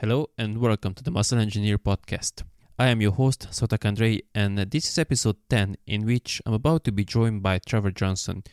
Hello 0.00 0.30
and 0.38 0.58
welcome 0.58 0.94
to 0.94 1.02
the 1.02 1.10
Muscle 1.10 1.40
Engineer 1.40 1.76
podcast. 1.76 2.44
I 2.78 2.86
am 2.86 3.00
your 3.00 3.10
host, 3.10 3.48
Sotak 3.50 3.84
Andrei, 3.84 4.22
and 4.32 4.56
this 4.56 4.88
is 4.88 4.96
episode 4.96 5.38
10, 5.50 5.76
in 5.88 6.06
which 6.06 6.40
I'm 6.46 6.52
about 6.52 6.84
to 6.84 6.92
be 6.92 7.04
joined 7.04 7.42
by 7.42 7.58
Trevor 7.58 7.90
Johnson. 7.90 8.44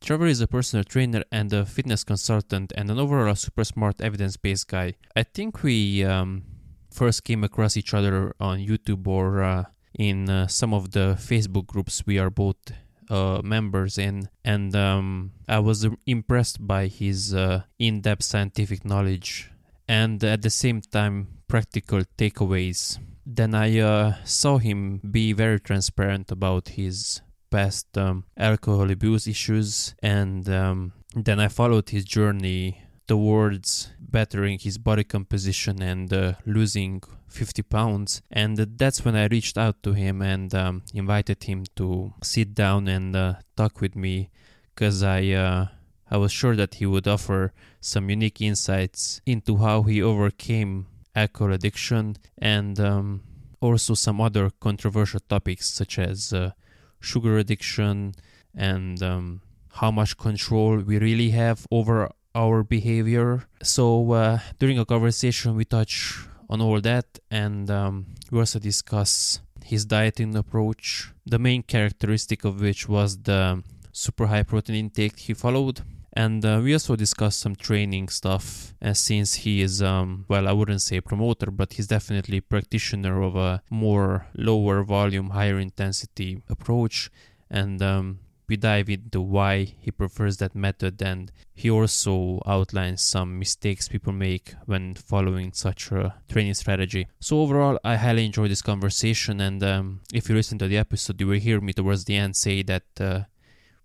Trevor 0.00 0.28
is 0.28 0.40
a 0.40 0.46
personal 0.46 0.84
trainer 0.84 1.24
and 1.32 1.52
a 1.52 1.66
fitness 1.66 2.04
consultant 2.04 2.72
and 2.76 2.92
an 2.92 3.00
overall 3.00 3.34
super 3.34 3.64
smart 3.64 4.00
evidence 4.00 4.36
based 4.36 4.68
guy. 4.68 4.94
I 5.16 5.24
think 5.24 5.64
we 5.64 6.04
um, 6.04 6.44
first 6.92 7.24
came 7.24 7.42
across 7.42 7.76
each 7.76 7.92
other 7.92 8.36
on 8.38 8.60
YouTube 8.60 9.08
or 9.08 9.42
uh, 9.42 9.64
in 9.98 10.30
uh, 10.30 10.46
some 10.46 10.72
of 10.72 10.92
the 10.92 11.16
Facebook 11.18 11.66
groups 11.66 12.06
we 12.06 12.20
are 12.20 12.30
both 12.30 12.70
uh, 13.10 13.40
members 13.42 13.98
in, 13.98 14.28
and 14.44 14.76
um, 14.76 15.32
I 15.48 15.58
was 15.58 15.88
impressed 16.06 16.64
by 16.64 16.86
his 16.86 17.34
uh, 17.34 17.62
in 17.80 18.00
depth 18.00 18.22
scientific 18.22 18.84
knowledge 18.84 19.50
and 19.88 20.22
at 20.22 20.42
the 20.42 20.50
same 20.50 20.80
time 20.80 21.28
practical 21.48 22.02
takeaways. 22.16 22.98
Then 23.24 23.54
I 23.54 23.78
uh, 23.80 24.14
saw 24.24 24.58
him 24.58 25.00
be 25.10 25.32
very 25.32 25.60
transparent 25.60 26.30
about 26.30 26.68
his 26.68 27.20
past 27.50 27.96
um, 27.96 28.24
alcohol 28.36 28.90
abuse 28.90 29.26
issues, 29.26 29.94
and 30.02 30.48
um, 30.48 30.92
then 31.14 31.40
I 31.40 31.48
followed 31.48 31.90
his 31.90 32.04
journey 32.04 32.82
towards 33.06 33.90
bettering 33.98 34.58
his 34.58 34.76
body 34.76 35.02
composition 35.04 35.82
and 35.82 36.12
uh, 36.12 36.34
losing 36.44 37.02
50 37.28 37.62
pounds. 37.62 38.22
And 38.30 38.56
that's 38.56 39.04
when 39.04 39.16
I 39.16 39.26
reached 39.26 39.56
out 39.56 39.82
to 39.82 39.94
him 39.94 40.20
and 40.22 40.54
um, 40.54 40.82
invited 40.94 41.42
him 41.44 41.64
to 41.76 42.12
sit 42.22 42.54
down 42.54 42.86
and 42.86 43.16
uh, 43.16 43.34
talk 43.56 43.80
with 43.80 43.96
me 43.96 44.30
because 44.74 45.02
I 45.02 45.30
uh, 45.30 45.66
I 46.10 46.16
was 46.16 46.32
sure 46.32 46.56
that 46.56 46.74
he 46.74 46.86
would 46.86 47.06
offer 47.06 47.52
some 47.80 48.10
unique 48.10 48.40
insights 48.40 49.20
into 49.26 49.58
how 49.58 49.82
he 49.82 50.02
overcame 50.02 50.86
alcohol 51.14 51.52
addiction 51.52 52.16
and 52.38 52.78
um, 52.80 53.22
also 53.60 53.94
some 53.94 54.20
other 54.20 54.50
controversial 54.60 55.20
topics 55.20 55.68
such 55.68 55.98
as 55.98 56.32
uh, 56.32 56.52
sugar 57.00 57.38
addiction 57.38 58.14
and 58.54 59.02
um, 59.02 59.40
how 59.74 59.90
much 59.90 60.16
control 60.16 60.78
we 60.78 60.98
really 60.98 61.30
have 61.30 61.66
over 61.70 62.10
our 62.34 62.62
behavior. 62.62 63.44
So 63.62 64.12
uh, 64.12 64.38
during 64.58 64.78
a 64.78 64.84
conversation, 64.84 65.56
we 65.56 65.64
touch 65.64 66.26
on 66.48 66.60
all 66.60 66.80
that 66.80 67.18
and 67.30 67.70
um, 67.70 68.06
we 68.30 68.38
also 68.38 68.58
discuss 68.58 69.40
his 69.64 69.84
dieting 69.84 70.34
approach, 70.34 71.12
the 71.26 71.38
main 71.38 71.62
characteristic 71.62 72.44
of 72.44 72.60
which 72.60 72.88
was 72.88 73.18
the 73.18 73.62
super 73.92 74.26
high 74.28 74.44
protein 74.44 74.76
intake 74.76 75.18
he 75.18 75.34
followed 75.34 75.82
and 76.18 76.44
uh, 76.44 76.60
we 76.62 76.72
also 76.72 76.96
discussed 76.96 77.38
some 77.38 77.54
training 77.54 78.08
stuff 78.08 78.74
uh, 78.82 78.92
since 78.92 79.34
he 79.44 79.62
is 79.62 79.80
um, 79.80 80.24
well 80.28 80.48
i 80.48 80.52
wouldn't 80.52 80.82
say 80.82 81.00
promoter 81.00 81.48
but 81.50 81.74
he's 81.74 81.86
definitely 81.86 82.40
practitioner 82.40 83.22
of 83.22 83.36
a 83.36 83.62
more 83.70 84.26
lower 84.34 84.82
volume 84.82 85.30
higher 85.30 85.58
intensity 85.58 86.42
approach. 86.48 87.10
And 87.50 87.80
um, 87.82 88.18
we 88.48 88.56
dive 88.56 88.88
into 88.88 89.20
why 89.20 89.74
he 89.80 89.90
prefers 89.90 90.38
that 90.38 90.54
method 90.54 91.02
and 91.02 91.30
he 91.54 91.70
also 91.70 92.40
outlines 92.46 93.02
some 93.02 93.38
mistakes 93.38 93.88
people 93.88 94.12
make 94.12 94.54
when 94.66 94.94
following 94.94 95.52
such 95.52 95.92
a 95.92 96.14
training 96.28 96.54
strategy. 96.54 97.06
So 97.20 97.40
overall 97.40 97.78
i 97.84 97.96
highly 97.96 98.24
enjoyed 98.26 98.50
this 98.50 98.62
conversation 98.62 99.40
and 99.40 99.62
um, 99.62 100.00
if 100.12 100.28
you 100.28 100.34
listen 100.34 100.58
to 100.58 100.68
the 100.68 100.78
episode 100.78 101.20
you 101.20 101.28
will 101.28 101.38
hear 101.38 101.60
me 101.60 101.72
towards 101.72 102.04
the 102.04 102.16
end 102.16 102.36
say 102.36 102.62
that 102.62 102.86
uh, 103.00 103.20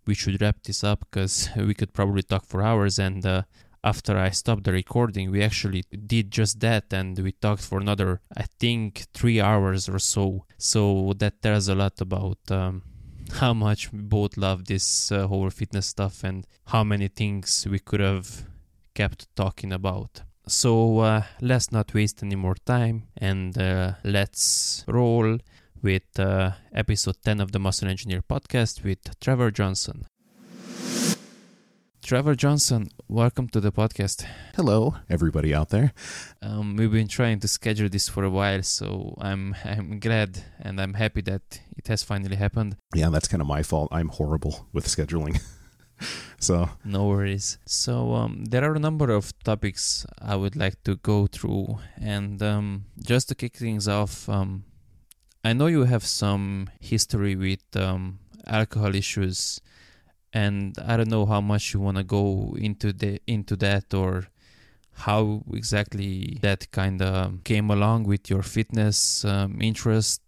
we 0.06 0.14
should 0.14 0.42
wrap 0.42 0.64
this 0.64 0.84
up 0.84 1.00
because 1.00 1.50
we 1.58 1.74
could 1.74 1.94
probably 1.94 2.24
talk 2.24 2.46
for 2.46 2.62
hours. 2.62 3.00
And 3.00 3.26
uh, 3.26 3.44
after 3.84 4.18
I 4.18 4.30
stopped 4.30 4.64
the 4.64 4.72
recording, 4.72 5.32
we 5.32 5.42
actually 5.44 5.84
did 6.06 6.32
just 6.32 6.60
that 6.62 6.94
and 6.94 7.18
we 7.20 7.32
talked 7.34 7.64
for 7.64 7.80
another, 7.80 8.22
I 8.36 8.46
think, 8.60 9.06
three 9.14 9.42
hours 9.42 9.90
or 9.90 10.00
so. 10.00 10.46
So 10.58 11.14
that 11.18 11.42
tells 11.42 11.68
a 11.68 11.76
lot 11.76 12.00
about. 12.02 12.40
Um, 12.50 12.84
how 13.40 13.54
much 13.54 13.92
we 13.92 14.00
both 14.00 14.38
love 14.38 14.66
this 14.66 15.12
uh, 15.12 15.28
whole 15.28 15.50
fitness 15.50 15.88
stuff 15.88 16.24
and 16.24 16.46
how 16.68 16.84
many 16.84 17.08
things 17.08 17.66
we 17.70 17.80
could 17.80 18.00
have 18.00 18.46
kept 18.94 19.34
talking 19.36 19.72
about. 19.72 20.22
So 20.48 21.00
uh, 21.00 21.24
let's 21.42 21.72
not 21.72 21.94
waste 21.94 22.22
any 22.22 22.36
more 22.36 22.56
time 22.66 23.04
and 23.18 23.58
uh, 23.58 23.94
let's 24.04 24.84
roll 24.88 25.38
with 25.84 26.18
uh, 26.18 26.52
episode 26.74 27.18
10 27.24 27.42
of 27.42 27.52
the 27.52 27.60
Muscle 27.60 27.90
Engineer 27.90 28.22
podcast 28.22 28.84
with 28.84 29.20
Trevor 29.20 29.52
Johnson. 29.52 30.06
Trevor 32.02 32.36
Johnson, 32.36 32.90
welcome 33.10 33.50
to 33.50 33.60
the 33.60 33.72
podcast. 33.72 34.26
Hello, 34.56 34.96
everybody 35.10 35.54
out 35.54 35.70
there. 35.70 35.94
Um, 36.42 36.76
we've 36.78 36.92
been 36.92 37.08
trying 37.08 37.40
to 37.42 37.48
schedule 37.48 37.90
this 37.90 38.10
for 38.10 38.24
a 38.24 38.30
while, 38.30 38.64
so 38.64 39.16
I'm 39.22 39.56
I'm 39.64 40.00
glad 40.00 40.44
and 40.60 40.82
I'm 40.82 40.96
happy 40.96 41.22
that 41.22 41.62
it 41.78 41.88
has 41.88 42.04
finally 42.04 42.36
happened. 42.36 42.76
Yeah, 42.94 43.10
that's 43.10 43.28
kind 43.28 43.42
of 43.42 43.48
my 43.48 43.64
fault. 43.64 43.90
I'm 43.92 44.10
horrible 44.10 44.68
with 44.74 44.88
scheduling. 44.88 45.42
so 46.40 46.70
no 46.84 47.08
worries. 47.08 47.58
So 47.66 48.14
um, 48.14 48.46
there 48.46 48.70
are 48.70 48.76
a 48.76 48.80
number 48.80 49.10
of 49.10 49.32
topics 49.44 50.06
I 50.22 50.36
would 50.36 50.58
like 50.58 50.84
to 50.84 50.98
go 50.98 51.28
through, 51.28 51.80
and 52.02 52.42
um, 52.42 52.86
just 53.02 53.30
to 53.30 53.36
kick 53.36 53.56
things 53.56 53.88
off, 53.88 54.28
um, 54.28 54.66
I 55.46 55.52
know 55.52 55.68
you 55.68 55.84
have 55.84 56.06
some 56.06 56.70
history 56.80 57.36
with 57.36 57.64
um, 57.76 58.20
alcohol 58.48 58.96
issues, 58.96 59.60
and 60.32 60.74
I 60.80 60.96
don't 60.96 61.10
know 61.10 61.26
how 61.26 61.42
much 61.42 61.74
you 61.74 61.82
want 61.82 61.98
to 61.98 62.04
go 62.04 62.56
into 62.58 62.94
the 62.94 63.20
into 63.28 63.58
that 63.58 63.94
or 63.94 64.28
how 64.94 65.44
exactly 65.52 66.38
that 66.42 66.72
kind 66.72 67.02
of 67.02 67.44
came 67.44 67.70
along 67.70 68.04
with 68.04 68.30
your 68.30 68.42
fitness 68.42 69.26
um, 69.26 69.62
interest. 69.62 70.22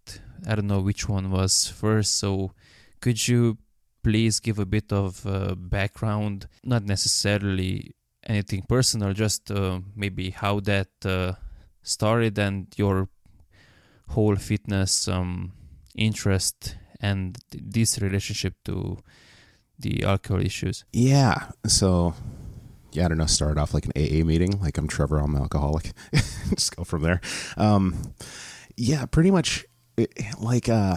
I 0.46 0.54
don't 0.54 0.66
know 0.66 0.80
which 0.80 1.08
one 1.08 1.30
was 1.30 1.66
first, 1.66 2.16
so 2.16 2.52
could 3.00 3.26
you 3.26 3.56
please 4.02 4.38
give 4.38 4.58
a 4.58 4.66
bit 4.66 4.92
of 4.92 5.26
uh, 5.26 5.54
background, 5.54 6.46
not 6.62 6.84
necessarily 6.84 7.94
anything 8.26 8.64
personal, 8.68 9.14
just 9.14 9.50
uh, 9.50 9.80
maybe 9.94 10.28
how 10.30 10.60
that 10.60 10.88
uh, 11.06 11.32
started 11.82 12.38
and 12.38 12.66
your 12.76 13.08
whole 14.08 14.36
fitness 14.36 15.08
um, 15.08 15.52
interest 15.94 16.76
and 17.00 17.38
this 17.52 18.00
relationship 18.00 18.54
to 18.64 18.98
the 19.78 20.04
alcohol 20.04 20.44
issues? 20.44 20.84
Yeah. 20.92 21.50
So, 21.66 22.14
yeah, 22.92 23.06
I 23.06 23.08
don't 23.08 23.18
know. 23.18 23.26
Start 23.26 23.58
off 23.58 23.74
like 23.74 23.86
an 23.86 23.92
AA 23.96 24.24
meeting, 24.24 24.60
like 24.60 24.78
I'm 24.78 24.88
Trevor, 24.88 25.18
I'm 25.18 25.34
an 25.34 25.42
alcoholic. 25.42 25.92
Just 26.50 26.76
go 26.76 26.84
from 26.84 27.02
there. 27.02 27.20
Um, 27.56 28.14
yeah, 28.76 29.06
pretty 29.06 29.30
much 29.30 29.64
like, 30.38 30.68
uh, 30.68 30.96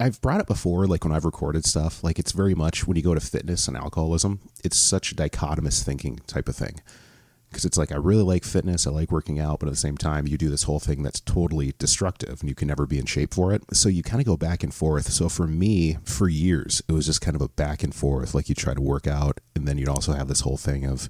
I've 0.00 0.20
brought 0.22 0.40
it 0.40 0.46
before, 0.46 0.86
like 0.86 1.04
when 1.04 1.12
I've 1.12 1.26
recorded 1.26 1.66
stuff, 1.66 2.02
like 2.02 2.18
it's 2.18 2.32
very 2.32 2.54
much 2.54 2.86
when 2.86 2.96
you 2.96 3.02
go 3.02 3.14
to 3.14 3.20
fitness 3.20 3.68
and 3.68 3.76
alcoholism, 3.76 4.40
it's 4.64 4.78
such 4.78 5.12
a 5.12 5.14
dichotomous 5.14 5.82
thinking 5.82 6.18
type 6.26 6.48
of 6.48 6.56
thing 6.56 6.80
because 7.56 7.64
it's 7.64 7.78
like 7.78 7.90
I 7.90 7.96
really 7.96 8.22
like 8.22 8.44
fitness, 8.44 8.86
I 8.86 8.90
like 8.90 9.10
working 9.10 9.40
out, 9.40 9.60
but 9.60 9.66
at 9.66 9.72
the 9.72 9.78
same 9.78 9.96
time, 9.96 10.26
you 10.26 10.36
do 10.36 10.50
this 10.50 10.64
whole 10.64 10.78
thing 10.78 11.02
that's 11.02 11.20
totally 11.20 11.72
destructive 11.78 12.42
and 12.42 12.50
you 12.50 12.54
can 12.54 12.68
never 12.68 12.84
be 12.84 12.98
in 12.98 13.06
shape 13.06 13.32
for 13.32 13.50
it. 13.54 13.62
So 13.72 13.88
you 13.88 14.02
kind 14.02 14.20
of 14.20 14.26
go 14.26 14.36
back 14.36 14.62
and 14.62 14.74
forth. 14.74 15.06
So 15.06 15.30
for 15.30 15.46
me, 15.46 15.96
for 16.04 16.28
years, 16.28 16.82
it 16.86 16.92
was 16.92 17.06
just 17.06 17.22
kind 17.22 17.34
of 17.34 17.40
a 17.40 17.48
back 17.48 17.82
and 17.82 17.94
forth. 17.94 18.34
Like 18.34 18.50
you 18.50 18.54
try 18.54 18.74
to 18.74 18.80
work 18.82 19.06
out, 19.06 19.40
and 19.54 19.66
then 19.66 19.78
you'd 19.78 19.88
also 19.88 20.12
have 20.12 20.28
this 20.28 20.40
whole 20.40 20.58
thing 20.58 20.84
of 20.84 21.08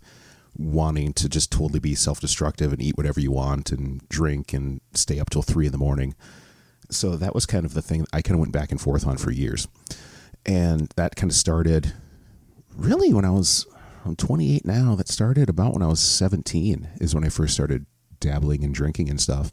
wanting 0.55 1.15
to 1.15 1.29
just 1.29 1.51
totally 1.51 1.81
be 1.81 1.97
self 1.97 2.21
destructive 2.21 2.73
and 2.73 2.81
eat 2.81 2.97
whatever 2.97 3.19
you 3.19 3.33
want 3.33 3.73
and 3.73 4.09
drink 4.09 4.53
and 4.53 4.81
stay 4.95 5.19
up 5.19 5.31
till 5.31 5.43
three 5.43 5.67
in 5.67 5.73
the 5.73 5.79
morning. 5.79 6.15
So 6.93 7.17
that 7.17 7.35
was 7.35 7.45
kind 7.45 7.67
of 7.67 7.75
the 7.75 7.83
thing 7.83 8.07
I 8.13 8.23
kind 8.23 8.37
of 8.37 8.41
went 8.41 8.53
back 8.53 8.71
and 8.71 8.81
forth 8.81 9.05
on 9.05 9.17
for 9.17 9.33
years. 9.33 9.67
And 10.47 10.93
that 10.95 11.17
kind 11.17 11.29
of 11.29 11.37
started 11.37 11.93
really 12.77 13.13
when 13.13 13.25
I 13.25 13.31
was 13.31 13.67
I'm 14.07 14.17
28 14.17 14.65
now. 14.65 14.95
That 14.95 15.09
started 15.09 15.49
about 15.49 15.75
when 15.75 15.83
I 15.83 15.89
was 15.89 16.01
17, 16.01 16.89
is 17.01 17.15
when 17.15 17.25
I 17.25 17.29
first 17.29 17.55
started 17.55 17.87
dabbling 18.21 18.63
and 18.63 18.73
drinking 18.73 19.11
and 19.11 19.21
stuff. 19.21 19.53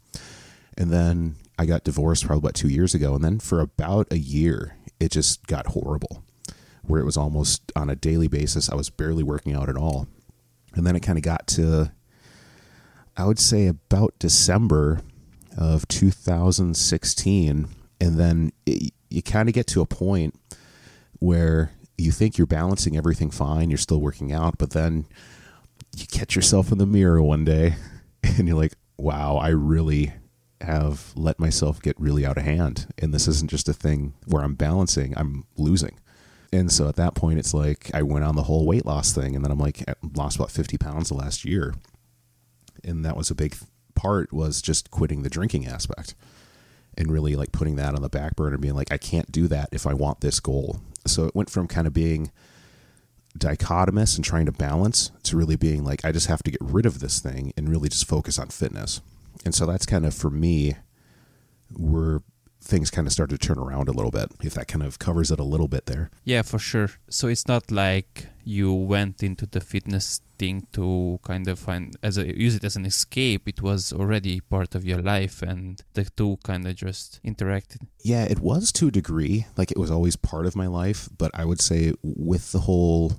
And 0.78 0.92
then 0.92 1.36
I 1.58 1.66
got 1.66 1.84
divorced 1.84 2.26
probably 2.26 2.40
about 2.40 2.54
two 2.54 2.70
years 2.70 2.94
ago. 2.94 3.16
And 3.16 3.24
then 3.24 3.40
for 3.40 3.60
about 3.60 4.08
a 4.12 4.18
year, 4.18 4.78
it 5.00 5.12
just 5.12 5.48
got 5.48 5.68
horrible, 5.68 6.24
where 6.84 7.02
it 7.02 7.06
was 7.06 7.18
almost 7.18 7.72
on 7.76 7.90
a 7.90 7.96
daily 7.96 8.28
basis. 8.28 8.70
I 8.70 8.76
was 8.76 8.90
barely 8.90 9.24
working 9.24 9.56
out 9.56 9.70
at 9.70 9.78
all. 9.78 10.08
And 10.76 10.86
then 10.86 10.96
it 10.96 11.02
kind 11.02 11.18
of 11.18 11.24
got 11.24 11.48
to, 11.48 11.92
I 13.18 13.26
would 13.26 13.40
say, 13.40 13.68
about 13.68 14.18
December 14.20 15.02
of 15.58 15.88
2016. 15.88 17.68
And 18.00 18.20
then 18.20 18.52
it, 18.66 18.94
you 19.10 19.22
kind 19.24 19.50
of 19.50 19.56
get 19.56 19.68
to 19.68 19.82
a 19.82 19.86
point 19.86 20.36
where 21.20 21.72
you 21.98 22.12
think 22.12 22.38
you're 22.38 22.48
balancing 22.48 22.98
everything 22.98 23.30
fine, 23.30 23.70
you're 23.70 23.78
still 23.78 24.02
working 24.02 24.32
out, 24.32 24.58
but 24.58 24.72
then 24.72 25.06
you 25.96 26.06
catch 26.08 26.36
yourself 26.36 26.72
in 26.72 26.78
the 26.78 26.86
mirror 26.86 27.22
one 27.22 27.46
day 27.46 27.76
and 28.24 28.48
you're 28.48 28.58
like, 28.58 28.74
wow, 28.98 29.38
I 29.38 29.50
really 29.50 30.14
have 30.62 31.12
let 31.16 31.40
myself 31.40 31.82
get 31.82 32.00
really 32.00 32.26
out 32.26 32.38
of 32.38 32.44
hand. 32.44 32.88
And 32.98 33.14
this 33.14 33.28
isn't 33.28 33.50
just 33.50 33.70
a 33.70 33.74
thing 33.74 34.14
where 34.26 34.44
I'm 34.44 34.56
balancing, 34.56 35.14
I'm 35.18 35.46
losing. 35.58 36.00
And 36.52 36.72
so 36.72 36.88
at 36.88 36.96
that 36.98 37.16
point, 37.16 37.40
it's 37.40 37.54
like 37.54 37.90
I 37.94 38.04
went 38.04 38.26
on 38.26 38.36
the 38.36 38.44
whole 38.44 38.66
weight 38.66 38.86
loss 38.86 39.12
thing. 39.12 39.36
And 39.36 39.44
then 39.44 39.52
I'm 39.52 39.60
like, 39.60 39.84
I 39.88 39.96
lost 40.16 40.36
about 40.36 40.52
50 40.52 40.78
pounds 40.78 41.10
the 41.10 41.16
last 41.16 41.44
year. 41.44 41.74
And 42.84 43.04
that 43.04 43.18
was 43.18 43.32
a 43.32 43.36
big 43.36 43.56
part 43.96 44.32
was 44.32 44.62
just 44.62 44.92
quitting 44.92 45.24
the 45.24 45.30
drinking 45.30 45.66
aspect 45.68 46.16
and 46.98 47.12
really 47.12 47.36
like 47.36 47.52
putting 47.52 47.76
that 47.78 47.96
on 47.96 48.02
the 48.02 48.10
back 48.10 48.36
burner 48.36 48.58
being 48.58 48.76
like, 48.76 48.92
I 48.92 48.98
can't 48.98 49.32
do 49.32 49.48
that 49.48 49.70
if 49.72 49.88
I 49.88 49.94
want 49.94 50.22
this 50.22 50.40
goal. 50.40 50.82
So 51.06 51.26
it 51.26 51.36
went 51.36 51.50
from 51.50 51.68
kind 51.68 51.88
of 51.88 51.94
being 51.94 52.32
dichotomous 53.38 54.16
and 54.16 54.24
trying 54.24 54.46
to 54.46 54.52
balance 54.52 55.12
to 55.24 55.38
really 55.38 55.56
being 55.56 55.84
like, 55.84 56.06
I 56.06 56.12
just 56.12 56.28
have 56.28 56.44
to 56.44 56.52
get 56.52 56.62
rid 56.62 56.86
of 56.86 57.00
this 57.00 57.20
thing 57.20 57.54
and 57.58 57.70
really 57.70 57.90
just 57.90 58.08
focus 58.08 58.38
on 58.38 58.50
fitness. 58.50 59.02
And 59.44 59.56
so 59.56 59.66
that's 59.66 59.86
kind 59.86 60.06
of 60.06 60.14
for 60.14 60.30
me 60.30 60.76
where 61.76 62.22
things 62.64 62.90
kind 62.90 63.06
of 63.08 63.14
started 63.14 63.40
to 63.40 63.48
turn 63.48 63.60
around 63.60 63.90
a 63.90 63.92
little 63.92 64.12
bit, 64.12 64.32
if 64.42 64.54
that 64.54 64.68
kind 64.68 64.84
of 64.84 64.98
covers 64.98 65.30
it 65.32 65.40
a 65.40 65.44
little 65.44 65.68
bit 65.68 65.86
there. 65.86 66.10
Yeah, 66.24 66.44
for 66.44 66.60
sure. 66.60 66.90
So 67.10 67.28
it's 67.28 67.48
not 67.48 67.72
like 67.72 68.28
you 68.46 68.74
went 68.74 69.22
into 69.22 69.46
the 69.46 69.62
fitness 69.62 70.22
thing 70.40 70.68
to 70.74 71.20
kind 71.24 71.48
of 71.48 71.60
find 71.60 71.96
as 72.02 72.18
a 72.18 72.26
use 72.26 72.56
it 72.56 72.64
as 72.64 72.76
an 72.76 72.86
escape. 72.86 73.48
It 73.48 73.62
was 73.62 73.92
already 73.94 74.40
part 74.40 74.76
of 74.76 74.86
your 74.86 75.02
life, 75.02 75.42
and 75.42 75.82
the 75.94 76.06
two 76.06 76.38
kind 76.44 76.66
of 76.66 76.76
just 76.76 77.20
interacted. 77.24 77.88
Yeah, 78.02 78.24
it 78.24 78.40
was 78.40 78.72
to 78.74 78.88
a 78.88 78.92
degree. 78.92 79.46
Like 79.58 79.72
it 79.72 79.78
was 79.78 79.92
always 79.92 80.16
part 80.16 80.46
of 80.46 80.56
my 80.56 80.68
life, 80.68 81.10
but 81.18 81.32
I 81.34 81.46
would 81.46 81.62
say 81.62 81.94
with 82.02 82.52
the 82.54 82.60
whole 82.62 83.14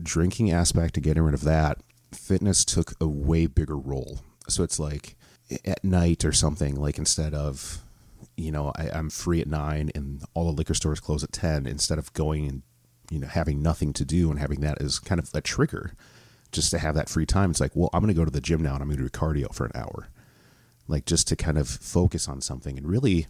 drinking 0.00 0.50
aspect 0.50 0.96
and 0.96 1.04
getting 1.04 1.22
rid 1.22 1.34
of 1.34 1.44
that, 1.44 1.78
fitness 2.12 2.64
took 2.64 2.94
a 3.00 3.06
way 3.06 3.46
bigger 3.46 3.76
role. 3.76 4.20
So 4.48 4.62
it's 4.62 4.78
like 4.78 5.16
at 5.64 5.84
night 5.84 6.24
or 6.24 6.32
something, 6.32 6.76
like 6.76 6.98
instead 6.98 7.34
of, 7.34 7.82
you 8.40 8.52
know, 8.52 8.72
I, 8.76 8.98
am 8.98 9.10
free 9.10 9.40
at 9.40 9.46
nine 9.46 9.90
and 9.94 10.22
all 10.34 10.46
the 10.46 10.56
liquor 10.56 10.74
stores 10.74 11.00
close 11.00 11.22
at 11.22 11.32
10, 11.32 11.66
instead 11.66 11.98
of 11.98 12.12
going 12.12 12.48
and, 12.48 12.62
you 13.10 13.18
know, 13.18 13.26
having 13.26 13.62
nothing 13.62 13.92
to 13.94 14.04
do 14.04 14.30
and 14.30 14.38
having 14.38 14.60
that 14.60 14.80
as 14.80 14.98
kind 14.98 15.18
of 15.18 15.30
a 15.34 15.40
trigger 15.40 15.94
just 16.52 16.70
to 16.70 16.78
have 16.78 16.94
that 16.94 17.08
free 17.08 17.26
time, 17.26 17.50
it's 17.50 17.60
like, 17.60 17.72
well, 17.74 17.90
I'm 17.92 18.00
going 18.00 18.12
to 18.12 18.18
go 18.18 18.24
to 18.24 18.30
the 18.30 18.40
gym 18.40 18.62
now 18.62 18.74
and 18.74 18.82
I'm 18.82 18.88
going 18.88 18.98
to 18.98 19.04
do 19.04 19.10
cardio 19.10 19.54
for 19.54 19.66
an 19.66 19.72
hour. 19.74 20.08
Like 20.88 21.06
just 21.06 21.28
to 21.28 21.36
kind 21.36 21.58
of 21.58 21.68
focus 21.68 22.28
on 22.28 22.40
something 22.40 22.76
and 22.76 22.88
really, 22.88 23.28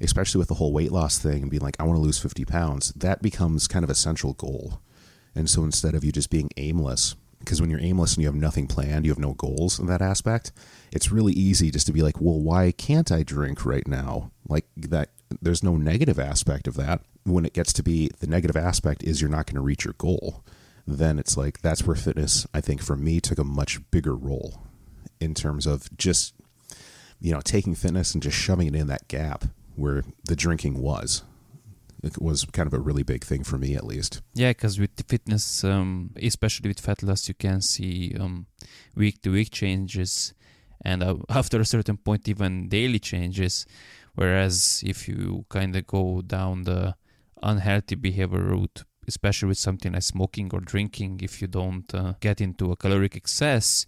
especially 0.00 0.38
with 0.38 0.48
the 0.48 0.54
whole 0.54 0.72
weight 0.72 0.92
loss 0.92 1.18
thing 1.18 1.42
and 1.42 1.50
being 1.50 1.62
like, 1.62 1.76
I 1.80 1.84
want 1.84 1.96
to 1.96 2.02
lose 2.02 2.18
50 2.18 2.44
pounds, 2.44 2.92
that 2.92 3.22
becomes 3.22 3.66
kind 3.66 3.84
of 3.84 3.90
a 3.90 3.94
central 3.94 4.34
goal. 4.34 4.80
And 5.34 5.48
so 5.48 5.64
instead 5.64 5.94
of 5.94 6.04
you 6.04 6.12
just 6.12 6.30
being 6.30 6.50
aimless, 6.56 7.16
because 7.38 7.60
when 7.60 7.70
you're 7.70 7.80
aimless 7.80 8.14
and 8.14 8.22
you 8.22 8.28
have 8.28 8.36
nothing 8.36 8.66
planned, 8.66 9.04
you 9.04 9.10
have 9.10 9.18
no 9.18 9.34
goals 9.34 9.78
in 9.78 9.86
that 9.86 10.02
aspect, 10.02 10.52
it's 10.92 11.10
really 11.10 11.32
easy 11.32 11.70
just 11.70 11.86
to 11.86 11.92
be 11.92 12.02
like, 12.02 12.20
well, 12.20 12.40
why 12.40 12.72
can't 12.72 13.10
I 13.10 13.22
drink 13.22 13.64
right 13.66 13.86
now? 13.86 14.30
Like 14.52 14.66
that, 14.76 15.08
there's 15.40 15.62
no 15.62 15.76
negative 15.76 16.18
aspect 16.18 16.68
of 16.68 16.74
that. 16.74 17.00
When 17.24 17.46
it 17.46 17.54
gets 17.54 17.72
to 17.74 17.82
be 17.82 18.10
the 18.20 18.26
negative 18.26 18.56
aspect 18.56 19.02
is 19.02 19.20
you're 19.20 19.30
not 19.30 19.46
going 19.46 19.56
to 19.56 19.62
reach 19.62 19.84
your 19.84 19.94
goal, 19.94 20.44
then 20.86 21.18
it's 21.18 21.36
like 21.36 21.62
that's 21.62 21.86
where 21.86 21.96
fitness, 21.96 22.46
I 22.52 22.60
think, 22.60 22.82
for 22.82 22.96
me, 22.96 23.18
took 23.20 23.38
a 23.38 23.44
much 23.44 23.80
bigger 23.90 24.14
role 24.14 24.62
in 25.20 25.32
terms 25.34 25.66
of 25.66 25.96
just, 25.96 26.34
you 27.18 27.32
know, 27.32 27.40
taking 27.40 27.74
fitness 27.74 28.12
and 28.12 28.22
just 28.22 28.36
shoving 28.36 28.66
it 28.68 28.74
in 28.74 28.88
that 28.88 29.08
gap 29.08 29.46
where 29.74 30.04
the 30.24 30.36
drinking 30.36 30.82
was. 30.82 31.22
It 32.02 32.20
was 32.20 32.44
kind 32.44 32.66
of 32.66 32.74
a 32.74 32.80
really 32.80 33.04
big 33.04 33.24
thing 33.24 33.44
for 33.44 33.56
me 33.56 33.74
at 33.76 33.86
least. 33.86 34.20
Yeah 34.34 34.50
because 34.50 34.78
with 34.78 34.90
fitness 35.08 35.64
um, 35.64 36.10
especially 36.20 36.68
with 36.68 36.80
fat 36.80 37.02
loss 37.02 37.28
you 37.28 37.34
can 37.34 37.60
see 37.62 38.14
um, 38.18 38.46
week 38.96 39.22
to 39.22 39.30
week 39.30 39.50
changes 39.52 40.34
and 40.84 41.02
uh, 41.02 41.16
after 41.30 41.60
a 41.60 41.64
certain 41.64 41.96
point 41.96 42.28
even 42.28 42.68
daily 42.68 42.98
changes 42.98 43.66
whereas 44.14 44.82
if 44.86 45.08
you 45.08 45.44
kind 45.48 45.74
of 45.76 45.86
go 45.86 46.22
down 46.22 46.62
the 46.62 46.94
unhealthy 47.42 47.94
behavior 47.94 48.40
route 48.40 48.84
especially 49.08 49.48
with 49.48 49.58
something 49.58 49.92
like 49.92 50.02
smoking 50.02 50.48
or 50.52 50.60
drinking 50.60 51.18
if 51.22 51.42
you 51.42 51.48
don't 51.48 51.92
uh, 51.94 52.14
get 52.20 52.40
into 52.40 52.70
a 52.70 52.76
caloric 52.76 53.16
excess 53.16 53.86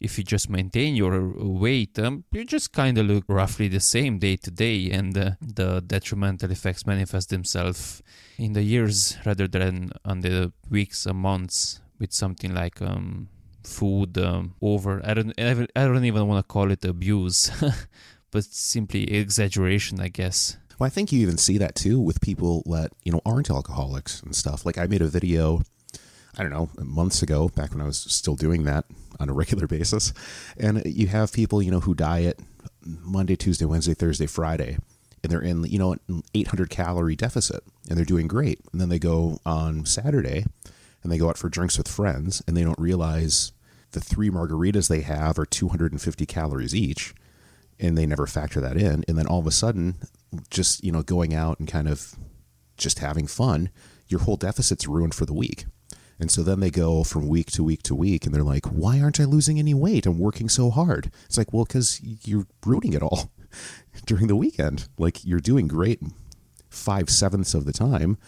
if 0.00 0.16
you 0.16 0.24
just 0.24 0.48
maintain 0.48 0.94
your 0.94 1.32
weight, 1.36 1.98
um, 1.98 2.24
you 2.30 2.44
just 2.44 2.72
kind 2.72 2.96
of 2.98 3.06
look 3.06 3.24
roughly 3.28 3.68
the 3.68 3.80
same 3.80 4.18
day 4.18 4.36
to 4.36 4.50
day, 4.50 4.90
and 4.90 5.16
uh, 5.16 5.32
the 5.40 5.82
detrimental 5.84 6.50
effects 6.50 6.86
manifest 6.86 7.30
themselves 7.30 8.02
in 8.38 8.52
the 8.52 8.62
years 8.62 9.16
rather 9.26 9.48
than 9.48 9.90
on 10.04 10.20
the 10.20 10.52
weeks 10.70 11.06
and 11.06 11.18
months 11.18 11.80
with 11.98 12.12
something 12.12 12.54
like 12.54 12.80
um, 12.80 13.28
food 13.64 14.16
um, 14.18 14.54
over. 14.62 15.00
I 15.04 15.14
don't, 15.14 15.34
I 15.38 15.84
don't 15.84 16.04
even 16.04 16.28
want 16.28 16.46
to 16.46 16.52
call 16.52 16.70
it 16.70 16.84
abuse, 16.84 17.50
but 18.30 18.44
simply 18.44 19.14
exaggeration, 19.14 20.00
I 20.00 20.08
guess. 20.08 20.56
Well, 20.78 20.86
I 20.86 20.90
think 20.90 21.10
you 21.10 21.20
even 21.20 21.38
see 21.38 21.58
that 21.58 21.74
too 21.74 22.00
with 22.00 22.20
people 22.20 22.62
that 22.66 22.92
you 23.04 23.12
know 23.12 23.20
aren't 23.26 23.50
alcoholics 23.50 24.22
and 24.22 24.34
stuff. 24.34 24.64
Like 24.64 24.78
I 24.78 24.86
made 24.86 25.02
a 25.02 25.06
video 25.06 25.62
I 26.38 26.42
don't 26.42 26.52
know, 26.52 26.70
months 26.78 27.20
ago, 27.20 27.48
back 27.48 27.72
when 27.72 27.80
I 27.80 27.86
was 27.86 27.98
still 27.98 28.36
doing 28.36 28.62
that 28.64 28.84
on 29.18 29.28
a 29.28 29.32
regular 29.32 29.66
basis. 29.68 30.12
And 30.56 30.82
you 30.86 31.08
have 31.08 31.32
people, 31.32 31.60
you 31.60 31.70
know, 31.70 31.80
who 31.80 31.94
diet 31.94 32.38
Monday, 32.84 33.34
Tuesday, 33.34 33.64
Wednesday, 33.64 33.94
Thursday, 33.94 34.26
Friday, 34.26 34.78
and 35.22 35.32
they're 35.32 35.42
in, 35.42 35.64
you 35.64 35.78
know, 35.78 35.96
an 36.08 36.22
800 36.34 36.70
calorie 36.70 37.16
deficit 37.16 37.64
and 37.88 37.98
they're 37.98 38.04
doing 38.04 38.28
great. 38.28 38.60
And 38.72 38.80
then 38.80 38.88
they 38.88 39.00
go 39.00 39.40
on 39.44 39.84
Saturday 39.84 40.44
and 41.02 41.10
they 41.10 41.18
go 41.18 41.28
out 41.28 41.38
for 41.38 41.48
drinks 41.48 41.76
with 41.76 41.88
friends 41.88 42.40
and 42.46 42.56
they 42.56 42.62
don't 42.62 42.78
realize 42.78 43.52
the 43.90 44.00
three 44.00 44.30
margaritas 44.30 44.88
they 44.88 45.00
have 45.00 45.38
are 45.38 45.46
250 45.46 46.24
calories 46.26 46.74
each 46.74 47.14
and 47.80 47.96
they 47.96 48.06
never 48.06 48.26
factor 48.26 48.60
that 48.60 48.76
in. 48.76 49.04
And 49.08 49.18
then 49.18 49.26
all 49.26 49.38
of 49.38 49.46
a 49.46 49.52
sudden, 49.52 49.96
just, 50.50 50.84
you 50.84 50.92
know, 50.92 51.02
going 51.02 51.34
out 51.34 51.58
and 51.58 51.68
kind 51.68 51.88
of 51.88 52.14
just 52.76 52.98
having 52.98 53.26
fun, 53.26 53.70
your 54.08 54.20
whole 54.20 54.36
deficit's 54.36 54.86
ruined 54.86 55.14
for 55.14 55.26
the 55.26 55.34
week. 55.34 55.66
And 56.20 56.30
so 56.30 56.42
then 56.42 56.60
they 56.60 56.70
go 56.70 57.04
from 57.04 57.28
week 57.28 57.50
to 57.52 57.62
week 57.62 57.82
to 57.84 57.94
week 57.94 58.26
and 58.26 58.34
they're 58.34 58.42
like, 58.42 58.66
why 58.66 59.00
aren't 59.00 59.20
I 59.20 59.24
losing 59.24 59.58
any 59.58 59.74
weight? 59.74 60.06
I'm 60.06 60.18
working 60.18 60.48
so 60.48 60.70
hard. 60.70 61.12
It's 61.26 61.38
like, 61.38 61.52
well, 61.52 61.64
because 61.64 62.00
you're 62.02 62.46
ruining 62.66 62.92
it 62.92 63.02
all 63.02 63.30
during 64.06 64.26
the 64.26 64.36
weekend. 64.36 64.88
Like 64.98 65.24
you're 65.24 65.40
doing 65.40 65.68
great 65.68 66.00
five 66.68 67.08
sevenths 67.08 67.54
of 67.54 67.64
the 67.64 67.72
time. 67.72 68.18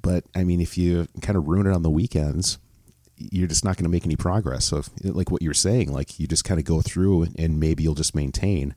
But 0.00 0.24
I 0.34 0.44
mean, 0.44 0.60
if 0.60 0.78
you 0.78 1.08
kind 1.20 1.36
of 1.36 1.46
ruin 1.46 1.66
it 1.66 1.74
on 1.74 1.82
the 1.82 1.90
weekends, 1.90 2.58
you're 3.18 3.48
just 3.48 3.64
not 3.64 3.76
going 3.76 3.84
to 3.84 3.90
make 3.90 4.04
any 4.06 4.16
progress. 4.16 4.66
So, 4.66 4.82
like 5.02 5.30
what 5.30 5.42
you're 5.42 5.54
saying, 5.54 5.92
like 5.92 6.18
you 6.18 6.26
just 6.26 6.44
kind 6.44 6.58
of 6.60 6.64
go 6.64 6.80
through 6.80 7.28
and 7.38 7.60
maybe 7.60 7.82
you'll 7.82 7.94
just 7.94 8.14
maintain, 8.14 8.74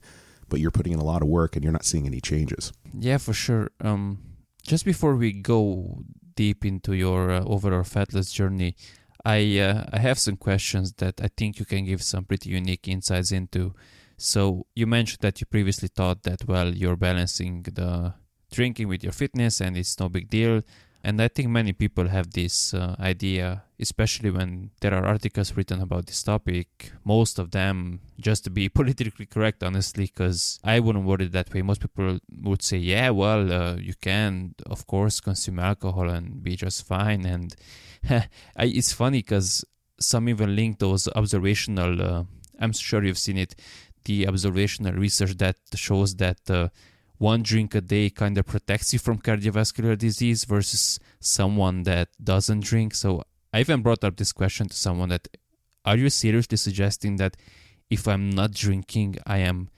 but 0.49 0.59
you're 0.59 0.71
putting 0.71 0.93
in 0.93 0.99
a 0.99 1.03
lot 1.03 1.21
of 1.21 1.27
work 1.27 1.55
and 1.55 1.63
you're 1.63 1.73
not 1.73 1.85
seeing 1.85 2.05
any 2.05 2.21
changes. 2.21 2.73
Yeah, 2.97 3.17
for 3.17 3.33
sure. 3.33 3.71
Um, 3.81 4.19
just 4.63 4.85
before 4.85 5.15
we 5.15 5.31
go 5.33 6.03
deep 6.35 6.65
into 6.65 6.93
your 6.93 7.31
uh, 7.31 7.43
overall 7.43 7.83
fat 7.83 8.13
loss 8.13 8.31
journey, 8.31 8.75
I 9.23 9.59
uh, 9.59 9.85
I 9.93 9.99
have 9.99 10.19
some 10.19 10.37
questions 10.37 10.93
that 10.93 11.21
I 11.21 11.29
think 11.37 11.59
you 11.59 11.65
can 11.65 11.85
give 11.85 12.01
some 12.01 12.25
pretty 12.25 12.49
unique 12.49 12.87
insights 12.87 13.31
into. 13.31 13.73
So 14.17 14.65
you 14.75 14.87
mentioned 14.87 15.21
that 15.21 15.39
you 15.41 15.47
previously 15.47 15.87
thought 15.87 16.23
that 16.23 16.47
well 16.47 16.73
you're 16.73 16.95
balancing 16.95 17.63
the 17.63 18.13
drinking 18.51 18.87
with 18.87 19.03
your 19.03 19.13
fitness 19.13 19.61
and 19.61 19.77
it's 19.77 19.99
no 19.99 20.09
big 20.09 20.29
deal. 20.29 20.61
And 21.03 21.19
I 21.19 21.27
think 21.29 21.49
many 21.49 21.73
people 21.73 22.09
have 22.09 22.31
this 22.31 22.73
uh, 22.73 22.95
idea, 22.99 23.63
especially 23.79 24.29
when 24.29 24.69
there 24.81 24.93
are 24.93 25.05
articles 25.05 25.57
written 25.57 25.81
about 25.81 26.05
this 26.05 26.21
topic. 26.21 26.91
Most 27.03 27.39
of 27.39 27.51
them, 27.51 28.01
just 28.19 28.43
to 28.43 28.51
be 28.51 28.69
politically 28.79 29.25
correct, 29.25 29.63
honestly, 29.63 30.05
because 30.05 30.59
I 30.63 30.79
wouldn't 30.79 31.05
word 31.05 31.21
it 31.23 31.31
that 31.31 31.51
way. 31.53 31.63
Most 31.63 31.81
people 31.81 32.19
would 32.43 32.61
say, 32.61 32.77
yeah, 32.77 33.09
well, 33.09 33.51
uh, 33.51 33.75
you 33.77 33.95
can, 33.99 34.53
of 34.67 34.85
course, 34.85 35.19
consume 35.19 35.59
alcohol 35.59 36.09
and 36.09 36.43
be 36.43 36.55
just 36.55 36.85
fine. 36.85 37.25
And 37.25 37.55
it's 38.57 38.93
funny 38.93 39.19
because 39.19 39.65
some 39.99 40.29
even 40.29 40.55
link 40.55 40.77
those 40.77 41.07
observational, 41.15 42.01
uh, 42.01 42.23
I'm 42.59 42.73
sure 42.73 43.03
you've 43.03 43.17
seen 43.17 43.39
it, 43.39 43.55
the 44.05 44.27
observational 44.27 44.93
research 44.93 45.37
that 45.37 45.57
shows 45.75 46.15
that 46.15 46.39
uh, 46.49 46.69
one 47.21 47.43
drink 47.43 47.75
a 47.75 47.81
day 47.81 48.09
kind 48.09 48.35
of 48.39 48.47
protects 48.47 48.93
you 48.93 48.97
from 48.97 49.19
cardiovascular 49.19 49.95
disease 49.95 50.43
versus 50.43 50.99
someone 51.19 51.83
that 51.83 52.09
doesn't 52.21 52.61
drink. 52.63 52.95
So 52.95 53.21
I 53.53 53.59
even 53.59 53.83
brought 53.83 54.03
up 54.03 54.17
this 54.17 54.31
question 54.31 54.67
to 54.69 54.75
someone 54.75 55.09
that 55.09 55.27
are 55.85 55.95
you 55.95 56.09
seriously 56.09 56.57
suggesting 56.57 57.17
that 57.17 57.37
if 57.91 58.07
I'm 58.07 58.31
not 58.31 58.51
drinking, 58.51 59.17
I 59.27 59.37
am 59.37 59.69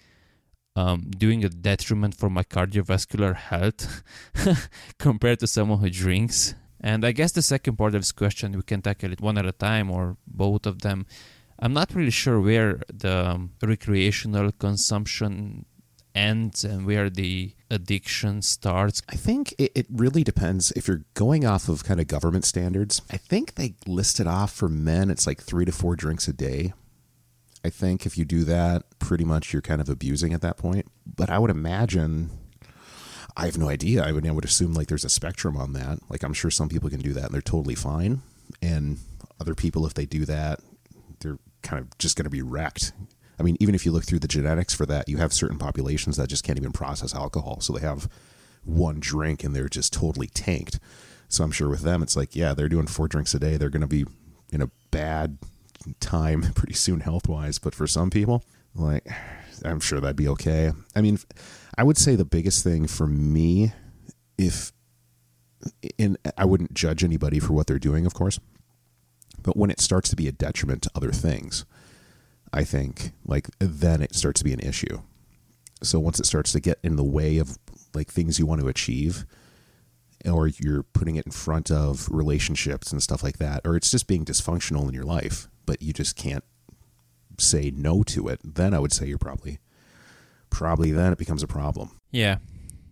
um, 0.77 1.11
doing 1.17 1.43
a 1.43 1.49
detriment 1.49 2.15
for 2.15 2.29
my 2.29 2.43
cardiovascular 2.43 3.35
health 3.35 4.03
compared 4.97 5.39
to 5.39 5.47
someone 5.47 5.79
who 5.79 5.89
drinks? 5.89 6.55
And 6.79 7.05
I 7.05 7.11
guess 7.11 7.33
the 7.33 7.41
second 7.41 7.75
part 7.75 7.93
of 7.93 8.01
this 8.01 8.13
question, 8.13 8.53
we 8.53 8.63
can 8.63 8.81
tackle 8.81 9.11
it 9.11 9.19
one 9.19 9.37
at 9.37 9.45
a 9.45 9.51
time 9.51 9.91
or 9.91 10.15
both 10.25 10.65
of 10.65 10.81
them. 10.81 11.07
I'm 11.59 11.73
not 11.73 11.93
really 11.93 12.09
sure 12.09 12.39
where 12.39 12.81
the 12.87 13.31
um, 13.31 13.51
recreational 13.61 14.53
consumption 14.53 15.65
ends 16.15 16.63
and 16.63 16.85
where 16.85 17.09
the 17.09 17.53
addiction 17.69 18.41
starts? 18.41 19.01
I 19.09 19.15
think 19.15 19.53
it, 19.57 19.71
it, 19.75 19.87
really 19.89 20.23
depends. 20.23 20.71
If 20.71 20.87
you're 20.87 21.05
going 21.13 21.45
off 21.45 21.69
of 21.69 21.83
kind 21.83 21.99
of 21.99 22.07
government 22.07 22.45
standards, 22.45 23.01
I 23.11 23.17
think 23.17 23.55
they 23.55 23.75
listed 23.87 24.27
off 24.27 24.51
for 24.53 24.69
men, 24.69 25.09
it's 25.09 25.27
like 25.27 25.41
three 25.41 25.65
to 25.65 25.71
four 25.71 25.95
drinks 25.95 26.27
a 26.27 26.33
day. 26.33 26.73
I 27.65 27.69
think 27.69 28.05
if 28.05 28.17
you 28.17 28.25
do 28.25 28.43
that, 28.43 28.83
pretty 28.99 29.23
much 29.23 29.53
you're 29.53 29.61
kind 29.61 29.79
of 29.81 29.89
abusing 29.89 30.33
at 30.33 30.41
that 30.41 30.57
point. 30.57 30.85
But 31.05 31.29
I 31.29 31.39
would 31.39 31.51
imagine, 31.51 32.29
I 33.37 33.45
have 33.45 33.57
no 33.57 33.69
idea. 33.69 34.03
I 34.03 34.11
would, 34.11 34.27
I 34.27 34.31
would 34.31 34.45
assume 34.45 34.73
like 34.73 34.87
there's 34.87 35.05
a 35.05 35.09
spectrum 35.09 35.55
on 35.55 35.73
that. 35.73 35.99
Like 36.09 36.23
I'm 36.23 36.33
sure 36.33 36.51
some 36.51 36.69
people 36.69 36.89
can 36.89 36.99
do 36.99 37.13
that 37.13 37.25
and 37.25 37.33
they're 37.33 37.41
totally 37.41 37.75
fine. 37.75 38.21
And 38.61 38.99
other 39.39 39.55
people, 39.55 39.85
if 39.85 39.93
they 39.93 40.05
do 40.05 40.25
that, 40.25 40.59
they're 41.21 41.39
kind 41.61 41.81
of 41.81 41.97
just 41.97 42.17
going 42.17 42.25
to 42.25 42.29
be 42.29 42.41
wrecked 42.41 42.91
I 43.39 43.43
mean, 43.43 43.57
even 43.59 43.75
if 43.75 43.85
you 43.85 43.91
look 43.91 44.03
through 44.03 44.19
the 44.19 44.27
genetics 44.27 44.73
for 44.73 44.85
that, 44.85 45.09
you 45.09 45.17
have 45.17 45.33
certain 45.33 45.57
populations 45.57 46.17
that 46.17 46.29
just 46.29 46.43
can't 46.43 46.59
even 46.59 46.71
process 46.71 47.15
alcohol. 47.15 47.61
So 47.61 47.73
they 47.73 47.81
have 47.81 48.07
one 48.63 48.99
drink 48.99 49.43
and 49.43 49.55
they're 49.55 49.69
just 49.69 49.93
totally 49.93 50.27
tanked. 50.27 50.79
So 51.27 51.43
I'm 51.43 51.51
sure 51.51 51.69
with 51.69 51.81
them, 51.81 52.03
it's 52.03 52.15
like, 52.15 52.35
yeah, 52.35 52.53
they're 52.53 52.69
doing 52.69 52.87
four 52.87 53.07
drinks 53.07 53.33
a 53.33 53.39
day. 53.39 53.57
They're 53.57 53.69
going 53.69 53.81
to 53.81 53.87
be 53.87 54.05
in 54.51 54.61
a 54.61 54.69
bad 54.91 55.39
time 55.99 56.41
pretty 56.55 56.73
soon 56.73 56.99
health 57.01 57.27
wise. 57.27 57.59
But 57.59 57.73
for 57.75 57.87
some 57.87 58.09
people, 58.09 58.43
like, 58.75 59.07
I'm 59.65 59.79
sure 59.79 59.99
that'd 59.99 60.15
be 60.15 60.27
okay. 60.29 60.71
I 60.95 61.01
mean, 61.01 61.19
I 61.77 61.83
would 61.83 61.97
say 61.97 62.15
the 62.15 62.25
biggest 62.25 62.63
thing 62.63 62.87
for 62.87 63.07
me, 63.07 63.73
if, 64.37 64.71
and 65.97 66.17
I 66.37 66.45
wouldn't 66.45 66.73
judge 66.73 67.03
anybody 67.03 67.39
for 67.39 67.53
what 67.53 67.67
they're 67.67 67.79
doing, 67.79 68.05
of 68.05 68.13
course, 68.13 68.39
but 69.41 69.57
when 69.57 69.71
it 69.71 69.79
starts 69.79 70.09
to 70.09 70.15
be 70.15 70.27
a 70.27 70.31
detriment 70.31 70.83
to 70.83 70.91
other 70.95 71.11
things, 71.11 71.65
I 72.53 72.63
think, 72.63 73.11
like, 73.25 73.49
then 73.59 74.01
it 74.01 74.15
starts 74.15 74.39
to 74.39 74.45
be 74.45 74.53
an 74.53 74.59
issue. 74.59 75.01
So 75.81 75.99
once 75.99 76.19
it 76.19 76.25
starts 76.25 76.51
to 76.53 76.59
get 76.59 76.79
in 76.83 76.95
the 76.95 77.03
way 77.03 77.39
of 77.39 77.57
like 77.93 78.09
things 78.09 78.39
you 78.39 78.45
want 78.45 78.61
to 78.61 78.67
achieve, 78.67 79.25
or 80.25 80.47
you're 80.47 80.83
putting 80.83 81.17
it 81.17 81.25
in 81.25 81.31
front 81.31 81.69
of 81.69 82.07
relationships 82.09 82.91
and 82.91 83.03
stuff 83.03 83.23
like 83.23 83.39
that, 83.39 83.61
or 83.65 83.75
it's 83.75 83.91
just 83.91 84.07
being 84.07 84.23
dysfunctional 84.23 84.87
in 84.87 84.93
your 84.93 85.03
life, 85.03 85.49
but 85.65 85.81
you 85.81 85.91
just 85.91 86.15
can't 86.15 86.43
say 87.39 87.71
no 87.75 88.03
to 88.03 88.29
it, 88.29 88.39
then 88.43 88.73
I 88.73 88.79
would 88.79 88.93
say 88.93 89.07
you're 89.07 89.17
probably 89.17 89.59
probably 90.49 90.91
then 90.91 91.11
it 91.11 91.17
becomes 91.17 91.43
a 91.43 91.47
problem. 91.47 91.99
Yeah, 92.11 92.37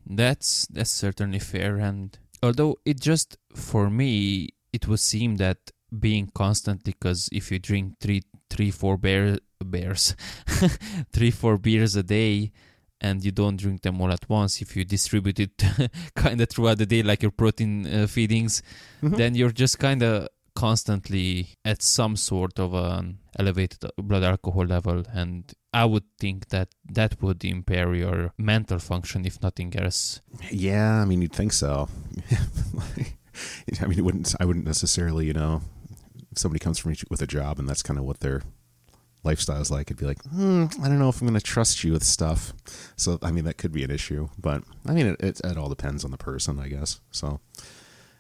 that's 0.06 0.68
that's 0.68 0.90
certainly 0.92 1.40
fair. 1.40 1.78
And 1.78 2.18
although 2.44 2.78
it 2.84 3.00
just 3.00 3.38
for 3.56 3.90
me, 3.90 4.50
it 4.74 4.88
would 4.88 5.00
seem 5.00 5.38
that 5.38 5.72
being 5.98 6.32
constantly, 6.34 6.94
because 6.94 7.30
if 7.32 7.52
you 7.52 7.60
drink 7.60 8.00
three, 8.02 8.24
three, 8.50 8.72
four 8.72 8.98
bear, 8.98 9.38
bears, 9.66 10.16
three, 11.12 11.32
four 11.32 11.58
beers 11.58 11.96
a 11.96 12.04
day, 12.04 12.52
and 13.00 13.24
you 13.24 13.32
don't 13.32 13.58
drink 13.58 13.82
them 13.82 14.00
all 14.02 14.12
at 14.12 14.30
once, 14.30 14.62
if 14.62 14.76
you 14.76 14.86
distribute 14.86 15.40
it 15.40 15.64
kind 16.16 16.40
of 16.40 16.50
throughout 16.50 16.78
the 16.78 16.86
day, 16.86 17.04
like 17.04 17.22
your 17.22 17.32
protein 17.32 17.88
uh, 17.88 18.08
feedings, 18.08 18.62
mm-hmm. 19.02 19.16
then 19.16 19.36
you're 19.36 19.52
just 19.52 19.80
kind 19.80 20.04
of 20.04 20.28
constantly 20.56 21.48
at 21.64 21.82
some 21.82 22.16
sort 22.16 22.60
of 22.60 22.74
an 22.74 23.18
elevated 23.40 23.90
blood 23.98 24.24
alcohol 24.24 24.66
level 24.66 25.04
and 25.14 25.54
i 25.74 25.86
would 25.86 26.04
think 26.20 26.50
that 26.50 26.68
that 26.84 27.22
would 27.22 27.44
impair 27.46 27.94
your 27.94 28.34
mental 28.38 28.78
function 28.80 29.26
if 29.26 29.42
nothing 29.42 29.74
else. 29.76 30.22
Yeah 30.52 31.02
i 31.02 31.06
mean 31.06 31.22
you'd 31.22 31.34
think 31.34 31.54
so. 31.54 31.88
I 33.82 33.88
mean 33.88 33.98
it 33.98 34.04
wouldn't 34.04 34.36
i 34.40 34.46
wouldn't 34.46 34.66
necessarily 34.66 35.26
you 35.26 35.34
know 35.34 35.62
if 36.32 36.38
somebody 36.38 36.60
comes 36.60 36.78
from 36.80 36.94
with 37.10 37.22
a 37.22 37.28
job 37.28 37.58
and 37.60 37.68
that's 37.70 37.84
kind 37.84 37.98
of 37.98 38.06
what 38.06 38.20
their 38.20 38.42
lifestyle 39.24 39.62
is 39.62 39.70
like 39.70 39.88
it'd 39.88 39.98
be 39.98 40.06
like 40.06 40.22
hmm, 40.24 40.66
i 40.82 40.88
don't 40.88 41.00
know 41.00 41.10
if 41.10 41.22
i'm 41.22 41.28
going 41.28 41.40
to 41.40 41.46
trust 41.46 41.84
you 41.84 41.94
with 41.94 42.04
stuff 42.04 42.54
so 42.96 43.20
i 43.22 43.32
mean 43.32 43.46
that 43.46 43.58
could 43.58 43.72
be 43.72 43.84
an 43.84 43.92
issue 43.92 44.28
but 44.38 44.64
i 44.88 44.94
mean 44.94 45.06
it, 45.06 45.20
it, 45.20 45.42
it 45.44 45.58
all 45.58 45.70
depends 45.70 46.04
on 46.04 46.12
the 46.12 46.18
person 46.18 46.60
i 46.60 46.68
guess 46.68 47.00
so 47.12 47.40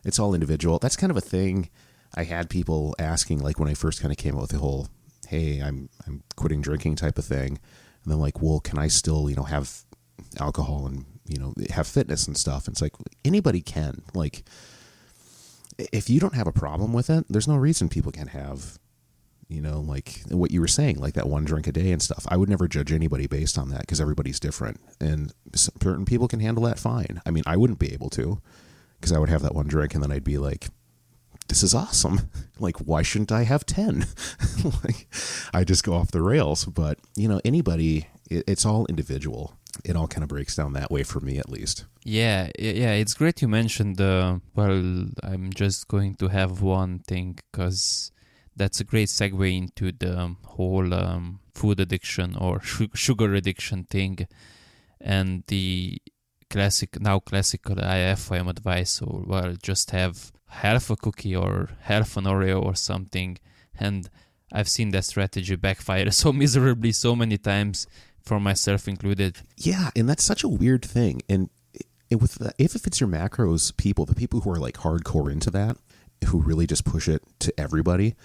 it's 0.03 0.19
all 0.19 0.33
individual 0.33 0.77
that's 0.77 0.95
kind 0.95 1.09
of 1.09 1.17
a 1.17 1.21
thing 1.21 1.69
I 2.13 2.23
had 2.23 2.49
people 2.49 2.95
asking, 2.99 3.39
like 3.39 3.59
when 3.59 3.69
I 3.69 3.73
first 3.73 4.01
kind 4.01 4.11
of 4.11 4.17
came 4.17 4.35
out 4.35 4.41
with 4.41 4.51
the 4.51 4.57
whole, 4.57 4.89
"Hey, 5.27 5.59
I'm 5.59 5.89
I'm 6.05 6.23
quitting 6.35 6.61
drinking" 6.61 6.95
type 6.95 7.17
of 7.17 7.25
thing, 7.25 7.59
and 8.03 8.11
then 8.11 8.19
like, 8.19 8.41
"Well, 8.41 8.59
can 8.59 8.77
I 8.77 8.87
still 8.87 9.29
you 9.29 9.35
know 9.35 9.43
have 9.43 9.83
alcohol 10.39 10.87
and 10.87 11.05
you 11.25 11.37
know 11.37 11.53
have 11.69 11.87
fitness 11.87 12.27
and 12.27 12.37
stuff?" 12.37 12.67
And 12.67 12.73
it's 12.73 12.81
like 12.81 12.93
anybody 13.23 13.61
can. 13.61 14.03
Like, 14.13 14.43
if 15.77 16.09
you 16.09 16.19
don't 16.19 16.35
have 16.35 16.47
a 16.47 16.51
problem 16.51 16.91
with 16.91 17.09
it, 17.09 17.25
there's 17.29 17.47
no 17.47 17.55
reason 17.55 17.87
people 17.87 18.11
can't 18.11 18.29
have, 18.29 18.77
you 19.51 19.61
know, 19.61 19.79
like 19.79 20.21
what 20.29 20.51
you 20.51 20.61
were 20.61 20.67
saying, 20.67 20.99
like 20.99 21.13
that 21.15 21.27
one 21.27 21.45
drink 21.45 21.67
a 21.67 21.71
day 21.71 21.91
and 21.91 22.01
stuff. 22.01 22.25
I 22.29 22.37
would 22.37 22.49
never 22.49 22.67
judge 22.67 22.91
anybody 22.91 23.27
based 23.27 23.57
on 23.57 23.69
that 23.69 23.81
because 23.81 24.01
everybody's 24.01 24.39
different, 24.39 24.79
and 24.99 25.33
certain 25.55 26.05
people 26.05 26.27
can 26.27 26.39
handle 26.39 26.63
that 26.65 26.79
fine. 26.79 27.21
I 27.25 27.31
mean, 27.31 27.43
I 27.45 27.57
wouldn't 27.57 27.79
be 27.79 27.93
able 27.93 28.09
to 28.11 28.41
because 28.99 29.11
I 29.11 29.19
would 29.19 29.29
have 29.29 29.41
that 29.41 29.55
one 29.55 29.67
drink 29.67 29.93
and 29.93 30.03
then 30.03 30.11
I'd 30.11 30.23
be 30.23 30.37
like 30.37 30.67
this 31.51 31.63
is 31.63 31.75
awesome. 31.75 32.29
Like, 32.59 32.77
why 32.77 33.01
shouldn't 33.01 33.31
I 33.31 33.41
have 33.41 33.65
10? 33.65 34.05
like, 34.83 35.07
I 35.51 35.63
just 35.63 35.83
go 35.83 35.95
off 35.95 36.11
the 36.11 36.21
rails. 36.21 36.63
But, 36.65 36.99
you 37.15 37.27
know, 37.27 37.41
anybody, 37.43 38.07
it, 38.29 38.43
it's 38.47 38.67
all 38.67 38.85
individual. 38.85 39.55
It 39.83 39.95
all 39.95 40.07
kind 40.07 40.21
of 40.21 40.29
breaks 40.29 40.55
down 40.55 40.73
that 40.73 40.91
way 40.91 41.01
for 41.01 41.21
me, 41.21 41.39
at 41.39 41.49
least. 41.49 41.85
Yeah, 42.03 42.51
yeah, 42.59 42.91
it's 42.91 43.15
great 43.15 43.41
you 43.41 43.47
mentioned, 43.47 43.99
uh, 43.99 44.37
well, 44.53 45.07
I'm 45.23 45.51
just 45.55 45.87
going 45.87 46.13
to 46.17 46.27
have 46.27 46.61
one 46.61 46.99
thing 46.99 47.39
because 47.51 48.11
that's 48.61 48.79
a 48.79 48.83
great 48.83 49.09
segue 49.09 49.57
into 49.57 49.91
the 49.91 50.35
whole 50.45 50.93
um, 50.93 51.39
food 51.53 51.79
addiction 51.79 52.35
or 52.35 52.61
sugar 52.61 53.33
addiction 53.33 53.83
thing 53.83 54.27
and 54.99 55.43
the 55.47 56.01
classic 56.49 56.99
now 56.99 57.17
classical 57.19 57.75
IIFYM 57.75 58.49
advice 58.49 58.91
so 58.91 59.23
well 59.27 59.55
just 59.69 59.91
have 59.91 60.31
half 60.51 60.89
a 60.89 60.95
cookie 60.95 61.35
or 61.35 61.69
half 61.81 62.17
an 62.17 62.25
Oreo 62.25 62.61
or 62.61 62.75
something. 62.75 63.37
And 63.79 64.09
I've 64.51 64.69
seen 64.69 64.91
that 64.91 65.05
strategy 65.05 65.55
backfire 65.55 66.11
so 66.23 66.31
miserably 66.31 66.91
so 66.91 67.15
many 67.15 67.37
times 67.37 67.87
for 68.21 68.39
myself 68.39 68.87
included. 68.87 69.37
Yeah, 69.57 69.89
and 69.95 70.07
that's 70.07 70.23
such 70.23 70.43
a 70.43 70.47
weird 70.47 70.85
thing. 70.85 71.21
And 71.27 71.49
it, 72.09 72.15
with 72.21 72.35
the, 72.35 72.53
if 72.57 72.75
it 72.75 72.81
fits 72.81 72.99
your 72.99 73.09
macros 73.09 73.75
people, 73.75 74.05
the 74.05 74.15
people 74.15 74.41
who 74.41 74.51
are 74.51 74.59
like 74.59 74.77
hardcore 74.77 75.31
into 75.31 75.49
that, 75.51 75.77
who 76.27 76.39
really 76.41 76.67
just 76.67 76.85
push 76.85 77.07
it 77.07 77.23
to 77.39 77.53
everybody, 77.57 78.15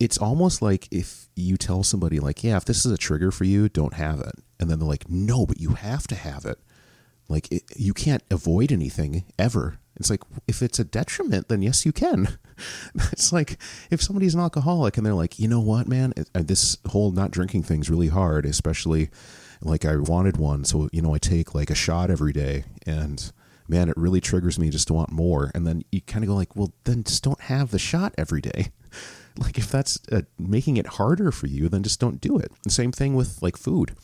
it's 0.00 0.18
almost 0.18 0.62
like 0.62 0.88
if 0.90 1.28
you 1.36 1.56
tell 1.56 1.82
somebody 1.82 2.20
like, 2.20 2.44
"Yeah, 2.44 2.56
if 2.56 2.64
this 2.64 2.84
is 2.84 2.92
a 2.92 2.98
trigger 2.98 3.30
for 3.30 3.44
you, 3.44 3.68
don't 3.68 3.94
have 3.94 4.20
it," 4.20 4.34
and 4.58 4.70
then 4.70 4.78
they're 4.78 4.88
like, 4.88 5.08
"No, 5.08 5.46
but 5.46 5.60
you 5.60 5.70
have 5.70 6.06
to 6.08 6.14
have 6.14 6.44
it." 6.44 6.58
Like 7.28 7.50
it, 7.50 7.62
you 7.76 7.94
can't 7.94 8.22
avoid 8.30 8.70
anything 8.70 9.24
ever. 9.38 9.78
It's 9.96 10.10
like 10.10 10.22
if 10.48 10.62
it's 10.62 10.78
a 10.78 10.84
detriment, 10.84 11.48
then 11.48 11.62
yes, 11.62 11.86
you 11.86 11.92
can. 11.92 12.38
it's 13.12 13.32
like 13.32 13.58
if 13.90 14.02
somebody's 14.02 14.34
an 14.34 14.40
alcoholic 14.40 14.96
and 14.96 15.06
they're 15.06 15.14
like, 15.14 15.38
you 15.38 15.48
know 15.48 15.60
what, 15.60 15.88
man, 15.88 16.12
this 16.34 16.78
whole 16.88 17.12
not 17.12 17.30
drinking 17.30 17.62
thing's 17.62 17.90
really 17.90 18.08
hard, 18.08 18.44
especially 18.44 19.10
like 19.62 19.84
I 19.84 19.96
wanted 19.96 20.36
one, 20.36 20.64
so 20.64 20.88
you 20.92 21.00
know 21.00 21.14
I 21.14 21.18
take 21.18 21.54
like 21.54 21.70
a 21.70 21.74
shot 21.74 22.10
every 22.10 22.32
day, 22.32 22.64
and 22.86 23.32
man, 23.68 23.88
it 23.88 23.96
really 23.96 24.20
triggers 24.20 24.58
me 24.58 24.70
just 24.70 24.88
to 24.88 24.94
want 24.94 25.10
more. 25.10 25.50
And 25.54 25.66
then 25.66 25.84
you 25.90 26.00
kind 26.02 26.24
of 26.24 26.28
go 26.28 26.34
like, 26.34 26.54
well, 26.54 26.72
then 26.84 27.04
just 27.04 27.24
don't 27.24 27.40
have 27.42 27.70
the 27.70 27.78
shot 27.78 28.14
every 28.18 28.40
day. 28.40 28.72
like 29.38 29.58
if 29.58 29.70
that's 29.70 29.98
uh, 30.12 30.22
making 30.38 30.76
it 30.76 30.86
harder 30.86 31.32
for 31.32 31.46
you, 31.46 31.68
then 31.68 31.82
just 31.82 32.00
don't 32.00 32.20
do 32.20 32.38
it. 32.38 32.52
Same 32.68 32.92
thing 32.92 33.14
with 33.14 33.42
like 33.42 33.56
food 33.56 33.94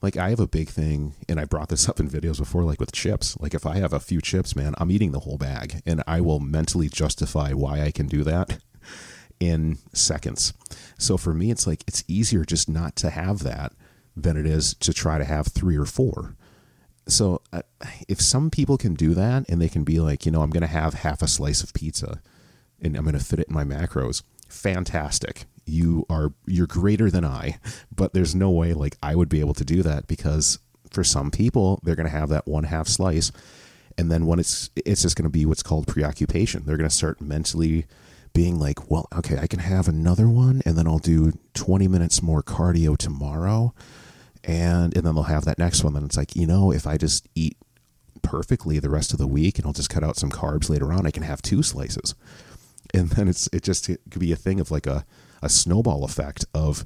like 0.00 0.16
I 0.16 0.30
have 0.30 0.40
a 0.40 0.46
big 0.46 0.68
thing, 0.68 1.14
and 1.28 1.40
I 1.40 1.44
brought 1.44 1.68
this 1.68 1.88
up 1.88 2.00
in 2.00 2.08
videos 2.08 2.38
before, 2.38 2.64
like 2.64 2.80
with 2.80 2.92
chips. 2.92 3.36
Like 3.40 3.54
if 3.54 3.66
I 3.66 3.78
have 3.78 3.92
a 3.92 4.00
few 4.00 4.20
chips, 4.20 4.54
man, 4.54 4.74
I'm 4.78 4.90
eating 4.90 5.12
the 5.12 5.20
whole 5.20 5.38
bag, 5.38 5.82
and 5.86 6.02
I 6.06 6.20
will 6.20 6.40
mentally 6.40 6.88
justify 6.88 7.52
why 7.52 7.82
I 7.82 7.90
can 7.90 8.06
do 8.06 8.24
that 8.24 8.58
in 9.40 9.78
seconds. 9.92 10.52
So 10.98 11.16
for 11.16 11.34
me, 11.34 11.50
it's 11.50 11.66
like 11.66 11.84
it's 11.86 12.04
easier 12.08 12.44
just 12.44 12.68
not 12.68 12.96
to 12.96 13.10
have 13.10 13.40
that 13.40 13.72
than 14.16 14.36
it 14.36 14.46
is 14.46 14.74
to 14.74 14.92
try 14.92 15.18
to 15.18 15.24
have 15.24 15.48
three 15.48 15.76
or 15.76 15.84
four. 15.84 16.36
So 17.06 17.40
uh, 17.52 17.62
if 18.08 18.20
some 18.20 18.50
people 18.50 18.76
can 18.76 18.94
do 18.94 19.14
that 19.14 19.48
and 19.48 19.62
they 19.62 19.68
can 19.68 19.84
be 19.84 20.00
like, 20.00 20.26
you 20.26 20.32
know, 20.32 20.42
I'm 20.42 20.50
going 20.50 20.62
to 20.62 20.66
have 20.66 20.92
half 20.92 21.22
a 21.22 21.28
slice 21.28 21.62
of 21.62 21.72
pizza 21.72 22.20
and 22.82 22.96
I'm 22.96 23.04
going 23.04 23.16
to 23.16 23.24
fit 23.24 23.38
it 23.38 23.48
in 23.48 23.54
my 23.54 23.64
macros, 23.64 24.22
fantastic 24.48 25.46
you 25.68 26.06
are 26.08 26.32
you're 26.46 26.66
greater 26.66 27.10
than 27.10 27.24
I, 27.24 27.58
but 27.94 28.12
there's 28.14 28.34
no 28.34 28.50
way 28.50 28.72
like 28.72 28.96
I 29.02 29.14
would 29.14 29.28
be 29.28 29.40
able 29.40 29.54
to 29.54 29.64
do 29.64 29.82
that 29.82 30.06
because 30.06 30.58
for 30.90 31.04
some 31.04 31.30
people 31.30 31.80
they're 31.82 31.94
going 31.94 32.08
to 32.08 32.16
have 32.16 32.30
that 32.30 32.48
one 32.48 32.64
half 32.64 32.88
slice 32.88 33.30
and 33.98 34.10
then 34.10 34.26
when 34.26 34.38
it's 34.38 34.70
it's 34.76 35.02
just 35.02 35.16
going 35.16 35.24
to 35.24 35.30
be 35.30 35.44
what's 35.44 35.62
called 35.62 35.86
preoccupation. 35.86 36.64
They're 36.64 36.76
going 36.76 36.88
to 36.88 36.94
start 36.94 37.20
mentally 37.20 37.86
being 38.32 38.58
like, 38.58 38.90
"Well, 38.90 39.08
okay, 39.16 39.38
I 39.38 39.46
can 39.46 39.58
have 39.58 39.88
another 39.88 40.28
one 40.28 40.62
and 40.64 40.78
then 40.78 40.86
I'll 40.86 40.98
do 40.98 41.32
20 41.54 41.88
minutes 41.88 42.22
more 42.22 42.42
cardio 42.42 42.96
tomorrow." 42.96 43.74
And 44.44 44.96
and 44.96 45.04
then 45.04 45.14
they'll 45.14 45.24
have 45.24 45.44
that 45.44 45.58
next 45.58 45.84
one 45.84 45.94
then 45.94 46.04
it's 46.04 46.16
like, 46.16 46.36
"You 46.36 46.46
know, 46.46 46.72
if 46.72 46.86
I 46.86 46.96
just 46.96 47.28
eat 47.34 47.56
perfectly 48.22 48.78
the 48.78 48.90
rest 48.90 49.12
of 49.12 49.18
the 49.18 49.26
week 49.26 49.58
and 49.58 49.66
I'll 49.66 49.72
just 49.72 49.90
cut 49.90 50.04
out 50.04 50.16
some 50.16 50.30
carbs 50.30 50.70
later 50.70 50.92
on, 50.92 51.06
I 51.06 51.10
can 51.10 51.24
have 51.24 51.42
two 51.42 51.62
slices." 51.62 52.14
And 52.94 53.10
then 53.10 53.28
it's 53.28 53.48
it 53.52 53.62
just 53.62 53.88
it 53.88 54.00
could 54.10 54.20
be 54.20 54.32
a 54.32 54.36
thing 54.36 54.60
of 54.60 54.70
like 54.70 54.86
a 54.86 55.04
a 55.42 55.48
snowball 55.48 56.04
effect 56.04 56.44
of 56.54 56.84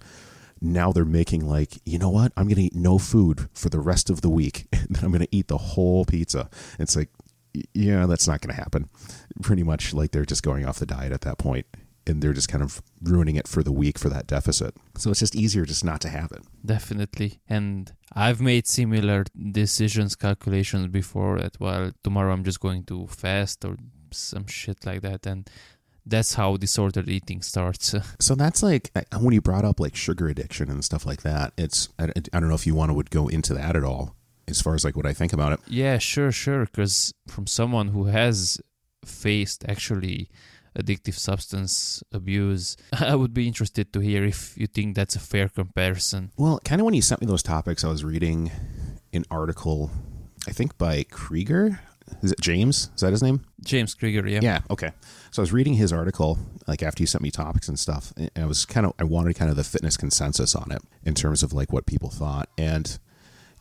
now 0.60 0.92
they're 0.92 1.04
making 1.04 1.46
like, 1.46 1.80
you 1.84 1.98
know 1.98 2.10
what? 2.10 2.32
I'm 2.36 2.48
to 2.48 2.62
eat 2.62 2.74
no 2.74 2.98
food 2.98 3.48
for 3.52 3.68
the 3.68 3.80
rest 3.80 4.10
of 4.10 4.20
the 4.20 4.30
week. 4.30 4.66
And 4.82 4.96
then 4.96 5.04
I'm 5.04 5.18
to 5.20 5.28
eat 5.36 5.48
the 5.48 5.58
whole 5.58 6.04
pizza. 6.04 6.50
It's 6.78 6.96
like, 6.96 7.08
yeah, 7.72 8.06
that's 8.06 8.26
not 8.26 8.42
to 8.42 8.52
happen. 8.52 8.90
Pretty 9.40 9.62
much 9.62 9.94
like 9.94 10.10
they're 10.10 10.24
just 10.24 10.42
going 10.42 10.66
off 10.66 10.80
the 10.80 10.86
diet 10.86 11.12
at 11.12 11.22
that 11.22 11.38
point 11.38 11.66
and 12.06 12.20
they're 12.20 12.32
just 12.32 12.48
kind 12.48 12.64
of 12.64 12.82
ruining 13.02 13.36
it 13.36 13.46
for 13.46 13.62
the 13.62 13.72
week 13.72 13.98
for 13.98 14.08
that 14.08 14.26
deficit. 14.26 14.74
So 14.98 15.10
it's 15.10 15.20
just 15.20 15.36
easier 15.36 15.64
just 15.64 15.84
not 15.84 16.00
to 16.02 16.08
have 16.08 16.32
it. 16.32 16.42
Definitely. 16.64 17.40
And 17.48 17.92
I've 18.12 18.40
made 18.40 18.66
similar 18.66 19.24
decisions, 19.52 20.16
calculations 20.16 20.88
before 20.88 21.38
that, 21.38 21.58
well, 21.60 21.92
tomorrow 22.02 22.32
I'm 22.32 22.44
just 22.44 22.60
going 22.60 22.84
to 22.84 23.06
fast 23.06 23.64
or 23.64 23.76
some 24.10 24.46
shit 24.46 24.84
like 24.84 25.02
that. 25.02 25.26
And 25.26 25.48
that's 26.04 26.34
how 26.34 26.56
disordered 26.56 27.08
eating 27.08 27.42
starts. 27.42 27.94
So 28.20 28.34
that's 28.34 28.62
like 28.62 28.90
when 29.18 29.34
you 29.34 29.40
brought 29.40 29.64
up 29.64 29.80
like 29.80 29.96
sugar 29.96 30.28
addiction 30.28 30.70
and 30.70 30.84
stuff 30.84 31.04
like 31.06 31.22
that. 31.22 31.52
It's 31.56 31.88
I, 31.98 32.10
I 32.32 32.40
don't 32.40 32.48
know 32.48 32.54
if 32.54 32.66
you 32.66 32.74
want 32.74 32.90
to 32.90 32.94
would 32.94 33.10
go 33.10 33.28
into 33.28 33.54
that 33.54 33.76
at 33.76 33.84
all 33.84 34.14
as 34.48 34.60
far 34.60 34.74
as 34.74 34.84
like 34.84 34.96
what 34.96 35.06
I 35.06 35.12
think 35.12 35.32
about 35.32 35.52
it. 35.52 35.60
Yeah, 35.66 35.98
sure, 35.98 36.32
sure. 36.32 36.64
Because 36.66 37.12
from 37.28 37.46
someone 37.46 37.88
who 37.88 38.04
has 38.04 38.60
faced 39.04 39.64
actually 39.68 40.28
addictive 40.78 41.14
substance 41.14 42.02
abuse, 42.12 42.76
I 42.92 43.16
would 43.16 43.34
be 43.34 43.46
interested 43.46 43.92
to 43.92 44.00
hear 44.00 44.24
if 44.24 44.56
you 44.56 44.66
think 44.66 44.94
that's 44.94 45.16
a 45.16 45.20
fair 45.20 45.48
comparison. 45.48 46.30
Well, 46.36 46.60
kind 46.64 46.80
of 46.80 46.84
when 46.84 46.94
you 46.94 47.02
sent 47.02 47.20
me 47.20 47.26
those 47.26 47.42
topics, 47.42 47.84
I 47.84 47.88
was 47.88 48.04
reading 48.04 48.50
an 49.12 49.24
article, 49.30 49.90
I 50.46 50.52
think 50.52 50.78
by 50.78 51.04
Krieger. 51.04 51.80
Is 52.22 52.32
it 52.32 52.40
James? 52.40 52.90
Is 52.94 53.00
that 53.00 53.10
his 53.10 53.22
name? 53.22 53.44
James 53.64 53.94
Krieger, 53.94 54.26
yeah. 54.26 54.40
Yeah. 54.42 54.60
Okay. 54.70 54.90
So 55.30 55.40
I 55.40 55.44
was 55.44 55.52
reading 55.52 55.74
his 55.74 55.92
article, 55.92 56.38
like 56.66 56.82
after 56.82 57.02
you 57.02 57.06
sent 57.06 57.22
me 57.22 57.30
topics 57.30 57.68
and 57.68 57.78
stuff, 57.78 58.12
and 58.16 58.30
I 58.36 58.46
was 58.46 58.64
kind 58.64 58.86
of 58.86 58.92
I 58.98 59.04
wanted 59.04 59.34
kind 59.36 59.50
of 59.50 59.56
the 59.56 59.64
fitness 59.64 59.96
consensus 59.96 60.54
on 60.54 60.70
it 60.72 60.82
in 61.04 61.14
terms 61.14 61.42
of 61.42 61.52
like 61.52 61.72
what 61.72 61.86
people 61.86 62.10
thought, 62.10 62.48
and 62.58 62.98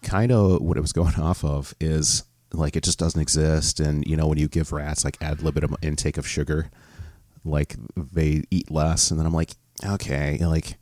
kind 0.02 0.32
of 0.32 0.62
what 0.62 0.78
it 0.78 0.82
was 0.82 0.94
going 0.94 1.16
off 1.16 1.44
of 1.44 1.74
is 1.80 2.24
like 2.54 2.76
it 2.76 2.84
just 2.84 3.00
doesn't 3.00 3.22
exist, 3.22 3.80
and 3.80 4.06
you 4.06 4.18
know 4.18 4.28
when 4.28 4.38
you 4.38 4.48
give 4.48 4.72
rats 4.72 5.06
like 5.06 5.18
ad 5.22 5.42
libitum 5.42 5.76
intake 5.82 6.18
of 6.18 6.28
sugar, 6.28 6.70
like 7.46 7.76
they 7.96 8.44
eat 8.52 8.70
less, 8.70 9.12
and 9.12 9.20
then 9.20 9.26
I'm 9.26 9.34
like, 9.34 9.52
okay, 9.86 10.38
like 10.46 10.78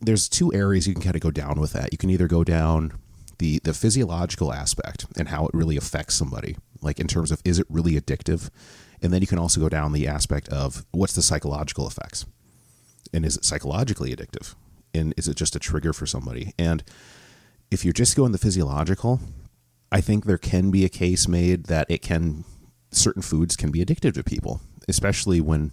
there's 0.00 0.28
two 0.28 0.52
areas 0.52 0.86
you 0.86 0.94
can 0.94 1.02
kind 1.02 1.16
of 1.16 1.22
go 1.22 1.30
down 1.30 1.60
with 1.60 1.72
that. 1.72 1.92
You 1.92 1.98
can 1.98 2.10
either 2.10 2.28
go 2.28 2.44
down 2.44 2.92
the 3.38 3.60
the 3.64 3.74
physiological 3.74 4.52
aspect 4.52 5.06
and 5.16 5.28
how 5.28 5.46
it 5.46 5.54
really 5.54 5.76
affects 5.76 6.14
somebody, 6.14 6.56
like 6.82 7.00
in 7.00 7.06
terms 7.06 7.30
of 7.30 7.40
is 7.44 7.58
it 7.58 7.66
really 7.68 7.98
addictive, 8.00 8.50
and 9.02 9.12
then 9.12 9.20
you 9.20 9.26
can 9.26 9.38
also 9.38 9.60
go 9.60 9.68
down 9.68 9.92
the 9.92 10.06
aspect 10.06 10.48
of 10.48 10.84
what's 10.90 11.14
the 11.14 11.22
psychological 11.22 11.86
effects, 11.86 12.26
and 13.12 13.24
is 13.24 13.36
it 13.36 13.44
psychologically 13.44 14.14
addictive, 14.14 14.54
and 14.94 15.14
is 15.16 15.28
it 15.28 15.36
just 15.36 15.56
a 15.56 15.60
trigger 15.60 15.92
for 15.92 16.06
somebody? 16.06 16.52
And 16.58 16.82
if 17.70 17.84
you're 17.84 17.92
just 17.92 18.16
going 18.16 18.32
the 18.32 18.38
physiological, 18.38 19.20
I 19.92 20.00
think 20.00 20.24
there 20.24 20.38
can 20.38 20.70
be 20.70 20.84
a 20.84 20.88
case 20.88 21.28
made 21.28 21.64
that 21.64 21.86
it 21.90 22.02
can 22.02 22.44
certain 22.90 23.22
foods 23.22 23.56
can 23.56 23.70
be 23.70 23.84
addictive 23.84 24.14
to 24.14 24.24
people, 24.24 24.60
especially 24.88 25.40
when 25.40 25.72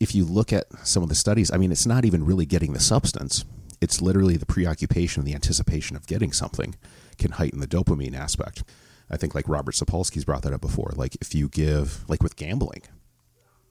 if 0.00 0.14
you 0.14 0.24
look 0.24 0.52
at 0.52 0.66
some 0.86 1.02
of 1.02 1.08
the 1.08 1.14
studies, 1.14 1.50
I 1.52 1.56
mean, 1.56 1.70
it's 1.70 1.86
not 1.86 2.04
even 2.04 2.24
really 2.24 2.46
getting 2.46 2.72
the 2.72 2.80
substance. 2.80 3.44
It's 3.80 4.00
literally 4.00 4.36
the 4.36 4.46
preoccupation, 4.46 5.24
the 5.24 5.34
anticipation 5.34 5.96
of 5.96 6.06
getting 6.06 6.32
something 6.32 6.76
can 7.18 7.32
heighten 7.32 7.60
the 7.60 7.66
dopamine 7.66 8.16
aspect. 8.16 8.64
I 9.10 9.16
think 9.16 9.34
like 9.34 9.48
Robert 9.48 9.74
Sapolsky's 9.74 10.24
brought 10.24 10.42
that 10.42 10.52
up 10.52 10.60
before. 10.60 10.92
Like 10.96 11.16
if 11.20 11.34
you 11.34 11.48
give, 11.48 12.08
like 12.08 12.22
with 12.22 12.36
gambling, 12.36 12.82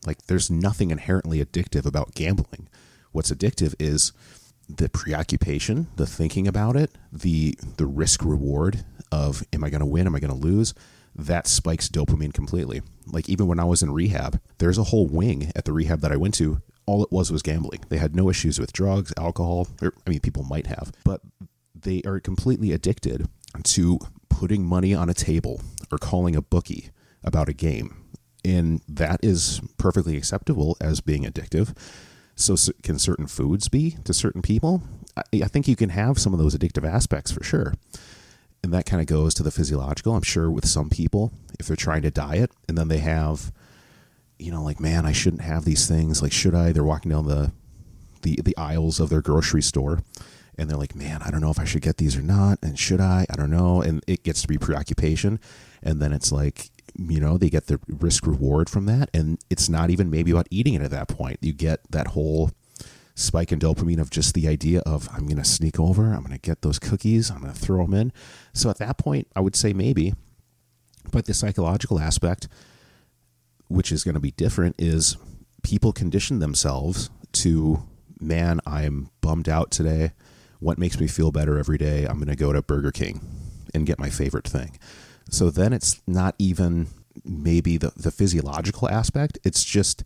like 0.06 0.24
there's 0.28 0.52
nothing 0.52 0.92
inherently 0.92 1.44
addictive 1.44 1.86
about 1.86 2.16
gambling. 2.16 2.68
What's 3.12 3.32
addictive 3.32 3.76
is 3.80 4.12
the 4.70 4.90
preoccupation, 4.90 5.88
the 5.96 6.08
thinking 6.08 6.48
about 6.48 6.76
it, 6.76 6.92
the 7.12 7.58
the 7.78 7.86
risk 7.86 8.24
reward 8.24 8.86
of 9.12 9.44
am 9.54 9.64
I 9.64 9.70
going 9.70 9.82
to 9.82 9.86
win, 9.86 10.08
am 10.08 10.16
I 10.16 10.20
going 10.20 10.34
to 10.34 10.48
lose? 10.48 10.74
That 11.16 11.48
spikes 11.48 11.90
dopamine 11.90 12.34
completely. 12.34 12.82
Like 13.06 13.30
even 13.30 13.48
when 13.48 13.60
I 13.60 13.66
was 13.66 13.84
in 13.84 13.94
rehab, 13.94 14.40
there's 14.58 14.78
a 14.78 14.86
whole 14.86 15.08
wing 15.08 15.52
at 15.56 15.66
the 15.66 15.74
rehab 15.74 16.02
that 16.02 16.12
I 16.12 16.18
went 16.18 16.34
to. 16.36 16.62
All 16.86 17.04
it 17.04 17.12
was 17.12 17.32
was 17.32 17.42
gambling. 17.42 17.82
They 17.90 17.98
had 17.98 18.16
no 18.16 18.30
issues 18.30 18.60
with 18.60 18.74
drugs, 18.74 19.14
alcohol. 19.18 19.68
Or, 19.82 19.94
I 20.06 20.10
mean, 20.10 20.20
people 20.20 20.44
might 20.44 20.68
have, 20.68 20.92
but 21.04 21.22
they 21.74 22.02
are 22.06 22.20
completely 22.20 22.72
addicted 22.72 23.28
to 23.64 24.00
putting 24.30 24.66
money 24.66 24.94
on 24.94 25.10
a 25.10 25.14
table 25.14 25.62
or 25.92 25.98
calling 25.98 26.36
a 26.36 26.42
bookie 26.42 26.90
about 27.24 27.50
a 27.50 27.54
game. 27.54 27.96
And 28.44 28.82
that 28.88 29.20
is 29.24 29.62
perfectly 29.78 30.18
acceptable 30.18 30.76
as 30.82 31.00
being 31.00 31.24
addictive. 31.24 31.78
So, 32.36 32.56
can 32.82 33.00
certain 33.00 33.28
foods 33.28 33.70
be 33.70 33.98
to 34.04 34.14
certain 34.14 34.42
people? 34.42 34.82
I, 35.16 35.48
think 35.48 35.68
you 35.68 35.76
can 35.76 35.90
have 35.90 36.18
some 36.18 36.34
of 36.34 36.40
those 36.40 36.56
addictive 36.56 36.88
aspects 36.88 37.32
for 37.32 37.44
sure. 37.44 37.76
And 38.64 38.74
that 38.74 38.86
kind 38.86 39.02
of 39.02 39.08
goes 39.08 39.34
to 39.36 39.44
the 39.44 39.52
physiological. 39.52 40.16
I'm 40.16 40.24
sure 40.24 40.50
with 40.50 40.68
some 40.68 40.90
people, 40.90 41.32
if 41.60 41.68
they're 41.68 41.76
trying 41.76 42.02
to 42.02 42.12
diet 42.12 42.52
and 42.68 42.78
then 42.78 42.88
they 42.88 42.98
have, 43.00 43.52
you 44.44 44.52
know, 44.52 44.64
like, 44.64 44.80
man, 44.80 45.06
I 45.06 45.12
shouldn't 45.12 45.42
have 45.42 45.66
these 45.66 45.88
things. 45.88 46.22
Like, 46.22 46.32
should 46.32 46.54
I? 46.54 46.72
They're 46.72 46.84
walking 46.84 47.12
down 47.12 47.28
the, 47.28 47.52
the, 48.22 48.40
the 48.44 48.58
aisles 48.58 49.00
of 49.00 49.10
their 49.10 49.22
grocery 49.22 49.62
store 49.62 50.04
and 50.58 50.70
they're 50.70 50.78
like, 50.78 50.96
man, 50.96 51.22
I 51.24 51.32
don't 51.32 51.42
know 51.42 51.50
if 51.50 51.60
I 51.60 51.66
should 51.66 51.82
get 51.82 51.98
these 51.98 52.16
or 52.16 52.22
not. 52.22 52.60
And 52.62 52.78
should 52.78 53.02
I? 53.02 53.26
I 53.30 53.36
don't 53.36 53.50
know. 53.50 53.82
And 53.82 54.04
it 54.06 54.24
gets 54.24 54.42
to 54.44 54.48
be 54.48 54.58
preoccupation. 54.58 55.40
And 55.82 56.02
then 56.02 56.14
it's 56.14 56.32
like, 56.32 56.70
you 56.96 57.20
know, 57.20 57.38
they 57.38 57.50
get 57.50 57.68
the 57.68 57.80
risk 57.88 58.28
reward 58.28 58.70
from 58.70 58.86
that. 58.86 59.10
And 59.14 59.40
it's 59.50 59.68
not 59.68 59.90
even 59.90 60.10
maybe 60.10 60.32
about 60.32 60.48
eating 60.52 60.76
it 60.76 60.82
at 60.82 60.92
that 60.92 61.08
point. 61.08 61.40
You 61.42 61.54
get 61.54 61.80
that 61.90 62.08
whole 62.08 62.52
spike 63.16 63.52
in 63.52 63.60
dopamine 63.60 64.00
of 64.00 64.10
just 64.10 64.34
the 64.34 64.48
idea 64.48 64.82
of, 64.82 65.10
I'm 65.12 65.26
going 65.26 65.38
to 65.38 65.44
sneak 65.44 65.80
over, 65.80 66.14
I'm 66.14 66.24
going 66.24 66.34
to 66.34 66.40
get 66.40 66.62
those 66.62 66.80
cookies, 66.80 67.30
I'm 67.32 67.42
going 67.42 67.54
to 67.54 67.60
throw 67.60 67.84
them 67.84 67.94
in. 67.94 68.12
So 68.54 68.70
at 68.70 68.78
that 68.78 68.98
point, 68.98 69.28
I 69.36 69.40
would 69.40 69.56
say 69.56 69.74
maybe. 69.74 70.14
But 71.12 71.26
the 71.26 71.34
psychological 71.34 72.00
aspect, 72.00 72.48
which 73.74 73.92
is 73.92 74.04
going 74.04 74.14
to 74.14 74.20
be 74.20 74.32
different, 74.32 74.76
is 74.78 75.18
people 75.64 75.92
condition 75.92 76.38
themselves 76.38 77.10
to, 77.32 77.82
man, 78.20 78.62
I'm 78.68 79.10
bummed 79.22 79.50
out 79.50 79.72
today. 79.72 80.12
What 80.60 80.78
makes 80.78 81.00
me 81.00 81.08
feel 81.08 81.32
better 81.32 81.58
every 81.58 81.80
day? 81.80 82.06
I'm 82.06 82.18
going 82.18 82.28
to 82.28 82.36
go 82.36 82.54
to 82.54 82.62
Burger 82.62 82.92
King 82.92 83.22
and 83.74 83.88
get 83.88 83.98
my 83.98 84.12
favorite 84.12 84.48
thing. 84.48 84.78
So 85.32 85.50
then 85.50 85.74
it's 85.74 86.02
not 86.06 86.36
even 86.38 86.88
maybe 87.26 87.78
the, 87.78 87.92
the 87.98 88.12
physiological 88.12 88.90
aspect. 88.90 89.40
It's 89.44 89.64
just 89.64 90.04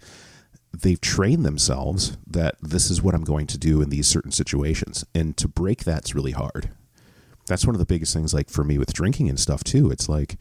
they've 0.71 1.01
trained 1.01 1.43
themselves 1.43 2.17
that 2.25 2.55
this 2.61 2.89
is 2.89 3.01
what 3.01 3.15
I'm 3.15 3.25
going 3.25 3.47
to 3.47 3.57
do 3.57 3.81
in 3.81 3.89
these 3.89 4.07
certain 4.07 4.31
situations. 4.31 5.03
And 5.13 5.35
to 5.35 5.47
break 5.49 5.83
that's 5.83 6.15
really 6.15 6.31
hard. 6.31 6.69
That's 7.47 7.65
one 7.65 7.75
of 7.75 7.79
the 7.79 7.85
biggest 7.85 8.13
things, 8.13 8.33
like 8.33 8.49
for 8.49 8.63
me 8.63 8.77
with 8.77 8.93
drinking 8.93 9.27
and 9.27 9.39
stuff 9.39 9.63
too. 9.63 9.91
It's 9.91 10.07
like, 10.07 10.37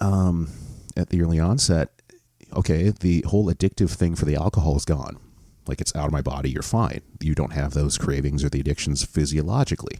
um, 0.00 0.48
at 0.96 1.10
the 1.10 1.22
early 1.22 1.38
onset, 1.38 1.90
okay, 2.54 2.92
the 3.00 3.24
whole 3.28 3.52
addictive 3.52 3.90
thing 3.90 4.14
for 4.14 4.24
the 4.24 4.36
alcohol 4.36 4.76
is 4.76 4.84
gone. 4.84 5.18
Like 5.66 5.80
it's 5.80 5.94
out 5.94 6.06
of 6.06 6.12
my 6.12 6.22
body, 6.22 6.50
you're 6.50 6.62
fine. 6.62 7.02
You 7.20 7.34
don't 7.34 7.52
have 7.52 7.74
those 7.74 7.98
cravings 7.98 8.42
or 8.42 8.48
the 8.48 8.60
addictions 8.60 9.04
physiologically 9.04 9.98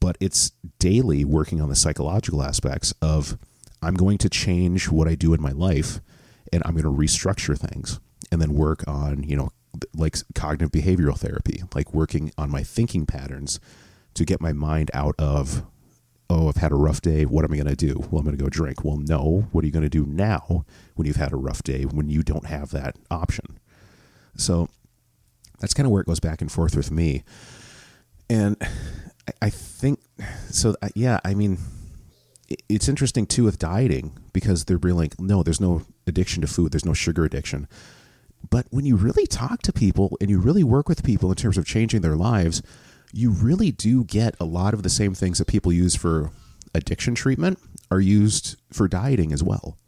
but 0.00 0.16
it's 0.20 0.52
daily 0.78 1.24
working 1.24 1.60
on 1.60 1.68
the 1.68 1.76
psychological 1.76 2.42
aspects 2.42 2.92
of 3.00 3.38
I'm 3.82 3.94
going 3.94 4.18
to 4.18 4.28
change 4.28 4.90
what 4.90 5.08
I 5.08 5.14
do 5.14 5.34
in 5.34 5.40
my 5.40 5.52
life 5.52 6.00
and 6.52 6.62
I'm 6.64 6.72
going 6.72 6.84
to 6.84 6.90
restructure 6.90 7.58
things 7.58 8.00
and 8.30 8.40
then 8.40 8.54
work 8.54 8.84
on, 8.86 9.22
you 9.22 9.36
know, 9.36 9.50
like 9.94 10.16
cognitive 10.34 10.70
behavioral 10.72 11.18
therapy, 11.18 11.62
like 11.74 11.92
working 11.92 12.32
on 12.38 12.50
my 12.50 12.62
thinking 12.62 13.06
patterns 13.06 13.60
to 14.14 14.24
get 14.24 14.40
my 14.40 14.52
mind 14.52 14.90
out 14.94 15.14
of, 15.18 15.64
oh, 16.28 16.48
I've 16.48 16.56
had 16.56 16.72
a 16.72 16.76
rough 16.76 17.00
day. 17.00 17.24
What 17.24 17.44
am 17.44 17.52
I 17.52 17.56
going 17.56 17.68
to 17.68 17.76
do? 17.76 17.98
Well, 18.10 18.20
I'm 18.20 18.24
going 18.24 18.36
to 18.36 18.42
go 18.42 18.48
drink. 18.48 18.84
Well, 18.84 18.96
no. 18.96 19.48
What 19.52 19.62
are 19.62 19.66
you 19.66 19.72
going 19.72 19.84
to 19.84 19.88
do 19.88 20.04
now 20.06 20.64
when 20.94 21.06
you've 21.06 21.16
had 21.16 21.32
a 21.32 21.36
rough 21.36 21.62
day 21.62 21.84
when 21.84 22.08
you 22.08 22.22
don't 22.22 22.46
have 22.46 22.70
that 22.70 22.96
option? 23.10 23.58
So 24.36 24.68
that's 25.60 25.74
kind 25.74 25.86
of 25.86 25.92
where 25.92 26.02
it 26.02 26.06
goes 26.06 26.20
back 26.20 26.40
and 26.40 26.50
forth 26.50 26.76
with 26.76 26.90
me. 26.90 27.24
And 28.28 28.56
I 29.40 29.50
think 29.50 30.00
so. 30.50 30.74
Uh, 30.82 30.88
yeah, 30.94 31.20
I 31.24 31.34
mean, 31.34 31.58
it's 32.68 32.88
interesting 32.88 33.26
too 33.26 33.44
with 33.44 33.58
dieting 33.58 34.12
because 34.32 34.64
they're 34.64 34.76
really 34.78 35.08
like, 35.08 35.20
no, 35.20 35.42
there's 35.42 35.60
no 35.60 35.82
addiction 36.06 36.40
to 36.42 36.46
food, 36.46 36.72
there's 36.72 36.84
no 36.84 36.92
sugar 36.92 37.24
addiction. 37.24 37.68
But 38.48 38.66
when 38.70 38.84
you 38.84 38.96
really 38.96 39.26
talk 39.26 39.62
to 39.62 39.72
people 39.72 40.16
and 40.20 40.30
you 40.30 40.38
really 40.38 40.62
work 40.62 40.88
with 40.88 41.02
people 41.02 41.30
in 41.30 41.36
terms 41.36 41.58
of 41.58 41.66
changing 41.66 42.02
their 42.02 42.16
lives, 42.16 42.62
you 43.16 43.30
really 43.30 43.70
do 43.72 44.04
get 44.04 44.34
a 44.38 44.44
lot 44.44 44.74
of 44.74 44.82
the 44.82 44.90
same 44.90 45.14
things 45.14 45.38
that 45.38 45.46
people 45.46 45.72
use 45.72 45.96
for 45.96 46.30
addiction 46.74 47.14
treatment 47.14 47.58
are 47.90 48.00
used 48.00 48.60
for 48.70 48.86
dieting 48.86 49.32
as 49.32 49.42
well. 49.42 49.78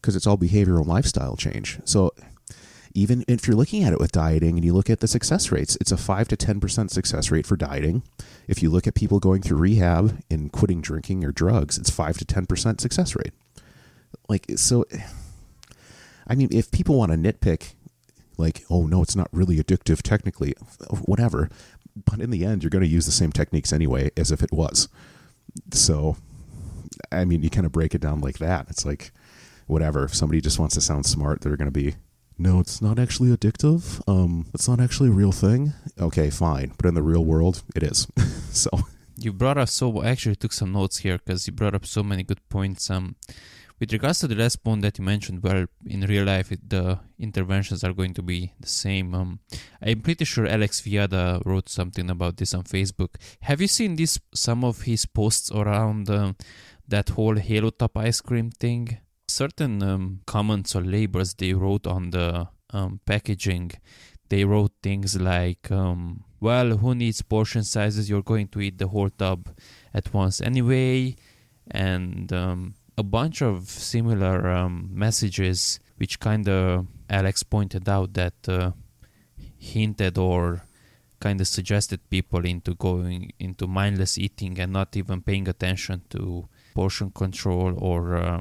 Because 0.00 0.14
it's 0.14 0.26
all 0.26 0.38
behavioral 0.38 0.86
lifestyle 0.86 1.36
change. 1.36 1.80
So 1.84 2.12
even 2.94 3.24
if 3.26 3.46
you're 3.46 3.56
looking 3.56 3.82
at 3.82 3.92
it 3.92 3.98
with 3.98 4.12
dieting 4.12 4.56
and 4.56 4.64
you 4.64 4.72
look 4.72 4.88
at 4.88 5.00
the 5.00 5.08
success 5.08 5.50
rates, 5.50 5.76
it's 5.80 5.90
a 5.90 5.96
5 5.96 6.28
to 6.28 6.36
10% 6.36 6.90
success 6.90 7.30
rate 7.32 7.46
for 7.46 7.56
dieting. 7.56 8.04
If 8.46 8.62
you 8.62 8.70
look 8.70 8.86
at 8.86 8.94
people 8.94 9.18
going 9.18 9.42
through 9.42 9.58
rehab 9.58 10.22
and 10.30 10.52
quitting 10.52 10.80
drinking 10.80 11.24
or 11.24 11.32
drugs, 11.32 11.76
it's 11.76 11.90
5 11.90 12.18
to 12.18 12.24
10% 12.24 12.80
success 12.80 13.16
rate. 13.16 13.32
Like, 14.28 14.46
so, 14.56 14.84
I 16.28 16.36
mean, 16.36 16.50
if 16.52 16.70
people 16.70 16.98
want 16.98 17.10
to 17.10 17.18
nitpick, 17.18 17.74
like, 18.38 18.64
oh, 18.70 18.86
no, 18.86 19.02
it's 19.02 19.16
not 19.16 19.28
really 19.32 19.56
addictive 19.56 20.02
technically, 20.02 20.54
whatever. 21.04 21.48
But 21.94 22.20
in 22.20 22.30
the 22.30 22.44
end, 22.44 22.62
you're 22.62 22.70
going 22.70 22.84
to 22.84 22.88
use 22.88 23.06
the 23.06 23.12
same 23.12 23.32
techniques 23.32 23.72
anyway 23.72 24.10
as 24.16 24.30
if 24.30 24.42
it 24.42 24.52
was. 24.52 24.88
So, 25.72 26.16
I 27.10 27.24
mean, 27.24 27.42
you 27.42 27.50
kind 27.50 27.66
of 27.66 27.72
break 27.72 27.94
it 27.94 28.00
down 28.00 28.20
like 28.20 28.38
that. 28.38 28.66
It's 28.70 28.86
like, 28.86 29.12
whatever. 29.66 30.04
If 30.04 30.14
somebody 30.14 30.40
just 30.40 30.58
wants 30.58 30.74
to 30.74 30.80
sound 30.80 31.06
smart, 31.06 31.40
they're 31.40 31.56
going 31.56 31.70
to 31.72 31.72
be 31.72 31.96
no, 32.38 32.60
it's 32.60 32.82
not 32.82 32.98
actually 32.98 33.28
addictive. 33.28 34.02
Um, 34.08 34.46
it's 34.54 34.68
not 34.68 34.80
actually 34.80 35.10
a 35.10 35.12
real 35.12 35.32
thing. 35.32 35.74
Okay, 36.00 36.30
fine. 36.30 36.72
But 36.76 36.86
in 36.86 36.94
the 36.94 37.02
real 37.02 37.24
world, 37.24 37.62
it 37.76 37.82
is. 37.82 38.08
so 38.50 38.70
you 39.16 39.32
brought 39.32 39.58
up 39.58 39.68
so 39.68 40.00
I 40.00 40.08
actually 40.08 40.36
took 40.36 40.52
some 40.52 40.72
notes 40.72 40.98
here 40.98 41.18
because 41.18 41.46
you 41.46 41.52
brought 41.52 41.74
up 41.74 41.86
so 41.86 42.02
many 42.02 42.22
good 42.22 42.46
points. 42.48 42.90
Um, 42.90 43.16
With 43.82 43.92
regards 43.92 44.20
to 44.20 44.28
the 44.28 44.36
last 44.36 44.62
point 44.62 44.82
that 44.82 44.98
you 44.98 45.04
mentioned, 45.04 45.42
well, 45.42 45.66
in 45.86 46.02
real 46.02 46.24
life, 46.24 46.52
it, 46.52 46.70
the 46.70 47.00
interventions 47.18 47.82
are 47.82 47.92
going 47.92 48.14
to 48.14 48.22
be 48.22 48.52
the 48.60 48.68
same. 48.68 49.12
Um, 49.12 49.40
I'm 49.84 50.02
pretty 50.02 50.24
sure 50.24 50.46
Alex 50.46 50.82
Viada 50.82 51.44
wrote 51.44 51.68
something 51.68 52.08
about 52.08 52.36
this 52.36 52.54
on 52.54 52.62
Facebook. 52.62 53.16
Have 53.40 53.60
you 53.60 53.66
seen 53.66 53.96
this? 53.96 54.20
Some 54.32 54.62
of 54.62 54.82
his 54.82 55.04
posts 55.04 55.50
around 55.50 56.08
um, 56.10 56.36
that 56.86 57.08
whole 57.08 57.34
Halo 57.34 57.70
Top 57.70 57.96
ice 57.96 58.20
cream 58.20 58.52
thing. 58.52 58.98
Certain 59.26 59.82
um, 59.82 60.20
comments 60.26 60.76
or 60.76 60.82
labels 60.84 61.34
they 61.34 61.52
wrote 61.52 61.88
on 61.88 62.10
the 62.10 62.46
um, 62.70 63.00
packaging, 63.04 63.72
they 64.28 64.44
wrote 64.44 64.70
things 64.80 65.20
like, 65.20 65.72
um, 65.72 66.22
"Well, 66.38 66.76
who 66.76 66.94
needs 66.94 67.20
portion 67.22 67.64
sizes? 67.64 68.08
You're 68.08 68.22
going 68.22 68.46
to 68.50 68.60
eat 68.60 68.78
the 68.78 68.86
whole 68.86 69.10
tub 69.10 69.48
at 69.92 70.14
once 70.14 70.40
anyway," 70.40 71.16
and 71.68 72.32
a 72.96 73.02
bunch 73.02 73.42
of 73.42 73.68
similar 73.68 74.50
um, 74.50 74.88
messages, 74.92 75.80
which 75.96 76.20
kind 76.20 76.48
of 76.48 76.86
Alex 77.08 77.42
pointed 77.42 77.88
out 77.88 78.14
that 78.14 78.34
uh, 78.48 78.72
hinted 79.58 80.18
or 80.18 80.62
kind 81.20 81.40
of 81.40 81.46
suggested 81.46 82.00
people 82.10 82.44
into 82.44 82.74
going 82.74 83.32
into 83.38 83.66
mindless 83.66 84.18
eating 84.18 84.58
and 84.58 84.72
not 84.72 84.96
even 84.96 85.22
paying 85.22 85.48
attention 85.48 86.02
to 86.10 86.48
portion 86.74 87.10
control 87.10 87.74
or 87.78 88.16
uh, 88.16 88.40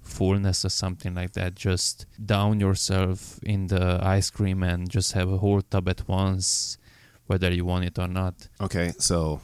fullness 0.00 0.64
or 0.64 0.70
something 0.70 1.14
like 1.14 1.32
that. 1.32 1.54
Just 1.54 2.06
down 2.24 2.60
yourself 2.60 3.38
in 3.42 3.66
the 3.66 4.00
ice 4.02 4.30
cream 4.30 4.62
and 4.62 4.88
just 4.88 5.12
have 5.12 5.30
a 5.30 5.38
whole 5.38 5.60
tub 5.60 5.88
at 5.88 6.08
once, 6.08 6.78
whether 7.26 7.52
you 7.52 7.64
want 7.66 7.84
it 7.84 7.98
or 7.98 8.08
not. 8.08 8.48
Okay, 8.60 8.92
so 8.98 9.40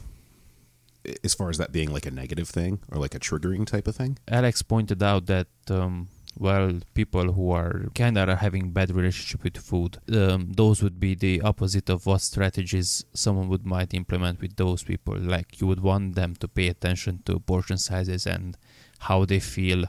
as 1.23 1.33
far 1.33 1.49
as 1.49 1.57
that 1.57 1.71
being 1.71 1.91
like 1.91 2.05
a 2.05 2.11
negative 2.11 2.49
thing 2.49 2.79
or 2.91 2.99
like 2.99 3.15
a 3.15 3.19
triggering 3.19 3.65
type 3.65 3.87
of 3.87 3.95
thing? 3.95 4.17
Alex 4.27 4.61
pointed 4.61 5.01
out 5.03 5.25
that 5.27 5.47
um, 5.69 6.07
well, 6.37 6.79
people 6.93 7.31
who 7.31 7.51
are 7.51 7.85
kind 7.95 8.17
of 8.17 8.37
having 8.39 8.71
bad 8.71 8.91
relationship 8.91 9.43
with 9.43 9.57
food, 9.57 9.97
um, 10.13 10.51
those 10.53 10.83
would 10.83 10.99
be 10.99 11.15
the 11.15 11.41
opposite 11.41 11.89
of 11.89 12.05
what 12.05 12.21
strategies 12.21 13.05
someone 13.13 13.47
would 13.47 13.65
might 13.65 13.93
implement 13.93 14.41
with 14.41 14.55
those 14.57 14.83
people. 14.83 15.17
Like 15.17 15.61
you 15.61 15.67
would 15.67 15.79
want 15.79 16.15
them 16.15 16.35
to 16.37 16.47
pay 16.47 16.67
attention 16.67 17.21
to 17.25 17.39
portion 17.39 17.77
sizes 17.77 18.27
and 18.27 18.57
how 18.99 19.25
they 19.25 19.39
feel, 19.39 19.85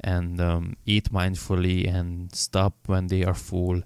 and 0.00 0.40
um, 0.40 0.76
eat 0.86 1.12
mindfully 1.12 1.86
and 1.92 2.34
stop 2.34 2.74
when 2.86 3.08
they 3.08 3.24
are 3.24 3.34
full, 3.34 3.82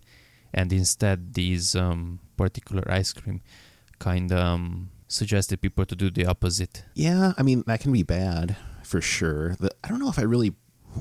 and 0.55 0.73
instead 0.73 1.35
these 1.35 1.75
um, 1.75 2.21
particular 2.37 2.85
ice 2.91 3.13
cream 3.13 3.41
kind 3.99 4.31
of 4.31 4.39
um, 4.39 4.91
suggested 5.09 5.61
people 5.61 5.87
to 5.87 5.97
do 5.97 6.11
the 6.11 6.27
opposite. 6.27 6.85
Yeah, 6.95 7.33
I 7.37 7.43
mean 7.43 7.65
that 7.67 7.81
can 7.81 7.93
be 7.93 8.03
bad 8.03 8.57
for 8.83 9.01
sure. 9.01 9.57
The, 9.57 9.71
I 9.83 9.89
don't 9.89 9.99
know 9.99 10.09
if 10.09 10.19
I 10.19 10.23
really 10.23 10.55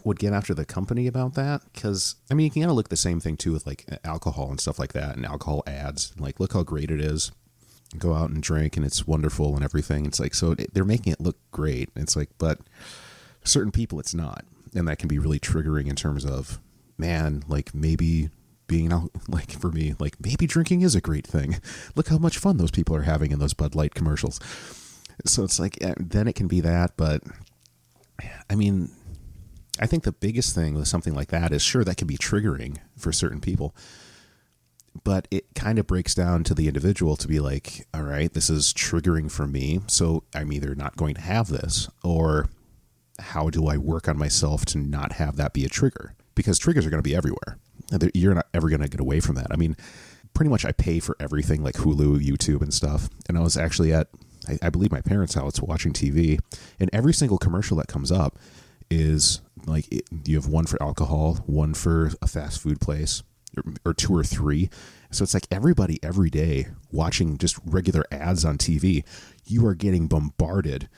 would 0.04 0.20
get 0.20 0.34
after 0.34 0.54
the 0.54 0.66
company 0.66 1.08
about 1.08 1.36
that 1.36 1.62
because 1.74 2.16
I 2.30 2.34
mean 2.34 2.46
you 2.46 2.52
can 2.52 2.62
kind 2.64 2.72
of 2.72 2.76
look 2.76 2.90
the 2.90 2.98
same 2.98 3.20
thing 3.20 3.38
too 3.38 3.54
with 3.54 3.66
like 3.66 3.86
alcohol 4.04 4.50
and 4.50 4.60
stuff 4.60 4.80
like 4.80 4.94
that 4.94 5.16
and 5.16 5.26
alcohol 5.26 5.64
ads. 5.66 6.14
Like 6.20 6.40
look 6.40 6.54
how 6.54 6.64
great 6.64 6.92
it 6.92 7.00
is. 7.00 7.32
Go 7.98 8.14
out 8.14 8.30
and 8.30 8.44
drink 8.44 8.76
and 8.76 8.86
it's 8.86 9.08
wonderful 9.08 9.56
and 9.56 9.64
everything. 9.64 10.06
It's 10.06 10.20
like 10.20 10.34
so 10.34 10.52
it, 10.52 10.74
they're 10.74 10.84
making 10.84 11.14
it 11.14 11.22
look 11.22 11.38
great. 11.52 11.90
It's 11.96 12.16
like 12.16 12.30
but 12.38 12.60
certain 13.44 13.72
people 13.72 14.00
it's 14.00 14.14
not, 14.14 14.44
and 14.74 14.88
that 14.88 15.00
can 15.00 15.08
be 15.08 15.20
really 15.20 15.40
triggering 15.40 15.88
in 15.88 15.96
terms 15.96 16.26
of 16.26 16.60
man 16.98 17.44
like 17.48 17.74
maybe 17.74 18.30
being 18.68 18.92
out 18.92 19.12
like 19.28 19.52
for 19.52 19.72
me 19.72 19.94
like 20.00 20.16
maybe 20.20 20.48
drinking 20.48 20.82
is 20.82 20.96
a 20.96 21.02
great 21.02 21.28
thing. 21.28 21.60
Look 21.96 22.08
how 22.08 22.18
much 22.18 22.38
fun 22.38 22.58
those 22.58 22.72
people 22.72 22.96
are 22.96 23.04
having 23.04 23.32
in 23.32 23.40
those 23.40 23.54
bud 23.54 23.76
light 23.76 23.94
commercials. 23.96 24.40
So 25.26 25.44
it's 25.44 25.60
like 25.60 25.78
eh, 25.82 25.94
then 25.98 26.28
it 26.28 26.36
can 26.36 26.48
be 26.48 26.62
that 26.62 26.98
but 26.98 27.22
i 28.50 28.56
mean 28.56 28.90
i 29.80 29.86
think 29.86 30.04
the 30.04 30.12
biggest 30.12 30.56
thing 30.56 30.74
with 30.74 30.88
something 30.88 31.14
like 31.14 31.30
that 31.30 31.52
is 31.52 31.62
sure 31.62 31.84
that 31.84 31.98
can 31.98 32.08
be 32.08 32.18
triggering 32.18 32.78
for 32.98 33.12
certain 33.12 33.42
people 33.42 33.76
but 35.04 35.28
it 35.30 35.46
kind 35.56 35.78
of 35.78 35.88
breaks 35.88 36.16
down 36.16 36.44
to 36.44 36.54
the 36.54 36.68
individual 36.68 37.16
to 37.16 37.28
be 37.28 37.40
like 37.40 37.86
all 37.94 38.04
right 38.04 38.34
this 38.34 38.50
is 38.50 38.74
triggering 38.74 39.30
for 39.30 39.48
me 39.48 39.82
so 39.88 40.24
i'm 40.34 40.52
either 40.52 40.76
not 40.76 40.96
going 40.96 41.16
to 41.16 41.22
have 41.22 41.48
this 41.48 41.90
or 42.04 42.48
how 43.20 43.50
do 43.50 43.68
i 43.68 43.78
work 43.78 44.08
on 44.08 44.18
myself 44.18 44.66
to 44.66 44.78
not 44.78 45.14
have 45.14 45.36
that 45.38 45.54
be 45.54 45.66
a 45.66 45.70
trigger? 45.70 46.14
Because 46.36 46.60
triggers 46.60 46.86
are 46.86 46.90
going 46.90 47.02
to 47.02 47.10
be 47.10 47.16
everywhere 47.16 47.58
you're 48.14 48.36
not 48.36 48.48
ever 48.54 48.70
going 48.70 48.82
to 48.82 48.88
get 48.88 49.00
away 49.00 49.20
from 49.20 49.36
that. 49.36 49.48
I 49.52 49.56
mean, 49.56 49.76
pretty 50.34 50.50
much 50.50 50.66
I 50.66 50.72
pay 50.72 51.00
for 51.00 51.16
everything 51.20 51.64
like 51.64 51.76
Hulu, 51.76 52.20
YouTube, 52.20 52.62
and 52.62 52.74
stuff. 52.74 53.10
And 53.28 53.38
I 53.38 53.42
was 53.42 53.58
actually 53.58 53.94
at, 53.94 54.08
I, 54.48 54.60
I 54.64 54.70
believe, 54.70 54.92
my 54.92 55.02
parents' 55.02 55.34
house 55.34 55.60
watching 55.62 55.94
TV, 55.94 56.40
and 56.80 56.90
every 56.94 57.14
single 57.14 57.38
commercial 57.38 57.78
that 57.78 57.88
comes 57.88 58.12
up 58.12 58.38
is 58.90 59.42
like 59.66 59.92
it, 59.92 60.04
you 60.26 60.36
have 60.36 60.48
one 60.48 60.66
for 60.66 60.82
alcohol, 60.82 61.36
one 61.46 61.74
for 61.74 62.12
a 62.22 62.28
fast 62.28 62.62
food 62.62 62.80
place, 62.80 63.24
or, 63.58 63.64
or 63.86 63.94
two 63.94 64.16
or 64.16 64.24
three. 64.24 64.70
So 65.12 65.24
it's 65.24 65.34
like 65.34 65.48
everybody 65.50 66.00
every 66.04 66.30
day 66.30 66.68
watching 66.92 67.38
just 67.38 67.58
regular 67.66 68.04
ads 68.12 68.44
on 68.44 68.58
TV, 68.58 69.04
you 69.46 69.66
are 69.66 69.74
getting 69.74 70.08
bombarded 70.08 70.90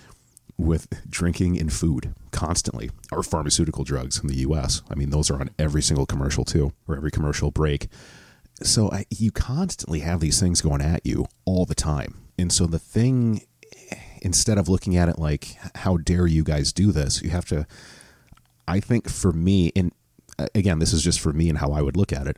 with 0.58 0.88
drinking 1.10 1.60
and 1.60 1.72
food 1.72 2.13
constantly, 2.32 2.89
or 3.12 3.24
pharmaceutical 3.24 3.84
drugs 3.84 4.20
in 4.20 4.28
the 4.28 4.38
US. 4.38 4.82
I 4.89 4.96
mean, 4.96 5.12
those 5.12 5.30
are 5.30 5.39
on 5.39 5.50
every 5.60 5.82
single 5.82 6.06
commercial 6.06 6.43
too, 6.46 6.74
or 6.88 6.96
every 6.96 7.12
commercial 7.12 7.52
break. 7.52 7.88
So 8.63 8.91
I, 8.91 9.06
you 9.10 9.32
constantly 9.32 10.00
have 10.00 10.20
these 10.20 10.39
things 10.39 10.62
going 10.62 10.82
at 10.82 11.06
you 11.06 11.26
all 11.46 11.65
the 11.65 11.76
time. 11.76 12.15
And 12.39 12.52
so 12.52 12.65
the 12.65 12.80
thing, 12.80 13.43
instead 14.22 14.58
of 14.58 14.67
looking 14.67 14.98
at 14.98 15.10
it 15.10 15.20
like, 15.20 15.58
how 15.76 15.98
dare 15.98 16.26
you 16.28 16.43
guys 16.43 16.74
do 16.74 16.91
this, 16.91 17.22
you 17.22 17.30
have 17.30 17.46
to, 17.46 17.67
I 18.67 18.80
think 18.80 19.10
for 19.10 19.32
me, 19.32 19.72
and 19.76 19.91
uh, 20.39 20.48
again, 20.56 20.80
this 20.80 20.93
is 20.93 21.04
just 21.04 21.20
for 21.20 21.34
me 21.34 21.50
and 21.50 21.60
how 21.60 21.72
I 21.72 21.82
would 21.82 21.96
look 21.96 22.12
at 22.12 22.28
it, 22.28 22.38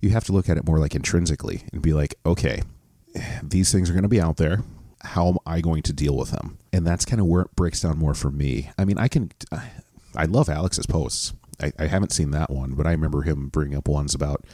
you 0.00 0.10
have 0.10 0.24
to 0.24 0.32
look 0.32 0.50
at 0.50 0.58
it 0.58 0.66
more 0.66 0.78
like 0.78 0.94
intrinsically 0.94 1.64
and 1.72 1.80
be 1.80 1.94
like, 1.94 2.14
okay, 2.26 2.62
these 3.42 3.72
things 3.72 3.88
are 3.88 3.94
going 3.94 4.02
to 4.02 4.08
be 4.08 4.20
out 4.20 4.36
there 4.36 4.62
how 5.04 5.28
am 5.28 5.38
I 5.46 5.60
going 5.60 5.82
to 5.82 5.92
deal 5.92 6.16
with 6.16 6.30
them? 6.30 6.58
And 6.72 6.86
that's 6.86 7.04
kind 7.04 7.20
of 7.20 7.26
where 7.26 7.42
it 7.42 7.54
breaks 7.54 7.80
down 7.82 7.98
more 7.98 8.14
for 8.14 8.30
me. 8.30 8.70
I 8.78 8.84
mean, 8.84 8.98
I 8.98 9.08
can, 9.08 9.30
I 10.16 10.24
love 10.24 10.48
Alex's 10.48 10.86
posts. 10.86 11.34
I, 11.60 11.72
I 11.78 11.86
haven't 11.86 12.12
seen 12.12 12.30
that 12.32 12.50
one, 12.50 12.74
but 12.74 12.86
I 12.86 12.92
remember 12.92 13.22
him 13.22 13.48
bringing 13.48 13.76
up 13.76 13.86
ones 13.88 14.14
about, 14.14 14.44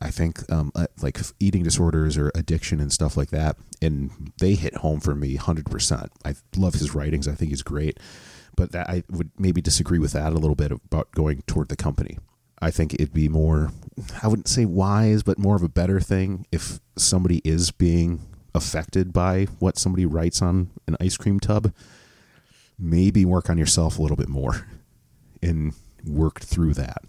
I 0.00 0.10
think, 0.10 0.50
um, 0.50 0.72
uh, 0.74 0.86
like 1.02 1.18
eating 1.40 1.62
disorders 1.62 2.16
or 2.16 2.30
addiction 2.34 2.80
and 2.80 2.92
stuff 2.92 3.16
like 3.16 3.30
that. 3.30 3.56
And 3.80 4.32
they 4.38 4.54
hit 4.54 4.76
home 4.76 5.00
for 5.00 5.14
me 5.14 5.36
100%. 5.36 6.08
I 6.24 6.34
love 6.56 6.74
his 6.74 6.94
writings. 6.94 7.28
I 7.28 7.34
think 7.34 7.50
he's 7.50 7.62
great. 7.62 7.98
But 8.56 8.72
that 8.72 8.88
I 8.88 9.02
would 9.10 9.30
maybe 9.38 9.62
disagree 9.62 9.98
with 9.98 10.12
that 10.12 10.32
a 10.32 10.38
little 10.38 10.54
bit 10.54 10.72
about 10.72 11.10
going 11.12 11.42
toward 11.46 11.68
the 11.68 11.76
company. 11.76 12.18
I 12.60 12.70
think 12.70 12.94
it'd 12.94 13.12
be 13.12 13.28
more, 13.28 13.72
I 14.22 14.28
wouldn't 14.28 14.48
say 14.48 14.64
wise, 14.66 15.22
but 15.22 15.38
more 15.38 15.56
of 15.56 15.62
a 15.62 15.68
better 15.68 16.00
thing 16.00 16.46
if 16.52 16.78
somebody 16.96 17.40
is 17.44 17.72
being 17.72 18.20
affected 18.54 19.12
by 19.12 19.44
what 19.58 19.78
somebody 19.78 20.06
writes 20.06 20.42
on 20.42 20.70
an 20.86 20.96
ice 21.00 21.16
cream 21.16 21.40
tub, 21.40 21.72
maybe 22.78 23.24
work 23.24 23.48
on 23.48 23.58
yourself 23.58 23.98
a 23.98 24.02
little 24.02 24.16
bit 24.16 24.28
more 24.28 24.66
and 25.42 25.74
work 26.04 26.40
through 26.40 26.74
that. 26.74 27.02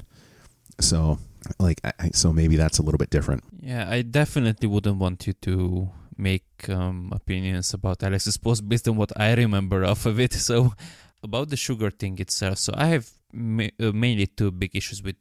So, 0.79 1.19
like, 1.59 1.81
I, 1.83 2.09
so 2.13 2.33
maybe 2.33 2.55
that's 2.55 2.79
a 2.79 2.83
little 2.83 2.97
bit 2.97 3.09
different. 3.09 3.43
Yeah, 3.61 3.89
I 3.89 4.01
definitely 4.01 4.67
wouldn't 4.67 4.97
want 4.97 5.27
you 5.27 5.33
to 5.33 5.89
make 6.17 6.69
um, 6.69 7.11
opinions 7.11 7.73
about 7.73 8.03
Alex's 8.03 8.37
post 8.37 8.67
based 8.67 8.87
on 8.87 8.95
what 8.95 9.11
I 9.19 9.33
remember 9.33 9.85
off 9.91 10.05
of 10.05 10.19
it. 10.19 10.33
So, 10.33 10.73
about 11.21 11.49
the 11.49 11.57
sugar 11.57 11.89
thing 11.89 12.19
itself, 12.19 12.57
so 12.57 12.73
I 12.75 12.87
have 12.87 13.09
ma- 13.31 13.75
uh, 13.79 13.91
mainly 13.91 14.27
two 14.27 14.51
big 14.51 14.75
issues 14.75 15.01
with 15.01 15.15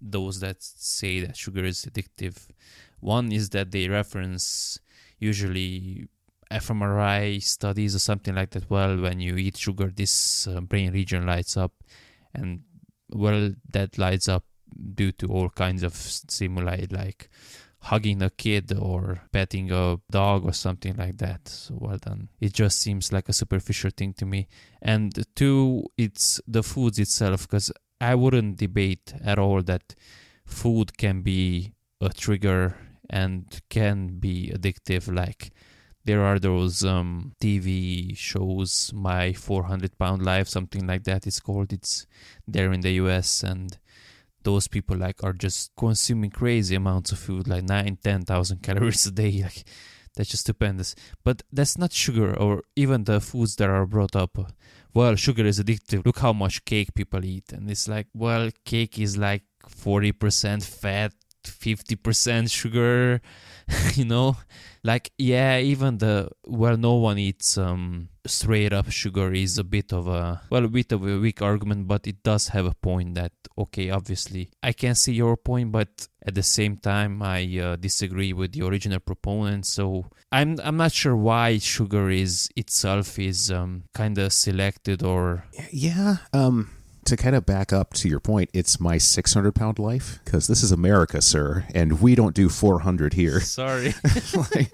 those 0.00 0.40
that 0.40 0.62
say 0.62 1.20
that 1.20 1.36
sugar 1.36 1.64
is 1.64 1.84
addictive. 1.84 2.48
One 3.00 3.32
is 3.32 3.50
that 3.50 3.70
they 3.70 3.88
reference 3.88 4.78
usually 5.20 6.08
fMRI 6.50 7.40
studies 7.40 7.94
or 7.94 8.00
something 8.00 8.34
like 8.34 8.50
that. 8.50 8.68
Well, 8.68 9.00
when 9.00 9.20
you 9.20 9.36
eat 9.36 9.56
sugar, 9.56 9.92
this 9.94 10.48
uh, 10.48 10.60
brain 10.60 10.92
region 10.92 11.26
lights 11.26 11.56
up, 11.56 11.72
and 12.34 12.62
well, 13.12 13.52
that 13.72 13.98
lights 13.98 14.28
up 14.28 14.44
due 14.94 15.12
to 15.12 15.26
all 15.28 15.48
kinds 15.50 15.82
of 15.82 15.94
stimuli 15.94 16.86
like 16.90 17.28
hugging 17.82 18.22
a 18.22 18.30
kid 18.30 18.72
or 18.76 19.22
petting 19.32 19.70
a 19.72 19.98
dog 20.10 20.44
or 20.44 20.52
something 20.52 20.96
like 20.96 21.16
that. 21.18 21.48
So 21.48 21.76
well 21.78 21.96
done. 21.98 22.28
It 22.40 22.52
just 22.52 22.78
seems 22.80 23.12
like 23.12 23.28
a 23.28 23.32
superficial 23.32 23.90
thing 23.96 24.12
to 24.14 24.26
me. 24.26 24.48
And 24.82 25.24
two, 25.34 25.84
it's 25.96 26.40
the 26.46 26.62
foods 26.62 26.98
itself 26.98 27.48
because 27.48 27.72
I 28.00 28.14
wouldn't 28.14 28.58
debate 28.58 29.14
at 29.24 29.38
all 29.38 29.62
that 29.62 29.94
food 30.44 30.98
can 30.98 31.22
be 31.22 31.72
a 32.00 32.10
trigger 32.10 32.76
and 33.10 33.60
can 33.68 34.18
be 34.18 34.52
addictive. 34.54 35.14
Like 35.14 35.50
there 36.04 36.22
are 36.22 36.38
those 36.38 36.84
um, 36.84 37.32
TV 37.40 38.16
shows, 38.16 38.92
My 38.94 39.32
400 39.32 39.98
Pound 39.98 40.24
Life, 40.24 40.48
something 40.48 40.86
like 40.86 41.04
that. 41.04 41.26
It's 41.26 41.40
called. 41.40 41.72
It's 41.72 42.06
there 42.46 42.72
in 42.72 42.80
the 42.80 42.92
US, 42.92 43.42
and 43.42 43.76
those 44.42 44.68
people 44.68 44.96
like 44.96 45.22
are 45.22 45.34
just 45.34 45.72
consuming 45.76 46.30
crazy 46.30 46.74
amounts 46.74 47.12
of 47.12 47.18
food, 47.18 47.46
like 47.46 47.64
nine, 47.64 47.98
ten 48.02 48.22
thousand 48.22 48.62
calories 48.62 49.04
a 49.06 49.10
day. 49.10 49.42
Like 49.42 49.64
that's 50.16 50.30
just 50.30 50.44
stupendous. 50.44 50.94
But 51.24 51.42
that's 51.52 51.76
not 51.76 51.92
sugar 51.92 52.34
or 52.34 52.62
even 52.76 53.04
the 53.04 53.20
foods 53.20 53.56
that 53.56 53.68
are 53.68 53.86
brought 53.86 54.16
up 54.16 54.38
well, 54.92 55.14
sugar 55.14 55.46
is 55.46 55.60
addictive. 55.60 56.04
Look 56.04 56.18
how 56.18 56.32
much 56.32 56.64
cake 56.64 56.94
people 56.94 57.24
eat. 57.24 57.52
And 57.52 57.70
it's 57.70 57.86
like, 57.86 58.08
well, 58.12 58.50
cake 58.64 58.98
is 58.98 59.16
like 59.16 59.44
40% 59.68 60.64
fat, 60.64 61.12
50% 61.50 62.50
sugar, 62.50 63.20
you 63.94 64.04
know? 64.04 64.36
Like, 64.82 65.10
yeah, 65.18 65.58
even 65.58 65.98
the, 65.98 66.30
well, 66.46 66.76
no 66.76 66.94
one 66.94 67.18
eats 67.18 67.58
um, 67.58 68.08
straight 68.26 68.72
up 68.72 68.90
sugar 68.90 69.32
is 69.32 69.58
a 69.58 69.64
bit 69.64 69.92
of 69.92 70.08
a, 70.08 70.40
well, 70.48 70.64
a 70.64 70.68
bit 70.68 70.92
of 70.92 71.06
a 71.06 71.18
weak 71.18 71.42
argument, 71.42 71.86
but 71.86 72.06
it 72.06 72.22
does 72.22 72.48
have 72.48 72.64
a 72.64 72.74
point 72.74 73.14
that, 73.16 73.32
okay, 73.58 73.90
obviously, 73.90 74.50
I 74.62 74.72
can 74.72 74.94
see 74.94 75.12
your 75.12 75.36
point, 75.36 75.70
but 75.72 76.08
at 76.26 76.34
the 76.34 76.42
same 76.42 76.78
time, 76.78 77.22
I 77.22 77.58
uh, 77.58 77.76
disagree 77.76 78.32
with 78.32 78.52
the 78.52 78.66
original 78.66 79.00
proponent. 79.00 79.66
So 79.66 80.06
I'm, 80.32 80.58
I'm 80.64 80.78
not 80.78 80.92
sure 80.92 81.16
why 81.16 81.58
sugar 81.58 82.08
is 82.08 82.48
itself 82.56 83.18
is 83.18 83.50
um, 83.50 83.84
kind 83.92 84.16
of 84.16 84.32
selected 84.32 85.02
or. 85.02 85.44
Yeah. 85.70 86.16
Um, 86.32 86.70
to 87.10 87.16
kind 87.16 87.36
of 87.36 87.44
back 87.44 87.72
up 87.72 87.92
to 87.94 88.08
your 88.08 88.20
point, 88.20 88.50
it's 88.52 88.80
my 88.80 88.98
600 88.98 89.54
pound 89.54 89.78
life 89.78 90.18
because 90.24 90.46
this 90.46 90.62
is 90.62 90.72
America, 90.72 91.20
sir, 91.20 91.66
and 91.74 92.00
we 92.00 92.14
don't 92.14 92.34
do 92.34 92.48
400 92.48 93.14
here. 93.14 93.40
Sorry. 93.40 93.94
like, 94.54 94.72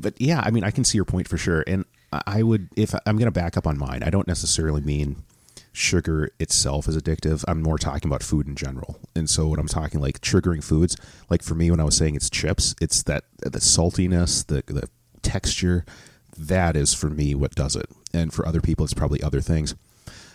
but 0.00 0.20
yeah, 0.20 0.42
I 0.44 0.50
mean, 0.50 0.64
I 0.64 0.70
can 0.70 0.84
see 0.84 0.98
your 0.98 1.04
point 1.04 1.28
for 1.28 1.38
sure. 1.38 1.64
And 1.66 1.84
I 2.12 2.42
would, 2.42 2.68
if 2.76 2.94
I'm 3.06 3.16
going 3.16 3.26
to 3.26 3.30
back 3.30 3.56
up 3.56 3.66
on 3.66 3.78
mine, 3.78 4.02
I 4.02 4.10
don't 4.10 4.26
necessarily 4.26 4.80
mean 4.80 5.22
sugar 5.72 6.30
itself 6.40 6.88
is 6.88 6.96
addictive. 6.96 7.44
I'm 7.46 7.62
more 7.62 7.78
talking 7.78 8.08
about 8.08 8.22
food 8.22 8.48
in 8.48 8.56
general. 8.56 8.98
And 9.14 9.30
so 9.30 9.48
when 9.48 9.60
I'm 9.60 9.68
talking 9.68 10.00
like 10.00 10.20
triggering 10.20 10.62
foods, 10.62 10.96
like 11.30 11.42
for 11.42 11.54
me, 11.54 11.70
when 11.70 11.80
I 11.80 11.84
was 11.84 11.96
saying 11.96 12.16
it's 12.16 12.30
chips, 12.30 12.74
it's 12.80 13.02
that 13.04 13.24
the 13.38 13.60
saltiness, 13.60 14.44
the, 14.44 14.64
the 14.72 14.88
texture, 15.22 15.84
that 16.36 16.76
is 16.76 16.94
for 16.94 17.10
me 17.10 17.34
what 17.34 17.54
does 17.54 17.76
it. 17.76 17.86
And 18.12 18.32
for 18.32 18.46
other 18.46 18.60
people, 18.60 18.84
it's 18.84 18.94
probably 18.94 19.22
other 19.22 19.40
things. 19.40 19.74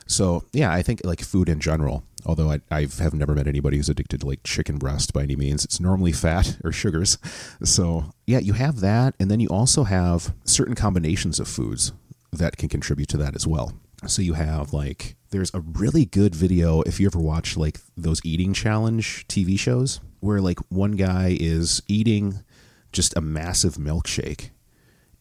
So 0.06 0.46
yeah, 0.54 0.72
I 0.72 0.82
think 0.82 1.02
like 1.04 1.22
food 1.22 1.50
in 1.50 1.60
general. 1.60 2.04
Although 2.26 2.52
I 2.52 2.62
I 2.72 2.88
have 3.00 3.14
never 3.14 3.34
met 3.34 3.48
anybody 3.48 3.78
who's 3.78 3.90
addicted 3.90 4.22
to 4.22 4.28
like 4.28 4.44
chicken 4.44 4.78
breast 4.78 5.14
by 5.14 5.24
any 5.24 5.36
means. 5.36 5.66
It's 5.66 5.80
normally 5.80 6.12
fat 6.12 6.58
or 6.64 6.72
sugars. 6.72 7.18
So 7.64 8.12
yeah, 8.28 8.40
you 8.40 8.54
have 8.54 8.80
that, 8.80 9.16
and 9.20 9.30
then 9.30 9.40
you 9.40 9.50
also 9.50 9.84
have 9.84 10.34
certain 10.46 10.76
combinations 10.76 11.40
of 11.40 11.48
foods 11.48 11.94
that 12.32 12.58
can 12.58 12.70
contribute 12.70 13.10
to 13.10 13.18
that 13.18 13.36
as 13.36 13.46
well. 13.46 13.74
So 14.08 14.22
you 14.22 14.34
have 14.34 14.74
like 14.74 15.16
there's 15.30 15.54
a 15.54 15.62
really 15.62 16.06
good 16.06 16.36
video 16.36 16.82
if 16.82 17.00
you 17.00 17.08
ever 17.08 17.20
watch 17.20 17.58
like 17.58 17.80
those 17.98 18.22
eating 18.24 18.54
challenge 18.54 19.28
TV 19.28 19.58
shows 19.58 20.00
where 20.20 20.42
like 20.42 20.60
one 20.70 20.94
guy 20.94 21.36
is 21.40 21.82
eating 21.88 22.44
just 22.92 23.16
a 23.18 23.22
massive 23.22 23.76
milkshake 23.76 24.52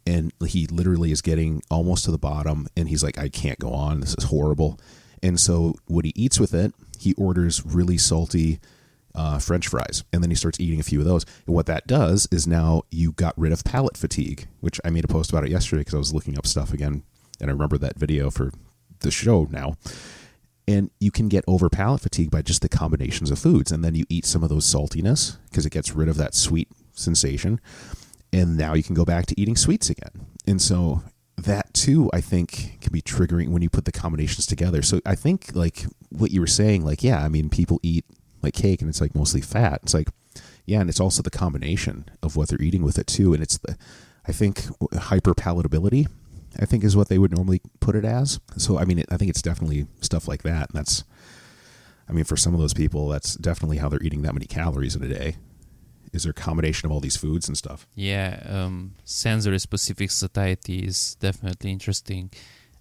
and 0.07 0.33
he 0.47 0.67
literally 0.67 1.13
is 1.13 1.23
getting 1.23 1.63
almost 1.71 2.05
to 2.05 2.11
the 2.11 2.19
bottom 2.19 2.67
and 2.77 2.89
he's 2.89 3.03
like 3.03 3.19
i 3.19 3.29
can't 3.29 3.59
go 3.59 3.73
on. 3.73 4.01
This 4.01 4.15
is 4.17 4.25
horrible. 4.25 4.79
And 5.23 5.39
so 5.39 5.77
what 5.87 6.05
he 6.05 6.13
eats 6.17 6.41
with 6.41 6.55
it 6.55 6.75
he 6.99 7.15
orders 7.15 7.65
really 7.65 7.99
salty 7.99 8.61
uh, 9.15 9.39
french 9.39 9.69
fries 9.69 10.05
and 10.13 10.23
then 10.23 10.31
he 10.31 10.37
starts 10.37 10.59
eating 10.61 10.81
a 10.81 10.85
few 10.85 11.01
of 11.01 11.07
those. 11.07 11.25
And 11.47 11.55
what 11.55 11.67
that 11.67 11.87
does 11.87 12.29
is 12.31 12.47
now 12.47 12.83
you 12.91 13.13
got 13.13 13.39
rid 13.39 13.53
of 13.53 13.65
palate 13.65 13.97
fatigue 13.97 14.47
which 14.61 14.81
i 14.85 14.91
made 14.91 15.05
a 15.05 15.09
post 15.09 15.31
about 15.31 15.45
it 15.45 15.51
yesterday 15.51 15.81
because 15.81 15.95
i 15.95 15.99
was 15.99 16.15
looking 16.15 16.39
up 16.39 16.47
stuff 16.47 16.73
again 16.73 17.03
and 17.41 17.51
i 17.51 17.53
remember 17.53 17.79
that 17.79 17.99
video 17.99 18.31
for 18.31 18.53
the 19.01 19.11
show 19.11 19.47
now. 19.51 19.75
And 20.69 20.91
you 21.01 21.11
can 21.11 21.29
get 21.29 21.45
over 21.49 21.69
palate 21.69 22.01
fatigue 22.01 22.31
by 22.31 22.41
just 22.41 22.63
the 22.63 22.69
combinations 22.69 23.31
of 23.31 23.39
foods 23.39 23.73
and 23.73 23.85
then 23.85 23.95
you 23.95 24.05
eat 24.09 24.25
some 24.25 24.43
of 24.43 24.49
those 24.49 24.65
saltiness 24.65 25.39
because 25.51 25.67
it 25.67 25.73
gets 25.73 25.93
rid 25.93 26.09
of 26.09 26.17
that 26.17 26.35
sweet 26.35 26.69
sensation 26.93 27.61
and 28.33 28.57
now 28.57 28.75
you 28.75 28.83
can 28.83 28.95
go 28.95 29.05
back 29.05 29.27
to 29.27 29.41
eating 29.41 29.57
sweets 29.57 29.91
again. 29.91 30.27
And 30.47 30.61
so 30.61 31.03
that 31.37 31.73
too, 31.75 32.11
I 32.13 32.21
think, 32.21 32.79
can 32.81 32.93
be 32.93 33.03
triggering 33.03 33.49
when 33.49 33.63
you 33.63 33.71
put 33.71 33.85
the 33.85 33.93
combinations 33.93 34.47
together. 34.47 34.83
So 34.83 35.01
I 35.05 35.15
think 35.15 35.55
like 35.55 35.85
what 36.11 36.31
you 36.31 36.41
were 36.41 36.47
saying, 36.47 36.85
like 36.85 37.03
yeah, 37.03 37.23
I 37.23 37.29
mean, 37.29 37.51
people 37.51 37.81
eat 37.83 38.05
like 38.43 38.55
cake 38.55 38.81
and 38.81 38.89
it's 38.89 39.01
like 39.01 39.15
mostly 39.15 39.41
fat. 39.41 39.81
It's 39.83 39.95
like 39.95 40.09
yeah, 40.65 40.81
and 40.81 40.89
it's 40.89 41.01
also 41.01 41.23
the 41.23 41.31
combination 41.31 42.07
of 42.23 42.37
what 42.37 42.49
they're 42.49 42.63
eating 42.63 42.83
with 42.83 42.99
it 42.99 43.07
too, 43.07 43.35
and 43.35 43.43
it's 43.43 43.59
the 43.59 43.77
I 44.27 44.33
think 44.33 44.65
hyper 44.95 45.35
palatability. 45.35 46.09
I 46.59 46.67
think 46.67 46.85
is 46.85 46.95
what 46.95 47.09
they 47.09 47.17
would 47.19 47.35
normally 47.35 47.63
put 47.81 47.97
it 47.97 48.05
as. 48.05 48.39
So 48.57 48.79
I 48.79 48.85
mean, 48.85 48.99
it, 49.01 49.07
I 49.11 49.17
think 49.17 49.31
it's 49.31 49.43
definitely 49.43 49.87
stuff 50.01 50.29
like 50.29 50.43
that, 50.43 50.71
and 50.71 50.79
that's. 50.79 51.05
I 52.09 52.13
mean, 52.13 52.25
for 52.25 52.37
some 52.37 52.53
of 52.53 52.61
those 52.61 52.75
people, 52.75 53.09
that's 53.09 53.37
definitely 53.37 53.79
how 53.79 53.89
they're 53.89 54.03
eating 54.03 54.23
that 54.23 54.35
many 54.35 54.45
calories 54.45 54.97
in 54.97 55.03
a 55.03 55.09
day 55.09 55.37
is 56.13 56.25
there 56.25 56.31
a 56.31 56.35
combination 56.35 56.87
of 56.87 56.93
all 56.93 57.01
these 57.01 57.17
foods 57.17 57.49
and 57.49 57.57
stuff? 57.57 57.87
Yeah, 57.95 58.43
um, 58.49 58.95
sensory 59.05 59.59
specific 59.59 60.11
satiety 60.11 60.81
is 60.81 61.17
definitely 61.17 61.71
interesting. 61.71 62.31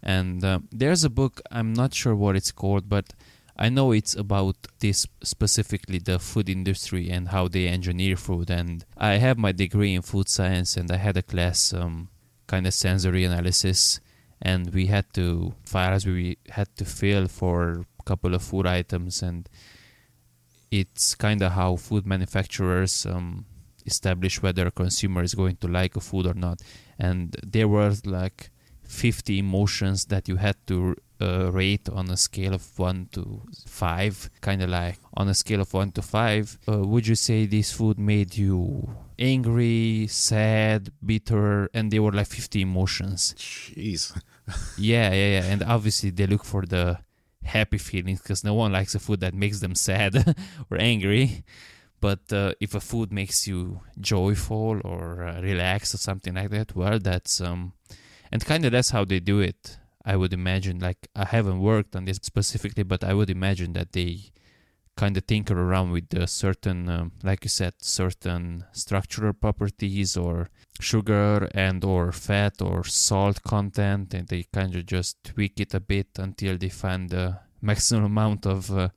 And 0.04 0.44
uh, 0.44 0.60
there's 0.72 1.04
a 1.04 1.10
book, 1.10 1.42
I'm 1.52 1.74
not 1.74 1.94
sure 1.94 2.16
what 2.16 2.36
it's 2.36 2.52
called, 2.52 2.90
but 2.90 3.14
I 3.58 3.70
know 3.70 3.92
it's 3.92 4.16
about 4.16 4.56
this 4.80 5.06
specifically 5.24 6.00
the 6.00 6.18
food 6.20 6.50
industry 6.50 7.10
and 7.10 7.28
how 7.28 7.48
they 7.48 7.68
engineer 7.68 8.16
food. 8.16 8.50
And 8.50 8.84
I 8.98 9.14
have 9.14 9.38
my 9.38 9.52
degree 9.52 9.94
in 9.94 10.02
food 10.02 10.30
science, 10.30 10.78
and 10.78 10.92
I 10.92 10.98
had 10.98 11.18
a 11.18 11.22
class 11.22 11.74
um, 11.74 12.10
kind 12.48 12.66
of 12.66 12.74
sensory 12.74 13.24
analysis, 13.24 14.00
and 14.42 14.74
we 14.74 14.88
had 14.88 15.14
to 15.14 15.54
files 15.64 16.06
we 16.06 16.38
had 16.50 16.76
to 16.78 16.86
fill 16.86 17.28
for 17.28 17.86
a 18.00 18.04
couple 18.04 18.34
of 18.34 18.42
food 18.42 18.66
items, 18.66 19.22
and 19.22 19.48
it's 20.72 21.16
kind 21.16 21.42
of 21.42 21.52
how 21.52 21.76
food 21.76 22.06
manufacturers 22.08 23.06
um, 23.06 23.46
establish 23.86 24.42
whether 24.42 24.66
a 24.68 24.72
consumer 24.72 25.22
is 25.22 25.36
going 25.36 25.58
to 25.58 25.68
like 25.68 25.96
a 25.96 26.00
food 26.00 26.26
or 26.26 26.34
not. 26.34 26.62
And 26.98 27.36
there 27.46 27.68
were 27.68 27.94
like 28.06 28.52
50 28.84 29.40
emotions 29.40 30.06
that 30.06 30.28
you 30.28 30.38
had 30.38 30.56
to 30.68 30.96
uh, 31.22 31.52
rate 31.52 31.88
on 31.90 32.10
a 32.10 32.18
scale 32.18 32.54
of 32.54 32.78
1 32.78 33.10
to 33.14 33.42
5 33.66 34.30
kind 34.42 34.62
of 34.62 34.70
like 34.70 34.98
on 35.14 35.30
a 35.30 35.34
scale 35.34 35.62
of 35.62 35.74
1 35.74 35.92
to 35.92 36.02
5 36.02 36.60
uh, 36.68 36.80
would 36.80 37.08
you 37.08 37.16
say 37.16 37.46
this 37.46 37.72
food 37.72 38.00
made 38.00 38.36
you 38.36 38.90
angry 39.20 40.08
sad 40.10 40.92
bitter? 41.06 41.70
And 41.74 41.92
they 41.92 42.00
were 42.00 42.12
like 42.12 42.28
50 42.28 42.62
emotions. 42.62 43.36
Jeez. 43.38 44.20
Yeah 44.78 45.14
yeah 45.14 45.40
yeah. 45.40 45.46
And 45.46 45.64
obviously 45.64 46.10
they 46.10 46.28
look 46.28 46.44
for 46.44 46.66
the 46.66 46.98
happy 47.44 47.78
feelings 47.78 48.22
because 48.22 48.44
no 48.44 48.54
one 48.54 48.72
likes 48.72 48.96
a 48.96 49.00
food 49.00 49.20
that 49.22 49.34
makes 49.34 49.60
them 49.60 49.76
sad 49.76 50.36
or 50.72 50.78
angry. 50.78 51.44
But 52.00 52.34
uh, 52.34 52.54
if 52.60 52.74
a 52.74 52.80
food 52.80 53.12
makes 53.12 53.48
you 53.48 53.82
joyful 54.00 54.82
or 54.84 55.24
uh, 55.24 55.42
relaxed 55.42 55.94
or 55.94 55.98
something 55.98 56.34
like 56.34 56.50
that, 56.50 56.76
well, 56.76 56.98
that's 56.98 57.40
um, 57.40 57.74
and 58.32 58.44
kind 58.44 58.66
of 58.66 58.72
that's 58.72 58.90
how 58.90 59.06
they 59.06 59.20
do 59.20 59.40
it. 59.40 59.78
I 60.04 60.16
would 60.16 60.34
imagine. 60.34 60.80
Like 60.80 61.10
I 61.16 61.26
haven't 61.26 61.60
worked 61.60 61.96
on 61.96 62.06
this 62.06 62.18
specifically, 62.22 62.84
but 62.84 63.04
I 63.04 63.14
would 63.14 63.30
imagine 63.30 63.74
that 63.74 63.92
they 63.92 64.32
kind 64.96 65.18
of 65.18 65.26
tinker 65.26 65.60
around 65.60 65.92
with 65.92 66.30
certain, 66.30 66.90
um, 66.90 67.12
like 67.24 67.44
you 67.44 67.50
said, 67.50 67.74
certain 67.80 68.66
structural 68.72 69.34
properties 69.34 70.18
or 70.18 70.50
sugar 70.80 71.50
and 71.54 71.84
or 71.84 72.12
fat 72.12 72.62
or 72.62 72.84
salt 72.84 73.42
content, 73.44 74.14
and 74.14 74.28
they 74.28 74.44
kind 74.54 74.76
of 74.76 74.86
just 74.86 75.24
tweak 75.24 75.60
it 75.60 75.74
a 75.74 75.80
bit 75.80 76.08
until 76.18 76.58
they 76.58 76.70
find 76.70 77.10
the 77.10 77.38
maximum 77.62 78.06
amount 78.06 78.46
of 78.46 78.72
uh, 78.72 78.90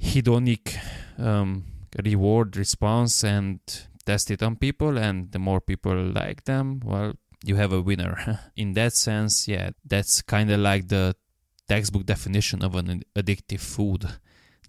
hedonic 0.00 0.76
um, 1.18 1.64
reward 2.04 2.56
response 2.56 3.24
and 3.24 3.60
test 4.04 4.30
it 4.30 4.42
on 4.42 4.56
people. 4.56 4.98
And 4.98 5.32
the 5.32 5.38
more 5.38 5.60
people 5.60 5.96
like 5.96 6.44
them, 6.44 6.80
well, 6.84 7.14
you 7.44 7.56
have 7.56 7.72
a 7.72 7.80
winner. 7.80 8.40
In 8.56 8.72
that 8.74 8.92
sense, 8.94 9.48
yeah, 9.48 9.70
that's 9.84 10.22
kind 10.22 10.50
of 10.50 10.60
like 10.60 10.88
the 10.88 11.14
textbook 11.68 12.06
definition 12.06 12.64
of 12.64 12.74
an 12.74 13.02
addictive 13.14 13.60
food 13.60 14.08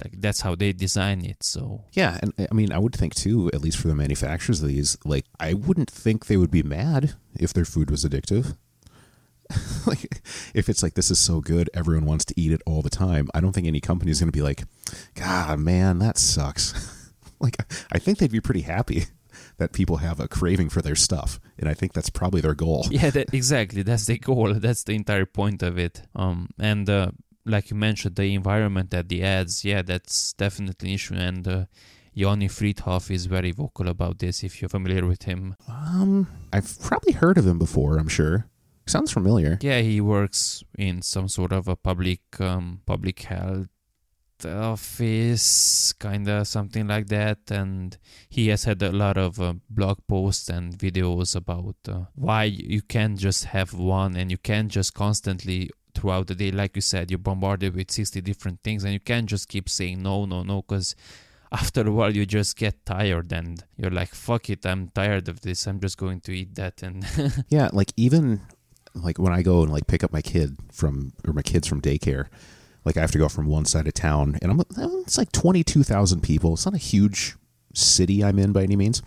like 0.04 0.20
that's 0.22 0.42
how 0.42 0.56
they 0.56 0.72
design 0.72 1.26
it 1.26 1.44
so. 1.44 1.84
Yeah 1.94 2.18
and 2.22 2.34
i 2.52 2.54
mean 2.54 2.72
i 2.72 2.80
would 2.80 2.96
think 2.96 3.14
too 3.16 3.50
at 3.54 3.62
least 3.62 3.78
for 3.78 3.88
the 3.88 3.96
manufacturers 3.96 4.62
of 4.62 4.68
these 4.68 4.98
like 5.06 5.26
i 5.40 5.54
wouldn't 5.54 5.90
think 5.92 6.26
they 6.26 6.38
would 6.38 6.52
be 6.52 6.64
mad 6.64 7.16
if 7.36 7.54
their 7.54 7.66
food 7.66 7.92
was 7.92 8.06
addictive. 8.06 8.56
Like 9.88 10.22
if 10.54 10.70
it's 10.70 10.84
like 10.84 10.94
this 10.94 11.10
is 11.10 11.18
so 11.18 11.42
good 11.42 11.70
everyone 11.74 12.06
wants 12.06 12.26
to 12.26 12.40
eat 12.40 12.52
it 12.52 12.62
all 12.68 12.84
the 12.84 12.90
time 12.92 13.28
i 13.34 13.40
don't 13.40 13.54
think 13.54 13.66
any 13.66 13.80
company 13.82 14.12
is 14.12 14.20
going 14.20 14.28
to 14.28 14.38
be 14.38 14.44
like 14.44 14.64
god 15.16 15.60
man 15.60 16.00
that 16.00 16.18
sucks. 16.18 16.96
Like 17.42 17.58
i 17.92 17.98
think 17.98 18.18
they'd 18.18 18.32
be 18.32 18.42
pretty 18.42 18.62
happy 18.62 19.06
that 19.58 19.72
people 19.72 19.98
have 19.98 20.20
a 20.20 20.28
craving 20.28 20.70
for 20.70 20.82
their 20.82 20.96
stuff 20.96 21.40
and 21.58 21.70
i 21.70 21.74
think 21.74 21.94
that's 21.94 22.10
probably 22.10 22.42
their 22.42 22.54
goal. 22.54 22.86
Yeah 22.92 23.10
that, 23.12 23.34
exactly 23.34 23.82
that's 23.82 24.06
the 24.06 24.20
goal 24.20 24.54
that's 24.56 24.84
the 24.84 24.94
entire 24.94 25.26
point 25.26 25.64
of 25.64 25.80
it. 25.80 26.02
Um 26.16 26.50
and 26.60 26.90
uh 26.90 27.12
like 27.50 27.70
you 27.70 27.76
mentioned, 27.76 28.16
the 28.16 28.34
environment 28.34 28.92
that 28.92 29.10
the 29.10 29.24
ads, 29.24 29.66
yeah, 29.66 29.82
that's 29.82 30.34
definitely 30.34 30.90
an 30.90 30.96
issue. 30.96 31.16
And 31.16 31.48
uh, 31.48 31.66
Yoni 32.14 32.48
Freedhoff 32.48 33.12
is 33.12 33.26
very 33.26 33.52
vocal 33.52 33.88
about 33.88 34.20
this. 34.20 34.44
If 34.44 34.62
you're 34.62 34.70
familiar 34.70 35.06
with 35.06 35.24
him, 35.24 35.56
um, 35.68 36.28
I've 36.54 36.80
probably 36.80 37.14
heard 37.14 37.38
of 37.38 37.48
him 37.48 37.58
before. 37.58 37.98
I'm 37.98 38.08
sure. 38.08 38.48
Sounds 38.88 39.12
familiar. 39.12 39.60
Yeah, 39.62 39.82
he 39.82 40.02
works 40.02 40.64
in 40.78 41.02
some 41.02 41.28
sort 41.28 41.52
of 41.52 41.68
a 41.68 41.76
public 41.76 42.22
um, 42.40 42.82
public 42.86 43.22
health 43.22 43.68
office, 44.46 45.94
kinda 45.94 46.46
something 46.46 46.88
like 46.88 47.08
that. 47.08 47.40
And 47.52 47.98
he 48.30 48.48
has 48.48 48.64
had 48.64 48.82
a 48.82 48.92
lot 48.92 49.18
of 49.18 49.40
uh, 49.40 49.54
blog 49.70 50.00
posts 50.08 50.50
and 50.50 50.78
videos 50.78 51.36
about 51.36 51.76
uh, 51.88 52.06
why 52.16 52.46
you 52.46 52.82
can't 52.82 53.18
just 53.18 53.46
have 53.46 53.74
one 53.74 54.16
and 54.16 54.32
you 54.32 54.38
can't 54.38 54.72
just 54.72 54.94
constantly 54.94 55.70
throughout 55.96 56.28
the 56.28 56.36
day. 56.36 56.52
Like 56.52 56.76
you 56.76 56.82
said, 56.82 57.12
you're 57.12 57.18
bombarded 57.18 57.76
with 57.76 57.92
60 57.92 58.22
different 58.22 58.62
things 58.64 58.84
and 58.84 58.94
you 58.94 59.00
can't 59.00 59.28
just 59.28 59.48
keep 59.48 59.70
saying 59.70 60.02
no, 60.02 60.26
no, 60.26 60.44
no, 60.44 60.62
because 60.62 60.96
after 61.52 61.88
a 61.88 61.92
while 61.92 62.16
you 62.16 62.26
just 62.26 62.58
get 62.58 62.86
tired 62.86 63.32
and 63.32 63.64
you're 63.78 63.92
like, 63.92 64.14
fuck 64.14 64.50
it, 64.50 64.66
I'm 64.66 64.90
tired 64.90 65.28
of 65.28 65.42
this. 65.42 65.68
I'm 65.68 65.80
just 65.80 65.98
going 65.98 66.22
to 66.22 66.32
eat 66.32 66.56
that. 66.56 66.84
And 66.84 67.06
yeah, 67.50 67.70
like 67.74 67.92
even 67.98 68.42
like 68.94 69.18
when 69.18 69.34
I 69.34 69.42
go 69.42 69.64
and 69.64 69.72
like 69.72 69.88
pick 69.88 70.04
up 70.04 70.14
my 70.14 70.22
kid 70.22 70.58
from, 70.72 71.14
or 71.28 71.34
my 71.34 71.42
kids 71.42 71.68
from 71.68 71.82
daycare, 71.82 72.28
like 72.86 72.98
I 72.98 73.02
have 73.02 73.12
to 73.12 73.18
go 73.18 73.30
from 73.30 73.48
one 73.48 73.66
side 73.66 73.88
of 73.88 73.94
town 73.94 74.38
and 74.42 74.52
I'm, 74.52 74.62
it's 75.02 75.18
like 75.18 75.32
22,000 75.32 76.22
people. 76.22 76.54
It's 76.54 76.66
not 76.66 76.76
a 76.76 76.80
huge 76.80 77.36
city 77.74 78.24
I'm 78.24 78.40
in 78.40 78.52
by 78.52 78.64
any 78.64 78.76
means. 78.76 79.02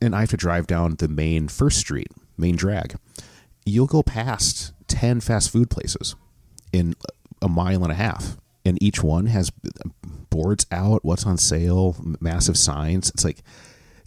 And 0.00 0.14
I 0.14 0.20
have 0.20 0.30
to 0.30 0.36
drive 0.36 0.66
down 0.66 0.96
the 0.96 1.08
main 1.08 1.48
first 1.48 1.78
street, 1.78 2.08
main 2.36 2.56
drag. 2.56 2.96
You'll 3.64 3.86
go 3.86 4.02
past 4.02 4.72
10 4.94 5.20
fast 5.20 5.50
food 5.50 5.70
places 5.70 6.14
in 6.72 6.94
a 7.42 7.48
mile 7.48 7.82
and 7.82 7.90
a 7.90 7.96
half. 7.96 8.36
And 8.64 8.80
each 8.80 9.02
one 9.02 9.26
has 9.26 9.50
boards 10.30 10.66
out, 10.70 11.04
what's 11.04 11.26
on 11.26 11.36
sale, 11.36 11.96
massive 12.20 12.56
signs. 12.56 13.10
It's 13.10 13.24
like, 13.24 13.42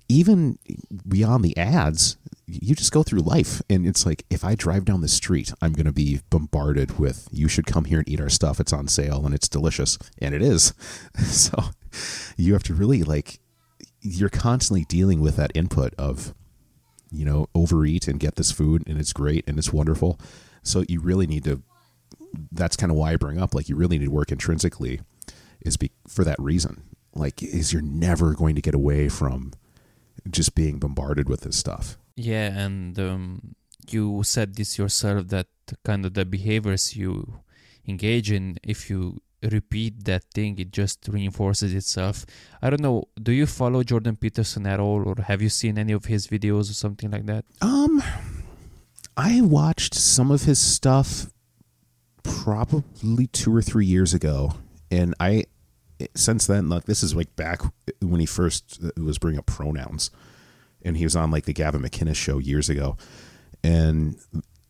even 0.08 0.58
beyond 1.06 1.44
the 1.44 1.56
ads, 1.58 2.16
you 2.48 2.74
just 2.74 2.94
go 2.94 3.04
through 3.04 3.20
life. 3.20 3.62
And 3.70 3.86
it's 3.86 4.06
like, 4.06 4.24
if 4.30 4.46
I 4.46 4.56
drive 4.56 4.86
down 4.86 5.02
the 5.02 5.10
street, 5.10 5.52
I'm 5.62 5.74
going 5.74 5.86
to 5.86 5.92
be 5.92 6.22
bombarded 6.30 6.98
with, 6.98 7.28
you 7.32 7.50
should 7.50 7.66
come 7.66 7.84
here 7.84 8.00
and 8.00 8.08
eat 8.08 8.22
our 8.22 8.30
stuff. 8.30 8.62
It's 8.62 8.72
on 8.72 8.88
sale 8.88 9.26
and 9.26 9.36
it's 9.36 9.50
delicious. 9.50 9.98
And 10.20 10.34
it 10.34 10.42
is. 10.42 10.74
So 11.18 11.64
you 12.38 12.54
have 12.54 12.64
to 12.64 12.74
really 12.74 13.04
like, 13.04 13.40
you're 14.02 14.30
constantly 14.30 14.86
dealing 14.86 15.20
with 15.20 15.36
that 15.36 15.52
input 15.56 15.94
of, 15.98 16.34
you 17.12 17.26
know, 17.26 17.48
overeat 17.54 18.08
and 18.08 18.20
get 18.20 18.36
this 18.36 18.52
food 18.52 18.84
and 18.88 19.00
it's 19.00 19.14
great 19.14 19.44
and 19.48 19.58
it's 19.58 19.74
wonderful. 19.74 20.20
So 20.68 20.84
you 20.88 21.00
really 21.00 21.28
need 21.28 21.44
to. 21.46 21.62
That's 22.52 22.76
kind 22.76 22.92
of 22.92 22.98
why 22.98 23.14
I 23.14 23.16
bring 23.16 23.40
up 23.40 23.54
like 23.54 23.70
you 23.70 23.76
really 23.76 23.98
need 23.98 24.06
to 24.06 24.12
work 24.12 24.32
intrinsically, 24.32 25.02
is 25.62 25.78
be 25.78 25.92
for 26.08 26.24
that 26.24 26.40
reason. 26.40 26.84
Like, 27.14 27.42
is 27.42 27.74
you're 27.74 27.82
never 27.82 28.34
going 28.34 28.56
to 28.56 28.62
get 28.62 28.76
away 28.76 29.10
from 29.10 29.54
just 30.30 30.54
being 30.56 30.78
bombarded 30.78 31.30
with 31.30 31.42
this 31.42 31.58
stuff. 31.58 31.98
Yeah, 32.16 32.48
and 32.58 33.00
um, 33.00 33.56
you 33.90 34.22
said 34.24 34.56
this 34.56 34.78
yourself 34.78 35.28
that 35.30 35.48
kind 35.84 36.06
of 36.06 36.14
the 36.14 36.26
behaviors 36.26 36.96
you 36.96 37.42
engage 37.88 38.32
in, 38.32 38.58
if 38.64 38.90
you 38.90 39.22
repeat 39.44 40.06
that 40.06 40.24
thing, 40.34 40.58
it 40.60 40.72
just 40.72 41.08
reinforces 41.08 41.74
itself. 41.74 42.26
I 42.62 42.70
don't 42.70 42.82
know. 42.82 43.06
Do 43.22 43.32
you 43.32 43.46
follow 43.46 43.84
Jordan 43.84 44.16
Peterson 44.16 44.66
at 44.68 44.80
all, 44.80 45.04
or 45.08 45.16
have 45.24 45.42
you 45.42 45.50
seen 45.50 45.78
any 45.78 45.94
of 45.94 46.06
his 46.06 46.28
videos 46.28 46.70
or 46.70 46.74
something 46.74 47.12
like 47.12 47.26
that? 47.28 47.46
Um, 47.62 48.04
I 49.18 49.42
watched 49.42 49.96
some 49.96 50.30
of 50.30 50.44
his 50.44 50.60
stuff 50.60 51.26
probably 52.22 53.26
two 53.28 53.54
or 53.54 53.64
three 53.64 53.86
years 53.86 54.14
ago, 54.14 54.54
and 54.92 55.16
I 55.20 55.46
since 56.14 56.46
then 56.46 56.70
like 56.70 56.86
this 56.86 57.02
is 57.02 57.16
like 57.16 57.36
back 57.36 57.62
when 58.00 58.20
he 58.20 58.28
first 58.28 58.80
uh, 58.84 58.92
was 59.02 59.18
bringing 59.18 59.40
up 59.40 59.48
pronouns, 59.48 60.12
and 60.84 60.96
he 60.96 61.04
was 61.04 61.16
on 61.16 61.32
like 61.32 61.46
the 61.46 61.54
Gavin 61.54 61.82
McInnes 61.82 62.16
show 62.16 62.38
years 62.38 62.70
ago, 62.70 62.96
and 63.64 64.18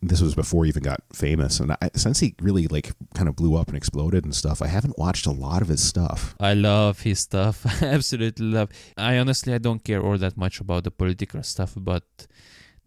this 0.01 0.21
was 0.21 0.33
before 0.33 0.63
he 0.63 0.69
even 0.69 0.83
got 0.83 1.01
famous 1.12 1.60
and 1.60 1.71
I, 1.71 1.89
since 1.95 2.19
he 2.19 2.36
really 2.39 2.67
like 2.67 2.91
kind 3.15 3.27
of 3.27 3.36
blew 3.36 3.55
up 3.55 3.67
and 3.67 3.75
exploded 3.75 4.25
and 4.25 4.36
stuff 4.36 4.62
i 4.62 4.67
haven't 4.67 4.97
watched 4.97 5.25
a 5.25 5.31
lot 5.31 5.63
of 5.63 5.69
his 5.69 5.83
stuff. 5.83 6.36
I 6.39 6.53
love 6.53 7.01
his 7.01 7.19
stuff. 7.19 7.65
I 7.81 7.88
absolutely 7.95 8.45
love. 8.45 8.69
I 8.95 9.17
honestly 9.17 9.55
i 9.55 9.57
don't 9.57 9.83
care 9.83 10.01
all 10.01 10.17
that 10.19 10.38
much 10.38 10.60
about 10.62 10.83
the 10.83 10.91
political 10.91 11.41
stuff 11.41 11.73
but 11.75 12.27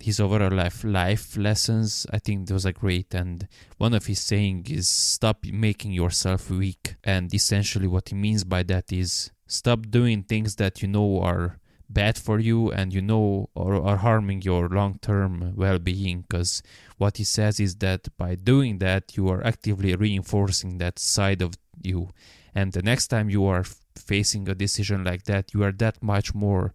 his 0.03 0.21
overall 0.21 0.51
life 0.51 0.83
life 0.85 1.37
lessons 1.37 2.07
i 2.13 2.19
think 2.19 2.49
those 2.49 2.67
are 2.67 2.73
great. 2.73 3.15
And 3.15 3.49
one 3.79 3.95
of 3.95 4.07
his 4.07 4.21
saying 4.21 4.67
is 4.69 4.89
stop 4.89 5.45
making 5.45 5.93
yourself 5.93 6.51
weak. 6.51 6.97
And 7.05 7.33
essentially 7.33 7.87
what 7.87 8.09
he 8.09 8.15
means 8.15 8.45
by 8.45 8.63
that 8.65 8.93
is 8.93 9.31
stop 9.47 9.91
doing 9.91 10.23
things 10.23 10.57
that 10.57 10.83
you 10.83 10.89
know 10.89 11.21
are 11.21 11.59
bad 11.89 12.17
for 12.17 12.39
you 12.39 12.71
and 12.71 12.95
you 12.95 13.03
know 13.03 13.51
are, 13.57 13.75
are 13.75 13.97
harming 13.97 14.43
your 14.43 14.69
long-term 14.69 15.55
well-being. 15.57 16.25
Because 16.29 16.63
what 16.99 17.17
he 17.17 17.25
says 17.25 17.59
is 17.61 17.77
that 17.77 18.09
by 18.17 18.35
doing 18.35 18.79
that 18.79 19.17
you 19.17 19.29
are 19.29 19.45
actively 19.45 19.95
reinforcing 19.95 20.79
that 20.79 20.99
side 20.99 21.43
of 21.43 21.55
you. 21.83 22.11
And 22.55 22.73
the 22.73 22.83
next 22.83 23.09
time 23.09 23.31
you 23.31 23.45
are 23.47 23.65
facing 23.97 24.49
a 24.49 24.55
decision 24.55 25.05
like 25.05 25.25
that 25.25 25.53
you 25.53 25.63
are 25.63 25.73
that 25.73 26.03
much 26.03 26.35
more 26.35 26.73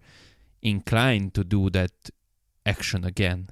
inclined 0.61 1.33
to 1.33 1.43
do 1.43 1.69
that 1.69 1.91
action 2.65 3.03
again 3.05 3.49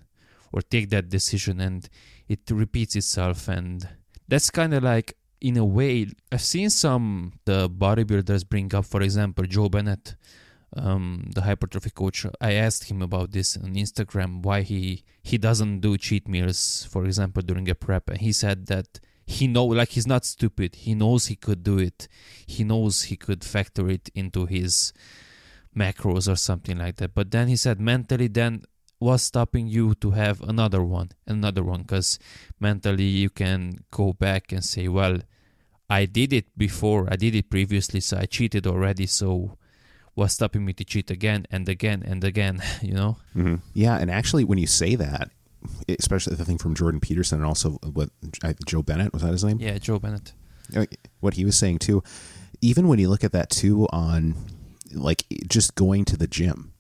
or 0.52 0.62
take 0.62 0.89
that 0.89 1.10
decision 1.10 1.60
and 1.60 1.89
it 2.28 2.39
repeats 2.52 2.95
itself 2.95 3.47
and 3.47 3.89
that's 4.28 4.49
kind 4.49 4.73
of 4.73 4.84
like 4.84 5.15
in 5.41 5.58
a 5.58 5.65
way 5.65 6.08
i've 6.32 6.41
seen 6.41 6.69
some 6.69 7.34
the 7.45 7.69
bodybuilders 7.69 8.47
bring 8.47 8.73
up 8.73 8.86
for 8.86 9.02
example 9.02 9.45
joe 9.45 9.69
bennett 9.69 10.15
um, 10.76 11.30
the 11.34 11.41
hypertrophy 11.41 11.91
coach, 11.91 12.26
I 12.41 12.54
asked 12.54 12.86
him 12.86 13.02
about 13.02 13.32
this 13.32 13.58
on 13.58 13.76
Instagram 13.76 14.41
why 14.41 14.62
he 14.62 15.04
he 15.21 15.38
doesn't 15.38 15.82
do 15.82 15.97
cheat 15.97 16.28
meals, 16.28 16.88
for 16.89 17.06
example, 17.06 17.43
during 17.43 17.69
a 17.69 17.76
prep, 17.76 18.10
and 18.10 18.19
he 18.19 18.32
said 18.32 18.67
that 18.67 18.99
he 19.26 19.47
know 19.47 19.65
like 19.65 19.89
he's 19.89 20.08
not 20.08 20.26
stupid. 20.26 20.76
He 20.76 20.95
knows 20.95 21.28
he 21.28 21.36
could 21.36 21.63
do 21.63 21.78
it. 21.78 22.08
He 22.45 22.63
knows 22.63 23.04
he 23.04 23.15
could 23.15 23.43
factor 23.43 23.88
it 23.89 24.10
into 24.15 24.45
his 24.45 24.93
macros 25.76 26.32
or 26.32 26.36
something 26.36 26.78
like 26.78 26.97
that. 26.97 27.13
But 27.13 27.32
then 27.32 27.47
he 27.47 27.56
said 27.56 27.80
mentally, 27.80 28.28
then 28.28 28.63
what's 29.04 29.24
stopping 29.24 29.68
you 29.68 29.94
to 29.96 30.12
have 30.12 30.42
another 30.42 30.82
one, 30.82 31.12
another 31.28 31.63
one? 31.63 31.82
Because 31.82 32.20
mentally 32.60 33.04
you 33.04 33.30
can 33.30 33.84
go 33.92 34.13
back 34.13 34.52
and 34.52 34.63
say, 34.63 34.88
well, 34.88 35.20
I 35.89 36.06
did 36.06 36.32
it 36.32 36.58
before, 36.58 37.08
I 37.12 37.18
did 37.18 37.36
it 37.36 37.50
previously, 37.50 38.00
so 38.00 38.18
I 38.18 38.26
cheated 38.26 38.66
already, 38.66 39.06
so 39.06 39.58
was 40.16 40.34
stopping 40.34 40.63
me 40.63 40.74
to 40.74 40.86
cheat 40.86 41.12
again 41.12 41.46
and 41.52 41.68
again 41.68 42.04
and 42.06 42.24
again, 42.24 42.63
you 42.82 42.94
know? 42.94 43.18
Mm-hmm. 43.36 43.56
Yeah, 43.74 43.98
and 43.98 44.10
actually, 44.10 44.46
when 44.46 44.58
you 44.58 44.68
say 44.68 44.96
that, 44.96 45.32
especially 46.00 46.36
the 46.36 46.46
thing 46.46 46.58
from 46.58 46.74
Jordan 46.76 47.00
Peterson 47.00 47.39
and 47.39 47.46
also 47.46 47.72
what 47.94 48.10
Joe 48.66 48.82
Bennett 48.82 49.13
was 49.13 49.22
that 49.22 49.32
his 49.32 49.44
name? 49.44 49.60
Yeah, 49.60 49.78
Joe 49.78 50.00
Bennett. 50.00 50.34
What 51.20 51.34
he 51.36 51.46
was 51.46 51.58
saying 51.58 51.80
too, 51.80 52.04
even 52.62 52.88
when 52.88 53.00
you 53.00 53.10
look 53.10 53.24
at 53.24 53.34
that 53.34 53.50
too 53.50 53.88
on 53.92 54.36
like 54.94 55.26
just 55.48 55.76
going 55.76 56.06
to 56.06 56.18
the 56.18 56.28
gym, 56.28 56.74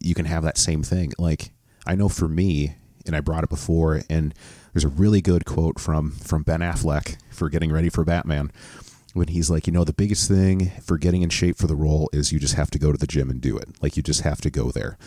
you 0.00 0.14
can 0.14 0.26
have 0.26 0.42
that 0.42 0.58
same 0.58 0.82
thing. 0.82 1.12
Like 1.18 1.52
I 1.86 1.94
know 1.94 2.08
for 2.08 2.28
me, 2.28 2.76
and 3.06 3.14
I 3.14 3.20
brought 3.20 3.44
it 3.44 3.50
before, 3.50 4.02
and 4.10 4.34
there's 4.72 4.84
a 4.84 4.88
really 4.88 5.20
good 5.20 5.44
quote 5.44 5.78
from 5.78 6.12
from 6.12 6.42
Ben 6.42 6.60
Affleck 6.60 7.16
for 7.30 7.48
getting 7.48 7.72
ready 7.72 7.88
for 7.88 8.04
Batman 8.04 8.50
when 9.14 9.28
he's 9.28 9.48
like, 9.48 9.66
you 9.66 9.72
know, 9.72 9.84
the 9.84 9.94
biggest 9.94 10.28
thing 10.28 10.70
for 10.82 10.98
getting 10.98 11.22
in 11.22 11.30
shape 11.30 11.56
for 11.56 11.66
the 11.66 11.74
role 11.74 12.10
is 12.12 12.32
you 12.32 12.38
just 12.38 12.54
have 12.54 12.70
to 12.70 12.78
go 12.78 12.92
to 12.92 12.98
the 12.98 13.06
gym 13.06 13.30
and 13.30 13.40
do 13.40 13.56
it. 13.56 13.68
Like 13.80 13.96
you 13.96 14.02
just 14.02 14.20
have 14.20 14.42
to 14.42 14.50
go 14.50 14.70
there. 14.70 14.98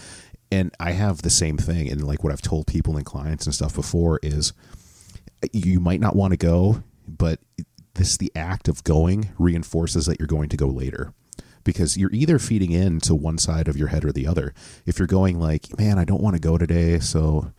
And 0.52 0.74
I 0.80 0.94
have 0.94 1.22
the 1.22 1.30
same 1.30 1.58
thing. 1.58 1.88
And 1.92 2.08
like 2.08 2.24
what 2.24 2.34
I've 2.34 2.42
told 2.42 2.66
people 2.66 2.98
and 2.98 3.06
clients 3.06 3.46
and 3.46 3.54
stuff 3.54 3.76
before 3.76 4.20
is 4.24 4.54
you 5.54 5.80
might 5.80 6.00
not 6.00 6.16
want 6.16 6.32
to 6.32 6.38
go, 6.38 6.84
but 7.08 7.40
this 7.94 8.18
the 8.18 8.32
act 8.36 8.68
of 8.68 8.84
going 8.84 9.30
reinforces 9.38 10.08
that 10.08 10.20
you're 10.20 10.28
going 10.28 10.50
to 10.50 10.58
go 10.58 10.68
later 10.68 11.14
because 11.70 11.98
you're 11.98 12.12
either 12.12 12.40
feeding 12.40 12.72
into 12.72 13.14
one 13.14 13.38
side 13.38 13.68
of 13.68 13.78
your 13.78 13.90
head 13.90 14.04
or 14.04 14.12
the 14.12 14.26
other. 14.26 14.54
If 14.86 14.98
you're 14.98 15.08
going 15.08 15.40
like, 15.40 15.78
man, 15.78 16.00
I 16.00 16.04
don't 16.04 16.22
want 16.22 16.36
to 16.36 16.42
go 16.42 16.58
today, 16.58 17.00
so 17.00 17.52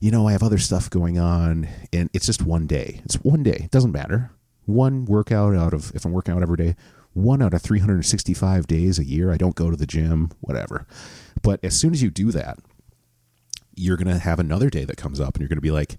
you 0.00 0.10
know, 0.10 0.26
I 0.26 0.32
have 0.32 0.42
other 0.42 0.58
stuff 0.58 0.90
going 0.90 1.16
on 1.18 1.68
and 1.92 2.10
it's 2.12 2.26
just 2.26 2.42
one 2.42 2.66
day. 2.66 3.02
It's 3.04 3.14
one 3.16 3.44
day. 3.44 3.60
It 3.64 3.70
doesn't 3.70 3.92
matter 3.92 4.32
one 4.66 5.04
workout 5.04 5.54
out 5.54 5.74
of 5.74 5.92
if 5.94 6.04
I'm 6.04 6.12
working 6.12 6.34
out 6.34 6.42
every 6.42 6.56
day, 6.56 6.76
one 7.14 7.42
out 7.42 7.54
of 7.54 7.62
365 7.62 8.66
days 8.66 8.98
a 8.98 9.04
year, 9.04 9.32
I 9.32 9.36
don't 9.36 9.54
go 9.54 9.70
to 9.70 9.76
the 9.76 9.86
gym, 9.86 10.30
whatever. 10.40 10.86
But 11.42 11.60
as 11.62 11.78
soon 11.78 11.92
as 11.92 12.02
you 12.02 12.10
do 12.10 12.30
that, 12.32 12.58
you're 13.74 13.96
going 13.96 14.08
to 14.08 14.18
have 14.18 14.38
another 14.38 14.70
day 14.70 14.84
that 14.84 14.96
comes 14.96 15.20
up 15.20 15.34
and 15.34 15.40
you're 15.40 15.48
going 15.48 15.56
to 15.56 15.62
be 15.62 15.70
like, 15.70 15.98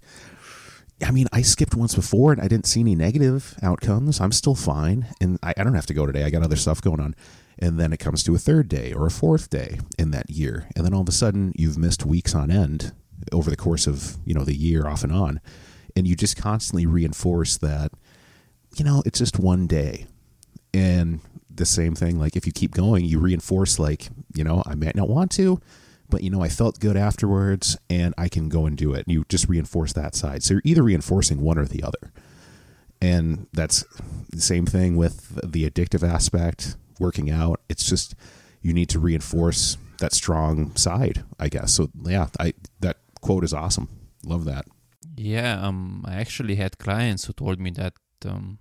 I 1.03 1.11
mean, 1.11 1.27
I 1.33 1.41
skipped 1.41 1.75
once 1.75 1.95
before 1.95 2.31
and 2.31 2.41
I 2.41 2.47
didn't 2.47 2.67
see 2.67 2.79
any 2.79 2.95
negative 2.95 3.57
outcomes. 3.61 4.21
I'm 4.21 4.31
still 4.31 4.55
fine. 4.55 5.07
And 5.19 5.37
I, 5.43 5.53
I 5.57 5.63
don't 5.63 5.73
have 5.73 5.87
to 5.87 5.93
go 5.93 6.05
today. 6.05 6.23
I 6.23 6.29
got 6.29 6.43
other 6.43 6.55
stuff 6.55 6.81
going 6.81 6.99
on. 6.99 7.15
And 7.59 7.79
then 7.79 7.93
it 7.93 7.99
comes 7.99 8.23
to 8.23 8.35
a 8.35 8.39
third 8.39 8.67
day 8.67 8.93
or 8.93 9.05
a 9.05 9.11
fourth 9.11 9.49
day 9.49 9.79
in 9.97 10.11
that 10.11 10.29
year. 10.29 10.67
And 10.75 10.85
then 10.85 10.93
all 10.93 11.01
of 11.01 11.09
a 11.09 11.13
sudden 11.13 11.53
you've 11.55 11.77
missed 11.77 12.05
weeks 12.05 12.33
on 12.35 12.51
end 12.51 12.93
over 13.31 13.49
the 13.49 13.55
course 13.55 13.87
of, 13.87 14.17
you 14.25 14.33
know, 14.33 14.43
the 14.43 14.55
year 14.55 14.87
off 14.87 15.03
and 15.03 15.13
on. 15.13 15.39
And 15.95 16.07
you 16.07 16.15
just 16.15 16.35
constantly 16.35 16.85
reinforce 16.85 17.57
that 17.57 17.91
you 18.77 18.85
know, 18.85 19.03
it's 19.05 19.19
just 19.19 19.39
one 19.39 19.67
day. 19.67 20.07
And 20.73 21.19
the 21.49 21.65
same 21.65 21.95
thing, 21.95 22.19
like 22.19 22.35
if 22.35 22.45
you 22.45 22.51
keep 22.51 22.71
going, 22.71 23.05
you 23.05 23.19
reinforce, 23.19 23.77
like, 23.77 24.09
you 24.33 24.43
know, 24.43 24.63
I 24.65 24.75
might 24.75 24.95
not 24.95 25.09
want 25.09 25.31
to, 25.33 25.61
but, 26.09 26.23
you 26.23 26.29
know, 26.29 26.41
I 26.41 26.49
felt 26.49 26.79
good 26.79 26.97
afterwards 26.97 27.77
and 27.89 28.13
I 28.17 28.27
can 28.27 28.49
go 28.49 28.65
and 28.65 28.75
do 28.75 28.93
it. 28.93 29.05
And 29.05 29.13
you 29.13 29.25
just 29.29 29.47
reinforce 29.47 29.93
that 29.93 30.15
side. 30.15 30.43
So 30.43 30.55
you're 30.55 30.61
either 30.65 30.83
reinforcing 30.83 31.41
one 31.41 31.57
or 31.57 31.65
the 31.65 31.83
other. 31.83 32.11
And 33.01 33.47
that's 33.53 33.83
the 34.31 34.41
same 34.41 34.65
thing 34.65 34.95
with 34.95 35.39
the 35.43 35.69
addictive 35.69 36.07
aspect, 36.07 36.77
working 37.03 37.29
out. 37.29 37.57
It's 37.71 37.85
just, 37.93 38.15
you 38.65 38.73
need 38.73 38.89
to 38.89 38.99
reinforce 38.99 39.77
that 39.99 40.13
strong 40.13 40.55
side, 40.75 41.17
I 41.45 41.47
guess. 41.49 41.69
So, 41.73 41.89
yeah, 42.15 42.27
I, 42.39 42.53
that 42.79 42.97
quote 43.21 43.43
is 43.43 43.53
awesome. 43.53 43.87
Love 44.25 44.45
that 44.45 44.65
Yeah, 45.17 45.51
um, 45.67 46.03
I 46.11 46.15
actually 46.23 46.55
had 46.55 46.77
clients 46.77 47.25
who 47.25 47.33
told 47.33 47.59
me 47.59 47.71
that. 47.71 47.93
Um, 48.25 48.59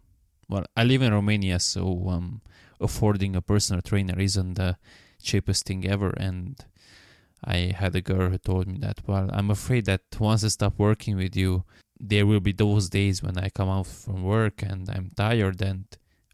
well, 0.48 0.64
I 0.76 0.82
live 0.84 1.02
in 1.06 1.14
Romania, 1.14 1.58
so 1.60 1.82
um, 2.14 2.42
affording 2.80 3.36
a 3.36 3.40
personal 3.52 3.80
trainer 3.80 4.18
isn't 4.18 4.54
the 4.54 4.76
cheapest 5.22 5.66
thing 5.66 5.86
ever. 5.94 6.10
And 6.28 6.56
I 7.44 7.72
had 7.82 7.94
a 7.96 8.00
girl 8.00 8.28
who 8.30 8.38
told 8.38 8.66
me 8.66 8.78
that. 8.80 8.98
Well, 9.06 9.30
I'm 9.32 9.50
afraid 9.50 9.84
that 9.86 10.02
once 10.18 10.44
I 10.44 10.48
stop 10.48 10.74
working 10.78 11.16
with 11.16 11.34
you, 11.36 11.64
there 11.98 12.26
will 12.26 12.40
be 12.40 12.52
those 12.52 12.88
days 12.88 13.22
when 13.22 13.38
I 13.38 13.48
come 13.48 13.70
out 13.76 13.86
from 13.86 14.24
work 14.24 14.62
and 14.62 14.90
I'm 14.90 15.10
tired. 15.16 15.62
And 15.62 15.84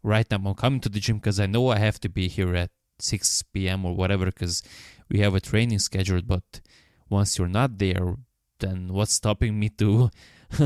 right 0.03 0.29
now 0.29 0.37
I'm 0.37 0.53
coming 0.55 0.79
to 0.81 0.89
the 0.89 0.99
gym 0.99 1.17
because 1.17 1.39
I 1.39 1.45
know 1.45 1.69
I 1.69 1.79
have 1.79 1.99
to 2.01 2.09
be 2.09 2.27
here 2.27 2.55
at 2.55 2.71
6 2.99 3.43
p.m. 3.53 3.85
or 3.85 3.95
whatever 3.95 4.25
because 4.25 4.61
we 5.09 5.19
have 5.19 5.35
a 5.35 5.39
training 5.39 5.79
scheduled. 5.79 6.27
But 6.27 6.61
once 7.09 7.37
you're 7.37 7.47
not 7.47 7.77
there, 7.77 8.15
then 8.59 8.89
what's 8.93 9.13
stopping 9.13 9.59
me 9.59 9.69
to 9.69 10.09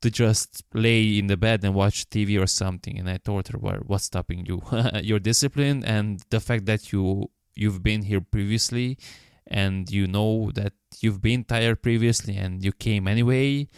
to 0.00 0.10
just 0.10 0.64
lay 0.72 1.18
in 1.18 1.26
the 1.26 1.36
bed 1.36 1.62
and 1.64 1.74
watch 1.74 2.08
TV 2.08 2.40
or 2.40 2.46
something. 2.46 2.98
And 2.98 3.08
I 3.08 3.18
told 3.18 3.48
her, 3.48 3.58
well, 3.58 3.80
what's 3.86 4.04
stopping 4.04 4.46
you? 4.46 4.62
Your 5.02 5.18
discipline 5.18 5.84
and 5.84 6.22
the 6.30 6.40
fact 6.40 6.66
that 6.66 6.92
you 6.92 7.30
you've 7.54 7.82
been 7.82 8.02
here 8.02 8.20
previously 8.20 8.98
and 9.46 9.90
you 9.90 10.06
know 10.06 10.50
that 10.54 10.72
you've 11.00 11.22
been 11.22 11.44
tired 11.44 11.82
previously 11.82 12.36
and 12.36 12.64
you 12.64 12.72
came 12.72 13.06
anyway 13.08 13.68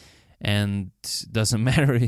and 0.41 0.91
doesn't 1.31 1.63
matter 1.71 2.01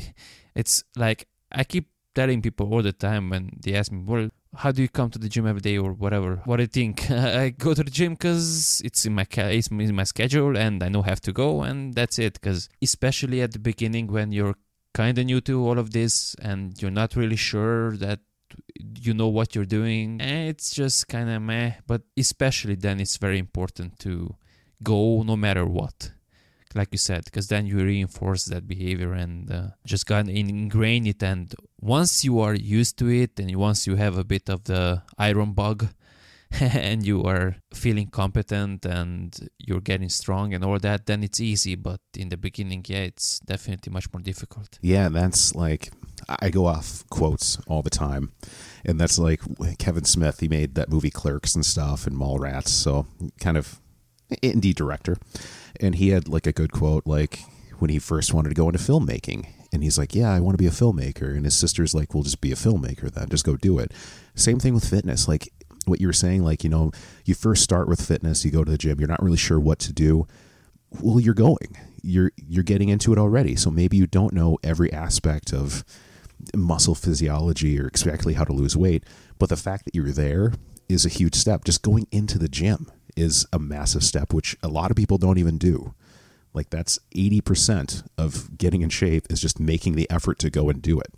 it's 0.55 0.83
like 0.97 1.29
i 1.53 1.63
keep 1.63 1.89
telling 2.15 2.43
people 2.43 2.73
all 2.73 2.83
the 2.83 2.93
time 2.93 3.31
when 3.31 3.51
they 3.63 3.75
ask 3.75 3.93
me 3.93 4.03
well 4.05 4.29
how 4.57 4.73
do 4.73 4.83
you 4.83 4.89
come 4.89 5.11
to 5.11 5.19
the 5.19 5.29
gym 5.29 5.47
every 5.47 5.61
day 5.61 5.79
or 5.79 5.93
whatever? 5.93 6.43
What 6.45 6.57
do 6.57 6.65
you 6.65 6.67
think? 6.67 7.11
I 7.11 7.51
go 7.51 7.75
to 7.75 7.85
the 7.85 7.91
gym 7.91 8.15
because 8.15 8.83
it's 8.85 9.05
in 9.05 9.15
my 9.15 9.27
it's 9.37 9.69
in 9.69 9.95
my 9.95 10.05
schedule 10.05 10.57
and 10.57 10.83
i 10.83 10.89
know 10.89 11.03
I 11.03 11.09
have 11.09 11.21
to 11.23 11.33
go 11.33 11.63
and 11.63 11.95
that's 11.95 12.19
it. 12.19 12.35
Because 12.35 12.69
especially 12.83 13.43
at 13.43 13.53
the 13.53 13.59
beginning 13.59 14.09
when 14.09 14.33
you're 14.33 14.57
kind 14.93 15.19
of 15.19 15.25
new 15.25 15.41
to 15.43 15.65
all 15.65 15.79
of 15.79 15.93
this 15.93 16.35
and 16.43 16.81
you're 16.83 16.91
not 16.91 17.15
really 17.15 17.37
sure 17.37 17.97
that 17.99 18.21
you 18.99 19.15
know 19.15 19.29
what 19.29 19.55
you're 19.55 19.65
doing 19.65 20.21
eh, 20.21 20.49
it's 20.49 20.73
just 20.73 21.07
kind 21.07 21.31
of 21.31 21.43
meh. 21.43 21.75
But 21.87 22.03
especially 22.17 22.75
then 22.75 22.99
it's 22.99 23.17
very 23.19 23.39
important 23.39 23.99
to 24.01 24.35
go 24.83 25.23
no 25.23 25.37
matter 25.37 25.65
what 25.65 26.11
like 26.75 26.89
you 26.93 26.99
said, 26.99 27.25
because 27.25 27.49
then 27.49 27.67
you 27.67 27.79
reinforce 27.79 28.45
that 28.47 28.69
behavior 28.69 29.13
and 29.13 29.51
uh, 29.51 29.69
just 29.85 30.07
kind 30.07 30.29
of 30.29 30.35
ingrain 30.35 31.07
it. 31.07 31.23
And 31.23 31.55
once 31.81 32.25
you 32.25 32.41
are 32.41 32.55
used 32.55 32.99
to 32.99 33.09
it, 33.09 33.39
and 33.39 33.55
once 33.57 33.87
you 33.87 33.97
have 33.97 34.17
a 34.17 34.25
bit 34.25 34.49
of 34.49 34.65
the 34.65 35.03
iron 35.19 35.53
bug, 35.53 35.89
and 36.61 37.07
you 37.07 37.23
are 37.25 37.57
feeling 37.73 38.09
competent 38.09 38.85
and 38.85 39.49
you're 39.59 39.81
getting 39.81 40.09
strong 40.09 40.53
and 40.53 40.65
all 40.65 40.79
that, 40.79 41.07
then 41.07 41.23
it's 41.23 41.41
easy. 41.41 41.77
But 41.77 42.01
in 42.17 42.29
the 42.29 42.37
beginning, 42.37 42.85
yeah, 42.89 43.03
it's 43.03 43.39
definitely 43.41 43.93
much 43.93 44.13
more 44.13 44.21
difficult. 44.21 44.79
Yeah, 44.83 45.09
that's 45.09 45.55
like 45.55 45.91
I 46.29 46.51
go 46.51 46.67
off 46.67 47.05
quotes 47.09 47.59
all 47.67 47.83
the 47.83 47.91
time, 47.91 48.33
and 48.85 49.01
that's 49.01 49.19
like 49.19 49.41
Kevin 49.79 50.05
Smith. 50.05 50.41
He 50.41 50.49
made 50.49 50.75
that 50.75 50.91
movie 50.91 51.11
Clerks 51.11 51.55
and 51.55 51.65
stuff, 51.65 52.07
and 52.07 52.17
Mallrats. 52.17 52.69
So 52.69 53.07
kind 53.41 53.57
of 53.57 53.81
indie 54.43 54.75
director 54.75 55.17
and 55.81 55.97
he 55.97 56.11
had 56.11 56.29
like 56.29 56.47
a 56.47 56.53
good 56.53 56.73
quote 56.73 57.07
like 57.07 57.41
when 57.79 57.91
he 57.91 57.99
first 57.99 58.35
wanted 58.35 58.51
to 58.51 58.55
go 58.55 58.69
into 58.69 58.79
filmmaking 58.79 59.47
and 59.73 59.83
he's 59.83 59.99
like 59.99 60.15
yeah 60.15 60.33
i 60.33 60.41
want 60.41 60.55
to 60.55 60.63
be 60.63 60.67
a 60.67 60.71
filmmaker 60.71 61.35
and 61.35 61.45
his 61.45 61.57
sister's 61.57 61.95
like 61.95 62.15
well 62.15 62.23
just 62.23 62.41
be 62.41 62.53
a 62.53 62.57
filmmaker 62.57 63.11
then 63.11 63.29
just 63.29 63.45
go 63.45 63.57
do 63.57 63.79
it. 63.79 63.93
Same 64.35 64.59
thing 64.59 64.75
with 64.75 64.89
fitness 64.89 65.29
like 65.29 65.53
what 65.87 66.01
you 66.01 66.07
were 66.07 66.13
saying 66.13 66.43
like 66.43 66.63
you 66.63 66.71
know 66.71 66.93
you 67.25 67.35
first 67.35 67.63
start 67.63 67.89
with 67.89 68.07
fitness 68.07 68.45
you 68.45 68.51
go 68.51 68.65
to 68.65 68.71
the 68.71 68.79
gym 68.79 68.99
you're 68.99 69.09
not 69.09 69.23
really 69.23 69.37
sure 69.37 69.61
what 69.61 69.79
to 69.81 69.93
do. 69.93 70.27
Well 71.01 71.21
you're 71.21 71.35
going. 71.35 71.77
You're 72.03 72.33
you're 72.37 72.65
getting 72.65 72.89
into 72.89 73.13
it 73.13 73.19
already 73.19 73.57
so 73.57 73.71
maybe 73.71 73.97
you 73.97 74.07
don't 74.07 74.33
know 74.33 74.59
every 74.63 74.93
aspect 74.93 75.53
of 75.53 75.85
muscle 76.55 76.95
physiology 76.95 77.79
or 77.79 77.87
exactly 77.87 78.33
how 78.35 78.45
to 78.45 78.53
lose 78.53 78.75
weight 78.75 79.05
but 79.39 79.51
the 79.51 79.57
fact 79.57 79.85
that 79.85 79.95
you're 79.95 80.11
there 80.11 80.53
is 80.89 81.07
a 81.07 81.09
huge 81.09 81.35
step. 81.35 81.65
Just 81.65 81.83
going 81.83 82.07
into 82.11 82.39
the 82.39 82.49
gym 82.49 82.91
is 83.17 83.47
a 83.53 83.59
massive 83.59 84.05
step, 84.05 84.33
which 84.33 84.57
a 84.63 84.69
lot 84.69 84.91
of 84.91 84.97
people 84.97 85.19
don't 85.19 85.39
even 85.39 85.59
do. 85.59 85.95
Like 86.53 86.71
that's 86.71 86.99
80% 87.15 88.05
of 88.19 88.59
getting 88.59 88.83
in 88.83 88.91
shape 88.91 89.27
is 89.31 89.41
just 89.41 89.61
making 89.61 89.95
the 89.95 90.11
effort 90.11 90.39
to 90.41 90.51
go 90.51 90.69
and 90.69 90.83
do 90.83 90.99
it. 90.99 91.15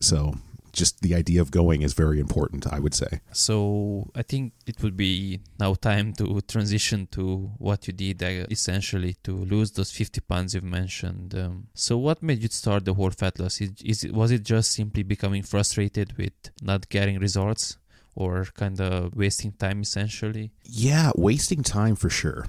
So 0.00 0.34
just 0.74 1.00
the 1.00 1.14
idea 1.14 1.40
of 1.40 1.50
going 1.50 1.82
is 1.82 1.94
very 1.94 2.18
important, 2.18 2.66
I 2.66 2.78
would 2.80 2.94
say. 2.94 3.20
So 3.32 4.10
I 4.14 4.22
think 4.22 4.52
it 4.66 4.82
would 4.82 4.96
be 4.96 5.40
now 5.58 5.74
time 5.74 6.12
to 6.14 6.40
transition 6.42 7.06
to 7.12 7.52
what 7.58 7.86
you 7.86 7.92
did 7.92 8.22
uh, 8.22 8.46
essentially 8.50 9.16
to 9.22 9.32
lose 9.32 9.70
those 9.70 9.92
50 9.92 10.20
pounds 10.22 10.54
you've 10.54 10.64
mentioned. 10.64 11.34
Um, 11.34 11.68
so 11.74 11.96
what 11.96 12.22
made 12.22 12.42
you 12.42 12.48
start 12.48 12.84
the 12.84 12.94
whole 12.94 13.10
fat 13.10 13.38
loss? 13.38 13.60
Is, 13.60 13.70
is 13.84 14.04
it, 14.04 14.12
was 14.12 14.30
it 14.32 14.42
just 14.42 14.72
simply 14.72 15.04
becoming 15.04 15.42
frustrated 15.42 16.18
with 16.18 16.32
not 16.60 16.88
getting 16.88 17.18
results? 17.20 17.78
Or 18.14 18.46
kind 18.54 18.80
of 18.80 19.14
wasting 19.14 19.52
time 19.52 19.82
essentially? 19.82 20.50
Yeah, 20.64 21.12
wasting 21.16 21.62
time 21.62 21.96
for 21.96 22.10
sure. 22.10 22.46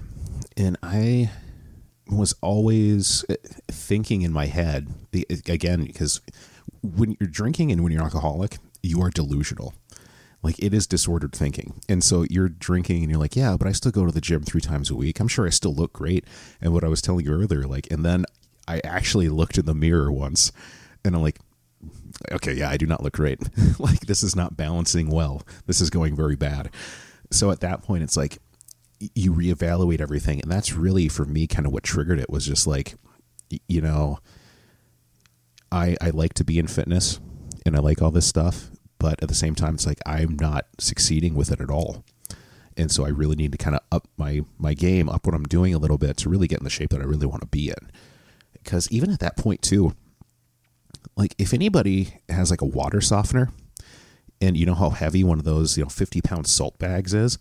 And 0.56 0.76
I 0.82 1.30
was 2.08 2.34
always 2.40 3.24
uh, 3.28 3.34
thinking 3.68 4.22
in 4.22 4.32
my 4.32 4.46
head 4.46 4.88
again 5.48 5.84
because 5.84 6.20
when 6.82 7.16
you're 7.18 7.28
drinking 7.28 7.72
and 7.72 7.82
when 7.82 7.92
you're 7.92 8.02
alcoholic, 8.02 8.58
you 8.82 9.00
are 9.02 9.10
delusional. 9.10 9.74
Like 10.42 10.58
it 10.60 10.72
is 10.72 10.86
disordered 10.86 11.32
thinking. 11.32 11.80
And 11.88 12.04
so 12.04 12.24
you're 12.30 12.48
drinking 12.48 13.02
and 13.02 13.10
you're 13.10 13.18
like, 13.20 13.34
yeah, 13.34 13.56
but 13.58 13.66
I 13.66 13.72
still 13.72 13.90
go 13.90 14.06
to 14.06 14.12
the 14.12 14.20
gym 14.20 14.42
three 14.42 14.60
times 14.60 14.90
a 14.90 14.94
week. 14.94 15.18
I'm 15.18 15.28
sure 15.28 15.46
I 15.46 15.50
still 15.50 15.74
look 15.74 15.92
great. 15.92 16.24
And 16.60 16.72
what 16.72 16.84
I 16.84 16.88
was 16.88 17.02
telling 17.02 17.24
you 17.24 17.32
earlier, 17.32 17.66
like, 17.66 17.90
and 17.90 18.04
then 18.04 18.24
I 18.68 18.80
actually 18.84 19.28
looked 19.28 19.58
in 19.58 19.66
the 19.66 19.74
mirror 19.74 20.12
once 20.12 20.52
and 21.04 21.16
I'm 21.16 21.22
like, 21.22 21.38
okay, 22.32 22.54
yeah, 22.54 22.70
I 22.70 22.76
do 22.76 22.86
not 22.86 23.02
look 23.02 23.14
great. 23.14 23.40
like 23.78 24.00
this 24.00 24.22
is 24.22 24.36
not 24.36 24.56
balancing 24.56 25.10
well. 25.10 25.42
This 25.66 25.80
is 25.80 25.90
going 25.90 26.16
very 26.16 26.36
bad. 26.36 26.70
So 27.30 27.50
at 27.50 27.60
that 27.60 27.82
point, 27.82 28.02
it's 28.02 28.16
like 28.16 28.38
you 29.14 29.32
reevaluate 29.32 30.00
everything, 30.00 30.40
and 30.40 30.50
that's 30.50 30.72
really 30.72 31.08
for 31.08 31.24
me 31.24 31.46
kind 31.46 31.66
of 31.66 31.72
what 31.72 31.82
triggered 31.82 32.18
it 32.18 32.30
was 32.30 32.46
just 32.46 32.66
like, 32.66 32.94
you 33.68 33.80
know, 33.80 34.18
I 35.70 35.96
I 36.00 36.10
like 36.10 36.34
to 36.34 36.44
be 36.44 36.58
in 36.58 36.66
fitness, 36.66 37.20
and 37.64 37.76
I 37.76 37.80
like 37.80 38.00
all 38.00 38.10
this 38.10 38.26
stuff, 38.26 38.70
but 38.98 39.22
at 39.22 39.28
the 39.28 39.34
same 39.34 39.54
time, 39.54 39.74
it's 39.74 39.86
like 39.86 40.00
I'm 40.06 40.36
not 40.40 40.66
succeeding 40.78 41.34
with 41.34 41.50
it 41.50 41.60
at 41.60 41.70
all. 41.70 42.04
And 42.78 42.90
so 42.90 43.06
I 43.06 43.08
really 43.08 43.36
need 43.36 43.52
to 43.52 43.58
kind 43.58 43.74
of 43.74 43.82
up 43.90 44.06
my 44.16 44.42
my 44.58 44.74
game, 44.74 45.08
up 45.08 45.26
what 45.26 45.34
I'm 45.34 45.44
doing 45.44 45.74
a 45.74 45.78
little 45.78 45.98
bit 45.98 46.16
to 46.18 46.28
really 46.28 46.46
get 46.46 46.58
in 46.58 46.64
the 46.64 46.70
shape 46.70 46.90
that 46.90 47.00
I 47.00 47.04
really 47.04 47.26
want 47.26 47.42
to 47.42 47.48
be 47.48 47.68
in. 47.68 47.90
Because 48.52 48.90
even 48.90 49.10
at 49.10 49.20
that 49.20 49.36
point 49.36 49.62
too, 49.62 49.94
like 51.16 51.34
if 51.38 51.52
anybody 51.54 52.14
has 52.28 52.50
like 52.50 52.60
a 52.60 52.66
water 52.66 53.00
softener 53.00 53.50
and 54.40 54.56
you 54.56 54.66
know 54.66 54.74
how 54.74 54.90
heavy 54.90 55.24
one 55.24 55.38
of 55.38 55.44
those 55.44 55.76
you 55.76 55.84
know 55.84 55.88
50 55.88 56.20
pound 56.20 56.46
salt 56.46 56.78
bags 56.78 57.14
is 57.14 57.38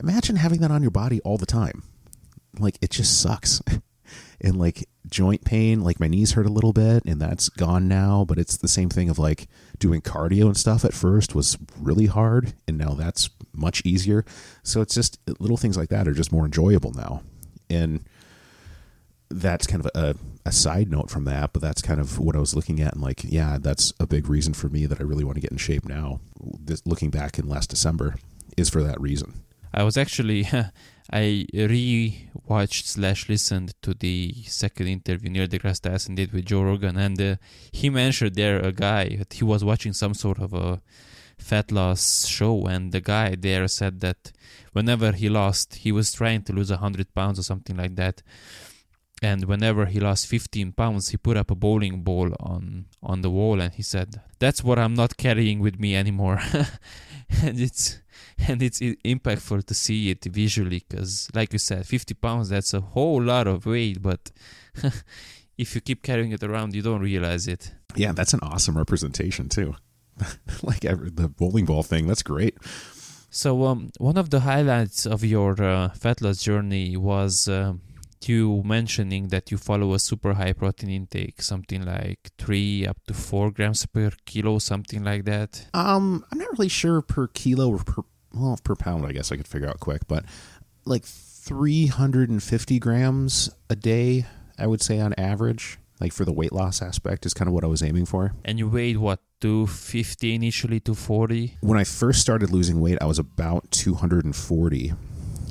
imagine 0.00 0.36
having 0.36 0.60
that 0.60 0.70
on 0.70 0.82
your 0.82 0.90
body 0.90 1.20
all 1.20 1.38
the 1.38 1.46
time. 1.46 1.82
Like 2.58 2.78
it 2.80 2.90
just 2.90 3.20
sucks. 3.20 3.60
And 4.44 4.58
like 4.58 4.88
joint 5.06 5.44
pain 5.44 5.82
like 5.82 6.00
my 6.00 6.08
knees 6.08 6.32
hurt 6.32 6.46
a 6.46 6.52
little 6.52 6.72
bit 6.72 7.04
and 7.06 7.20
that's 7.20 7.48
gone 7.48 7.86
now 7.86 8.24
but 8.26 8.38
it's 8.38 8.56
the 8.56 8.68
same 8.68 8.88
thing 8.88 9.08
of 9.08 9.18
like 9.18 9.46
doing 9.78 10.00
cardio 10.00 10.46
and 10.46 10.56
stuff 10.56 10.84
at 10.84 10.92
first 10.92 11.34
was 11.34 11.56
really 11.78 12.06
hard 12.06 12.52
and 12.66 12.76
now 12.76 12.94
that's 12.94 13.30
much 13.54 13.82
easier. 13.84 14.24
So 14.62 14.80
it's 14.80 14.94
just 14.94 15.18
little 15.38 15.56
things 15.56 15.76
like 15.76 15.90
that 15.90 16.08
are 16.08 16.12
just 16.12 16.32
more 16.32 16.44
enjoyable 16.44 16.92
now. 16.92 17.22
And 17.70 18.04
that's 19.32 19.66
kind 19.66 19.84
of 19.84 19.90
a, 19.94 20.14
a 20.44 20.52
side 20.52 20.90
note 20.90 21.10
from 21.10 21.24
that, 21.24 21.52
but 21.52 21.62
that's 21.62 21.82
kind 21.82 22.00
of 22.00 22.18
what 22.18 22.36
I 22.36 22.40
was 22.40 22.54
looking 22.54 22.80
at. 22.80 22.94
And 22.94 23.02
like, 23.02 23.24
yeah, 23.24 23.58
that's 23.60 23.92
a 23.98 24.06
big 24.06 24.28
reason 24.28 24.54
for 24.54 24.68
me 24.68 24.86
that 24.86 25.00
I 25.00 25.04
really 25.04 25.24
want 25.24 25.36
to 25.36 25.40
get 25.40 25.52
in 25.52 25.58
shape 25.58 25.86
now. 25.86 26.20
This, 26.40 26.82
looking 26.86 27.10
back 27.10 27.38
in 27.38 27.48
last 27.48 27.70
December 27.70 28.16
is 28.56 28.68
for 28.68 28.82
that 28.82 29.00
reason. 29.00 29.42
I 29.72 29.84
was 29.84 29.96
actually, 29.96 30.48
I 31.12 31.46
re-watched 31.54 32.86
slash 32.86 33.28
listened 33.28 33.74
to 33.82 33.94
the 33.94 34.34
second 34.44 34.88
interview 34.88 35.30
Neil 35.30 35.46
deGrasse 35.46 35.80
Tyson 35.80 36.14
did 36.14 36.32
with 36.32 36.46
Joe 36.46 36.62
Rogan, 36.62 36.96
and 36.96 37.20
uh, 37.20 37.36
he 37.70 37.88
mentioned 37.88 38.34
there 38.34 38.58
a 38.58 38.72
guy 38.72 39.16
that 39.16 39.32
he 39.34 39.44
was 39.44 39.64
watching 39.64 39.92
some 39.92 40.14
sort 40.14 40.38
of 40.38 40.52
a 40.52 40.82
fat 41.38 41.72
loss 41.72 42.26
show, 42.26 42.66
and 42.66 42.92
the 42.92 43.00
guy 43.00 43.34
there 43.34 43.66
said 43.68 44.00
that 44.00 44.32
whenever 44.72 45.12
he 45.12 45.28
lost, 45.28 45.76
he 45.76 45.92
was 45.92 46.12
trying 46.12 46.42
to 46.42 46.52
lose 46.52 46.70
hundred 46.70 47.14
pounds 47.14 47.38
or 47.38 47.42
something 47.42 47.76
like 47.76 47.96
that 47.96 48.22
and 49.22 49.44
whenever 49.44 49.86
he 49.86 50.00
lost 50.00 50.26
15 50.26 50.72
pounds 50.72 51.10
he 51.10 51.16
put 51.16 51.36
up 51.36 51.50
a 51.50 51.54
bowling 51.54 52.02
ball 52.02 52.34
on 52.40 52.86
on 53.02 53.22
the 53.22 53.30
wall 53.30 53.60
and 53.60 53.72
he 53.74 53.82
said 53.82 54.20
that's 54.40 54.64
what 54.64 54.78
i'm 54.78 54.94
not 54.94 55.16
carrying 55.16 55.60
with 55.60 55.78
me 55.78 55.96
anymore. 55.96 56.40
And 57.42 57.58
it's 57.58 57.98
and 58.46 58.62
it's 58.62 58.80
impactful 58.80 59.64
to 59.64 59.74
see 59.74 60.10
it 60.10 60.24
visually 60.24 60.84
because 60.86 61.28
like 61.34 61.52
you 61.52 61.58
said 61.58 61.86
50 61.86 62.14
pounds 62.14 62.48
that's 62.50 62.74
a 62.74 62.80
whole 62.80 63.22
lot 63.22 63.46
of 63.46 63.64
weight 63.64 64.02
but 64.02 64.30
if 65.58 65.74
you 65.74 65.80
keep 65.80 66.02
carrying 66.02 66.32
it 66.32 66.42
around 66.42 66.74
you 66.74 66.82
don't 66.82 67.00
realize 67.00 67.46
it. 67.46 67.72
Yeah 67.96 68.12
that's 68.12 68.34
an 68.34 68.40
awesome 68.42 68.76
representation 68.76 69.48
too. 69.48 69.74
Like 70.62 70.80
the 70.80 71.32
bowling 71.34 71.64
ball 71.64 71.82
thing 71.82 72.06
that's 72.06 72.22
great. 72.22 72.58
So 73.30 73.64
um, 73.64 73.90
one 73.98 74.18
of 74.18 74.28
the 74.28 74.40
highlights 74.40 75.06
of 75.06 75.24
your 75.24 75.60
uh, 75.62 75.88
fat 75.90 76.20
loss 76.20 76.42
journey 76.42 76.98
was 76.98 77.48
uh, 77.48 77.72
you 78.28 78.62
mentioning 78.64 79.28
that 79.28 79.50
you 79.50 79.58
follow 79.58 79.94
a 79.94 79.98
super 79.98 80.34
high 80.34 80.52
protein 80.52 80.90
intake, 80.90 81.42
something 81.42 81.84
like 81.84 82.30
three 82.38 82.86
up 82.86 82.98
to 83.06 83.14
four 83.14 83.50
grams 83.50 83.86
per 83.86 84.10
kilo, 84.24 84.58
something 84.58 85.04
like 85.04 85.24
that. 85.24 85.66
Um, 85.74 86.24
I'm 86.30 86.38
not 86.38 86.52
really 86.58 86.68
sure 86.68 87.02
per 87.02 87.28
kilo 87.28 87.68
or 87.68 87.78
per 87.78 88.02
well 88.34 88.58
per 88.62 88.76
pound. 88.76 89.06
I 89.06 89.12
guess 89.12 89.32
I 89.32 89.36
could 89.36 89.48
figure 89.48 89.68
out 89.68 89.80
quick, 89.80 90.06
but 90.08 90.24
like 90.84 91.04
350 91.04 92.78
grams 92.78 93.50
a 93.68 93.76
day, 93.76 94.26
I 94.58 94.66
would 94.66 94.82
say 94.82 95.00
on 95.00 95.12
average. 95.14 95.78
Like 96.00 96.12
for 96.12 96.24
the 96.24 96.32
weight 96.32 96.52
loss 96.52 96.82
aspect 96.82 97.26
is 97.26 97.34
kind 97.34 97.46
of 97.46 97.54
what 97.54 97.62
I 97.62 97.68
was 97.68 97.82
aiming 97.82 98.06
for. 98.06 98.34
And 98.44 98.58
you 98.58 98.68
weighed 98.68 98.96
what, 98.96 99.20
250 99.40 100.34
initially 100.34 100.80
to 100.80 100.94
40? 100.94 101.58
When 101.60 101.78
I 101.78 101.84
first 101.84 102.20
started 102.20 102.50
losing 102.50 102.80
weight, 102.80 102.98
I 103.00 103.06
was 103.06 103.20
about 103.20 103.70
240 103.70 104.92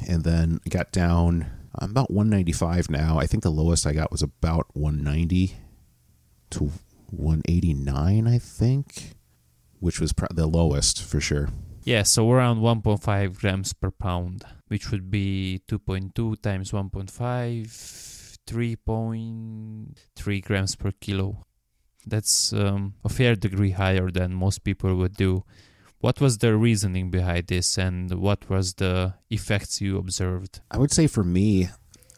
and 0.09 0.24
then 0.24 0.59
got 0.69 0.91
down 0.91 1.49
I'm 1.76 1.91
about 1.91 2.11
195 2.11 2.89
now. 2.89 3.17
I 3.17 3.28
think 3.28 3.43
the 3.43 3.49
lowest 3.49 3.88
I 3.88 3.93
got 3.93 4.11
was 4.11 4.22
about 4.22 4.67
190 4.74 5.55
to 6.51 6.72
189, 7.11 8.28
I 8.28 8.38
think, 8.38 9.15
which 9.80 9.99
was 9.99 10.13
the 10.32 10.47
lowest 10.47 11.01
for 11.01 11.22
sure. 11.22 11.49
Yeah, 11.84 12.03
so 12.03 12.30
around 12.32 12.59
1.5 12.59 13.39
grams 13.39 13.74
per 13.74 13.89
pound, 13.89 14.43
which 14.67 14.91
would 14.91 15.09
be 15.09 15.61
2.2 15.67 16.39
times 16.41 16.72
1.5, 16.72 18.38
3.3 18.47 20.43
grams 20.43 20.76
per 20.76 20.91
kilo. 20.91 21.43
That's 22.05 22.53
um, 22.53 22.95
a 23.03 23.09
fair 23.09 23.36
degree 23.36 23.72
higher 23.72 24.11
than 24.11 24.34
most 24.34 24.63
people 24.63 24.95
would 24.95 25.15
do. 25.15 25.43
What 26.02 26.20
was 26.20 26.39
the 26.39 26.56
reasoning 26.58 27.12
behind 27.12 27.47
this 27.47 27.78
and 27.78 28.12
what 28.20 28.49
was 28.49 28.74
the 28.74 29.14
effects 29.30 29.82
you 29.82 29.97
observed? 29.97 30.60
I 30.72 30.80
would 30.80 30.91
say 30.91 31.06
for 31.06 31.24
me, 31.24 31.70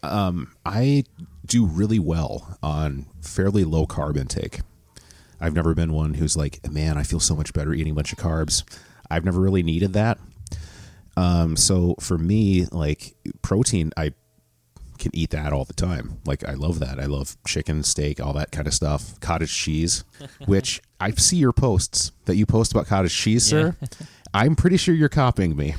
um, 0.02 0.52
I 0.64 1.04
do 1.44 1.66
really 1.66 1.98
well 1.98 2.58
on 2.62 3.06
fairly 3.20 3.62
low 3.62 3.86
carb 3.86 4.16
intake. 4.16 4.60
I've 5.38 5.54
never 5.54 5.74
been 5.74 5.92
one 5.92 6.14
who's 6.14 6.34
like, 6.34 6.66
man, 6.70 6.96
I 6.96 7.02
feel 7.02 7.20
so 7.20 7.36
much 7.36 7.52
better 7.52 7.74
eating 7.74 7.92
a 7.92 7.94
bunch 7.94 8.12
of 8.12 8.18
carbs. 8.18 8.64
I've 9.10 9.26
never 9.26 9.40
really 9.40 9.62
needed 9.62 9.92
that. 9.92 10.18
Um, 11.16 11.54
so 11.56 11.94
for 12.00 12.16
me, 12.16 12.64
like 12.72 13.14
protein, 13.42 13.92
I 13.98 14.14
can 14.98 15.10
eat 15.14 15.30
that 15.30 15.52
all 15.52 15.64
the 15.64 15.72
time. 15.72 16.20
Like 16.24 16.46
I 16.46 16.54
love 16.54 16.80
that. 16.80 16.98
I 16.98 17.06
love 17.06 17.36
chicken, 17.46 17.82
steak, 17.82 18.20
all 18.20 18.32
that 18.34 18.52
kind 18.52 18.66
of 18.66 18.74
stuff. 18.74 19.18
Cottage 19.20 19.54
cheese, 19.54 20.04
which 20.46 20.80
I 21.00 21.10
see 21.12 21.36
your 21.36 21.52
posts 21.52 22.12
that 22.26 22.36
you 22.36 22.46
post 22.46 22.72
about 22.72 22.86
cottage 22.86 23.16
cheese, 23.16 23.44
sir. 23.44 23.76
Yeah. 23.80 23.88
I'm 24.34 24.56
pretty 24.56 24.76
sure 24.76 24.94
you're 24.94 25.08
copying 25.08 25.56
me. 25.56 25.74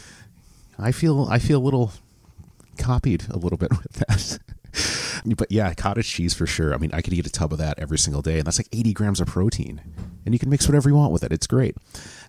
I 0.78 0.92
feel 0.92 1.26
I 1.30 1.38
feel 1.38 1.58
a 1.58 1.64
little 1.64 1.92
copied 2.78 3.28
a 3.30 3.38
little 3.38 3.58
bit 3.58 3.70
with 3.70 3.92
that. 3.92 4.38
but 5.36 5.50
yeah, 5.50 5.72
cottage 5.74 6.08
cheese 6.08 6.34
for 6.34 6.46
sure. 6.46 6.74
I 6.74 6.78
mean, 6.78 6.90
I 6.92 7.00
could 7.00 7.14
eat 7.14 7.26
a 7.26 7.30
tub 7.30 7.52
of 7.52 7.58
that 7.58 7.78
every 7.78 7.98
single 7.98 8.22
day, 8.22 8.38
and 8.38 8.46
that's 8.46 8.58
like 8.58 8.68
80 8.72 8.92
grams 8.92 9.20
of 9.20 9.28
protein. 9.28 9.80
And 10.24 10.34
you 10.34 10.38
can 10.38 10.50
mix 10.50 10.66
whatever 10.66 10.88
you 10.88 10.96
want 10.96 11.12
with 11.12 11.22
it. 11.22 11.32
It's 11.32 11.46
great. 11.46 11.76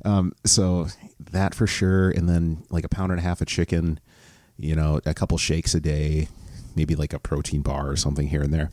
Um, 0.06 0.34
so 0.46 0.88
that 1.32 1.56
for 1.56 1.68
sure. 1.68 2.12
And 2.12 2.30
then 2.30 2.64
like 2.70 2.84
a 2.84 2.90
pound 2.90 3.12
and 3.12 3.20
a 3.20 3.24
half 3.24 3.42
of 3.42 3.48
chicken, 3.48 4.00
you 4.58 4.76
know, 4.76 5.00
a 5.06 5.14
couple 5.14 5.38
shakes 5.38 5.74
a 5.76 5.80
day, 5.80 6.28
maybe 6.76 6.96
like 6.96 7.14
a 7.14 7.20
protein 7.20 7.62
bar 7.62 7.90
or 7.90 7.96
something 7.96 8.28
here 8.28 8.42
and 8.42 8.54
there. 8.54 8.72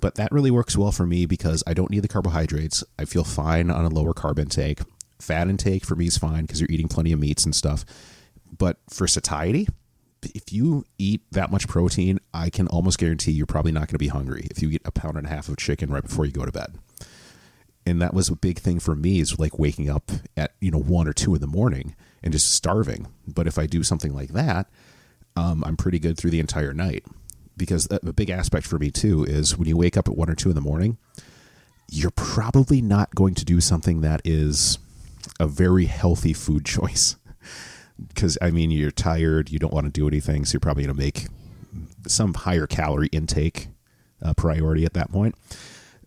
But 0.00 0.14
that 0.14 0.32
really 0.32 0.50
works 0.50 0.76
well 0.76 0.92
for 0.92 1.06
me 1.06 1.26
because 1.26 1.62
I 1.66 1.74
don't 1.74 1.90
need 1.90 2.00
the 2.00 2.08
carbohydrates. 2.08 2.84
I 2.98 3.04
feel 3.04 3.24
fine 3.24 3.70
on 3.70 3.84
a 3.84 3.88
lower 3.88 4.14
carb 4.14 4.38
intake. 4.38 4.80
Fat 5.18 5.48
intake 5.48 5.84
for 5.84 5.96
me 5.96 6.06
is 6.06 6.16
fine 6.16 6.42
because 6.42 6.60
you're 6.60 6.70
eating 6.70 6.88
plenty 6.88 7.12
of 7.12 7.18
meats 7.18 7.44
and 7.44 7.54
stuff. 7.54 7.84
But 8.56 8.78
for 8.88 9.06
satiety, 9.06 9.68
if 10.22 10.52
you 10.52 10.84
eat 10.98 11.22
that 11.32 11.50
much 11.50 11.68
protein, 11.68 12.20
I 12.32 12.50
can 12.50 12.68
almost 12.68 12.98
guarantee 12.98 13.32
you're 13.32 13.46
probably 13.46 13.72
not 13.72 13.82
going 13.82 13.94
to 13.94 13.98
be 13.98 14.08
hungry 14.08 14.46
if 14.50 14.62
you 14.62 14.70
eat 14.70 14.82
a 14.84 14.92
pound 14.92 15.16
and 15.16 15.26
a 15.26 15.30
half 15.30 15.48
of 15.48 15.56
chicken 15.56 15.90
right 15.90 16.02
before 16.02 16.24
you 16.24 16.32
go 16.32 16.44
to 16.44 16.52
bed. 16.52 16.78
And 17.86 18.02
that 18.02 18.14
was 18.14 18.28
a 18.28 18.36
big 18.36 18.58
thing 18.58 18.80
for 18.80 18.94
me 18.94 19.18
is 19.20 19.38
like 19.38 19.58
waking 19.58 19.88
up 19.88 20.10
at, 20.36 20.52
you 20.60 20.70
know, 20.70 20.80
one 20.80 21.08
or 21.08 21.12
two 21.12 21.34
in 21.34 21.40
the 21.40 21.46
morning 21.46 21.96
and 22.22 22.32
just 22.32 22.52
starving. 22.52 23.08
But 23.26 23.46
if 23.46 23.58
I 23.58 23.66
do 23.66 23.82
something 23.82 24.14
like 24.14 24.30
that, 24.30 24.68
um, 25.38 25.62
I'm 25.64 25.76
pretty 25.76 25.98
good 25.98 26.16
through 26.16 26.30
the 26.30 26.40
entire 26.40 26.74
night. 26.74 27.04
Because 27.56 27.88
a 27.90 28.12
big 28.12 28.30
aspect 28.30 28.66
for 28.66 28.78
me 28.78 28.90
too 28.90 29.24
is 29.24 29.56
when 29.56 29.66
you 29.66 29.76
wake 29.76 29.96
up 29.96 30.06
at 30.06 30.16
one 30.16 30.30
or 30.30 30.36
two 30.36 30.48
in 30.48 30.54
the 30.54 30.60
morning, 30.60 30.96
you're 31.90 32.12
probably 32.12 32.80
not 32.80 33.14
going 33.14 33.34
to 33.34 33.44
do 33.44 33.60
something 33.60 34.00
that 34.00 34.20
is 34.24 34.78
a 35.40 35.46
very 35.48 35.86
healthy 35.86 36.32
food 36.32 36.64
choice 36.64 37.16
because 38.08 38.38
I 38.40 38.52
mean 38.52 38.70
you're 38.70 38.92
tired, 38.92 39.50
you 39.50 39.58
don't 39.58 39.72
want 39.72 39.86
to 39.86 39.92
do 39.92 40.06
anything, 40.06 40.44
so 40.44 40.54
you're 40.54 40.60
probably 40.60 40.84
going 40.84 40.94
to 40.94 41.02
make 41.02 41.26
some 42.06 42.34
higher 42.34 42.68
calorie 42.68 43.08
intake 43.08 43.68
uh, 44.22 44.34
priority 44.34 44.84
at 44.84 44.92
that 44.94 45.10
point. 45.10 45.34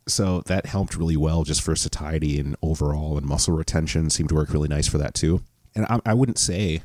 So 0.07 0.41
that 0.45 0.67
helped 0.67 0.95
really 0.95 1.17
well 1.17 1.43
just 1.43 1.61
for 1.61 1.75
satiety 1.75 2.39
and 2.39 2.55
overall 2.61 3.17
and 3.17 3.25
muscle 3.25 3.55
retention 3.55 4.09
seemed 4.09 4.29
to 4.29 4.35
work 4.35 4.53
really 4.53 4.69
nice 4.69 4.87
for 4.87 4.97
that 4.99 5.13
too. 5.13 5.43
And 5.75 5.85
I, 5.85 5.99
I 6.05 6.13
wouldn't 6.13 6.39
say 6.39 6.81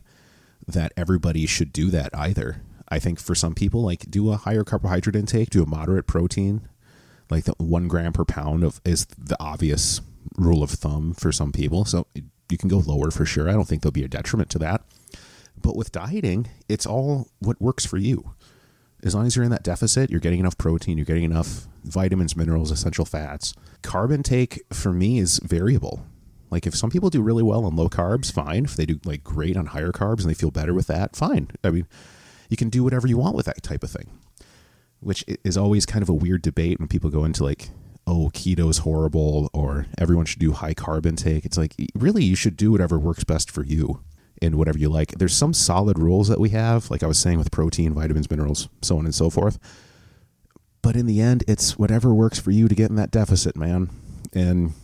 that 0.67 0.93
everybody 0.97 1.47
should 1.47 1.73
do 1.73 1.91
that 1.91 2.11
either. 2.15 2.63
I 2.89 2.99
think 2.99 3.21
for 3.21 3.35
some 3.35 3.55
people, 3.55 3.83
like 3.83 4.11
do 4.11 4.31
a 4.31 4.37
higher 4.37 4.65
carbohydrate 4.65 5.17
intake, 5.17 5.51
do 5.51 5.63
a 5.63 5.67
moderate 5.67 6.07
protein, 6.07 6.69
like 7.31 7.45
the 7.45 7.55
one 7.59 7.89
gram 7.89 8.13
per 8.13 8.25
pound 8.25 8.63
of 8.65 8.81
is 8.85 9.07
the 9.19 9.37
obvious 9.41 10.01
rule 10.37 10.63
of 10.63 10.71
thumb 10.71 11.15
for 11.15 11.33
some 11.33 11.53
people. 11.53 11.85
So 11.85 12.07
you 12.49 12.59
can 12.59 12.69
go 12.69 12.79
lower 12.79 13.11
for 13.11 13.25
sure. 13.25 13.49
I 13.49 13.53
don't 13.53 13.67
think 13.67 13.83
there'll 13.83 13.93
be 13.93 14.05
a 14.05 14.09
detriment 14.09 14.51
to 14.51 14.59
that. 14.61 14.83
But 15.61 15.77
with 15.77 15.93
dieting, 15.93 16.49
it's 16.69 16.87
all 16.87 17.29
what 17.41 17.61
works 17.61 17.87
for 17.87 17.97
you. 17.97 18.35
As 19.03 19.15
long 19.15 19.27
as 19.27 19.37
you're 19.37 19.45
in 19.45 19.51
that 19.51 19.63
deficit, 19.63 20.11
you're 20.11 20.21
getting 20.21 20.41
enough 20.41 20.59
protein, 20.59 20.97
you're 20.99 21.05
getting 21.05 21.25
enough 21.25 21.67
vitamins, 21.85 22.37
minerals, 22.37 22.71
essential 22.71 23.05
fats. 23.05 23.55
Carb 23.83 24.13
intake 24.13 24.63
for 24.73 24.93
me 24.93 25.19
is 25.19 25.39
variable. 25.43 26.05
Like 26.51 26.67
if 26.67 26.75
some 26.75 26.91
people 26.91 27.11
do 27.11 27.23
really 27.23 27.43
well 27.43 27.65
on 27.65 27.77
low 27.77 27.89
carbs, 27.89 28.33
fine. 28.33 28.65
If 28.65 28.77
they 28.77 28.87
do 28.87 29.01
like 29.05 29.25
great 29.25 29.57
on 29.57 29.67
higher 29.67 29.93
carbs 29.93 30.21
and 30.21 30.31
they 30.31 30.35
feel 30.35 30.51
better 30.51 30.75
with 30.75 30.87
that, 30.87 31.17
fine. 31.17 31.51
I 31.65 31.71
mean, 31.71 31.87
you 32.49 32.57
can 32.57 32.71
do 32.71 32.85
whatever 32.85 33.07
you 33.07 33.19
want 33.19 33.37
with 33.37 33.47
that 33.47 33.63
type 33.63 33.83
of 33.83 33.91
thing. 33.91 34.09
Which 35.01 35.25
is 35.45 35.57
always 35.57 35.85
kind 35.85 36.03
of 36.03 36.09
a 36.09 36.15
weird 36.15 36.43
debate 36.43 36.79
when 36.79 36.89
people 36.89 37.11
go 37.11 37.25
into 37.25 37.45
like 37.45 37.71
oh, 38.07 38.31
keto's 38.33 38.79
horrible 38.79 39.51
or 39.53 39.87
everyone 39.99 40.27
should 40.27 40.39
do 40.39 40.53
high 40.53 40.75
carb 40.75 41.07
intake. 41.07 41.45
It's 41.45 41.59
like, 41.59 41.75
really, 41.95 42.23
you 42.23 42.37
should 42.37 42.57
do 42.57 42.71
whatever 42.71 42.99
works 42.99 43.25
best 43.25 43.51
for 43.51 43.65
you 43.65 44.01
and 44.41 44.57
whatever 44.57 44.79
you 44.79 44.89
like. 44.89 45.13
There's 45.13 45.37
some 45.37 45.53
solid 45.53 45.99
rules 45.99 46.29
that 46.29 46.39
we 46.39 46.51
have, 46.51 46.91
like 46.91 47.03
I 47.03 47.07
was 47.07 47.19
saying 47.19 47.39
with 47.39 47.51
protein, 47.51 47.95
vitamins, 47.95 48.31
minerals, 48.31 48.69
so 48.83 48.99
on 48.99 49.07
and 49.07 49.15
so 49.15 49.29
forth. 49.31 49.59
But 50.83 50.95
in 50.95 51.07
the 51.07 51.21
end, 51.21 51.43
it's 51.49 51.79
whatever 51.79 52.15
works 52.15 52.39
for 52.39 52.53
you 52.53 52.69
to 52.69 52.75
get 52.75 52.91
in 52.91 52.97
that 52.97 53.11
deficit, 53.11 53.57
man. 53.57 53.91
And 54.33 54.75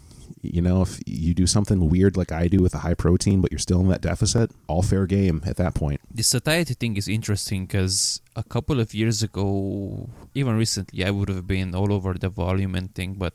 you 0.43 0.61
know, 0.61 0.82
if 0.82 1.01
you 1.07 1.34
do 1.34 1.47
something 1.47 1.88
weird 1.88 2.16
like 2.16 2.32
I 2.32 2.49
do 2.49 2.59
with 2.59 2.74
a 2.74 2.78
high 2.78 2.95
protein, 2.95 3.40
but 3.40 3.53
you're 3.53 3.59
still 3.59 3.80
in 3.80 3.88
that 3.88 4.01
deficit, 4.01 4.51
all 4.66 4.82
fair 4.82 5.07
game 5.07 5.43
at 5.47 5.57
that 5.57 5.74
point. 5.74 6.01
The 6.12 6.24
satiety 6.24 6.74
thing 6.74 6.97
is 6.97 7.09
interesting 7.09 7.66
because 7.66 8.20
a 8.34 8.43
couple 8.43 8.80
of 8.80 8.93
years 8.93 9.22
ago, 9.22 10.09
even 10.34 10.57
recently, 10.57 11.05
I 11.05 11.11
would 11.11 11.28
have 11.28 11.47
been 11.47 11.74
all 11.74 11.93
over 11.93 12.14
the 12.14 12.28
volume 12.28 12.74
and 12.74 12.93
thing, 12.93 13.14
but 13.14 13.34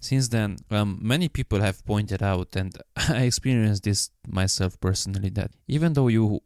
since 0.00 0.28
then, 0.28 0.56
um, 0.70 0.98
many 1.02 1.28
people 1.28 1.60
have 1.60 1.84
pointed 1.84 2.22
out, 2.22 2.54
and 2.54 2.76
I 2.96 3.22
experienced 3.22 3.82
this 3.82 4.10
myself 4.26 4.80
personally, 4.80 5.30
that 5.30 5.50
even 5.66 5.94
though 5.94 6.08
you 6.08 6.40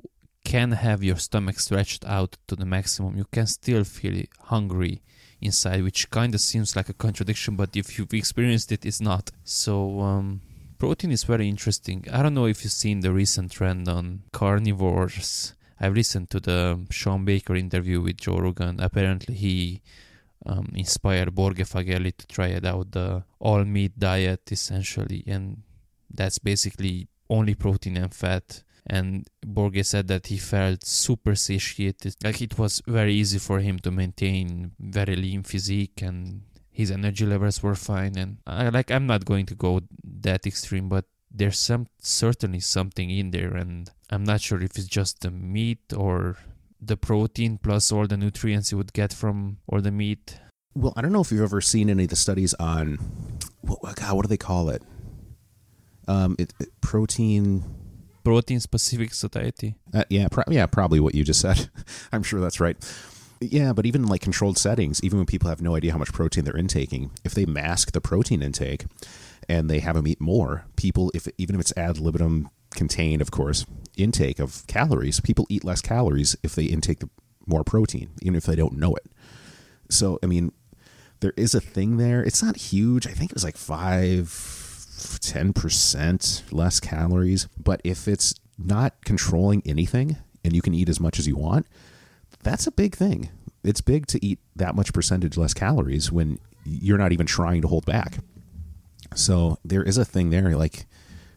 can 0.45 0.73
have 0.73 1.03
your 1.03 1.17
stomach 1.17 1.61
stretched 1.61 2.07
out 2.07 2.39
to 2.47 2.57
the 2.57 2.65
maximum, 2.65 3.19
you 3.19 3.27
can 3.31 3.47
still 3.47 3.85
feel 3.85 4.25
hungry 4.45 5.03
inside, 5.41 5.83
which 5.83 6.11
kind 6.11 6.35
of 6.35 6.41
seems 6.41 6.77
like 6.77 6.89
a 6.89 6.95
contradiction, 6.95 7.57
but 7.57 7.77
if 7.77 7.99
you've 7.99 8.13
experienced 8.15 8.73
it, 8.73 8.85
it's 8.85 9.01
not. 9.01 9.31
So, 9.45 10.01
um, 10.01 10.41
protein 10.79 11.13
is 11.13 11.25
very 11.25 11.49
interesting. 11.49 12.05
I 12.13 12.23
don't 12.23 12.35
know 12.35 12.47
if 12.47 12.65
you've 12.65 12.73
seen 12.73 13.01
the 13.01 13.13
recent 13.13 13.53
trend 13.53 13.89
on 13.89 14.23
carnivores. 14.33 15.55
I've 15.81 15.95
listened 15.95 16.31
to 16.31 16.41
the 16.41 16.81
Shawn 16.91 17.25
Baker 17.25 17.55
interview 17.55 18.01
with 18.01 18.19
Joe 18.19 18.39
Rogan. 18.39 18.81
Apparently, 18.81 19.35
he 19.35 19.83
um, 20.47 20.73
inspired 20.75 21.35
Borge 21.35 21.65
Fagerli 21.67 22.17
to 22.17 22.27
try 22.27 22.49
it 22.49 22.65
out 22.65 22.93
the 22.93 23.23
all 23.39 23.65
meat 23.65 23.99
diet 23.99 24.51
essentially, 24.51 25.23
and 25.27 25.63
that's 26.13 26.39
basically 26.39 27.09
only 27.31 27.55
protein 27.55 27.97
and 27.97 28.15
fat 28.15 28.63
and 28.89 29.29
Borge 29.47 29.85
said 29.85 30.09
that 30.09 30.29
he 30.29 30.39
felt 30.39 30.85
super 30.85 31.35
satiated. 31.35 32.17
Like 32.25 32.41
it 32.41 32.59
was 32.59 32.83
very 32.87 33.15
easy 33.15 33.39
for 33.39 33.61
him 33.61 33.79
to 33.81 33.91
maintain 33.91 34.73
very 34.79 35.17
lean 35.17 35.43
physique 35.43 36.01
and 36.03 36.43
his 36.71 36.91
energy 36.91 37.27
levels 37.27 37.63
were 37.63 37.75
fine. 37.75 38.17
And 38.17 38.39
I 38.47 38.69
like 38.69 38.91
I'm 38.91 39.07
not 39.07 39.25
going 39.25 39.47
to 39.47 39.55
go 39.55 39.81
that 40.23 40.47
extreme, 40.47 40.89
but 40.89 41.05
there's 41.31 41.59
some 41.59 41.89
certainly 42.01 42.61
something 42.61 43.11
in 43.11 43.31
there, 43.31 43.55
and 43.55 43.91
I'm 44.11 44.25
not 44.25 44.41
sure 44.41 44.63
if 44.63 44.77
it's 44.79 44.87
just 44.87 45.21
the 45.21 45.31
meat 45.31 45.93
or 45.95 46.37
the 46.81 46.97
protein 46.97 47.59
plus 47.59 47.93
all 47.93 48.07
the 48.07 48.17
nutrients 48.17 48.71
you 48.71 48.79
would 48.79 48.93
get 48.93 49.13
from 49.13 49.59
all 49.69 49.81
the 49.81 49.91
meat. 49.91 50.39
Well, 50.75 50.93
I 50.97 51.03
don't 51.03 51.13
know 51.13 51.21
if 51.21 51.33
you've 51.33 51.43
ever 51.43 51.61
seen 51.61 51.91
any 51.91 52.05
of 52.05 52.11
the 52.11 52.17
studies 52.17 52.55
on 52.55 52.99
what, 53.61 53.97
God, 53.97 54.15
what 54.15 54.23
do 54.23 54.29
they 54.29 54.37
call 54.37 54.69
it? 54.71 54.83
Um, 56.07 56.37
it, 56.39 56.55
it 56.61 56.69
protein 56.81 57.65
protein 58.29 58.61
specific 58.61 59.15
satiety. 59.15 59.75
Uh, 59.95 60.05
yeah, 60.11 60.29
yeah, 60.49 60.67
probably 60.67 61.01
what 61.01 61.15
you 61.15 61.25
just 61.25 61.41
said. 61.41 61.71
I'm 62.13 62.23
sure 62.23 62.41
that's 62.41 62.61
right. 62.61 62.77
Yeah, 63.41 63.73
but 63.73 63.87
even 63.87 64.03
in 64.03 64.09
like 64.09 64.21
controlled 64.21 64.59
settings, 64.59 65.03
even 65.03 65.19
when 65.19 65.27
people 65.27 65.49
have 65.49 65.63
no 65.63 65.75
idea 65.77 65.93
how 65.93 65.99
much 65.99 66.13
protein 66.13 66.45
they're 66.45 66.57
intaking, 66.57 67.11
if 67.25 67.33
they 67.33 67.47
mask 67.47 67.93
the 67.93 68.03
protein 68.03 68.43
intake 68.43 68.85
and 69.49 69.71
they 69.71 69.79
have 69.79 69.97
them 69.97 70.07
eat 70.07 70.21
more, 70.21 70.67
people, 70.77 71.11
if 71.15 71.27
even 71.39 71.55
if 71.55 71.61
it's 71.63 71.77
ad 71.77 71.99
libitum 71.99 72.51
contained, 72.75 73.23
of 73.23 73.31
course, 73.31 73.65
intake 73.97 74.39
of 74.39 74.67
calories, 74.67 75.21
people 75.21 75.47
eat 75.49 75.65
less 75.65 75.81
calories 75.81 76.37
if 76.43 76.55
they 76.55 76.65
intake 76.65 76.99
the 76.99 77.09
more 77.47 77.65
protein, 77.65 78.11
even 78.21 78.35
if 78.35 78.45
they 78.45 78.57
don't 78.57 78.77
know 78.77 78.95
it. 78.95 79.07
So, 79.89 80.19
I 80.23 80.27
mean, 80.27 80.53
there 81.21 81.33
is 81.37 81.55
a 81.55 81.63
thing 81.63 81.97
there. 81.97 82.23
It's 82.23 82.43
not 82.43 82.57
huge. 82.57 83.07
I 83.07 83.13
think 83.13 83.31
it 83.31 83.35
was 83.35 83.45
like 83.45 83.57
five, 83.57 84.29
10% 84.99 86.53
less 86.53 86.81
calories. 86.81 87.49
But 87.57 87.81
if 87.85 88.09
it's 88.09 88.35
not 88.59 89.05
controlling 89.05 89.63
anything 89.65 90.17
and 90.45 90.55
you 90.55 90.63
can 90.63 90.75
eat 90.75 90.89
as 90.89 91.01
much 91.01 91.19
as 91.19 91.27
you 91.27 91.37
want, 91.37 91.67
that's 92.43 92.67
a 92.67 92.73
big 92.73 92.95
thing. 92.95 93.31
It's 93.65 93.81
big 93.81 94.07
to 94.09 94.25
eat 94.25 94.39
that 94.57 94.75
much 94.75 94.93
percentage 94.93 95.37
less 95.37 95.55
calories 95.55 96.13
when 96.13 96.39
you're 96.65 96.99
not 96.99 97.13
even 97.13 97.27
trying 97.27 97.63
to 97.63 97.69
hold 97.69 97.87
back. 97.87 98.19
So 99.15 99.59
there 99.65 99.83
is 99.83 99.99
a 99.99 100.05
thing 100.05 100.31
there, 100.31 100.57
like 100.57 100.87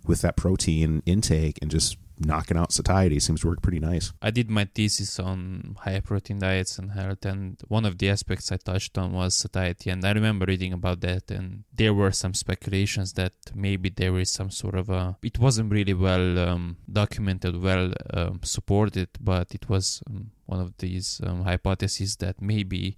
with 0.06 0.22
that 0.22 0.36
protein 0.36 1.02
intake 1.06 1.60
and 1.62 1.72
just 1.72 1.98
knocking 2.26 2.58
out 2.58 2.72
satiety 2.72 3.20
seems 3.20 3.42
to 3.42 3.48
work 3.48 3.62
pretty 3.62 3.80
nice. 3.80 4.14
I 4.22 4.32
did 4.32 4.50
my 4.50 4.66
thesis 4.66 5.20
on 5.20 5.76
high 5.80 6.00
protein 6.00 6.40
diets 6.40 6.78
and 6.78 6.92
health, 6.92 7.26
and 7.26 7.60
one 7.68 7.86
of 7.86 7.98
the 7.98 8.10
aspects 8.10 8.52
I 8.52 8.58
touched 8.58 8.98
on 8.98 9.14
was 9.14 9.36
satiety. 9.36 9.90
And 9.90 10.04
I 10.06 10.12
remember 10.12 10.46
reading 10.46 10.74
about 10.74 11.02
that, 11.02 11.32
and 11.32 11.64
there 11.74 11.94
were 11.94 12.12
some 12.12 12.34
speculations 12.34 13.14
that 13.14 13.34
maybe 13.54 13.90
there 13.90 14.18
is 14.18 14.32
some 14.32 14.52
sort 14.52 14.76
of 14.76 14.90
a. 14.90 15.18
It 15.24 15.40
wasn't 15.40 15.72
really 15.72 15.94
well 15.94 16.40
um, 16.40 16.78
documented, 16.92 17.62
well 17.62 17.94
um, 18.14 18.40
supported, 18.44 19.10
but 19.20 19.54
it 19.54 19.70
was 19.70 20.02
um, 20.10 20.32
one 20.46 20.60
of 20.60 20.78
these 20.78 21.22
um, 21.26 21.44
hypotheses 21.44 22.18
that 22.18 22.42
maybe 22.42 22.96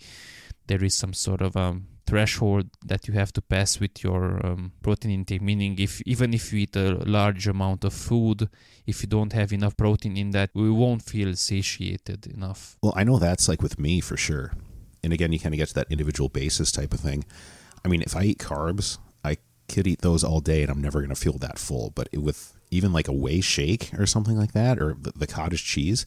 there 0.67 0.83
is 0.83 0.95
some 0.95 1.13
sort 1.13 1.41
of 1.41 1.55
um, 1.57 1.87
threshold 2.05 2.69
that 2.85 3.07
you 3.07 3.13
have 3.13 3.31
to 3.33 3.41
pass 3.41 3.79
with 3.79 4.03
your 4.03 4.45
um, 4.45 4.71
protein 4.81 5.11
intake 5.11 5.41
meaning 5.41 5.75
if 5.79 6.01
even 6.05 6.33
if 6.33 6.51
you 6.51 6.59
eat 6.59 6.75
a 6.75 6.95
large 7.05 7.47
amount 7.47 7.83
of 7.83 7.93
food 7.93 8.49
if 8.85 9.01
you 9.01 9.07
don't 9.07 9.33
have 9.33 9.53
enough 9.53 9.75
protein 9.77 10.17
in 10.17 10.31
that 10.31 10.49
we 10.53 10.69
won't 10.69 11.01
feel 11.01 11.33
satiated 11.35 12.27
enough. 12.27 12.77
Well 12.81 12.93
i 12.95 13.03
know 13.03 13.19
that's 13.19 13.47
like 13.47 13.61
with 13.61 13.79
me 13.79 14.01
for 14.01 14.17
sure. 14.17 14.53
And 15.03 15.13
again 15.13 15.31
you 15.31 15.39
kind 15.39 15.53
of 15.53 15.57
get 15.57 15.69
to 15.69 15.75
that 15.75 15.91
individual 15.91 16.29
basis 16.29 16.71
type 16.71 16.93
of 16.93 16.99
thing. 16.99 17.25
I 17.83 17.87
mean 17.87 18.01
if 18.01 18.15
i 18.15 18.23
eat 18.23 18.39
carbs 18.39 18.97
i 19.23 19.37
could 19.69 19.87
eat 19.87 20.01
those 20.01 20.23
all 20.23 20.41
day 20.41 20.61
and 20.61 20.71
i'm 20.71 20.81
never 20.81 20.99
going 20.99 21.09
to 21.09 21.15
feel 21.15 21.37
that 21.39 21.57
full. 21.57 21.91
But 21.95 22.09
with 22.13 22.53
even 22.69 22.91
like 22.91 23.07
a 23.07 23.13
whey 23.13 23.39
shake 23.39 23.91
or 23.97 24.05
something 24.05 24.37
like 24.37 24.53
that 24.53 24.79
or 24.79 24.95
the, 24.99 25.11
the 25.15 25.27
cottage 25.27 25.63
cheese 25.63 26.05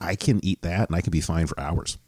i 0.00 0.14
can 0.16 0.44
eat 0.44 0.62
that 0.62 0.88
and 0.88 0.96
i 0.96 1.00
can 1.00 1.10
be 1.10 1.20
fine 1.20 1.46
for 1.46 1.58
hours 1.60 1.98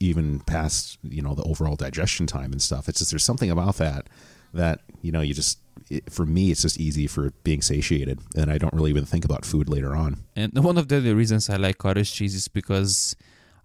even 0.00 0.40
past 0.40 0.98
you 1.02 1.22
know 1.22 1.34
the 1.34 1.42
overall 1.44 1.76
digestion 1.76 2.26
time 2.26 2.52
and 2.52 2.62
stuff. 2.62 2.88
It's 2.88 2.98
just 2.98 3.10
there's 3.10 3.24
something 3.24 3.50
about 3.50 3.76
that 3.76 4.08
that 4.52 4.80
you 5.02 5.12
know 5.12 5.20
you 5.20 5.34
just 5.34 5.58
it, 5.88 6.12
for 6.12 6.26
me 6.26 6.50
it's 6.50 6.62
just 6.62 6.78
easy 6.78 7.06
for 7.06 7.30
being 7.44 7.62
satiated 7.62 8.20
and 8.36 8.50
I 8.50 8.58
don't 8.58 8.74
really 8.74 8.90
even 8.90 9.04
think 9.04 9.24
about 9.24 9.44
food 9.44 9.68
later 9.68 9.94
on. 9.94 10.24
And 10.36 10.52
one 10.62 10.78
of 10.78 10.88
the 10.88 11.00
reasons 11.14 11.48
I 11.48 11.56
like 11.56 11.78
cottage 11.78 12.12
cheese 12.12 12.34
is 12.34 12.48
because 12.48 13.16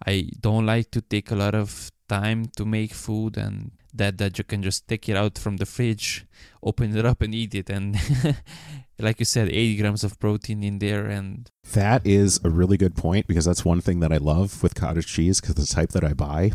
I 0.06 0.30
don't 0.40 0.66
like 0.66 0.92
to 0.92 1.02
take 1.02 1.32
a 1.32 1.36
lot 1.36 1.56
of 1.56 1.92
time 2.08 2.46
to 2.58 2.66
make 2.66 2.94
food 2.94 3.38
and 3.38 3.72
that 3.94 4.18
that 4.18 4.38
you 4.38 4.44
can 4.44 4.62
just 4.62 4.88
take 4.88 5.08
it 5.08 5.16
out 5.16 5.38
from 5.38 5.58
the 5.58 5.66
fridge, 5.66 6.26
open 6.62 6.96
it 6.96 7.06
up 7.06 7.22
and 7.22 7.34
eat 7.34 7.56
it 7.56 7.70
and 7.70 7.98
like 9.00 9.20
you 9.20 9.26
said 9.26 9.50
80 9.50 9.78
grams 9.78 10.04
of 10.04 10.20
protein 10.20 10.64
in 10.64 10.80
there 10.80 11.06
and 11.06 11.50
that 11.74 12.06
is 12.06 12.40
a 12.44 12.50
really 12.50 12.78
good 12.78 12.96
point 12.96 13.28
because 13.28 13.46
that's 13.46 13.66
one 13.66 13.82
thing 13.82 14.00
that 14.00 14.12
I 14.12 14.18
love 14.18 14.62
with 14.62 14.76
cottage 14.76 15.08
cheese 15.08 15.42
because 15.42 15.56
the 15.56 15.66
type 15.66 15.90
that 15.92 16.04
I 16.04 16.14
buy, 16.14 16.52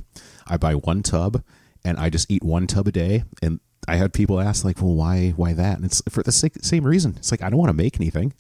I 0.47 0.57
buy 0.57 0.75
one 0.75 1.03
tub 1.03 1.43
and 1.85 1.99
I 1.99 2.11
just 2.11 2.31
eat 2.31 2.43
one 2.43 2.67
tub 2.67 2.89
a 2.89 2.93
day 2.93 3.25
and 3.43 3.61
I 3.89 3.97
had 3.97 4.13
people 4.13 4.41
ask 4.41 4.65
like, 4.65 4.81
"Well, 4.81 4.95
why 4.95 5.31
why 5.31 5.55
that?" 5.55 5.77
And 5.77 5.87
it's 5.87 6.03
for 6.09 6.23
the 6.23 6.31
same 6.31 6.85
reason. 6.85 7.15
It's 7.17 7.31
like 7.31 7.43
I 7.43 7.49
don't 7.49 7.59
want 7.59 7.71
to 7.71 7.77
make 7.77 7.97
anything. 7.99 8.35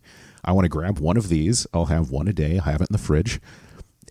I 0.45 0.53
want 0.53 0.67
to 0.67 0.69
grab 0.69 0.99
one 0.99 1.17
of 1.17 1.29
these. 1.29 1.67
I'll 1.73 1.87
have 1.87 2.11
one 2.11 2.29
a 2.29 2.33
day. 2.33 2.61
I 2.65 2.71
have 2.71 2.83
it 2.83 2.91
in 2.91 2.93
the 2.93 2.99
fridge 2.99 3.41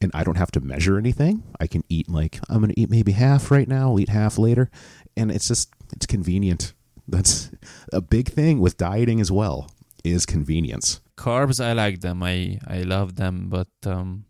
and 0.02 0.12
I 0.14 0.24
don't 0.24 0.38
have 0.38 0.52
to 0.52 0.62
measure 0.62 0.98
anything. 0.98 1.44
I 1.60 1.68
can 1.68 1.84
eat 1.90 2.10
like 2.10 2.40
I'm 2.50 2.60
going 2.60 2.74
to 2.74 2.80
eat 2.80 2.90
maybe 2.90 3.14
half 3.14 3.52
right 3.52 3.68
now, 3.68 3.92
I'll 3.92 4.00
eat 4.00 4.10
half 4.10 4.38
later, 4.38 4.70
and 5.16 5.32
it's 5.32 5.48
just 5.48 5.74
it's 5.94 6.06
convenient. 6.06 6.74
That's 7.08 7.50
a 7.92 8.02
big 8.02 8.30
thing 8.30 8.60
with 8.60 8.78
dieting 8.78 9.20
as 9.20 9.32
well 9.32 9.72
is 10.04 10.26
convenience. 10.26 11.02
Carbs 11.18 11.64
I 11.64 11.74
like 11.74 12.02
them. 12.02 12.24
I 12.24 12.60
I 12.68 12.84
love 12.84 13.16
them, 13.16 13.50
but 13.50 13.68
um, 13.86 14.26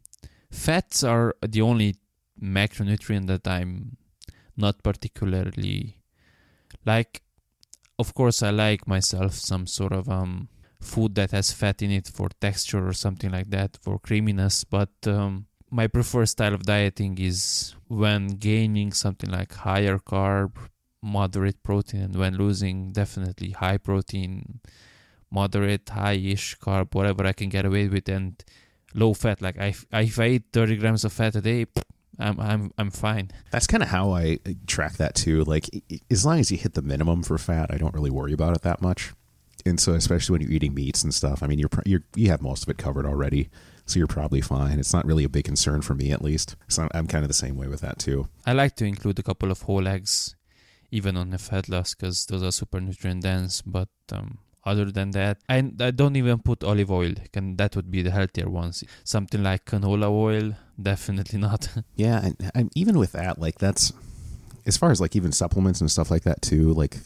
fats 0.51 1.03
are 1.03 1.35
the 1.45 1.61
only 1.61 1.95
macronutrient 2.41 3.27
that 3.27 3.47
I'm 3.47 3.97
not 4.55 4.83
particularly 4.83 5.97
like 6.85 7.21
of 7.97 8.13
course 8.13 8.41
I 8.43 8.51
like 8.51 8.87
myself 8.87 9.33
some 9.33 9.67
sort 9.67 9.93
of 9.93 10.09
um 10.09 10.49
food 10.81 11.15
that 11.15 11.31
has 11.31 11.51
fat 11.51 11.81
in 11.81 11.91
it 11.91 12.07
for 12.07 12.29
texture 12.39 12.87
or 12.87 12.93
something 12.93 13.31
like 13.31 13.49
that 13.49 13.77
for 13.81 13.99
creaminess 13.99 14.63
but 14.63 14.91
um 15.05 15.45
my 15.71 15.87
preferred 15.87 16.27
style 16.27 16.53
of 16.53 16.63
dieting 16.63 17.17
is 17.19 17.75
when 17.87 18.27
gaining 18.27 18.91
something 18.91 19.29
like 19.29 19.53
higher 19.53 19.99
carb, 19.99 20.55
moderate 21.01 21.61
protein, 21.63 22.01
and 22.01 22.15
when 22.15 22.35
losing 22.35 22.91
definitely 22.91 23.51
high 23.51 23.77
protein, 23.77 24.59
moderate, 25.31 25.89
high-ish 25.89 26.57
carb, 26.59 26.93
whatever 26.93 27.25
I 27.25 27.33
can 27.33 27.49
get 27.49 27.65
away 27.65 27.87
with, 27.87 28.09
and 28.09 28.43
low 28.93 29.13
fat. 29.13 29.41
Like 29.41 29.59
I, 29.59 29.73
if 29.93 30.19
I 30.19 30.27
eat 30.27 30.43
30 30.53 30.77
grams 30.77 31.05
of 31.05 31.13
fat 31.13 31.35
a 31.35 31.41
day, 31.41 31.65
I'm 32.19 32.39
I'm 32.39 32.71
I'm 32.77 32.91
fine. 32.91 33.31
That's 33.51 33.67
kind 33.67 33.81
of 33.81 33.89
how 33.89 34.11
I 34.11 34.39
uh, 34.45 34.51
track 34.67 34.97
that 34.97 35.15
too. 35.15 35.43
Like 35.45 35.69
as 36.11 36.25
long 36.25 36.39
as 36.39 36.51
you 36.51 36.57
hit 36.57 36.73
the 36.73 36.81
minimum 36.81 37.23
for 37.23 37.37
fat, 37.37 37.71
I 37.73 37.77
don't 37.77 37.93
really 37.93 38.09
worry 38.09 38.33
about 38.33 38.55
it 38.55 38.61
that 38.63 38.81
much. 38.81 39.13
And 39.65 39.79
so, 39.79 39.93
especially 39.93 40.33
when 40.33 40.41
you're 40.41 40.51
eating 40.51 40.73
meats 40.73 41.03
and 41.03 41.13
stuff, 41.13 41.41
I 41.43 41.47
mean, 41.47 41.59
you're 41.59 41.69
you're 41.85 42.03
you 42.15 42.29
have 42.29 42.41
most 42.41 42.63
of 42.63 42.69
it 42.69 42.77
covered 42.77 43.05
already 43.05 43.49
so 43.89 43.97
you're 43.97 44.07
probably 44.07 44.41
fine. 44.41 44.79
It's 44.79 44.93
not 44.93 45.05
really 45.05 45.23
a 45.23 45.29
big 45.29 45.45
concern 45.45 45.81
for 45.81 45.95
me, 45.95 46.11
at 46.11 46.21
least. 46.21 46.55
So 46.67 46.83
I'm, 46.83 46.89
I'm 46.93 47.07
kind 47.07 47.23
of 47.23 47.27
the 47.27 47.33
same 47.33 47.55
way 47.55 47.67
with 47.67 47.81
that 47.81 47.97
too. 47.97 48.27
I 48.45 48.53
like 48.53 48.75
to 48.77 48.85
include 48.85 49.17
a 49.17 49.23
couple 49.23 49.49
of 49.51 49.63
whole 49.63 49.87
eggs, 49.87 50.35
even 50.91 51.17
on 51.17 51.31
the 51.31 51.39
fat 51.39 51.67
loss, 51.67 51.95
because 51.95 52.25
those 52.27 52.43
are 52.43 52.51
super 52.51 52.79
nutrient 52.79 53.23
dense. 53.23 53.63
But 53.63 53.89
um, 54.11 54.37
other 54.63 54.91
than 54.91 55.11
that, 55.11 55.39
I, 55.49 55.57
I 55.79 55.91
don't 55.91 56.15
even 56.15 56.39
put 56.39 56.63
olive 56.63 56.91
oil, 56.91 57.13
and 57.33 57.57
that 57.57 57.75
would 57.75 57.89
be 57.89 58.03
the 58.03 58.11
healthier 58.11 58.47
ones. 58.47 58.83
Something 59.03 59.41
like 59.41 59.65
canola 59.65 60.09
oil, 60.09 60.53
definitely 60.81 61.39
not. 61.39 61.67
yeah, 61.95 62.23
and, 62.23 62.51
and 62.53 62.71
even 62.75 62.99
with 62.99 63.13
that, 63.13 63.39
like 63.39 63.57
that's 63.57 63.91
as 64.67 64.77
far 64.77 64.91
as 64.91 65.01
like 65.01 65.15
even 65.15 65.31
supplements 65.31 65.81
and 65.81 65.89
stuff 65.89 66.11
like 66.11 66.23
that 66.23 66.43
too. 66.43 66.73
Like 66.73 66.97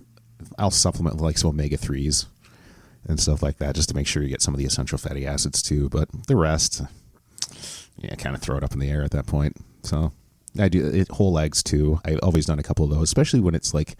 I'll 0.58 0.72
supplement 0.72 1.16
with 1.16 1.24
like 1.24 1.38
some 1.38 1.52
omega 1.52 1.78
threes 1.78 2.26
and 3.06 3.20
stuff 3.20 3.44
like 3.44 3.58
that, 3.58 3.76
just 3.76 3.90
to 3.90 3.96
make 3.96 4.08
sure 4.08 4.24
you 4.24 4.30
get 4.30 4.42
some 4.42 4.54
of 4.54 4.58
the 4.58 4.66
essential 4.66 4.98
fatty 4.98 5.26
acids 5.26 5.62
too. 5.62 5.90
But 5.90 6.10
the 6.28 6.36
rest, 6.36 6.82
yeah, 7.98 8.16
kind 8.16 8.36
of 8.36 8.42
throw 8.42 8.58
it 8.58 8.64
up 8.64 8.74
in 8.74 8.80
the 8.80 8.90
air 8.90 9.04
at 9.04 9.12
that 9.12 9.28
point. 9.28 9.58
So 9.84 10.12
I 10.60 10.70
do 10.70 10.86
it, 10.86 11.10
whole 11.10 11.38
eggs 11.38 11.64
too. 11.64 12.00
I've 12.06 12.20
always 12.24 12.46
done 12.46 12.60
a 12.60 12.64
couple 12.64 12.86
of 12.86 12.92
those, 12.92 13.04
especially 13.04 13.40
when 13.40 13.56
it's 13.56 13.74
like 13.74 13.96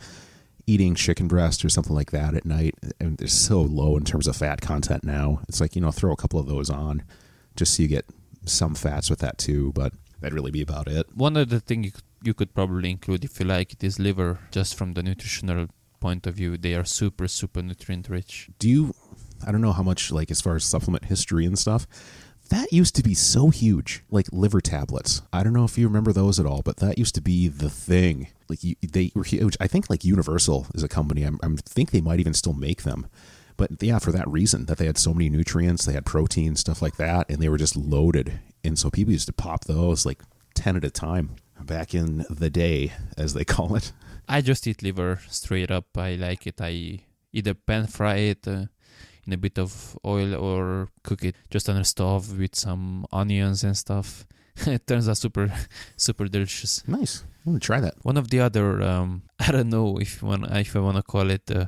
eating 0.66 0.96
chicken 0.96 1.28
breast 1.28 1.66
or 1.66 1.70
something 1.70 1.96
like 1.96 2.12
that 2.12 2.36
at 2.36 2.46
night. 2.46 2.76
And 3.00 3.18
they're 3.18 3.28
so 3.28 3.62
low 3.62 3.98
in 3.98 4.04
terms 4.04 4.28
of 4.28 4.36
fat 4.36 4.62
content 4.62 5.04
now. 5.04 5.42
It's 5.50 5.60
like 5.60 5.76
you 5.76 5.82
know 5.82 5.92
throw 5.92 6.12
a 6.12 6.18
couple 6.18 6.40
of 6.40 6.48
those 6.48 6.70
on, 6.70 7.04
just 7.56 7.76
so 7.76 7.84
you 7.84 7.90
get 7.90 8.06
some 8.46 8.76
fats 8.76 9.10
with 9.10 9.20
that 9.20 9.38
too. 9.38 9.72
But 9.74 9.94
that'd 10.22 10.34
really 10.34 10.52
be 10.52 10.62
about 10.62 10.88
it. 10.88 11.08
One 11.16 11.36
other 11.38 11.60
thing 11.60 11.84
you 11.84 11.92
could, 11.92 12.04
you 12.24 12.34
could 12.34 12.54
probably 12.54 12.92
include 12.92 13.26
if 13.26 13.40
you 13.40 13.46
like 13.46 13.74
it 13.74 13.84
is 13.84 14.00
liver, 14.00 14.40
just 14.52 14.76
from 14.76 14.94
the 14.94 15.04
nutritional 15.04 15.68
point 16.04 16.28
of 16.28 16.36
view, 16.36 16.58
they 16.58 16.76
are 16.76 16.84
super, 16.84 17.28
super 17.30 17.62
nutrient 17.62 18.10
rich. 18.10 18.50
Do 18.60 18.68
you, 18.70 18.94
I 19.48 19.52
don't 19.52 19.62
know 19.62 19.72
how 19.72 19.84
much, 19.84 20.12
like, 20.12 20.30
as 20.30 20.42
far 20.42 20.56
as 20.58 20.66
supplement 20.66 21.06
history 21.06 21.46
and 21.46 21.58
stuff, 21.58 21.88
that 22.50 22.74
used 22.74 22.96
to 22.98 23.04
be 23.04 23.14
so 23.14 23.50
huge, 23.50 24.04
like 24.12 24.28
liver 24.34 24.60
tablets. 24.60 25.22
I 25.32 25.44
don't 25.44 25.54
know 25.54 25.64
if 25.64 25.78
you 25.78 25.88
remember 25.88 26.12
those 26.12 26.42
at 26.42 26.46
all, 26.46 26.62
but 26.62 26.78
that 26.78 26.98
used 26.98 27.16
to 27.16 27.22
be 27.22 27.48
the 27.48 27.70
thing. 27.70 28.28
Like 28.50 28.60
they 28.82 29.12
were 29.16 29.24
huge. 29.24 29.56
I 29.62 29.68
think 29.68 29.90
like 29.90 30.04
Universal 30.04 30.68
is 30.76 30.84
a 30.84 30.90
company. 30.90 31.24
I'm, 31.24 31.40
I 31.42 31.48
think 31.66 31.92
they 31.92 32.02
might 32.02 32.20
even 32.20 32.34
still 32.34 32.54
make 32.54 32.84
them. 32.84 33.08
But 33.56 33.82
yeah, 33.82 34.00
for 34.00 34.12
that 34.12 34.28
reason, 34.28 34.66
that 34.66 34.78
they 34.78 34.88
had 34.88 34.98
so 34.98 35.14
many 35.14 35.30
nutrients, 35.30 35.86
they 35.86 35.94
had 35.94 36.06
protein, 36.06 36.58
stuff 36.58 36.82
like 36.82 36.98
that, 36.98 37.30
and 37.30 37.40
they 37.42 37.50
were 37.50 37.58
just 37.58 37.78
loaded. 37.78 38.40
And 38.64 38.78
so 38.78 38.90
people 38.90 39.14
used 39.14 39.28
to 39.28 39.34
pop 39.34 39.64
those 39.64 40.06
like 40.06 40.22
10 40.56 40.76
at 40.76 40.84
a 40.84 40.90
time 40.90 41.38
back 41.62 41.96
in 41.96 42.26
the 42.30 42.50
day, 42.50 42.92
as 43.18 43.34
they 43.34 43.46
call 43.46 43.76
it. 43.76 43.94
I 44.28 44.42
just 44.42 44.68
eat 44.68 44.84
liver 44.84 45.20
straight 45.30 45.72
up. 45.72 45.86
I 45.98 46.16
like 46.16 46.48
it. 46.48 46.62
I 46.62 47.00
either 47.32 47.54
pan 47.54 47.88
fry 47.88 48.16
it 48.16 48.48
uh, 48.48 48.66
in 49.26 49.34
a 49.34 49.38
bit 49.38 49.58
of 49.58 49.98
oil 50.06 50.36
or 50.36 50.90
cook 51.04 51.24
it 51.24 51.36
just 51.50 51.70
on 51.70 51.78
a 51.78 51.84
stove 51.84 52.38
with 52.38 52.56
some 52.56 53.06
onions 53.12 53.64
and 53.64 53.78
stuff. 53.78 54.26
it 54.68 54.86
turns 54.88 55.10
out 55.10 55.18
super, 55.18 55.52
super 55.98 56.28
delicious. 56.28 56.88
Nice. 56.88 57.24
I'm 57.46 57.54
gonna 57.54 57.60
try 57.60 57.80
that. 57.80 57.96
One 58.04 58.18
of 58.18 58.30
the 58.30 58.40
other, 58.40 58.82
um, 58.82 59.24
I 59.40 59.52
don't 59.52 59.70
know 59.70 59.98
if 59.98 60.22
want, 60.24 60.46
if 60.52 60.76
I 60.76 60.80
want 60.80 60.98
to 60.98 61.04
call 61.04 61.30
it 61.30 61.50
uh, 61.52 61.68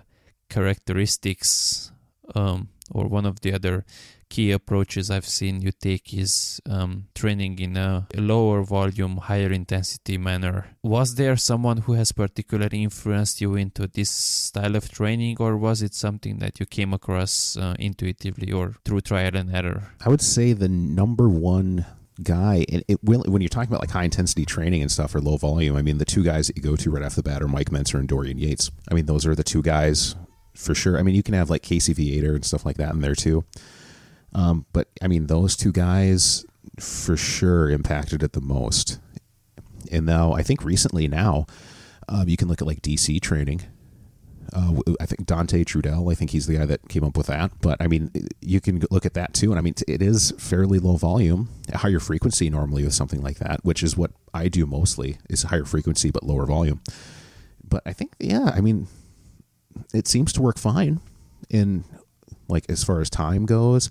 characteristics 0.50 1.92
um, 2.34 2.70
or 2.92 3.08
one 3.08 3.26
of 3.26 3.42
the 3.42 3.54
other 3.54 3.86
key 4.30 4.52
approaches 4.52 5.10
I've 5.10 5.28
seen 5.28 5.62
you 5.62 5.72
take 5.72 6.14
is 6.14 6.62
um, 6.70 7.08
training 7.16 7.60
in 7.60 7.78
a 7.78 8.08
lower 8.16 8.64
volume, 8.64 9.18
higher 9.18 9.52
intensity 9.52 10.18
manner. 10.18 10.76
Was 10.84 11.16
there 11.16 11.38
someone 11.38 11.78
who 11.78 11.94
has 11.94 12.12
particularly 12.12 12.84
influenced 12.84 13.42
you 13.42 13.56
into 13.56 13.88
this 13.88 14.10
style 14.10 14.76
of 14.76 14.92
training, 14.92 15.38
or 15.40 15.58
was 15.58 15.82
it 15.82 15.94
something 15.94 16.40
that 16.40 16.60
you 16.60 16.66
came 16.66 16.94
across 16.94 17.58
uh, 17.58 17.76
intuitively 17.80 18.52
or 18.52 18.76
through 18.84 19.02
trial 19.02 19.36
and 19.36 19.56
error? 19.56 19.92
I 20.06 20.10
would 20.10 20.22
say 20.22 20.54
the 20.54 20.70
number 20.70 21.30
one 21.30 21.86
guy 22.24 22.66
and 22.72 22.82
it 22.88 22.98
will 23.04 23.24
when 23.28 23.42
you're 23.42 23.50
talking 23.50 23.70
about 23.70 23.82
like 23.82 23.92
high 23.92 24.06
intensity 24.06 24.46
training 24.46 24.82
and 24.82 24.90
stuff 24.90 25.14
or 25.14 25.20
low 25.20 25.36
volume 25.36 25.76
i 25.76 25.82
mean 25.82 25.98
the 25.98 26.06
two 26.06 26.24
guys 26.24 26.48
that 26.48 26.56
you 26.56 26.64
go 26.64 26.76
to 26.78 26.90
right 26.90 27.04
off 27.04 27.16
the 27.16 27.22
bat 27.22 27.42
are 27.42 27.48
mike 27.48 27.72
mentzer 27.72 28.00
and 28.00 28.08
dorian 28.08 28.38
yates 28.38 28.72
i 28.90 28.94
mean 28.94 29.06
those 29.06 29.26
are 29.26 29.36
the 29.36 29.44
two 29.44 29.62
guys 29.62 30.16
for 30.56 30.74
sure 30.74 30.98
i 30.98 31.04
mean 31.04 31.14
you 31.14 31.22
can 31.22 31.34
have 31.34 31.50
like 31.50 31.62
casey 31.62 31.92
viator 31.92 32.34
and 32.34 32.46
stuff 32.46 32.66
like 32.66 32.78
that 32.78 32.94
in 32.94 33.02
there 33.02 33.16
too 33.16 33.44
um, 34.36 34.66
but 34.74 34.90
I 35.02 35.08
mean, 35.08 35.28
those 35.28 35.56
two 35.56 35.72
guys 35.72 36.46
for 36.78 37.16
sure 37.16 37.70
impacted 37.70 38.22
it 38.22 38.34
the 38.34 38.42
most. 38.42 39.00
And 39.92 40.06
now 40.06 40.34
I 40.34 40.44
think 40.44 40.64
recently 40.64 41.08
now 41.08 41.46
um, 42.10 42.28
you 42.28 42.36
can 42.36 42.50
look 42.50 42.62
at 42.62 42.68
like 42.68 42.82
DC 42.82 43.22
training. 43.22 43.62
Uh, 44.54 44.74
I 45.00 45.06
think 45.06 45.26
Dante 45.26 45.64
Trudel, 45.64 46.12
I 46.12 46.16
think 46.16 46.32
he's 46.32 46.48
the 46.48 46.58
guy 46.58 46.66
that 46.66 46.88
came 46.90 47.04
up 47.04 47.16
with 47.18 47.28
that. 47.28 47.52
But 47.62 47.82
I 47.82 47.88
mean, 47.88 48.12
you 48.42 48.60
can 48.60 48.84
look 48.92 49.06
at 49.06 49.14
that 49.14 49.34
too. 49.34 49.52
And 49.52 49.58
I 49.58 49.62
mean, 49.62 49.74
it 49.88 50.02
is 50.02 50.34
fairly 50.38 50.80
low 50.80 50.98
volume, 50.98 51.50
higher 51.74 52.00
frequency 52.00 52.50
normally 52.50 52.84
with 52.84 52.94
something 52.94 53.22
like 53.22 53.38
that, 53.38 53.64
which 53.64 53.82
is 53.84 53.96
what 53.96 54.12
I 54.34 54.50
do 54.50 54.66
mostly 54.66 55.18
is 55.30 55.44
higher 55.44 55.66
frequency 55.66 56.12
but 56.12 56.24
lower 56.24 56.46
volume. 56.46 56.82
But 57.64 57.84
I 57.86 57.94
think, 57.94 58.14
yeah, 58.20 58.52
I 58.54 58.60
mean, 58.60 58.88
it 59.94 60.08
seems 60.10 60.34
to 60.34 60.42
work 60.42 60.60
fine 60.60 61.00
in 61.50 61.86
like 62.48 62.66
as 62.70 62.84
far 62.84 63.02
as 63.02 63.10
time 63.10 63.46
goes 63.46 63.90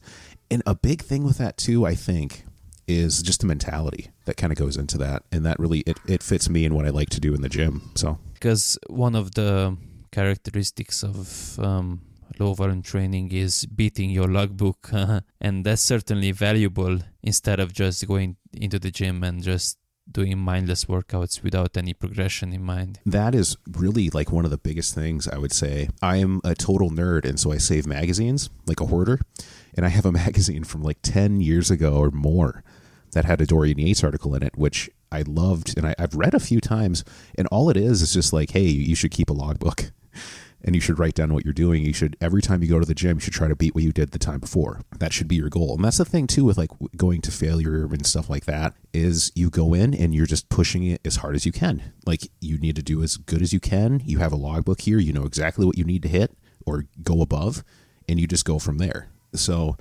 and 0.54 0.62
a 0.66 0.74
big 0.74 1.02
thing 1.02 1.24
with 1.24 1.38
that 1.38 1.56
too, 1.56 1.84
I 1.84 1.96
think, 1.96 2.44
is 2.86 3.22
just 3.22 3.40
the 3.40 3.46
mentality 3.46 4.12
that 4.26 4.36
kind 4.36 4.52
of 4.52 4.58
goes 4.58 4.76
into 4.76 4.96
that, 4.98 5.24
and 5.32 5.44
that 5.44 5.58
really 5.58 5.80
it, 5.80 5.98
it 6.06 6.22
fits 6.22 6.48
me 6.48 6.64
in 6.64 6.74
what 6.74 6.86
I 6.86 6.90
like 6.90 7.10
to 7.10 7.20
do 7.20 7.34
in 7.34 7.42
the 7.42 7.48
gym. 7.48 7.90
So 7.96 8.18
because 8.34 8.78
one 8.86 9.16
of 9.16 9.34
the 9.34 9.76
characteristics 10.12 11.02
of 11.02 11.58
um, 11.58 12.02
low 12.38 12.54
volume 12.54 12.82
training 12.82 13.32
is 13.32 13.66
beating 13.66 14.10
your 14.10 14.28
logbook, 14.28 14.90
and 15.40 15.66
that's 15.66 15.82
certainly 15.82 16.30
valuable 16.30 17.00
instead 17.22 17.58
of 17.58 17.72
just 17.72 18.06
going 18.06 18.36
into 18.52 18.78
the 18.78 18.92
gym 18.92 19.24
and 19.24 19.42
just 19.42 19.78
doing 20.10 20.38
mindless 20.38 20.84
workouts 20.84 21.42
without 21.42 21.76
any 21.76 21.94
progression 21.94 22.52
in 22.52 22.62
mind. 22.62 23.00
That 23.06 23.34
is 23.34 23.56
really 23.70 24.10
like 24.10 24.30
one 24.30 24.44
of 24.44 24.50
the 24.50 24.58
biggest 24.58 24.94
things 24.94 25.26
I 25.28 25.38
would 25.38 25.52
say. 25.52 25.88
I 26.02 26.16
am 26.16 26.40
a 26.44 26.54
total 26.54 26.90
nerd, 26.90 27.24
and 27.24 27.38
so 27.38 27.52
I 27.52 27.58
save 27.58 27.86
magazines 27.86 28.50
like 28.66 28.80
a 28.80 28.86
hoarder. 28.86 29.20
And 29.76 29.84
I 29.84 29.88
have 29.88 30.06
a 30.06 30.12
magazine 30.24 30.64
from 30.64 30.82
like 30.82 30.98
10 31.02 31.40
years 31.40 31.70
ago 31.70 31.96
or 31.96 32.10
more 32.10 32.62
that 33.12 33.24
had 33.24 33.40
a 33.40 33.46
Dorian 33.46 33.78
Yates 33.78 34.04
article 34.04 34.34
in 34.34 34.42
it, 34.42 34.56
which 34.56 34.90
I 35.10 35.22
loved 35.22 35.76
and 35.76 35.86
I, 35.86 35.94
have 35.98 36.14
read 36.14 36.34
a 36.34 36.40
few 36.40 36.60
times. 36.60 37.04
And 37.36 37.48
all 37.48 37.70
it 37.70 37.76
is 37.76 38.02
is 38.02 38.12
just 38.12 38.32
like, 38.32 38.50
hey, 38.50 38.64
you 38.64 38.94
should 38.94 39.12
keep 39.12 39.30
a 39.30 39.34
logbook 39.34 39.92
and 40.64 40.74
you 40.74 40.80
should 40.80 40.98
write 40.98 41.14
down 41.14 41.32
what 41.32 41.44
you're 41.44 41.52
doing. 41.52 41.84
You 41.84 41.92
should 41.92 42.16
every 42.20 42.40
time 42.40 42.62
you 42.62 42.68
go 42.68 42.80
to 42.80 42.86
the 42.86 42.94
gym, 42.94 43.18
you 43.18 43.20
should 43.20 43.34
try 43.34 43.48
to 43.48 43.54
beat 43.54 43.74
what 43.74 43.84
you 43.84 43.92
did 43.92 44.10
the 44.10 44.18
time 44.18 44.40
before. 44.40 44.80
That 44.98 45.12
should 45.12 45.28
be 45.28 45.36
your 45.36 45.50
goal. 45.50 45.74
And 45.76 45.84
that's 45.84 45.98
the 45.98 46.04
thing 46.04 46.26
too 46.26 46.44
with 46.44 46.56
like 46.56 46.70
going 46.96 47.20
to 47.20 47.30
failure 47.30 47.84
and 47.84 48.06
stuff 48.06 48.30
like 48.30 48.46
that 48.46 48.74
is 48.92 49.30
you 49.34 49.50
go 49.50 49.74
in 49.74 49.94
and 49.94 50.14
you're 50.14 50.26
just 50.26 50.48
pushing 50.48 50.84
it 50.84 51.00
as 51.04 51.16
hard 51.16 51.34
as 51.34 51.44
you 51.44 51.52
can. 51.52 51.92
Like 52.06 52.28
you 52.40 52.58
need 52.58 52.76
to 52.76 52.82
do 52.82 53.02
as 53.02 53.18
good 53.18 53.42
as 53.42 53.52
you 53.52 53.60
can. 53.60 54.00
You 54.04 54.18
have 54.18 54.32
a 54.32 54.36
logbook 54.36 54.80
here. 54.80 54.98
You 54.98 55.12
know 55.12 55.24
exactly 55.24 55.66
what 55.66 55.76
you 55.76 55.84
need 55.84 56.02
to 56.02 56.08
hit 56.08 56.32
or 56.66 56.86
go 57.02 57.20
above, 57.20 57.62
and 58.08 58.18
you 58.18 58.26
just 58.26 58.46
go 58.46 58.58
from 58.58 58.78
there. 58.78 59.08
So 59.34 59.76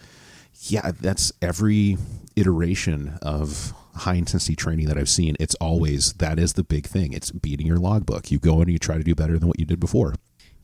yeah, 0.64 0.92
that's 1.00 1.32
every 1.42 1.98
iteration 2.36 3.18
of 3.22 3.74
high 3.96 4.16
intensity 4.16 4.56
training 4.56 4.88
that 4.88 4.98
I've 4.98 5.10
seen. 5.10 5.36
It's 5.40 5.56
always 5.56 6.14
that 6.14 6.40
is 6.40 6.54
the 6.54 6.64
big 6.64 6.88
thing. 6.88 7.14
It's 7.14 7.32
beating 7.32 7.68
your 7.68 7.78
logbook. 7.78 8.32
You 8.32 8.40
go 8.40 8.56
in 8.56 8.64
and 8.64 8.72
you 8.72 8.80
try 8.80 8.98
to 8.98 9.04
do 9.04 9.16
better 9.16 9.38
than 9.38 9.48
what 9.48 9.60
you 9.60 9.66
did 9.66 9.80
before. 9.80 10.16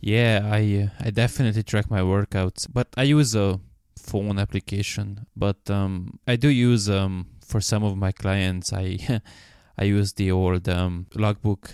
Yeah, 0.02 0.50
I 0.52 0.90
uh, 0.90 1.06
I 1.08 1.10
definitely 1.10 1.64
track 1.64 1.90
my 1.90 2.02
workouts, 2.02 2.68
but 2.72 2.88
I 2.96 3.04
use 3.04 3.36
a 3.36 3.60
phone 3.98 4.40
application. 4.40 5.26
But 5.36 5.70
um, 5.70 6.20
I 6.28 6.36
do 6.36 6.50
use 6.50 6.90
um, 6.90 7.28
for 7.46 7.60
some 7.62 7.84
of 7.84 7.98
my 7.98 8.12
clients. 8.12 8.72
I 8.74 9.22
I 9.78 9.84
use 9.84 10.14
the 10.14 10.32
old 10.32 10.68
um, 10.70 11.08
logbook, 11.16 11.72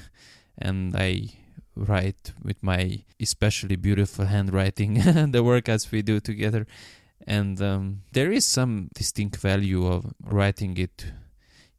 and 0.58 0.96
I 0.96 1.30
write 1.76 2.34
with 2.42 2.62
my 2.62 3.04
especially 3.20 3.76
beautiful 3.76 4.26
handwriting 4.26 4.94
the 5.32 5.44
workouts 5.44 5.92
we 5.92 6.02
do 6.02 6.20
together. 6.20 6.66
And 7.28 7.62
um, 7.62 8.02
there 8.12 8.32
is 8.32 8.46
some 8.46 8.90
distinct 8.94 9.38
value 9.38 9.88
of 9.88 10.14
writing 10.24 10.78
it 10.78 11.12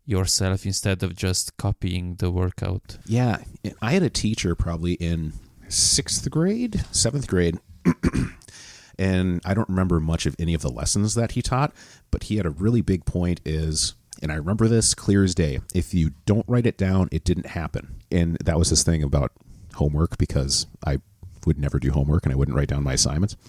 yourself 0.05 0.67
instead 0.67 1.03
of 1.03 1.15
just 1.15 1.57
copying 1.57 2.17
the 2.17 2.31
workout. 2.31 2.99
Yeah, 3.07 3.39
I 3.83 3.93
had 3.93 4.03
a 4.03 4.11
teacher 4.11 4.55
probably 4.55 4.95
in 4.95 5.33
sixth 5.69 6.31
grade, 6.31 6.85
seventh 6.93 7.27
grade. 7.27 7.59
and 8.99 9.41
I 9.45 9.55
don't 9.55 9.69
remember 9.69 10.01
much 10.01 10.27
of 10.27 10.35
any 10.39 10.55
of 10.55 10.63
the 10.63 10.71
lessons 10.71 11.15
that 11.15 11.33
he 11.33 11.43
taught, 11.43 11.73
but 12.11 12.25
he 12.25 12.37
had 12.37 12.47
a 12.47 12.51
really 12.51 12.81
big 12.81 13.05
point 13.05 13.41
is 13.45 13.95
and 14.23 14.33
I 14.33 14.37
remember 14.37 14.69
this 14.69 14.95
clear 14.95 15.25
as 15.25 15.35
day. 15.35 15.61
If 15.75 15.93
you 15.93 16.13
don't 16.25 16.47
write 16.49 16.67
it 16.67 16.79
down, 16.79 17.09
it 17.13 17.25
didn't 17.25 17.47
happen. 17.47 17.97
And 18.11 18.37
that 18.45 18.59
was 18.59 18.71
his 18.71 18.83
thing 18.83 19.03
about 19.03 19.33
homework 19.75 20.17
because 20.19 20.67
I 20.87 21.01
would 21.45 21.59
never 21.59 21.79
do 21.79 21.93
homework 21.93 22.25
and 22.25 22.33
I 22.33 22.37
wouldn't 22.37 22.57
write 22.57 22.69
down 22.69 22.83
my 22.83 22.95
assignments. 22.95 23.37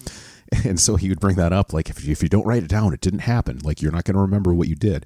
And 0.64 0.80
so 0.80 0.96
he 0.96 1.10
would 1.10 1.20
bring 1.20 1.36
that 1.36 1.52
up 1.52 1.74
like 1.74 1.90
if 1.90 2.02
you, 2.02 2.10
if 2.10 2.22
you 2.22 2.28
don't 2.30 2.46
write 2.46 2.62
it 2.62 2.70
down, 2.70 2.94
it 2.94 3.02
didn't 3.02 3.18
happen. 3.18 3.58
Like 3.58 3.82
you're 3.82 3.92
not 3.92 4.04
going 4.04 4.14
to 4.14 4.22
remember 4.22 4.54
what 4.54 4.66
you 4.66 4.74
did. 4.74 5.04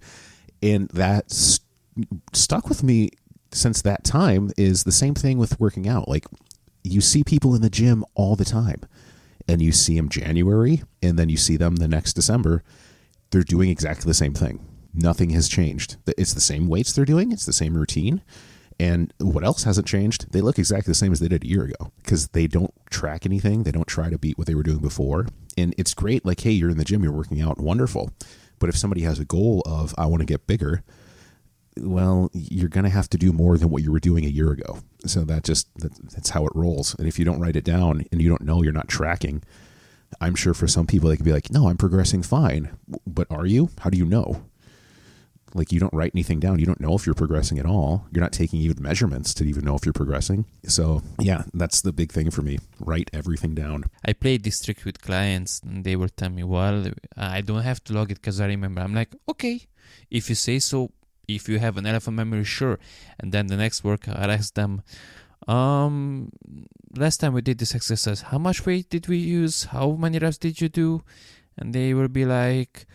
And 0.62 0.88
that 0.90 1.32
st- 1.32 1.66
stuck 2.32 2.68
with 2.68 2.84
me 2.84 3.10
since 3.50 3.82
that 3.82 4.04
time 4.04 4.52
is 4.56 4.84
the 4.84 4.92
same 4.92 5.14
thing 5.14 5.38
with 5.38 5.58
working 5.58 5.88
out. 5.88 6.06
Like 6.06 6.26
you 6.82 7.00
see 7.00 7.24
people 7.24 7.54
in 7.54 7.62
the 7.62 7.70
gym 7.70 8.04
all 8.14 8.36
the 8.36 8.44
time 8.44 8.80
and 9.48 9.62
you 9.62 9.72
see 9.72 9.96
them 9.96 10.08
January 10.08 10.82
and 11.02 11.18
then 11.18 11.28
you 11.28 11.36
see 11.36 11.56
them 11.56 11.76
the 11.76 11.88
next 11.88 12.14
December, 12.14 12.62
they're 13.30 13.42
doing 13.42 13.70
exactly 13.70 14.08
the 14.08 14.14
same 14.14 14.34
thing. 14.34 14.64
Nothing 14.94 15.30
has 15.30 15.48
changed. 15.48 15.96
It's 16.06 16.34
the 16.34 16.40
same 16.40 16.68
weights 16.68 16.92
they're 16.92 17.04
doing, 17.04 17.32
it's 17.32 17.46
the 17.46 17.52
same 17.52 17.74
routine. 17.74 18.22
And 18.80 19.12
what 19.18 19.44
else 19.44 19.64
hasn't 19.64 19.86
changed? 19.86 20.32
They 20.32 20.40
look 20.40 20.58
exactly 20.58 20.90
the 20.90 20.96
same 20.96 21.12
as 21.12 21.20
they 21.20 21.28
did 21.28 21.44
a 21.44 21.46
year 21.46 21.64
ago 21.64 21.92
because 22.02 22.28
they 22.28 22.46
don't 22.46 22.72
track 22.90 23.24
anything. 23.24 23.62
They 23.62 23.70
don't 23.70 23.86
try 23.86 24.10
to 24.10 24.18
beat 24.18 24.38
what 24.38 24.46
they 24.46 24.54
were 24.54 24.62
doing 24.62 24.80
before. 24.80 25.28
And 25.56 25.74
it's 25.78 25.94
great, 25.94 26.24
like, 26.24 26.40
hey, 26.40 26.50
you're 26.50 26.70
in 26.70 26.78
the 26.78 26.84
gym, 26.84 27.02
you're 27.02 27.12
working 27.12 27.40
out, 27.40 27.60
wonderful. 27.60 28.10
But 28.58 28.70
if 28.70 28.76
somebody 28.76 29.02
has 29.02 29.18
a 29.18 29.24
goal 29.24 29.62
of, 29.66 29.94
I 29.96 30.06
want 30.06 30.20
to 30.20 30.26
get 30.26 30.46
bigger, 30.46 30.82
well, 31.78 32.30
you're 32.32 32.68
going 32.68 32.84
to 32.84 32.90
have 32.90 33.08
to 33.10 33.18
do 33.18 33.32
more 33.32 33.56
than 33.58 33.70
what 33.70 33.82
you 33.82 33.92
were 33.92 34.00
doing 34.00 34.24
a 34.24 34.28
year 34.28 34.50
ago. 34.50 34.78
So 35.06 35.24
that 35.24 35.44
just 35.44 35.68
that, 35.76 35.94
that's 36.10 36.30
how 36.30 36.46
it 36.46 36.52
rolls. 36.54 36.94
And 36.98 37.08
if 37.08 37.18
you 37.18 37.24
don't 37.24 37.40
write 37.40 37.56
it 37.56 37.64
down 37.64 38.04
and 38.12 38.20
you 38.20 38.28
don't 38.28 38.42
know 38.42 38.62
you're 38.62 38.72
not 38.72 38.88
tracking, 38.88 39.42
I'm 40.20 40.34
sure 40.34 40.54
for 40.54 40.68
some 40.68 40.86
people 40.86 41.08
they 41.08 41.16
can 41.16 41.24
be 41.24 41.32
like, 41.32 41.50
"No, 41.50 41.68
I'm 41.68 41.78
progressing 41.78 42.22
fine." 42.22 42.76
But 43.06 43.26
are 43.30 43.46
you? 43.46 43.70
How 43.80 43.90
do 43.90 43.98
you 43.98 44.04
know? 44.04 44.42
Like 45.54 45.72
you 45.72 45.80
don't 45.80 45.92
write 45.92 46.12
anything 46.14 46.40
down. 46.40 46.58
You 46.58 46.66
don't 46.66 46.80
know 46.80 46.94
if 46.94 47.04
you're 47.04 47.14
progressing 47.14 47.58
at 47.58 47.66
all. 47.66 48.06
You're 48.10 48.22
not 48.22 48.32
taking 48.32 48.60
even 48.60 48.82
measurements 48.82 49.34
to 49.34 49.44
even 49.44 49.64
know 49.64 49.74
if 49.74 49.84
you're 49.84 49.92
progressing. 49.92 50.46
So, 50.66 51.02
yeah, 51.18 51.42
that's 51.52 51.82
the 51.82 51.92
big 51.92 52.10
thing 52.10 52.30
for 52.30 52.40
me. 52.40 52.58
Write 52.80 53.10
everything 53.12 53.54
down. 53.54 53.84
I 54.04 54.14
played 54.14 54.44
this 54.44 54.62
trick 54.64 54.84
with 54.84 55.02
clients 55.02 55.60
and 55.60 55.84
they 55.84 55.94
will 55.96 56.08
tell 56.08 56.30
me, 56.30 56.42
"Well, 56.42 56.86
I 57.16 57.42
don't 57.42 57.62
have 57.62 57.84
to 57.84 57.92
log 57.92 58.10
it 58.10 58.22
cuz 58.22 58.40
I 58.40 58.46
remember." 58.46 58.80
I'm 58.80 58.94
like, 58.94 59.14
"Okay, 59.28 59.66
if 60.10 60.30
you 60.30 60.34
say 60.34 60.58
so, 60.58 60.90
if 61.28 61.48
you 61.48 61.58
have 61.58 61.76
an 61.76 61.86
elephant 61.86 62.16
memory, 62.16 62.44
sure. 62.44 62.78
And 63.18 63.32
then 63.32 63.46
the 63.46 63.56
next 63.56 63.84
workout, 63.84 64.16
I 64.16 64.32
ask 64.32 64.54
them, 64.54 64.82
um, 65.48 66.30
last 66.96 67.18
time 67.18 67.32
we 67.32 67.42
did 67.42 67.58
this 67.58 67.74
exercise, 67.74 68.22
how 68.22 68.38
much 68.38 68.64
weight 68.66 68.90
did 68.90 69.08
we 69.08 69.18
use? 69.18 69.64
How 69.64 69.92
many 69.92 70.18
reps 70.18 70.38
did 70.38 70.60
you 70.60 70.68
do? 70.68 71.02
And 71.56 71.74
they 71.74 71.94
will 71.94 72.08
be 72.08 72.24
like, 72.24 72.86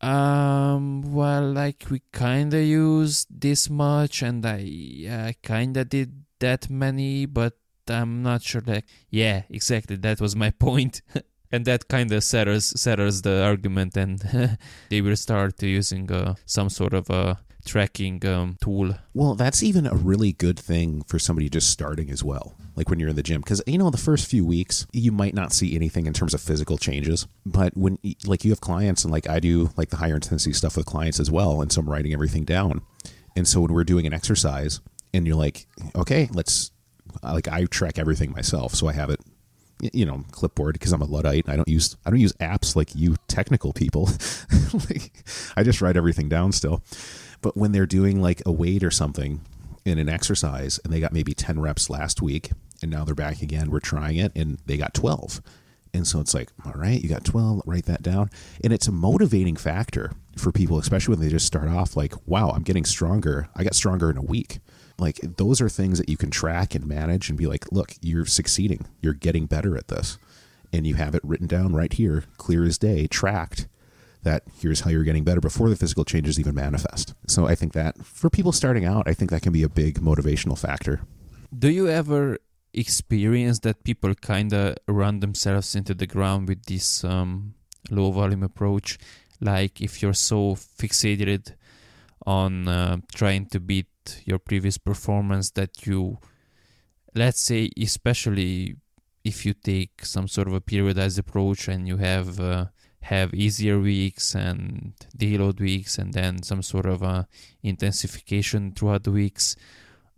um, 0.00 1.02
well, 1.14 1.50
like 1.50 1.86
we 1.90 2.02
kinda 2.12 2.62
used 2.62 3.28
this 3.30 3.70
much, 3.70 4.22
and 4.22 4.44
I, 4.44 4.58
yeah, 4.58 5.32
kinda 5.42 5.84
did 5.84 6.24
that 6.40 6.68
many, 6.68 7.26
but 7.26 7.54
I'm 7.88 8.22
not 8.22 8.42
sure. 8.42 8.62
Like, 8.66 8.84
yeah, 9.10 9.42
exactly. 9.48 9.96
That 9.96 10.20
was 10.20 10.36
my 10.36 10.50
point. 10.66 11.02
And 11.52 11.64
that 11.64 11.88
kind 11.88 12.12
of 12.12 12.22
settles 12.24 12.78
settles 12.80 13.22
the 13.22 13.44
argument 13.44 13.96
and 13.96 14.18
they 14.90 15.00
will 15.00 15.16
start 15.16 15.62
using 15.62 16.10
uh, 16.10 16.34
some 16.46 16.68
sort 16.68 16.94
of 16.94 17.08
a 17.10 17.38
tracking 17.64 18.24
um, 18.26 18.56
tool. 18.62 18.94
Well 19.14 19.34
that's 19.34 19.62
even 19.62 19.86
a 19.86 19.94
really 19.94 20.32
good 20.32 20.58
thing 20.58 21.02
for 21.02 21.18
somebody 21.18 21.48
just 21.48 21.70
starting 21.70 22.10
as 22.10 22.22
well 22.22 22.54
like 22.76 22.90
when 22.90 22.98
you're 22.98 23.08
in 23.08 23.16
the 23.16 23.22
gym. 23.22 23.40
Because 23.40 23.62
you 23.66 23.78
know 23.78 23.90
the 23.90 23.96
first 23.98 24.26
few 24.26 24.44
weeks 24.44 24.86
you 24.92 25.12
might 25.12 25.34
not 25.34 25.52
see 25.52 25.74
anything 25.74 26.06
in 26.06 26.12
terms 26.12 26.34
of 26.34 26.40
physical 26.40 26.78
changes 26.78 27.26
but 27.46 27.76
when 27.76 27.98
like 28.26 28.44
you 28.44 28.50
have 28.50 28.60
clients 28.60 29.04
and 29.04 29.12
like 29.12 29.28
i 29.28 29.40
do 29.40 29.70
like 29.76 29.90
the 29.90 29.96
higher 29.96 30.16
intensity 30.16 30.52
stuff 30.52 30.76
with 30.76 30.86
clients 30.86 31.18
as 31.20 31.30
well 31.30 31.60
and 31.60 31.72
so 31.72 31.80
i'm 31.80 31.88
writing 31.88 32.12
everything 32.12 32.44
down. 32.44 32.82
And 33.36 33.48
so 33.48 33.60
when 33.60 33.72
we're 33.72 33.84
doing 33.84 34.06
an 34.06 34.14
exercise 34.14 34.80
and 35.12 35.26
you're 35.26 35.36
like 35.36 35.66
okay 35.94 36.28
let's 36.32 36.70
like 37.22 37.48
i 37.48 37.64
track 37.64 37.98
everything 37.98 38.32
myself 38.32 38.74
so 38.74 38.88
i 38.88 38.92
have 38.92 39.10
it 39.10 39.20
you 39.80 40.06
know 40.06 40.24
clipboard 40.30 40.74
because 40.74 40.92
I'm 40.92 41.02
a 41.02 41.06
luddite. 41.06 41.48
I 41.48 41.56
don't 41.56 41.68
use 41.68 41.96
I 42.04 42.10
don't 42.10 42.20
use 42.20 42.32
apps 42.34 42.76
like 42.76 42.94
you 42.94 43.16
technical 43.28 43.72
people. 43.72 44.10
like, 44.72 45.12
I 45.56 45.62
just 45.62 45.80
write 45.80 45.96
everything 45.96 46.28
down 46.28 46.52
still. 46.52 46.82
But 47.40 47.56
when 47.56 47.72
they're 47.72 47.86
doing 47.86 48.22
like 48.22 48.42
a 48.46 48.52
weight 48.52 48.82
or 48.82 48.90
something 48.90 49.40
in 49.84 49.98
an 49.98 50.08
exercise 50.08 50.80
and 50.82 50.92
they 50.92 51.00
got 51.00 51.12
maybe 51.12 51.34
10 51.34 51.60
reps 51.60 51.90
last 51.90 52.22
week 52.22 52.52
and 52.80 52.90
now 52.90 53.04
they're 53.04 53.14
back 53.14 53.42
again, 53.42 53.70
we're 53.70 53.80
trying 53.80 54.16
it 54.16 54.32
and 54.34 54.58
they 54.64 54.76
got 54.78 54.94
12. 54.94 55.42
And 55.92 56.06
so 56.06 56.20
it's 56.20 56.34
like, 56.34 56.50
all 56.64 56.72
right, 56.72 57.00
you 57.00 57.08
got 57.08 57.24
12, 57.24 57.62
write 57.66 57.84
that 57.84 58.02
down. 58.02 58.28
And 58.64 58.72
it's 58.72 58.88
a 58.88 58.92
motivating 58.92 59.56
factor 59.56 60.12
for 60.36 60.50
people, 60.50 60.78
especially 60.78 61.14
when 61.14 61.24
they 61.24 61.30
just 61.30 61.46
start 61.46 61.68
off 61.68 61.96
like, 61.96 62.14
wow, 62.26 62.50
I'm 62.50 62.62
getting 62.62 62.84
stronger. 62.84 63.48
I 63.54 63.62
got 63.62 63.74
stronger 63.74 64.10
in 64.10 64.16
a 64.16 64.22
week. 64.22 64.58
Like 64.98 65.18
those 65.22 65.60
are 65.60 65.68
things 65.68 65.98
that 65.98 66.08
you 66.08 66.16
can 66.16 66.30
track 66.30 66.74
and 66.74 66.86
manage 66.86 67.28
and 67.28 67.38
be 67.38 67.46
like, 67.46 67.70
look, 67.72 67.94
you're 68.00 68.26
succeeding. 68.26 68.86
You're 69.00 69.14
getting 69.14 69.46
better 69.46 69.76
at 69.76 69.88
this. 69.88 70.18
And 70.72 70.86
you 70.86 70.94
have 70.94 71.14
it 71.14 71.24
written 71.24 71.46
down 71.46 71.74
right 71.74 71.92
here, 71.92 72.24
clear 72.36 72.64
as 72.64 72.78
day, 72.78 73.06
tracked 73.06 73.68
that 74.22 74.42
here's 74.60 74.80
how 74.80 74.90
you're 74.90 75.04
getting 75.04 75.24
better 75.24 75.40
before 75.40 75.68
the 75.68 75.76
physical 75.76 76.04
changes 76.04 76.40
even 76.40 76.54
manifest. 76.54 77.14
So 77.26 77.46
I 77.46 77.54
think 77.54 77.72
that 77.74 78.04
for 78.04 78.30
people 78.30 78.52
starting 78.52 78.84
out, 78.84 79.06
I 79.06 79.14
think 79.14 79.30
that 79.30 79.42
can 79.42 79.52
be 79.52 79.62
a 79.62 79.68
big 79.68 80.00
motivational 80.00 80.58
factor. 80.58 81.02
Do 81.56 81.70
you 81.70 81.88
ever 81.88 82.38
experience 82.72 83.60
that 83.60 83.84
people 83.84 84.14
kind 84.14 84.52
of 84.52 84.76
run 84.88 85.20
themselves 85.20 85.76
into 85.76 85.94
the 85.94 86.06
ground 86.06 86.48
with 86.48 86.64
this 86.64 87.04
um, 87.04 87.54
low 87.90 88.10
volume 88.10 88.42
approach? 88.42 88.98
Like 89.40 89.80
if 89.80 90.02
you're 90.02 90.14
so 90.14 90.54
fixated 90.54 91.54
on 92.26 92.66
uh, 92.66 92.96
trying 93.14 93.46
to 93.46 93.60
beat 93.60 93.86
your 94.24 94.38
previous 94.38 94.78
performance 94.78 95.50
that 95.52 95.86
you, 95.86 96.18
let's 97.14 97.40
say, 97.40 97.70
especially 97.80 98.76
if 99.24 99.46
you 99.46 99.54
take 99.54 100.04
some 100.04 100.28
sort 100.28 100.46
of 100.48 100.54
a 100.54 100.60
periodized 100.60 101.18
approach 101.18 101.68
and 101.68 101.88
you 101.88 101.96
have 101.96 102.38
uh, 102.38 102.66
have 103.04 103.34
easier 103.34 103.78
weeks 103.78 104.34
and 104.34 104.94
deload 105.16 105.60
weeks 105.60 105.98
and 105.98 106.14
then 106.14 106.42
some 106.42 106.62
sort 106.62 106.86
of 106.86 107.02
a 107.02 107.26
intensification 107.62 108.72
throughout 108.72 109.04
the 109.04 109.10
weeks 109.10 109.56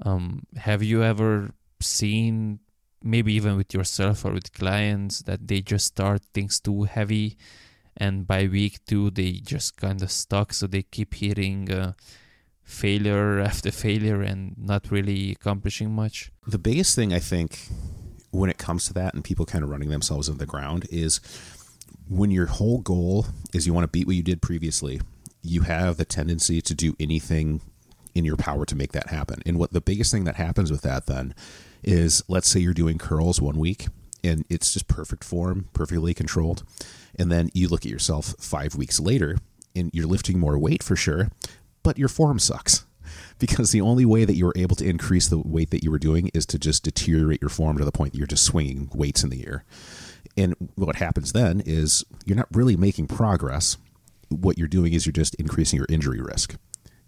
um, 0.04 0.42
have 0.56 0.82
you 0.82 1.02
ever 1.02 1.50
seen 1.80 2.60
maybe 3.02 3.32
even 3.34 3.56
with 3.56 3.74
yourself 3.74 4.24
or 4.24 4.32
with 4.32 4.52
clients 4.52 5.22
that 5.22 5.48
they 5.48 5.60
just 5.60 5.86
start 5.86 6.22
things 6.32 6.60
too 6.60 6.84
heavy 6.84 7.36
and 7.96 8.26
by 8.26 8.46
week 8.46 8.78
two 8.86 9.10
they 9.10 9.32
just 9.32 9.76
kind 9.76 10.00
of 10.00 10.10
stuck 10.10 10.52
so 10.52 10.66
they 10.66 10.82
keep 10.82 11.14
hitting 11.14 11.70
uh, 11.72 11.92
failure 12.66 13.40
after 13.40 13.70
failure 13.70 14.20
and 14.20 14.54
not 14.58 14.90
really 14.90 15.32
accomplishing 15.32 15.90
much 15.90 16.30
the 16.46 16.58
biggest 16.58 16.94
thing 16.94 17.12
i 17.12 17.18
think 17.18 17.68
when 18.30 18.50
it 18.50 18.58
comes 18.58 18.86
to 18.86 18.92
that 18.92 19.14
and 19.14 19.24
people 19.24 19.46
kind 19.46 19.64
of 19.64 19.70
running 19.70 19.88
themselves 19.88 20.28
into 20.28 20.38
the 20.38 20.46
ground 20.46 20.86
is 20.90 21.20
when 22.08 22.30
your 22.30 22.46
whole 22.46 22.80
goal 22.80 23.26
is 23.52 23.66
you 23.66 23.74
want 23.74 23.84
to 23.84 23.88
beat 23.88 24.06
what 24.06 24.16
you 24.16 24.22
did 24.22 24.42
previously, 24.42 25.00
you 25.42 25.62
have 25.62 25.96
the 25.96 26.04
tendency 26.04 26.60
to 26.60 26.74
do 26.74 26.94
anything 27.00 27.60
in 28.14 28.24
your 28.24 28.36
power 28.36 28.64
to 28.64 28.76
make 28.76 28.92
that 28.92 29.10
happen. 29.10 29.42
And 29.44 29.58
what 29.58 29.72
the 29.72 29.80
biggest 29.80 30.12
thing 30.12 30.24
that 30.24 30.36
happens 30.36 30.70
with 30.70 30.82
that 30.82 31.06
then 31.06 31.34
is 31.82 32.22
let's 32.28 32.48
say 32.48 32.60
you're 32.60 32.74
doing 32.74 32.98
curls 32.98 33.40
one 33.40 33.58
week 33.58 33.86
and 34.24 34.44
it's 34.48 34.72
just 34.72 34.88
perfect 34.88 35.24
form, 35.24 35.68
perfectly 35.72 36.14
controlled. 36.14 36.62
And 37.18 37.30
then 37.30 37.50
you 37.52 37.68
look 37.68 37.84
at 37.84 37.90
yourself 37.90 38.34
five 38.38 38.74
weeks 38.74 38.98
later 38.98 39.38
and 39.74 39.90
you're 39.92 40.06
lifting 40.06 40.38
more 40.38 40.58
weight 40.58 40.82
for 40.82 40.96
sure, 40.96 41.30
but 41.86 41.98
your 41.98 42.08
form 42.08 42.40
sucks. 42.40 42.84
Because 43.38 43.70
the 43.70 43.82
only 43.82 44.04
way 44.06 44.24
that 44.24 44.34
you 44.34 44.46
were 44.46 44.54
able 44.56 44.76
to 44.76 44.88
increase 44.88 45.28
the 45.28 45.38
weight 45.38 45.70
that 45.70 45.84
you 45.84 45.90
were 45.90 45.98
doing 45.98 46.30
is 46.32 46.46
to 46.46 46.58
just 46.58 46.84
deteriorate 46.84 47.42
your 47.42 47.50
form 47.50 47.76
to 47.76 47.84
the 47.84 47.92
point 47.92 48.12
that 48.12 48.18
you're 48.18 48.26
just 48.26 48.44
swinging 48.44 48.88
weights 48.94 49.22
in 49.22 49.28
the 49.28 49.46
air. 49.46 49.64
And 50.38 50.56
what 50.74 50.96
happens 50.96 51.32
then 51.32 51.62
is 51.64 52.02
you're 52.24 52.36
not 52.36 52.48
really 52.50 52.76
making 52.76 53.08
progress. 53.08 53.76
What 54.30 54.56
you're 54.56 54.66
doing 54.68 54.94
is 54.94 55.04
you're 55.04 55.12
just 55.12 55.34
increasing 55.34 55.76
your 55.76 55.86
injury 55.90 56.20
risk 56.20 56.56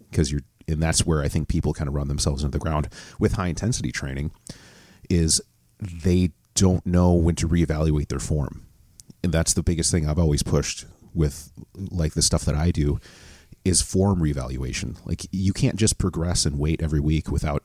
because 0.09 0.31
you're, 0.31 0.43
and 0.67 0.81
that's 0.81 1.03
where 1.03 1.23
I 1.23 1.29
think 1.29 1.47
people 1.47 1.73
kind 1.73 1.87
of 1.87 1.95
run 1.95 2.07
themselves 2.07 2.43
into 2.43 2.57
the 2.57 2.63
ground 2.63 2.89
with 3.17 3.33
high 3.33 3.47
intensity 3.47 3.91
training 3.91 4.31
is 5.09 5.41
they 5.81 6.29
don't 6.53 6.85
know 6.85 7.13
when 7.13 7.35
to 7.35 7.47
reevaluate 7.47 8.07
their 8.09 8.19
form. 8.19 8.67
And 9.23 9.33
that's 9.33 9.53
the 9.53 9.63
biggest 9.63 9.91
thing 9.91 10.07
I've 10.07 10.19
always 10.19 10.43
pushed 10.43 10.85
with 11.13 11.51
like 11.75 12.13
the 12.13 12.21
stuff 12.21 12.45
that 12.45 12.55
I 12.55 12.69
do 12.69 12.99
is 13.69 13.81
form 13.81 14.19
reevaluation. 14.19 14.97
Like 15.05 15.25
you 15.31 15.53
can't 15.53 15.77
just 15.77 15.97
progress 15.97 16.45
and 16.45 16.59
wait 16.59 16.81
every 16.81 16.99
week 16.99 17.31
without 17.31 17.63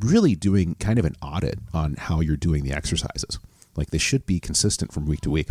really 0.00 0.34
doing 0.34 0.74
kind 0.74 0.98
of 0.98 1.04
an 1.04 1.14
audit 1.22 1.58
on 1.72 1.94
how 1.94 2.20
you're 2.20 2.36
doing 2.36 2.64
the 2.64 2.72
exercises. 2.72 3.38
Like 3.76 3.90
they 3.90 3.98
should 3.98 4.26
be 4.26 4.40
consistent 4.40 4.92
from 4.92 5.06
week 5.06 5.20
to 5.22 5.30
week. 5.30 5.48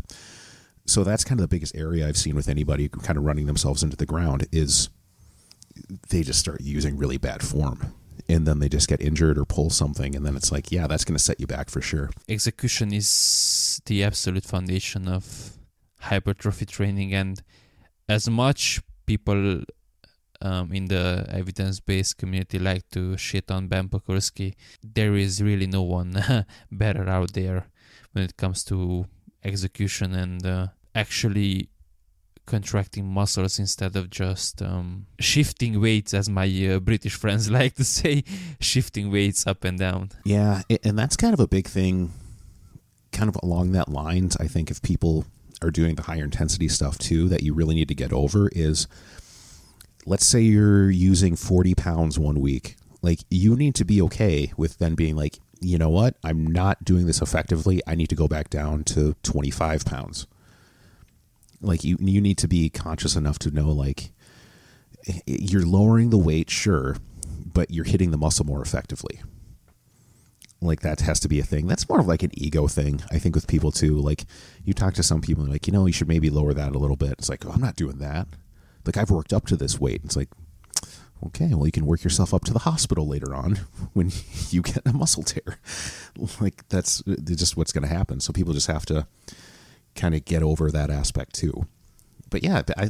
So 0.86 1.04
that's 1.04 1.24
kind 1.24 1.40
of 1.40 1.44
the 1.44 1.56
biggest 1.56 1.76
area 1.76 2.08
I've 2.08 2.18
seen 2.18 2.36
with 2.36 2.48
anybody 2.48 2.90
kind 2.90 3.18
of 3.18 3.24
running 3.24 3.46
themselves 3.46 3.84
into 3.84 3.98
the 3.98 4.06
ground 4.06 4.48
is 4.52 4.90
they 6.10 6.24
just 6.24 6.40
start 6.40 6.62
using 6.62 6.98
really 6.98 7.18
bad 7.18 7.42
form 7.44 7.94
and 8.30 8.46
then 8.46 8.60
they 8.60 8.68
just 8.68 8.90
get 8.90 9.02
injured 9.02 9.38
or 9.38 9.46
pull 9.46 9.70
something 9.70 10.16
and 10.16 10.26
then 10.26 10.36
it's 10.36 10.52
like 10.52 10.72
yeah 10.72 10.88
that's 10.88 11.06
going 11.06 11.16
to 11.16 11.24
set 11.24 11.40
you 11.40 11.46
back 11.46 11.70
for 11.70 11.82
sure 11.82 12.10
execution 12.28 12.92
is 12.92 13.80
the 13.86 14.04
absolute 14.04 14.44
foundation 14.44 15.08
of 15.08 15.52
hypertrophy 16.00 16.66
training 16.66 17.14
and 17.14 17.44
as 18.10 18.28
much 18.28 18.82
people 19.06 19.62
um, 20.42 20.72
in 20.72 20.86
the 20.86 21.26
evidence-based 21.30 22.18
community 22.18 22.60
like 22.60 22.88
to 22.90 23.18
shit 23.18 23.50
on 23.52 23.68
Ben 23.68 23.90
Pakulski, 23.90 24.54
there 24.84 25.16
is 25.16 25.42
really 25.42 25.68
no 25.68 25.84
one 25.84 26.46
better 26.72 27.08
out 27.08 27.34
there 27.34 27.68
when 28.12 28.24
it 28.24 28.38
comes 28.38 28.64
to 28.66 29.06
execution 29.44 30.14
and 30.14 30.46
uh, 30.46 30.68
actually 30.96 31.70
contracting 32.48 33.06
muscles 33.06 33.60
instead 33.60 33.96
of 33.96 34.10
just 34.10 34.62
um, 34.62 35.06
shifting 35.20 35.80
weights, 35.80 36.14
as 36.14 36.28
my 36.28 36.48
uh, 36.68 36.80
British 36.80 37.16
friends 37.22 37.52
like 37.52 37.76
to 37.76 37.84
say, 37.84 38.24
shifting 38.60 39.12
weights 39.12 39.46
up 39.46 39.64
and 39.64 39.78
down. 39.78 40.10
Yeah, 40.24 40.64
and 40.84 40.98
that's 40.98 41.16
kind 41.16 41.34
of 41.34 41.40
a 41.40 41.48
big 41.48 41.68
thing, 41.68 42.14
kind 43.12 43.30
of 43.30 43.38
along 43.44 43.74
that 43.74 43.90
lines. 43.90 44.36
I 44.38 44.48
think 44.48 44.72
if 44.72 44.82
people 44.82 45.26
are 45.62 45.72
doing 45.72 45.96
the 45.96 46.04
higher 46.04 46.24
intensity 46.24 46.68
stuff 46.68 46.98
too, 46.98 47.28
that 47.30 47.44
you 47.44 47.54
really 47.54 47.76
need 47.76 47.88
to 47.90 47.96
get 47.96 48.14
over 48.14 48.50
is 48.52 48.88
let's 50.08 50.26
say 50.26 50.40
you're 50.40 50.90
using 50.90 51.36
40 51.36 51.76
pounds 51.76 52.18
one 52.18 52.40
week. 52.40 52.78
Like, 53.02 53.20
you 53.30 53.56
need 53.56 53.76
to 53.76 53.86
be 53.86 54.02
okay 54.04 54.54
with 54.58 54.80
then 54.80 54.96
being 54.96 55.16
like, 55.16 55.40
you 55.60 55.78
know 55.78 55.90
what? 55.90 56.16
I'm 56.24 56.48
not 56.48 56.84
doing 56.84 57.08
this 57.08 57.22
effectively. 57.22 57.82
I 57.86 57.96
need 57.96 58.08
to 58.10 58.16
go 58.16 58.28
back 58.28 58.50
down 58.50 58.84
to 58.86 59.16
25 59.24 59.86
pounds. 59.86 60.26
Like 61.62 61.84
you, 61.84 61.98
you 62.00 62.22
need 62.22 62.38
to 62.40 62.48
be 62.48 62.70
conscious 62.70 63.16
enough 63.16 63.40
to 63.40 63.52
know 63.52 63.70
like 63.70 64.12
eh, 65.08 65.20
you're 65.26 65.66
lowering 65.66 66.12
the 66.12 66.18
weight, 66.18 66.50
sure, 66.50 66.98
but 67.28 67.72
you're 67.72 67.86
hitting 67.86 68.12
the 68.12 68.18
muscle 68.18 68.46
more 68.46 68.62
effectively. 68.62 69.22
Like 70.62 70.82
that 70.82 71.02
has 71.02 71.20
to 71.22 71.28
be 71.28 71.40
a 71.40 71.44
thing. 71.44 71.68
That's 71.68 71.90
more 71.90 72.00
of 72.00 72.08
like 72.08 72.24
an 72.24 72.32
ego 72.34 72.68
thing, 72.68 73.02
I 73.12 73.18
think, 73.20 73.36
with 73.36 73.48
people 73.48 73.72
too. 73.72 74.00
Like 74.00 74.26
you 74.64 74.74
talk 74.74 74.94
to 74.96 75.04
some 75.04 75.22
people, 75.22 75.44
and 75.44 75.52
like 75.52 75.68
you 75.68 75.74
know, 75.74 75.86
you 75.88 75.94
should 75.94 76.08
maybe 76.08 76.30
lower 76.30 76.54
that 76.54 76.76
a 76.76 76.80
little 76.80 76.96
bit. 76.96 77.14
It's 77.14 77.30
like, 77.30 77.46
oh, 77.46 77.52
I'm 77.52 77.62
not 77.62 77.76
doing 77.76 77.98
that. 77.98 78.28
Like 78.88 78.98
I've 78.98 79.12
worked 79.12 79.34
up 79.34 79.46
to 79.48 79.56
this 79.56 79.80
weight. 79.80 80.02
It's 80.04 80.16
like, 80.16 80.30
okay, 81.26 81.50
well, 81.54 81.66
you 81.66 81.72
can 81.72 81.86
work 81.86 82.04
yourself 82.04 82.34
up 82.34 82.44
to 82.46 82.54
the 82.54 82.60
hospital 82.60 83.08
later 83.08 83.34
on 83.36 83.56
when 83.94 84.12
you 84.50 84.62
get 84.62 84.82
a 84.86 84.94
muscle 84.94 85.24
tear. 85.24 85.60
Like 86.42 86.68
that's 86.70 87.04
uh, 87.08 87.16
just 87.24 87.58
what's 87.58 87.72
going 87.72 87.88
to 87.88 87.94
happen. 87.94 88.20
So 88.20 88.34
people 88.34 88.54
just 88.54 88.66
have 88.66 88.88
to 88.88 89.06
kind 89.94 90.16
of 90.16 90.26
get 90.26 90.42
over 90.42 90.72
that 90.72 90.90
aspect 90.90 91.36
too. 91.36 91.68
But 92.32 92.44
yeah, 92.44 92.64
I 92.76 92.90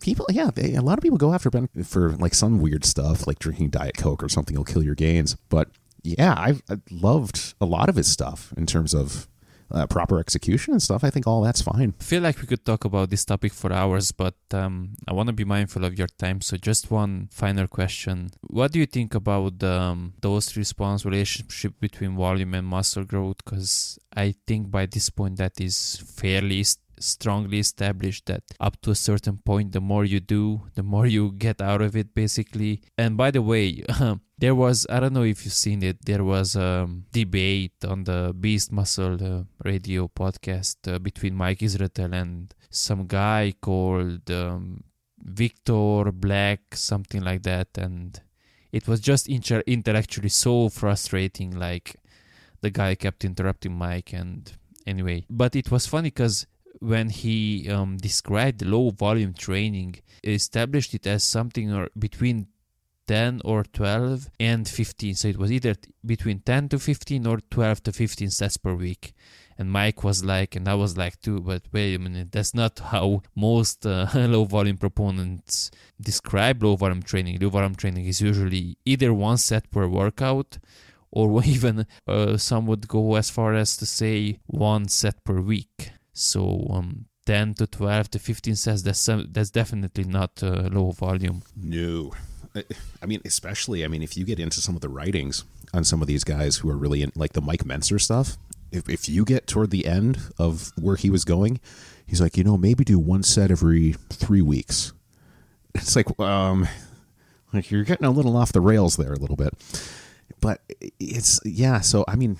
people 0.00 0.26
yeah, 0.28 0.50
they, 0.54 0.74
a 0.74 0.82
lot 0.82 0.98
of 0.98 1.02
people 1.02 1.16
go 1.16 1.32
after 1.32 1.48
Ben 1.48 1.68
for 1.82 2.10
like 2.10 2.34
some 2.34 2.60
weird 2.60 2.84
stuff 2.84 3.26
like 3.26 3.38
drinking 3.38 3.70
diet 3.70 3.96
coke 3.96 4.22
or 4.22 4.28
something 4.28 4.54
will 4.54 4.64
kill 4.64 4.82
your 4.82 4.94
gains. 4.94 5.36
But 5.48 5.70
yeah, 6.02 6.34
I've, 6.36 6.62
I've 6.68 6.82
loved 6.90 7.54
a 7.58 7.64
lot 7.64 7.88
of 7.88 7.96
his 7.96 8.08
stuff 8.08 8.52
in 8.56 8.66
terms 8.66 8.92
of 8.92 9.28
uh, 9.72 9.86
proper 9.86 10.18
execution 10.18 10.72
and 10.74 10.82
stuff, 10.82 11.04
I 11.04 11.10
think 11.10 11.26
all 11.26 11.42
that's 11.42 11.62
fine. 11.62 11.94
I 12.00 12.04
feel 12.04 12.22
like 12.22 12.40
we 12.40 12.46
could 12.46 12.64
talk 12.64 12.84
about 12.84 13.10
this 13.10 13.24
topic 13.24 13.52
for 13.52 13.72
hours, 13.72 14.12
but 14.12 14.34
um, 14.52 14.94
I 15.08 15.12
want 15.12 15.28
to 15.28 15.32
be 15.32 15.44
mindful 15.44 15.84
of 15.84 15.98
your 15.98 16.08
time. 16.18 16.40
So, 16.40 16.56
just 16.56 16.90
one 16.90 17.28
final 17.32 17.66
question: 17.66 18.30
What 18.42 18.72
do 18.72 18.78
you 18.78 18.86
think 18.86 19.14
about 19.14 19.62
um, 19.62 20.14
dose 20.20 20.56
response 20.56 21.04
relationship 21.04 21.74
between 21.80 22.16
volume 22.16 22.54
and 22.54 22.66
muscle 22.66 23.04
growth? 23.04 23.36
Because 23.44 23.98
I 24.14 24.34
think 24.46 24.70
by 24.70 24.86
this 24.86 25.10
point 25.10 25.38
that 25.38 25.60
is 25.60 26.02
fairly 26.16 26.64
strongly 27.04 27.58
established 27.58 28.26
that 28.26 28.42
up 28.60 28.80
to 28.82 28.90
a 28.90 28.94
certain 28.94 29.38
point, 29.38 29.72
the 29.72 29.80
more 29.80 30.04
you 30.04 30.20
do, 30.20 30.62
the 30.74 30.82
more 30.82 31.06
you 31.06 31.32
get 31.32 31.60
out 31.60 31.82
of 31.82 31.96
it, 31.96 32.14
basically. 32.14 32.82
And 32.96 33.16
by 33.16 33.30
the 33.30 33.42
way, 33.42 33.84
there 34.38 34.54
was, 34.54 34.86
I 34.88 35.00
don't 35.00 35.12
know 35.12 35.24
if 35.24 35.44
you've 35.44 35.54
seen 35.54 35.82
it, 35.82 36.04
there 36.04 36.24
was 36.24 36.56
a 36.56 36.88
debate 37.12 37.84
on 37.86 38.04
the 38.04 38.34
Beast 38.38 38.72
Muscle 38.72 39.22
uh, 39.22 39.44
radio 39.64 40.08
podcast 40.08 40.76
uh, 40.92 40.98
between 40.98 41.34
Mike 41.34 41.60
Israetel 41.60 42.12
and 42.12 42.54
some 42.70 43.06
guy 43.06 43.54
called 43.60 44.30
um, 44.30 44.84
Victor 45.22 46.10
Black, 46.12 46.74
something 46.74 47.22
like 47.22 47.42
that. 47.42 47.68
And 47.76 48.20
it 48.72 48.88
was 48.88 49.00
just 49.00 49.28
inter- 49.28 49.62
intellectually 49.66 50.30
so 50.30 50.68
frustrating. 50.68 51.50
Like 51.58 51.96
the 52.62 52.70
guy 52.70 52.94
kept 52.94 53.24
interrupting 53.24 53.74
Mike 53.74 54.12
and 54.12 54.50
anyway. 54.86 55.26
But 55.28 55.54
it 55.54 55.70
was 55.70 55.86
funny 55.86 56.08
because 56.08 56.46
when 56.82 57.10
he 57.10 57.70
um, 57.70 57.96
described 57.96 58.64
low 58.64 58.90
volume 58.90 59.34
training, 59.34 59.96
established 60.24 60.94
it 60.94 61.06
as 61.06 61.22
something 61.22 61.72
or 61.72 61.88
between 61.98 62.48
10 63.06 63.42
or 63.44 63.64
12 63.64 64.30
and 64.40 64.68
15. 64.68 65.14
So 65.14 65.28
it 65.28 65.38
was 65.38 65.52
either 65.52 65.74
between 66.04 66.40
10 66.40 66.70
to 66.70 66.78
15 66.78 67.26
or 67.26 67.38
12 67.50 67.82
to 67.84 67.92
15 67.92 68.30
sets 68.30 68.56
per 68.56 68.74
week. 68.74 69.12
And 69.58 69.70
Mike 69.70 70.02
was 70.02 70.24
like, 70.24 70.56
and 70.56 70.68
I 70.68 70.74
was 70.74 70.96
like 70.96 71.20
too, 71.20 71.40
but 71.40 71.62
wait 71.72 71.94
a 71.94 71.98
minute, 71.98 72.32
that's 72.32 72.54
not 72.54 72.78
how 72.78 73.22
most 73.36 73.86
uh, 73.86 74.08
low 74.14 74.44
volume 74.44 74.78
proponents 74.78 75.70
describe 76.00 76.62
low 76.62 76.74
volume 76.74 77.02
training. 77.02 77.38
Low 77.40 77.50
volume 77.50 77.74
training 77.74 78.06
is 78.06 78.20
usually 78.20 78.76
either 78.84 79.12
one 79.12 79.38
set 79.38 79.70
per 79.70 79.86
workout, 79.86 80.58
or 81.12 81.42
even 81.44 81.86
uh, 82.08 82.36
some 82.36 82.66
would 82.66 82.88
go 82.88 83.14
as 83.14 83.30
far 83.30 83.54
as 83.54 83.76
to 83.76 83.86
say 83.86 84.38
one 84.46 84.88
set 84.88 85.22
per 85.22 85.40
week. 85.40 85.91
So 86.12 86.66
um, 86.70 87.06
10 87.26 87.54
to 87.54 87.66
12 87.66 88.10
to 88.12 88.18
15 88.18 88.56
sets, 88.56 88.82
that's, 88.82 89.08
that's 89.30 89.50
definitely 89.50 90.04
not 90.04 90.42
uh, 90.42 90.68
low 90.70 90.90
volume. 90.90 91.42
No. 91.56 92.12
I 93.02 93.06
mean, 93.06 93.20
especially, 93.24 93.84
I 93.84 93.88
mean, 93.88 94.02
if 94.02 94.16
you 94.16 94.24
get 94.24 94.38
into 94.38 94.60
some 94.60 94.74
of 94.74 94.82
the 94.82 94.88
writings 94.88 95.44
on 95.72 95.84
some 95.84 96.02
of 96.02 96.08
these 96.08 96.24
guys 96.24 96.56
who 96.56 96.68
are 96.70 96.76
really 96.76 97.02
in, 97.02 97.12
like 97.14 97.32
the 97.32 97.40
Mike 97.40 97.64
Mentzer 97.64 98.00
stuff, 98.00 98.36
if, 98.70 98.88
if 98.88 99.08
you 99.08 99.24
get 99.24 99.46
toward 99.46 99.70
the 99.70 99.86
end 99.86 100.18
of 100.38 100.72
where 100.78 100.96
he 100.96 101.08
was 101.08 101.24
going, 101.24 101.60
he's 102.06 102.20
like, 102.20 102.36
you 102.36 102.44
know, 102.44 102.58
maybe 102.58 102.84
do 102.84 102.98
one 102.98 103.22
set 103.22 103.50
every 103.50 103.92
three 104.10 104.42
weeks. 104.42 104.92
It's 105.74 105.96
like, 105.96 106.20
um, 106.20 106.68
like 107.54 107.70
you're 107.70 107.82
getting 107.82 108.06
a 108.06 108.10
little 108.10 108.36
off 108.36 108.52
the 108.52 108.60
rails 108.60 108.96
there 108.96 109.14
a 109.14 109.18
little 109.18 109.36
bit. 109.36 109.54
But 110.42 110.60
it's, 111.00 111.40
yeah. 111.46 111.80
So, 111.80 112.04
I 112.06 112.14
mean, 112.14 112.36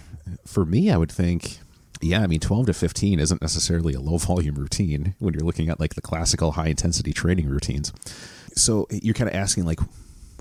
for 0.47 0.67
me, 0.67 0.91
I 0.91 0.99
would 0.99 1.11
think, 1.11 1.59
yeah, 2.03 2.23
I 2.23 2.27
mean, 2.27 2.41
12 2.41 2.67
to 2.67 2.73
15 2.75 3.21
isn't 3.21 3.41
necessarily 3.41 3.95
a 3.95 4.01
low 4.01 4.19
volume 4.31 4.57
routine 4.57 5.15
when 5.19 5.35
you're 5.35 5.45
looking 5.45 5.69
at 5.69 5.81
like 5.81 5.95
the 5.95 6.03
classical 6.03 6.53
high 6.53 6.69
intensity 6.69 7.13
training 7.13 7.49
routines. 7.49 7.93
So 8.55 8.87
you're 8.91 9.15
kind 9.15 9.31
of 9.31 9.37
asking, 9.37 9.65
like, 9.65 9.81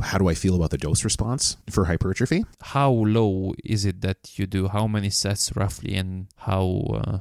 how 0.02 0.18
do 0.18 0.28
I 0.28 0.34
feel 0.34 0.56
about 0.56 0.72
the 0.72 0.78
dose 0.78 1.04
response 1.04 1.58
for 1.70 1.86
hypertrophy? 1.86 2.46
How 2.62 2.92
low 2.92 3.54
is 3.64 3.86
it 3.86 4.02
that 4.02 4.38
you 4.38 4.48
do? 4.48 4.68
How 4.68 4.88
many 4.88 5.10
sets 5.10 5.56
roughly, 5.56 5.96
and 5.96 6.28
how 6.38 7.02
uh, 7.04 7.18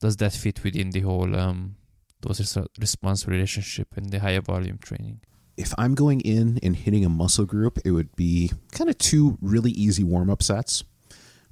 does 0.00 0.16
that 0.16 0.32
fit 0.32 0.62
within 0.64 0.90
the 0.90 1.00
whole 1.00 1.34
um, 1.36 1.76
dose 2.20 2.56
response 2.78 3.26
relationship 3.26 3.96
in 3.96 4.08
the 4.08 4.18
higher 4.18 4.40
volume 4.40 4.78
training? 4.78 5.20
If 5.56 5.74
I'm 5.76 5.94
going 5.94 6.20
in 6.20 6.58
and 6.62 6.76
hitting 6.76 7.04
a 7.04 7.08
muscle 7.08 7.44
group, 7.44 7.78
it 7.84 7.90
would 7.90 8.14
be 8.14 8.52
kind 8.72 8.88
of 8.88 8.98
two 8.98 9.38
really 9.40 9.72
easy 9.72 10.04
warm 10.04 10.30
up 10.30 10.42
sets, 10.42 10.84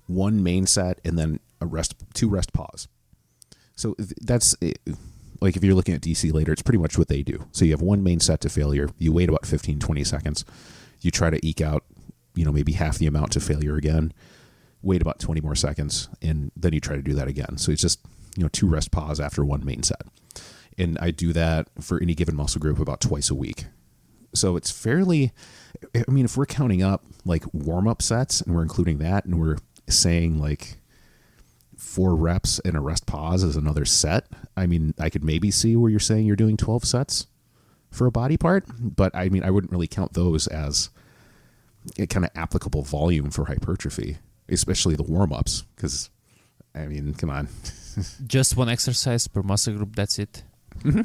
one 0.06 0.42
main 0.42 0.66
set, 0.66 1.00
and 1.04 1.18
then 1.18 1.40
a 1.60 1.66
rest, 1.66 1.94
two 2.14 2.28
rest 2.28 2.52
pause. 2.52 2.88
So 3.74 3.94
that's 4.20 4.56
eh, 4.62 4.72
like 5.40 5.56
if 5.56 5.62
you're 5.62 5.74
looking 5.74 5.94
at 5.94 6.00
DC 6.00 6.32
later, 6.32 6.52
it's 6.52 6.62
pretty 6.62 6.78
much 6.78 6.98
what 6.98 7.08
they 7.08 7.22
do. 7.22 7.46
So 7.52 7.64
you 7.64 7.72
have 7.72 7.82
one 7.82 8.02
main 8.02 8.20
set 8.20 8.40
to 8.42 8.48
failure. 8.48 8.88
You 8.98 9.12
wait 9.12 9.28
about 9.28 9.46
15, 9.46 9.78
20 9.78 10.04
seconds. 10.04 10.44
You 11.00 11.10
try 11.10 11.30
to 11.30 11.46
eke 11.46 11.60
out, 11.60 11.84
you 12.34 12.44
know, 12.44 12.52
maybe 12.52 12.72
half 12.72 12.98
the 12.98 13.06
amount 13.06 13.32
to 13.32 13.40
failure 13.40 13.76
again. 13.76 14.12
Wait 14.82 15.02
about 15.02 15.18
20 15.18 15.40
more 15.40 15.54
seconds, 15.54 16.08
and 16.22 16.52
then 16.56 16.72
you 16.72 16.80
try 16.80 16.96
to 16.96 17.02
do 17.02 17.14
that 17.14 17.28
again. 17.28 17.58
So 17.58 17.72
it's 17.72 17.82
just, 17.82 18.00
you 18.36 18.42
know, 18.42 18.48
two 18.48 18.66
rest 18.66 18.92
pause 18.92 19.20
after 19.20 19.44
one 19.44 19.64
main 19.64 19.82
set. 19.82 20.02
And 20.78 20.98
I 21.00 21.10
do 21.10 21.32
that 21.32 21.68
for 21.80 22.00
any 22.00 22.14
given 22.14 22.36
muscle 22.36 22.60
group 22.60 22.78
about 22.78 23.00
twice 23.00 23.30
a 23.30 23.34
week. 23.34 23.66
So 24.34 24.56
it's 24.56 24.70
fairly, 24.70 25.32
I 25.94 26.10
mean, 26.10 26.26
if 26.26 26.36
we're 26.36 26.46
counting 26.46 26.82
up 26.82 27.04
like 27.24 27.44
warm 27.52 27.88
up 27.88 28.02
sets 28.02 28.40
and 28.40 28.54
we're 28.54 28.62
including 28.62 28.98
that 28.98 29.24
and 29.24 29.40
we're 29.40 29.56
saying 29.88 30.38
like 30.38 30.78
four 31.86 32.16
reps 32.16 32.58
and 32.60 32.76
a 32.76 32.80
rest 32.80 33.06
pause 33.06 33.42
is 33.42 33.56
another 33.56 33.84
set. 33.84 34.26
I 34.56 34.66
mean, 34.66 34.92
I 34.98 35.08
could 35.08 35.24
maybe 35.24 35.50
see 35.50 35.76
where 35.76 35.90
you're 35.90 36.00
saying 36.00 36.26
you're 36.26 36.36
doing 36.36 36.56
12 36.56 36.84
sets 36.84 37.26
for 37.90 38.06
a 38.06 38.10
body 38.10 38.36
part, 38.36 38.64
but 38.78 39.14
I 39.14 39.28
mean, 39.28 39.44
I 39.44 39.50
wouldn't 39.50 39.72
really 39.72 39.86
count 39.86 40.12
those 40.12 40.46
as 40.48 40.90
a 41.98 42.06
kind 42.06 42.24
of 42.26 42.32
applicable 42.34 42.82
volume 42.82 43.30
for 43.30 43.46
hypertrophy, 43.46 44.18
especially 44.48 44.96
the 44.96 45.04
warm 45.04 45.32
ups, 45.32 45.62
because 45.74 46.10
I 46.74 46.86
mean, 46.86 47.14
come 47.14 47.30
on. 47.30 47.48
Just 48.26 48.56
one 48.56 48.68
exercise 48.68 49.26
per 49.28 49.42
muscle 49.42 49.74
group, 49.74 49.94
that's 49.94 50.18
it. 50.18 50.42
Mm-hmm. 50.80 51.02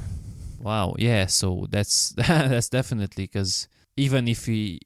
Wow, 0.61 0.95
yeah, 0.97 1.27
so 1.27 1.67
that's 1.69 2.09
that's 2.17 2.69
definitely 2.69 3.25
because 3.25 3.67
even 3.95 4.27
if 4.27 4.47
we 4.47 4.79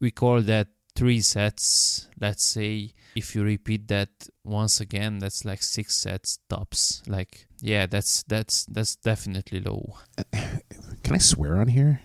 we 0.00 0.10
call 0.10 0.40
that 0.42 0.68
three 0.94 1.20
sets, 1.20 2.08
let's 2.20 2.44
say 2.44 2.92
if 3.14 3.34
you 3.34 3.44
repeat 3.44 3.88
that 3.88 4.08
once 4.44 4.80
again, 4.80 5.18
that's 5.18 5.44
like 5.44 5.62
six 5.62 5.94
sets 5.94 6.38
tops. 6.48 7.02
Like, 7.06 7.46
yeah, 7.60 7.86
that's 7.86 8.22
that's 8.24 8.64
that's 8.66 8.96
definitely 8.96 9.60
low. 9.60 9.96
Can 10.32 11.14
I 11.14 11.18
swear 11.18 11.56
on 11.56 11.68
here? 11.68 12.00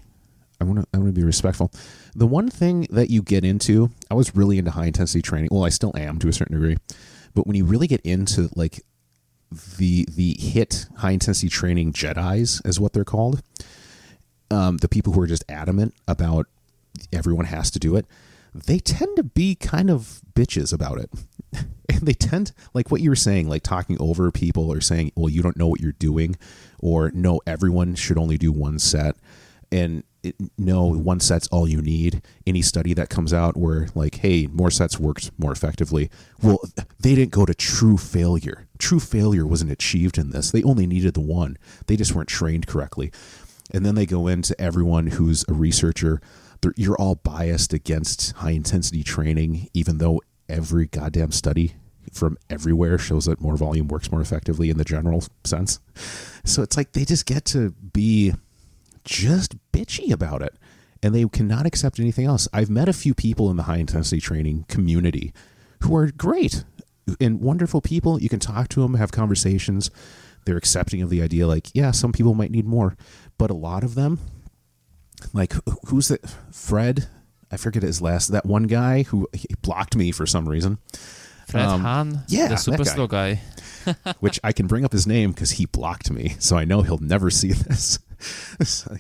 I 0.62 0.66
want 0.66 0.82
to 0.82 0.88
I 0.94 0.98
want 0.98 1.10
to 1.10 1.20
be 1.20 1.24
respectful. 1.24 1.72
The 2.16 2.28
one 2.28 2.50
thing 2.50 2.88
that 2.92 3.10
you 3.10 3.22
get 3.22 3.44
into, 3.44 3.90
I 4.12 4.14
was 4.14 4.36
really 4.36 4.58
into 4.58 4.72
high 4.72 4.86
intensity 4.86 5.22
training. 5.22 5.50
Well, 5.52 5.66
I 5.66 5.70
still 5.70 5.96
am 5.96 6.20
to 6.20 6.28
a 6.28 6.34
certain 6.34 6.56
degree, 6.56 6.78
but 7.34 7.48
when 7.48 7.56
you 7.56 7.66
really 7.66 7.88
get 7.88 8.02
into 8.02 8.50
like 8.56 8.82
the 9.78 10.06
the 10.12 10.36
hit 10.40 10.86
high 10.98 11.12
intensity 11.12 11.50
training 11.50 11.94
Jedi's, 11.94 12.62
is 12.66 12.80
what 12.80 12.94
they're 12.94 13.04
called. 13.04 13.42
Um, 14.52 14.78
the 14.78 14.90
people 14.90 15.14
who 15.14 15.22
are 15.22 15.28
just 15.28 15.44
adamant 15.48 15.94
about 16.08 16.48
everyone 17.14 17.46
has 17.46 17.70
to 17.72 17.80
do 17.80 17.96
it 17.96 18.06
they 18.54 18.80
tend 18.80 19.16
to 19.18 19.24
be 19.24 19.56
kind 19.56 19.90
of 19.90 20.22
bitches 20.34 20.74
about 20.74 20.98
it. 21.00 21.10
and 21.90 22.02
they 22.02 22.14
tend, 22.14 22.52
like 22.74 22.92
what 22.92 23.02
you 23.02 23.10
were 23.10 23.16
saying, 23.16 23.48
like 23.48 23.64
talking 23.64 23.98
over 24.00 24.32
people 24.32 24.72
or 24.72 24.82
saying, 24.82 25.12
well, 25.16 25.30
you 25.30 25.42
don't 25.42 25.58
know 25.58 25.68
what 25.68 25.82
you're 25.82 25.92
doing, 25.94 26.36
or 26.80 27.12
no, 27.12 27.42
everyone 27.46 27.96
should 27.96 28.18
only 28.18 28.38
do 28.38 28.52
one 28.52 28.80
set. 28.80 29.16
And 29.72 30.04
it, 30.24 30.36
no, 30.58 30.86
one 30.86 31.20
set's 31.20 31.48
all 31.48 31.68
you 31.68 31.82
need. 31.82 32.22
Any 32.46 32.62
study 32.62 32.94
that 32.94 33.10
comes 33.10 33.34
out 33.34 33.56
where, 33.56 33.88
like, 33.96 34.16
hey, 34.16 34.48
more 34.48 34.72
sets 34.72 35.00
worked 35.00 35.32
more 35.38 35.52
effectively. 35.52 36.10
Well, 36.42 36.60
they 37.00 37.16
didn't 37.16 37.32
go 37.32 37.46
to 37.46 37.54
true 37.54 37.98
failure. 37.98 38.68
True 38.80 39.00
failure 39.00 39.46
wasn't 39.46 39.72
achieved 39.72 40.18
in 40.18 40.32
this. 40.32 40.52
They 40.52 40.64
only 40.64 40.88
needed 40.88 41.14
the 41.14 41.22
one, 41.22 41.58
they 41.88 41.96
just 41.96 42.14
weren't 42.14 42.30
trained 42.30 42.68
correctly. 42.68 43.12
And 43.72 43.86
then 43.86 43.94
they 43.94 44.08
go 44.08 44.28
into 44.28 44.60
everyone 44.60 45.08
who's 45.08 45.46
a 45.48 45.54
researcher 45.54 46.22
you're 46.76 46.98
all 46.98 47.16
biased 47.16 47.74
against 47.74 48.34
high 48.34 48.52
intensity 48.52 49.04
training, 49.04 49.70
even 49.74 49.98
though 49.98 50.22
every 50.48 50.86
goddamn 50.88 51.32
study 51.32 51.74
from 52.12 52.38
everywhere 52.50 52.98
shows 52.98 53.26
that 53.26 53.40
more 53.40 53.56
volume 53.56 53.88
works 53.88 54.12
more 54.12 54.22
effectively 54.22 54.70
in 54.70 54.78
the 54.78 54.84
general 54.84 55.24
sense. 55.44 55.80
So 56.44 56.64
it's 56.64 56.76
like 56.76 56.94
they 56.94 57.06
just 57.06 57.26
get 57.26 57.46
to 57.46 57.72
be 57.72 58.34
just 59.04 59.56
bitchy 59.72 60.12
about 60.12 60.42
it 60.42 60.56
and 61.02 61.14
they 61.16 61.26
cannot 61.26 61.66
accept 61.66 62.00
anything 62.00 62.26
else. 62.26 62.48
I've 62.52 62.70
met 62.70 62.90
a 62.90 62.94
few 62.94 63.14
people 63.14 63.50
in 63.50 63.58
the 63.58 63.64
high 63.64 63.78
intensity 63.78 64.20
training 64.20 64.66
community 64.68 65.34
who 65.84 65.96
are 65.96 66.12
great 66.12 66.64
and 67.22 67.40
wonderful 67.40 67.82
people. 67.82 68.22
You 68.22 68.30
can 68.30 68.40
talk 68.40 68.68
to 68.70 68.82
them, 68.82 68.96
have 68.96 69.12
conversations. 69.12 69.92
They're 70.46 70.58
accepting 70.58 71.02
of 71.02 71.10
the 71.10 71.22
idea, 71.22 71.48
like, 71.48 71.70
yeah, 71.74 71.92
some 71.92 72.12
people 72.12 72.34
might 72.34 72.52
need 72.52 72.66
more, 72.66 72.96
but 73.38 73.52
a 73.52 73.56
lot 73.56 73.84
of 73.84 73.96
them 73.96 74.20
like 75.34 75.54
who's 75.88 76.12
it? 76.12 76.26
Fred? 76.52 77.08
I 77.52 77.58
forget 77.58 77.84
his 77.84 78.02
last. 78.02 78.28
That 78.28 78.46
one 78.46 78.64
guy 78.64 79.04
who 79.04 79.28
blocked 79.62 79.96
me 79.96 80.12
for 80.12 80.26
some 80.26 80.48
reason. 80.48 80.78
Fred 81.48 81.66
um, 81.66 81.82
Hahn, 81.82 82.22
yeah, 82.28 82.48
the 82.48 82.58
super 82.58 82.86
slow 82.86 83.08
guy. 83.08 83.42
which 84.20 84.40
I 84.44 84.52
can 84.52 84.68
bring 84.68 84.86
up 84.86 84.92
his 84.92 85.08
name 85.08 85.32
because 85.32 85.52
he 85.52 85.66
blocked 85.66 86.12
me, 86.12 86.36
so 86.40 86.58
I 86.58 86.66
know 86.66 86.82
he'll 86.82 87.00
never 87.00 87.30
see 87.32 87.52
this. 87.54 88.00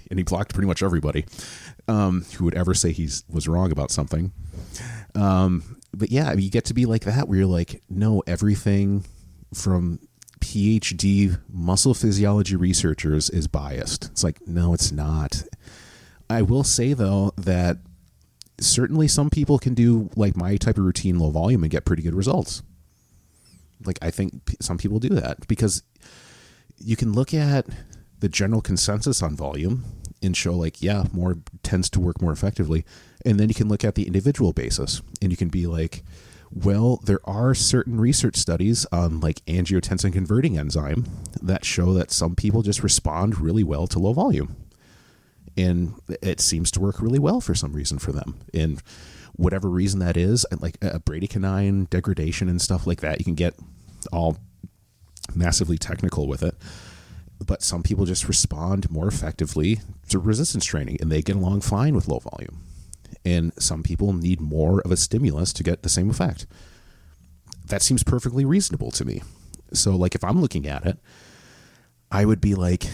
and 0.10 0.18
he 0.18 0.24
blocked 0.24 0.54
pretty 0.54 0.68
much 0.68 0.82
everybody 0.82 1.26
um, 1.88 2.26
who 2.38 2.46
would 2.46 2.56
ever 2.56 2.74
say 2.74 2.92
he 2.92 3.10
was 3.30 3.48
wrong 3.48 3.72
about 3.72 3.92
something. 3.92 4.32
Um, 5.16 5.78
but 5.94 6.12
yeah, 6.12 6.34
you 6.34 6.50
get 6.50 6.66
to 6.66 6.74
be 6.74 6.86
like 6.86 7.04
that, 7.04 7.28
where 7.28 7.40
you're 7.40 7.48
like, 7.48 7.82
no, 7.90 8.24
everything 8.26 9.06
from 9.54 10.00
PhD 10.40 11.40
muscle 11.50 11.94
physiology 11.94 12.56
researchers 12.56 13.30
is 13.30 13.48
biased. 13.48 14.06
It's 14.06 14.24
like, 14.24 14.48
no, 14.48 14.74
it's 14.74 14.92
not. 14.92 15.44
I 16.30 16.42
will 16.44 16.64
say 16.64 16.94
though 16.94 17.34
that 17.38 17.78
certainly 18.60 19.08
some 19.08 19.30
people 19.30 19.58
can 19.58 19.74
do 19.74 20.10
like 20.16 20.36
my 20.36 20.58
type 20.58 20.78
of 20.78 20.84
routine 20.84 21.18
low 21.18 21.32
volume 21.32 21.64
and 21.64 21.72
get 21.72 21.86
pretty 21.86 22.04
good 22.04 22.14
results. 22.14 22.62
Like 23.84 23.98
I 24.02 24.12
think 24.12 24.58
some 24.62 24.78
people 24.78 25.00
do 25.00 25.10
that 25.10 25.48
because 25.48 25.84
you 26.78 26.96
can 26.96 27.14
look 27.14 27.34
at 27.34 27.66
the 28.20 28.30
general 28.30 28.62
consensus 28.62 29.24
on 29.24 29.36
volume 29.36 29.86
and 30.22 30.36
show 30.36 30.54
like 30.54 30.82
yeah, 30.82 31.06
more 31.14 31.38
tends 31.64 31.90
to 31.92 32.00
work 32.00 32.22
more 32.22 32.32
effectively 32.32 32.86
and 33.26 33.40
then 33.40 33.50
you 33.50 33.56
can 33.56 33.70
look 33.70 33.84
at 33.84 33.96
the 33.96 34.06
individual 34.06 34.54
basis 34.54 35.02
and 35.22 35.32
you 35.32 35.38
can 35.38 35.50
be 35.50 35.66
like 35.66 36.04
well, 36.52 36.98
there 37.04 37.20
are 37.26 37.54
certain 37.54 38.00
research 38.00 38.36
studies 38.36 38.84
on 38.92 39.20
like 39.20 39.46
angiotensin 39.46 40.12
converting 40.12 40.58
enzyme 40.58 41.06
that 41.44 41.64
show 41.64 41.94
that 41.94 42.12
some 42.12 42.36
people 42.36 42.64
just 42.64 42.82
respond 42.82 43.40
really 43.40 43.64
well 43.64 43.86
to 43.86 44.00
low 44.00 44.14
volume 44.14 44.56
and 45.58 45.94
it 46.22 46.40
seems 46.40 46.72
to 46.72 46.80
work 46.80 47.02
really 47.02 47.20
well 47.20 47.42
for 47.42 47.56
some 47.56 47.74
reason 47.74 48.00
for 48.00 48.12
them. 48.12 48.36
And 48.54 48.82
whatever 49.36 49.70
reason 49.70 50.00
that 50.00 50.18
is, 50.18 50.46
like 50.60 50.78
a 50.82 51.00
bradykinin 51.00 51.90
degradation 51.90 52.50
and 52.50 52.62
stuff 52.62 52.86
like 52.86 53.02
that, 53.02 53.20
you 53.20 53.26
can 53.26 53.36
get 53.36 53.56
all 54.12 54.38
massively 55.36 55.78
technical 55.78 56.28
with 56.28 56.44
it. 56.44 56.56
But 57.46 57.64
some 57.64 57.84
people 57.84 58.06
just 58.06 58.28
respond 58.28 58.92
more 58.92 59.08
effectively 59.08 59.80
to 60.10 60.20
resistance 60.20 60.66
training 60.66 60.98
and 61.00 61.12
they 61.12 61.22
get 61.22 61.38
along 61.38 61.62
fine 61.62 61.96
with 61.96 62.08
low 62.08 62.20
volume. 62.20 62.64
And 63.26 63.54
some 63.62 63.84
people 63.84 64.14
need 64.14 64.42
more 64.42 64.82
of 64.82 64.92
a 64.92 64.98
stimulus 64.98 65.54
to 65.54 65.64
get 65.64 65.84
the 65.84 65.90
same 65.90 66.10
effect. 66.10 66.46
That 67.68 67.82
seems 67.82 68.04
perfectly 68.04 68.46
reasonable 68.46 68.92
to 68.92 69.06
me. 69.06 69.22
So, 69.74 69.96
like, 69.96 70.16
if 70.16 70.24
I'm 70.24 70.42
looking 70.42 70.68
at 70.68 70.86
it, 70.86 70.98
I 72.12 72.26
would 72.26 72.42
be 72.42 72.56
like, 72.56 72.88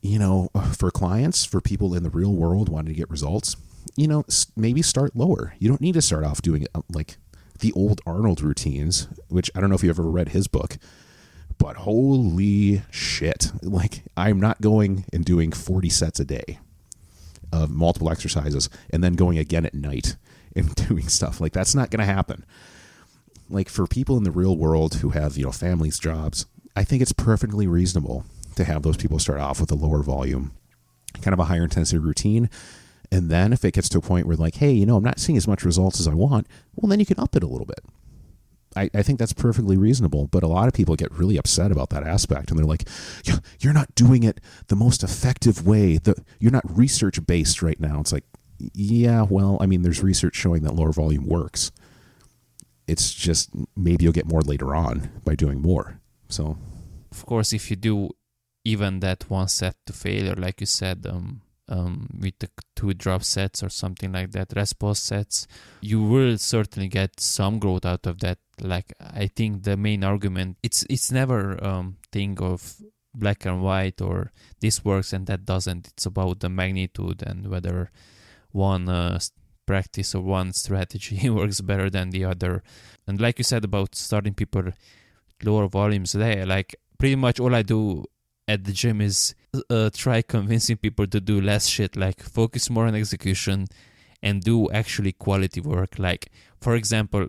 you 0.00 0.18
know, 0.18 0.48
for 0.76 0.90
clients, 0.90 1.44
for 1.44 1.60
people 1.60 1.94
in 1.94 2.02
the 2.02 2.10
real 2.10 2.32
world 2.32 2.68
wanting 2.68 2.94
to 2.94 2.98
get 2.98 3.10
results, 3.10 3.56
you 3.96 4.06
know, 4.06 4.24
maybe 4.56 4.82
start 4.82 5.16
lower. 5.16 5.54
You 5.58 5.68
don't 5.68 5.80
need 5.80 5.94
to 5.94 6.02
start 6.02 6.24
off 6.24 6.42
doing 6.42 6.66
uh, 6.74 6.82
like 6.92 7.16
the 7.60 7.72
old 7.72 8.00
Arnold 8.06 8.40
routines, 8.40 9.08
which 9.28 9.50
I 9.54 9.60
don't 9.60 9.68
know 9.68 9.74
if 9.74 9.82
you 9.82 9.90
ever 9.90 10.04
read 10.04 10.30
his 10.30 10.46
book, 10.46 10.78
but 11.58 11.78
holy 11.78 12.82
shit. 12.90 13.50
Like, 13.62 14.04
I'm 14.16 14.38
not 14.38 14.60
going 14.60 15.04
and 15.12 15.24
doing 15.24 15.52
40 15.52 15.88
sets 15.88 16.20
a 16.20 16.24
day 16.24 16.60
of 17.52 17.70
multiple 17.70 18.10
exercises 18.10 18.68
and 18.90 19.02
then 19.02 19.14
going 19.14 19.38
again 19.38 19.66
at 19.66 19.74
night 19.74 20.16
and 20.56 20.74
doing 20.74 21.08
stuff. 21.08 21.40
Like, 21.40 21.52
that's 21.52 21.74
not 21.74 21.90
going 21.90 22.06
to 22.06 22.12
happen. 22.12 22.44
Like, 23.50 23.68
for 23.68 23.86
people 23.86 24.16
in 24.16 24.24
the 24.24 24.30
real 24.30 24.56
world 24.56 24.96
who 24.96 25.10
have, 25.10 25.36
you 25.36 25.44
know, 25.44 25.52
families, 25.52 25.98
jobs, 25.98 26.46
I 26.76 26.84
think 26.84 27.02
it's 27.02 27.12
perfectly 27.12 27.66
reasonable 27.66 28.24
to 28.58 28.64
have 28.64 28.82
those 28.82 28.96
people 28.96 29.18
start 29.18 29.40
off 29.40 29.60
with 29.60 29.72
a 29.72 29.74
lower 29.74 30.02
volume, 30.02 30.52
kind 31.22 31.32
of 31.32 31.40
a 31.40 31.44
higher 31.44 31.64
intensity 31.64 31.98
routine. 31.98 32.50
And 33.10 33.30
then 33.30 33.52
if 33.54 33.64
it 33.64 33.72
gets 33.72 33.88
to 33.90 33.98
a 33.98 34.02
point 34.02 34.26
where, 34.26 34.36
like, 34.36 34.56
hey, 34.56 34.70
you 34.70 34.84
know, 34.84 34.96
I'm 34.96 35.04
not 35.04 35.18
seeing 35.18 35.38
as 35.38 35.48
much 35.48 35.64
results 35.64 35.98
as 35.98 36.06
I 36.06 36.14
want, 36.14 36.46
well, 36.76 36.90
then 36.90 37.00
you 37.00 37.06
can 37.06 37.18
up 37.18 37.34
it 37.34 37.42
a 37.42 37.46
little 37.46 37.66
bit. 37.66 37.80
I, 38.76 38.90
I 38.92 39.02
think 39.02 39.18
that's 39.18 39.32
perfectly 39.32 39.78
reasonable. 39.78 40.26
But 40.26 40.42
a 40.42 40.48
lot 40.48 40.68
of 40.68 40.74
people 40.74 40.94
get 40.94 41.10
really 41.12 41.38
upset 41.38 41.72
about 41.72 41.88
that 41.90 42.06
aspect. 42.06 42.50
And 42.50 42.58
they're 42.58 42.66
like, 42.66 42.86
you're 43.60 43.72
not 43.72 43.94
doing 43.94 44.24
it 44.24 44.40
the 44.66 44.76
most 44.76 45.02
effective 45.02 45.66
way. 45.66 45.96
The, 45.96 46.14
you're 46.38 46.52
not 46.52 46.76
research 46.76 47.24
based 47.26 47.62
right 47.62 47.80
now. 47.80 48.00
It's 48.00 48.12
like, 48.12 48.24
yeah, 48.58 49.22
well, 49.22 49.56
I 49.60 49.66
mean, 49.66 49.82
there's 49.82 50.02
research 50.02 50.34
showing 50.36 50.62
that 50.64 50.74
lower 50.74 50.92
volume 50.92 51.26
works. 51.26 51.72
It's 52.86 53.14
just 53.14 53.50
maybe 53.76 54.04
you'll 54.04 54.12
get 54.12 54.26
more 54.26 54.42
later 54.42 54.74
on 54.74 55.10
by 55.24 55.34
doing 55.34 55.62
more. 55.62 56.00
So, 56.28 56.58
of 57.10 57.24
course, 57.24 57.52
if 57.52 57.70
you 57.70 57.76
do 57.76 58.10
even 58.68 59.00
that 59.00 59.30
one 59.30 59.48
set 59.48 59.76
to 59.86 59.92
failure, 59.92 60.34
like 60.36 60.60
you 60.60 60.66
said, 60.66 61.06
um, 61.06 61.40
um, 61.70 62.08
with 62.20 62.38
the 62.38 62.50
two 62.76 62.92
drop 62.92 63.22
sets 63.24 63.62
or 63.62 63.70
something 63.70 64.12
like 64.12 64.30
that, 64.32 64.52
rest 64.54 64.78
pause 64.78 65.00
sets, 65.00 65.46
you 65.80 66.02
will 66.02 66.36
certainly 66.36 66.88
get 66.88 67.18
some 67.18 67.58
growth 67.58 67.86
out 67.86 68.06
of 68.06 68.18
that. 68.20 68.38
Like 68.60 68.92
I 69.00 69.26
think 69.28 69.62
the 69.62 69.76
main 69.76 70.04
argument, 70.04 70.58
it's 70.62 70.84
it's 70.90 71.10
never 71.12 71.42
um 71.64 71.96
thing 72.12 72.38
of 72.40 72.76
black 73.14 73.46
and 73.46 73.62
white 73.62 74.00
or 74.00 74.32
this 74.60 74.84
works 74.84 75.12
and 75.12 75.26
that 75.26 75.44
doesn't. 75.44 75.88
It's 75.88 76.06
about 76.06 76.40
the 76.40 76.48
magnitude 76.48 77.22
and 77.22 77.48
whether 77.48 77.90
one 78.52 78.88
uh, 78.88 79.18
practice 79.66 80.14
or 80.14 80.22
one 80.22 80.52
strategy 80.52 81.30
works 81.38 81.60
better 81.60 81.88
than 81.88 82.10
the 82.10 82.24
other. 82.24 82.62
And 83.06 83.20
like 83.20 83.38
you 83.38 83.44
said 83.44 83.64
about 83.64 83.94
starting 83.94 84.34
people 84.34 84.64
lower 85.42 85.68
volumes 85.68 86.12
there, 86.12 86.44
like 86.44 86.76
pretty 86.98 87.16
much 87.16 87.38
all 87.40 87.54
I 87.54 87.62
do 87.62 88.04
at 88.48 88.64
the 88.64 88.72
gym 88.72 89.00
is 89.00 89.34
uh, 89.70 89.90
try 89.94 90.22
convincing 90.22 90.78
people 90.78 91.06
to 91.06 91.20
do 91.20 91.40
less 91.40 91.66
shit, 91.66 91.96
like 91.96 92.22
focus 92.22 92.70
more 92.70 92.86
on 92.86 92.94
execution 92.94 93.66
and 94.22 94.42
do 94.42 94.70
actually 94.70 95.12
quality 95.12 95.60
work. 95.60 95.98
Like, 95.98 96.32
for 96.60 96.74
example, 96.74 97.28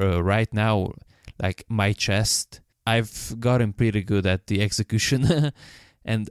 uh, 0.00 0.22
right 0.22 0.52
now, 0.52 0.94
like 1.40 1.64
my 1.68 1.92
chest, 1.92 2.60
I've 2.86 3.36
gotten 3.38 3.74
pretty 3.74 4.02
good 4.02 4.26
at 4.26 4.46
the 4.46 4.62
execution, 4.62 5.52
and 6.04 6.30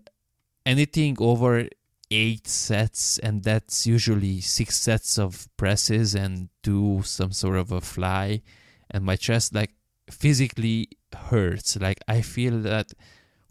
anything 0.65 1.17
over 1.19 1.67
eight 2.09 2.47
sets, 2.47 3.19
and 3.19 3.43
that's 3.43 3.85
usually 3.85 4.41
six 4.41 4.77
sets 4.77 5.19
of 5.19 5.47
presses 5.57 6.15
and 6.15 6.49
do 6.63 7.01
some 7.03 7.31
sort 7.31 7.57
of 7.57 7.71
a 7.71 7.81
fly, 7.81 8.41
and 8.89 9.05
my 9.05 9.15
chest 9.15 9.53
like 9.53 9.71
physically 10.09 10.89
hurts. 11.13 11.77
Like 11.77 11.99
I 12.07 12.21
feel 12.21 12.59
that 12.61 12.93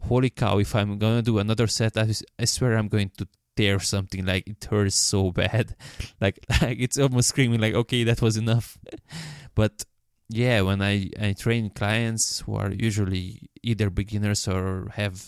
holy 0.07 0.29
cow, 0.29 0.59
if 0.59 0.75
I'm 0.75 0.97
gonna 0.97 1.21
do 1.21 1.39
another 1.39 1.67
set, 1.67 1.97
I, 1.97 2.07
I 2.39 2.45
swear 2.45 2.77
I'm 2.77 2.87
going 2.87 3.11
to 3.17 3.27
tear 3.55 3.79
something. 3.79 4.25
Like 4.25 4.47
it 4.47 4.65
hurts 4.65 4.95
so 4.95 5.31
bad. 5.41 5.75
like 6.21 6.39
like 6.61 6.79
it's 6.79 6.97
almost 6.97 7.29
screaming 7.29 7.59
like, 7.61 7.73
okay, 7.73 8.03
that 8.03 8.21
was 8.21 8.37
enough. 8.37 8.77
but 9.55 9.85
yeah, 10.29 10.61
when 10.61 10.81
I, 10.81 11.11
I 11.21 11.33
train 11.33 11.69
clients 11.69 12.39
who 12.39 12.55
are 12.55 12.71
usually 12.71 13.49
either 13.61 13.89
beginners 13.91 14.47
or 14.47 14.89
have 14.95 15.21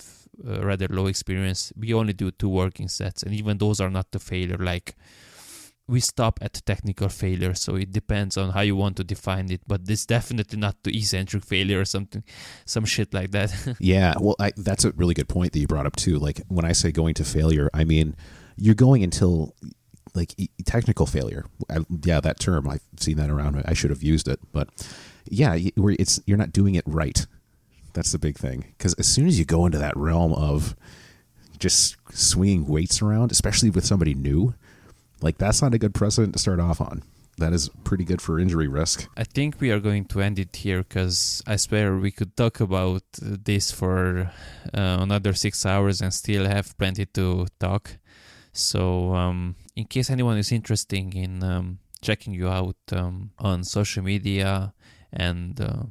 rather 0.43 0.87
low 0.89 1.07
experience, 1.07 1.71
we 1.75 1.93
only 1.93 2.13
do 2.13 2.31
two 2.31 2.49
working 2.49 2.87
sets, 2.87 3.23
and 3.23 3.33
even 3.33 3.57
those 3.57 3.79
are 3.79 3.89
not 3.89 4.11
the 4.11 4.19
failure. 4.19 4.57
Like 4.57 4.95
we 5.87 5.99
stop 5.99 6.39
at 6.41 6.61
technical 6.65 7.09
failure, 7.09 7.53
so 7.53 7.75
it 7.75 7.91
depends 7.91 8.37
on 8.37 8.51
how 8.51 8.61
you 8.61 8.75
want 8.75 8.97
to 8.97 9.03
define 9.03 9.49
it. 9.51 9.61
But 9.65 9.85
this 9.85 10.05
definitely 10.05 10.59
not 10.59 10.83
to 10.83 10.95
eccentric 10.95 11.45
failure 11.45 11.79
or 11.79 11.85
something, 11.85 12.23
some 12.65 12.85
shit 12.85 13.13
like 13.13 13.31
that. 13.31 13.75
yeah, 13.79 14.13
well, 14.19 14.35
I, 14.39 14.51
that's 14.57 14.83
a 14.83 14.91
really 14.91 15.13
good 15.13 15.29
point 15.29 15.53
that 15.53 15.59
you 15.59 15.67
brought 15.67 15.85
up 15.85 15.95
too. 15.95 16.19
Like 16.19 16.41
when 16.49 16.65
I 16.65 16.73
say 16.73 16.91
going 16.91 17.13
to 17.15 17.23
failure, 17.23 17.69
I 17.73 17.83
mean 17.85 18.15
you're 18.57 18.75
going 18.75 19.03
until 19.03 19.55
like 20.13 20.33
technical 20.65 21.05
failure. 21.05 21.45
I, 21.69 21.77
yeah, 22.03 22.19
that 22.19 22.39
term 22.39 22.67
I've 22.67 22.81
seen 22.99 23.17
that 23.17 23.29
around. 23.29 23.61
I 23.65 23.73
should 23.73 23.91
have 23.91 24.03
used 24.03 24.27
it, 24.27 24.39
but 24.51 24.69
yeah, 25.25 25.57
where 25.75 25.95
it's 25.97 26.19
you're 26.25 26.37
not 26.37 26.51
doing 26.51 26.75
it 26.75 26.83
right. 26.85 27.25
That's 27.93 28.11
the 28.11 28.19
big 28.19 28.37
thing 28.37 28.73
because 28.77 28.93
as 28.95 29.07
soon 29.07 29.27
as 29.27 29.39
you 29.39 29.45
go 29.45 29.65
into 29.65 29.77
that 29.77 29.95
realm 29.95 30.33
of 30.33 30.75
just 31.59 31.95
swinging 32.11 32.67
weights 32.67 33.01
around, 33.01 33.31
especially 33.31 33.69
with 33.69 33.85
somebody 33.85 34.13
new 34.13 34.53
like 35.21 35.37
that's 35.37 35.61
not 35.61 35.73
a 35.73 35.77
good 35.77 35.93
precedent 35.93 36.33
to 36.33 36.39
start 36.39 36.59
off 36.59 36.81
on. 36.81 37.03
That 37.39 37.53
is 37.53 37.69
pretty 37.83 38.03
good 38.03 38.19
for 38.19 38.39
injury 38.39 38.67
risk. 38.67 39.07
I 39.15 39.23
think 39.23 39.61
we 39.61 39.69
are 39.69 39.79
going 39.79 40.05
to 40.05 40.21
end 40.21 40.39
it 40.39 40.55
here 40.55 40.79
because 40.79 41.43
I 41.45 41.57
swear 41.57 41.95
we 41.95 42.09
could 42.09 42.35
talk 42.35 42.59
about 42.59 43.03
this 43.21 43.71
for 43.71 44.31
uh, 44.73 44.97
another 45.01 45.33
six 45.33 45.63
hours 45.63 46.01
and 46.01 46.11
still 46.11 46.45
have 46.45 46.75
plenty 46.79 47.05
to 47.05 47.45
talk. 47.59 47.97
So, 48.53 49.13
um, 49.13 49.55
in 49.75 49.85
case 49.85 50.09
anyone 50.09 50.39
is 50.39 50.51
interested 50.51 51.13
in 51.13 51.43
um, 51.43 51.77
checking 52.01 52.33
you 52.33 52.49
out 52.49 52.77
um, 52.91 53.29
on 53.37 53.63
social 53.63 54.03
media 54.03 54.73
and 55.13 55.61
uh, 55.61 55.83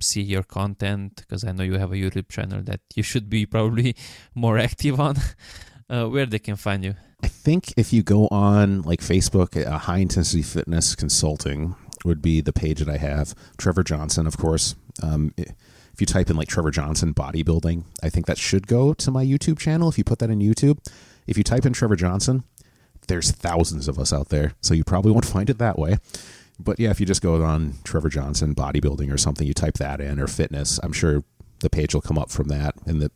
see 0.00 0.22
your 0.22 0.42
content, 0.42 1.14
because 1.16 1.44
I 1.44 1.52
know 1.52 1.62
you 1.62 1.78
have 1.78 1.92
a 1.92 1.96
YouTube 1.96 2.28
channel 2.28 2.60
that 2.62 2.80
you 2.96 3.04
should 3.04 3.30
be 3.30 3.46
probably 3.54 3.94
more 4.34 4.58
active 4.58 4.98
on, 4.98 5.14
uh, 5.88 6.06
where 6.06 6.26
they 6.26 6.40
can 6.40 6.56
find 6.56 6.84
you. 6.84 6.96
I 7.22 7.28
think 7.28 7.74
if 7.76 7.92
you 7.92 8.02
go 8.02 8.28
on 8.28 8.82
like 8.82 9.00
Facebook, 9.00 9.66
uh, 9.66 9.78
High 9.78 9.98
Intensity 9.98 10.42
Fitness 10.42 10.94
Consulting 10.94 11.74
would 12.04 12.22
be 12.22 12.40
the 12.40 12.52
page 12.52 12.78
that 12.78 12.88
I 12.88 12.98
have. 12.98 13.34
Trevor 13.56 13.82
Johnson, 13.82 14.26
of 14.26 14.36
course. 14.36 14.76
Um, 15.02 15.34
if 15.36 16.00
you 16.00 16.06
type 16.06 16.30
in 16.30 16.36
like 16.36 16.48
Trevor 16.48 16.70
Johnson 16.70 17.12
bodybuilding, 17.12 17.82
I 18.02 18.08
think 18.08 18.26
that 18.26 18.38
should 18.38 18.68
go 18.68 18.94
to 18.94 19.10
my 19.10 19.24
YouTube 19.24 19.58
channel. 19.58 19.88
If 19.88 19.98
you 19.98 20.04
put 20.04 20.20
that 20.20 20.30
in 20.30 20.38
YouTube, 20.38 20.78
if 21.26 21.36
you 21.36 21.42
type 21.42 21.66
in 21.66 21.72
Trevor 21.72 21.96
Johnson, 21.96 22.44
there's 23.08 23.32
thousands 23.32 23.88
of 23.88 23.98
us 23.98 24.12
out 24.12 24.28
there, 24.28 24.52
so 24.60 24.74
you 24.74 24.84
probably 24.84 25.10
won't 25.10 25.26
find 25.36 25.50
it 25.50 25.58
that 25.58 25.78
way. 25.78 25.96
But 26.60 26.78
yeah, 26.78 26.90
if 26.90 27.00
you 27.00 27.06
just 27.06 27.22
go 27.22 27.42
on 27.42 27.74
Trevor 27.84 28.08
Johnson 28.08 28.54
bodybuilding 28.54 29.12
or 29.12 29.18
something, 29.18 29.46
you 29.46 29.54
type 29.54 29.74
that 29.74 30.00
in 30.00 30.20
or 30.20 30.26
fitness, 30.26 30.78
I'm 30.82 30.92
sure 30.92 31.24
the 31.60 31.70
page 31.70 31.94
will 31.94 32.00
come 32.00 32.18
up 32.18 32.30
from 32.30 32.48
that, 32.48 32.74
and 32.86 33.02
the 33.02 33.10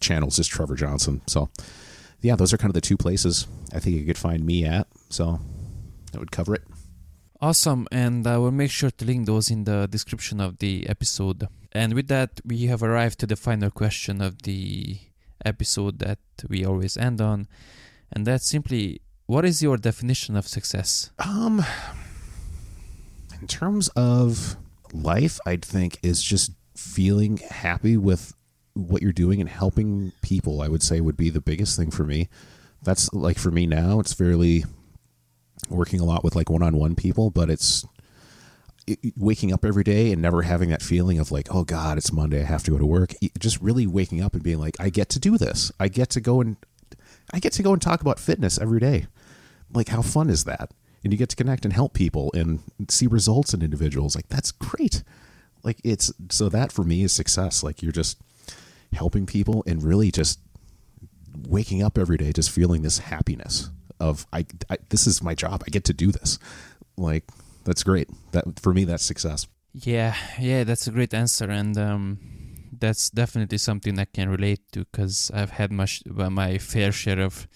channel's 0.00 0.36
just 0.36 0.50
Trevor 0.50 0.74
Johnson. 0.74 1.20
So 1.26 1.50
yeah, 2.22 2.36
those 2.36 2.52
are 2.52 2.56
kind 2.56 2.70
of 2.70 2.74
the 2.74 2.80
two 2.80 2.96
places 2.96 3.46
I 3.72 3.80
think 3.80 3.96
you 3.96 4.06
could 4.06 4.18
find 4.18 4.46
me 4.46 4.64
at. 4.64 4.86
So 5.10 5.40
that 6.12 6.18
would 6.18 6.30
cover 6.30 6.54
it. 6.54 6.62
Awesome. 7.40 7.88
And 7.90 8.26
I 8.26 8.38
will 8.38 8.52
make 8.52 8.70
sure 8.70 8.90
to 8.90 9.04
link 9.04 9.26
those 9.26 9.50
in 9.50 9.64
the 9.64 9.88
description 9.88 10.40
of 10.40 10.58
the 10.58 10.88
episode. 10.88 11.48
And 11.72 11.94
with 11.94 12.06
that, 12.08 12.40
we 12.44 12.66
have 12.66 12.82
arrived 12.82 13.18
to 13.20 13.26
the 13.26 13.34
final 13.34 13.70
question 13.70 14.20
of 14.20 14.42
the 14.42 14.98
episode 15.44 15.98
that 15.98 16.20
we 16.48 16.64
always 16.64 16.96
end 16.96 17.20
on. 17.20 17.48
And 18.12 18.24
that's 18.26 18.46
simply 18.46 19.00
what 19.26 19.44
is 19.44 19.62
your 19.62 19.76
definition 19.76 20.36
of 20.36 20.46
success? 20.46 21.10
Um, 21.18 21.64
in 23.40 23.48
terms 23.48 23.88
of 23.96 24.56
life, 24.92 25.40
I'd 25.44 25.64
think 25.64 25.98
is 26.02 26.22
just 26.22 26.52
feeling 26.76 27.38
happy 27.38 27.96
with 27.96 28.34
what 28.74 29.02
you're 29.02 29.12
doing 29.12 29.40
and 29.40 29.48
helping 29.48 30.12
people, 30.22 30.60
I 30.60 30.68
would 30.68 30.82
say 30.82 31.00
would 31.00 31.16
be 31.16 31.30
the 31.30 31.40
biggest 31.40 31.76
thing 31.76 31.90
for 31.90 32.04
me. 32.04 32.28
That's 32.82 33.12
like 33.12 33.38
for 33.38 33.50
me 33.50 33.66
now, 33.66 34.00
it's 34.00 34.12
fairly 34.12 34.64
working 35.68 36.00
a 36.00 36.04
lot 36.04 36.24
with 36.24 36.34
like 36.34 36.50
one 36.50 36.62
on 36.62 36.76
one 36.76 36.94
people, 36.94 37.30
but 37.30 37.50
it's 37.50 37.84
waking 39.16 39.52
up 39.52 39.64
every 39.64 39.84
day 39.84 40.10
and 40.10 40.20
never 40.20 40.42
having 40.42 40.70
that 40.70 40.82
feeling 40.82 41.18
of 41.18 41.30
like, 41.30 41.48
oh 41.54 41.62
God, 41.64 41.98
it's 41.98 42.12
Monday, 42.12 42.40
I 42.40 42.46
have 42.46 42.64
to 42.64 42.72
go 42.72 42.78
to 42.78 42.86
work. 42.86 43.14
Just 43.38 43.60
really 43.60 43.86
waking 43.86 44.20
up 44.20 44.34
and 44.34 44.42
being 44.42 44.58
like, 44.58 44.76
I 44.80 44.90
get 44.90 45.08
to 45.10 45.20
do 45.20 45.38
this. 45.38 45.70
I 45.78 45.88
get 45.88 46.10
to 46.10 46.20
go 46.20 46.40
and 46.40 46.56
I 47.32 47.38
get 47.38 47.52
to 47.54 47.62
go 47.62 47.72
and 47.72 47.80
talk 47.80 48.00
about 48.00 48.18
fitness 48.18 48.58
every 48.60 48.80
day. 48.80 49.06
Like, 49.72 49.88
how 49.88 50.02
fun 50.02 50.28
is 50.28 50.44
that? 50.44 50.72
And 51.04 51.12
you 51.12 51.18
get 51.18 51.28
to 51.30 51.36
connect 51.36 51.64
and 51.64 51.72
help 51.72 51.94
people 51.94 52.30
and 52.34 52.60
see 52.88 53.06
results 53.06 53.54
in 53.54 53.62
individuals. 53.62 54.14
Like, 54.14 54.28
that's 54.28 54.52
great. 54.52 55.02
Like, 55.62 55.80
it's 55.84 56.12
so 56.30 56.48
that 56.48 56.72
for 56.72 56.82
me 56.82 57.04
is 57.04 57.12
success. 57.12 57.62
Like, 57.62 57.82
you're 57.82 57.92
just 57.92 58.18
helping 58.92 59.26
people 59.26 59.62
and 59.66 59.82
really 59.82 60.10
just 60.10 60.40
waking 61.48 61.82
up 61.82 61.96
every 61.96 62.16
day 62.18 62.30
just 62.30 62.50
feeling 62.50 62.82
this 62.82 62.98
happiness 62.98 63.70
of 64.02 64.26
I, 64.32 64.44
I 64.68 64.78
this 64.90 65.06
is 65.06 65.22
my 65.22 65.34
job. 65.34 65.62
I 65.66 65.70
get 65.70 65.84
to 65.84 65.94
do 65.94 66.10
this. 66.10 66.38
Like 66.96 67.24
that's 67.64 67.82
great. 67.82 68.08
That 68.32 68.60
for 68.60 68.74
me 68.74 68.84
that's 68.84 69.04
success. 69.04 69.46
Yeah, 69.72 70.14
yeah, 70.38 70.64
that's 70.64 70.86
a 70.86 70.90
great 70.90 71.14
answer, 71.14 71.48
and 71.50 71.78
um, 71.78 72.18
that's 72.78 73.08
definitely 73.08 73.56
something 73.56 73.98
I 73.98 74.04
can 74.04 74.28
relate 74.28 74.60
to 74.72 74.80
because 74.80 75.30
I've 75.32 75.52
had 75.52 75.72
my 75.72 75.86
my 76.04 76.58
fair 76.58 76.92
share 76.92 77.20
of 77.20 77.48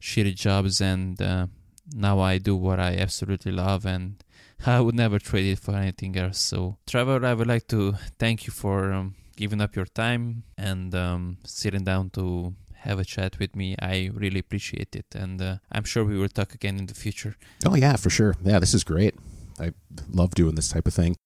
shitty 0.00 0.34
jobs, 0.34 0.82
and 0.82 1.20
uh, 1.22 1.46
now 1.94 2.18
I 2.20 2.38
do 2.38 2.56
what 2.56 2.78
I 2.78 2.96
absolutely 2.96 3.52
love, 3.52 3.86
and 3.86 4.22
I 4.66 4.80
would 4.80 4.96
never 4.96 5.18
trade 5.18 5.46
it 5.46 5.60
for 5.60 5.74
anything 5.74 6.16
else. 6.18 6.38
So, 6.38 6.76
Trevor, 6.86 7.24
I 7.24 7.32
would 7.32 7.48
like 7.48 7.68
to 7.68 7.94
thank 8.18 8.46
you 8.46 8.52
for 8.52 8.92
um, 8.92 9.14
giving 9.36 9.60
up 9.60 9.76
your 9.76 9.86
time 9.86 10.44
and 10.56 10.94
um, 10.94 11.38
sitting 11.44 11.84
down 11.84 12.10
to 12.10 12.54
have 12.74 12.98
a 12.98 13.04
chat 13.04 13.38
with 13.38 13.54
me. 13.54 13.76
I 13.80 14.10
really 14.12 14.40
appreciate 14.40 14.94
it, 14.96 15.06
and 15.14 15.40
uh, 15.40 15.56
I'm 15.70 15.84
sure 15.84 16.04
we 16.04 16.18
will 16.18 16.28
talk 16.28 16.54
again 16.54 16.78
in 16.78 16.86
the 16.86 16.94
future. 16.94 17.36
Oh 17.64 17.74
yeah, 17.74 17.96
for 17.96 18.10
sure. 18.10 18.34
Yeah, 18.44 18.58
this 18.58 18.74
is 18.74 18.84
great. 18.84 19.14
I 19.60 19.72
love 20.10 20.34
doing 20.34 20.54
this 20.54 20.68
type 20.68 20.86
of 20.86 20.94
thing. 20.94 21.16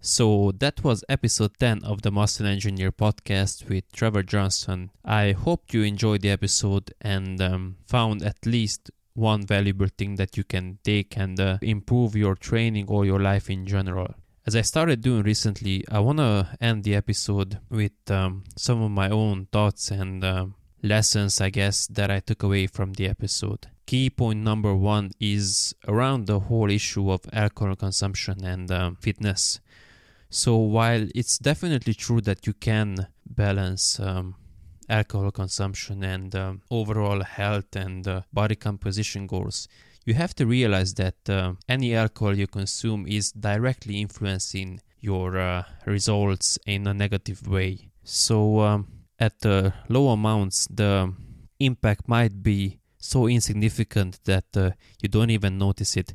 So 0.00 0.52
that 0.60 0.84
was 0.84 1.02
episode 1.08 1.58
10 1.58 1.82
of 1.82 2.02
the 2.02 2.12
Muscle 2.12 2.46
Engineer 2.46 2.92
podcast 2.92 3.68
with 3.68 3.90
Trevor 3.92 4.22
Johnson. 4.22 4.90
I 5.04 5.32
hope 5.32 5.74
you 5.74 5.82
enjoyed 5.82 6.22
the 6.22 6.30
episode 6.30 6.92
and 7.00 7.42
um, 7.42 7.76
found 7.88 8.22
at 8.22 8.46
least 8.46 8.92
one 9.14 9.44
valuable 9.44 9.88
thing 9.98 10.14
that 10.14 10.36
you 10.36 10.44
can 10.44 10.78
take 10.84 11.16
and 11.16 11.40
uh, 11.40 11.58
improve 11.60 12.14
your 12.14 12.36
training 12.36 12.86
or 12.88 13.04
your 13.04 13.18
life 13.18 13.50
in 13.50 13.66
general. 13.66 14.14
As 14.46 14.54
I 14.54 14.60
started 14.60 15.00
doing 15.00 15.24
recently, 15.24 15.84
I 15.90 15.98
want 15.98 16.18
to 16.18 16.56
end 16.60 16.84
the 16.84 16.94
episode 16.94 17.58
with 17.68 18.08
um, 18.08 18.44
some 18.54 18.80
of 18.80 18.92
my 18.92 19.10
own 19.10 19.48
thoughts 19.50 19.90
and 19.90 20.22
uh, 20.22 20.46
lessons, 20.84 21.40
I 21.40 21.50
guess, 21.50 21.88
that 21.88 22.12
I 22.12 22.20
took 22.20 22.44
away 22.44 22.68
from 22.68 22.92
the 22.92 23.08
episode. 23.08 23.66
Key 23.86 24.08
point 24.08 24.38
number 24.44 24.72
one 24.72 25.10
is 25.18 25.74
around 25.88 26.28
the 26.28 26.38
whole 26.38 26.70
issue 26.70 27.10
of 27.10 27.22
alcohol 27.32 27.74
consumption 27.74 28.44
and 28.44 28.70
um, 28.70 28.94
fitness. 29.00 29.58
So 30.30 30.54
while 30.54 31.08
it's 31.12 31.38
definitely 31.38 31.94
true 31.94 32.20
that 32.20 32.46
you 32.46 32.52
can 32.52 33.08
balance 33.28 33.98
um, 33.98 34.36
alcohol 34.88 35.32
consumption 35.32 36.04
and 36.04 36.32
um, 36.36 36.62
overall 36.70 37.24
health 37.24 37.74
and 37.74 38.06
uh, 38.06 38.20
body 38.32 38.54
composition 38.54 39.26
goals, 39.26 39.66
you 40.06 40.14
have 40.14 40.34
to 40.36 40.46
realize 40.46 40.94
that 40.94 41.16
uh, 41.28 41.52
any 41.68 41.94
alcohol 41.94 42.34
you 42.34 42.46
consume 42.46 43.06
is 43.06 43.32
directly 43.32 44.00
influencing 44.00 44.80
your 45.00 45.38
uh, 45.38 45.64
results 45.84 46.58
in 46.66 46.86
a 46.86 46.94
negative 46.94 47.46
way. 47.46 47.90
So 48.04 48.60
um, 48.60 48.88
at 49.18 49.40
the 49.40 49.74
low 49.88 50.08
amounts, 50.08 50.66
the 50.70 51.12
impact 51.60 52.08
might 52.08 52.42
be 52.42 52.78
so 52.98 53.28
insignificant 53.28 54.20
that 54.24 54.44
uh, 54.56 54.70
you 55.02 55.08
don't 55.08 55.30
even 55.30 55.58
notice 55.58 55.96
it 55.96 56.14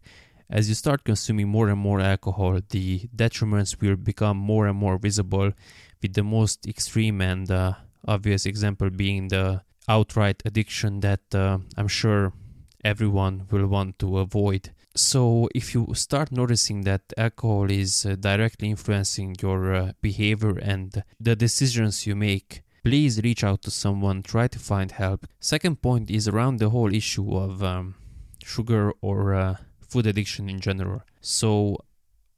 as 0.51 0.67
you 0.67 0.75
start 0.75 1.05
consuming 1.05 1.47
more 1.47 1.69
and 1.69 1.79
more 1.79 2.01
alcohol, 2.01 2.59
the 2.69 3.07
detriments 3.15 3.79
will 3.79 3.95
become 3.95 4.35
more 4.35 4.67
and 4.67 4.77
more 4.77 4.97
visible, 4.97 5.53
with 6.01 6.13
the 6.13 6.23
most 6.23 6.67
extreme 6.67 7.21
and 7.21 7.49
uh, 7.49 7.73
obvious 8.05 8.45
example 8.45 8.89
being 8.89 9.29
the 9.29 9.61
outright 9.87 10.43
addiction 10.45 10.99
that 10.99 11.21
uh, 11.33 11.57
I'm 11.77 11.87
sure 11.87 12.33
everyone 12.83 13.47
will 13.51 13.67
want 13.67 13.99
to 13.99 14.17
avoid. 14.17 14.71
So, 14.95 15.47
if 15.55 15.73
you 15.73 15.87
start 15.93 16.31
noticing 16.31 16.81
that 16.81 17.01
alcohol 17.17 17.71
is 17.71 18.05
uh, 18.05 18.15
directly 18.15 18.69
influencing 18.69 19.37
your 19.41 19.73
uh, 19.73 19.91
behavior 20.01 20.57
and 20.57 21.03
the 21.19 21.35
decisions 21.35 22.05
you 22.05 22.15
make, 22.15 22.61
please 22.83 23.21
reach 23.21 23.43
out 23.43 23.61
to 23.61 23.71
someone, 23.71 24.21
try 24.21 24.47
to 24.47 24.59
find 24.59 24.91
help. 24.91 25.25
Second 25.39 25.81
point 25.81 26.11
is 26.11 26.27
around 26.27 26.57
the 26.57 26.69
whole 26.69 26.93
issue 26.93 27.37
of 27.37 27.63
um, 27.63 27.95
sugar 28.43 28.91
or 29.01 29.33
uh, 29.33 29.55
food 29.79 30.07
addiction 30.07 30.49
in 30.49 30.59
general. 30.59 31.03
So, 31.21 31.77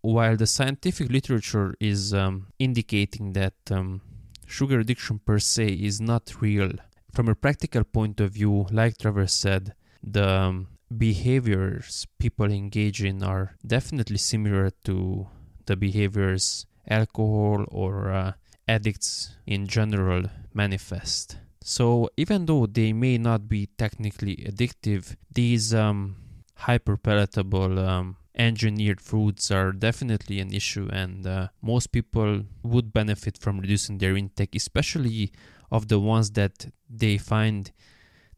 while 0.01 0.35
the 0.35 0.47
scientific 0.47 1.09
literature 1.09 1.75
is 1.79 2.13
um, 2.13 2.47
indicating 2.59 3.33
that 3.33 3.53
um, 3.71 4.01
sugar 4.45 4.79
addiction 4.79 5.19
per 5.19 5.39
se 5.39 5.67
is 5.67 6.01
not 6.01 6.41
real, 6.41 6.73
from 7.13 7.29
a 7.29 7.35
practical 7.35 7.83
point 7.83 8.19
of 8.19 8.31
view, 8.31 8.67
like 8.69 8.97
Trevor 8.97 9.27
said, 9.27 9.73
the 10.03 10.27
um, 10.27 10.67
behaviors 10.95 12.05
people 12.19 12.51
engage 12.51 13.03
in 13.03 13.23
are 13.23 13.55
definitely 13.65 14.17
similar 14.17 14.69
to 14.83 15.27
the 15.65 15.75
behaviors 15.75 16.65
alcohol 16.87 17.65
or 17.69 18.11
uh, 18.11 18.33
addicts 18.67 19.35
in 19.47 19.67
general 19.67 20.23
manifest. 20.53 21.37
So, 21.63 22.09
even 22.17 22.45
though 22.45 22.65
they 22.65 22.91
may 22.91 23.17
not 23.17 23.47
be 23.47 23.67
technically 23.77 24.35
addictive, 24.35 25.15
these 25.33 25.73
um, 25.73 26.17
hyper 26.55 26.97
palatable 26.97 27.79
um, 27.79 28.17
engineered 28.35 28.99
foods 28.99 29.49
are 29.49 29.71
definitely 29.71 30.41
an 30.41 30.53
issue, 30.53 30.89
and 30.91 31.25
uh, 31.25 31.47
most 31.61 31.93
people 31.93 32.43
would 32.63 32.91
benefit 32.91 33.37
from 33.37 33.59
reducing 33.59 33.97
their 33.97 34.17
intake, 34.17 34.55
especially 34.55 35.31
of 35.71 35.87
the 35.87 35.99
ones 35.99 36.31
that 36.31 36.67
they 36.89 37.17
find 37.17 37.71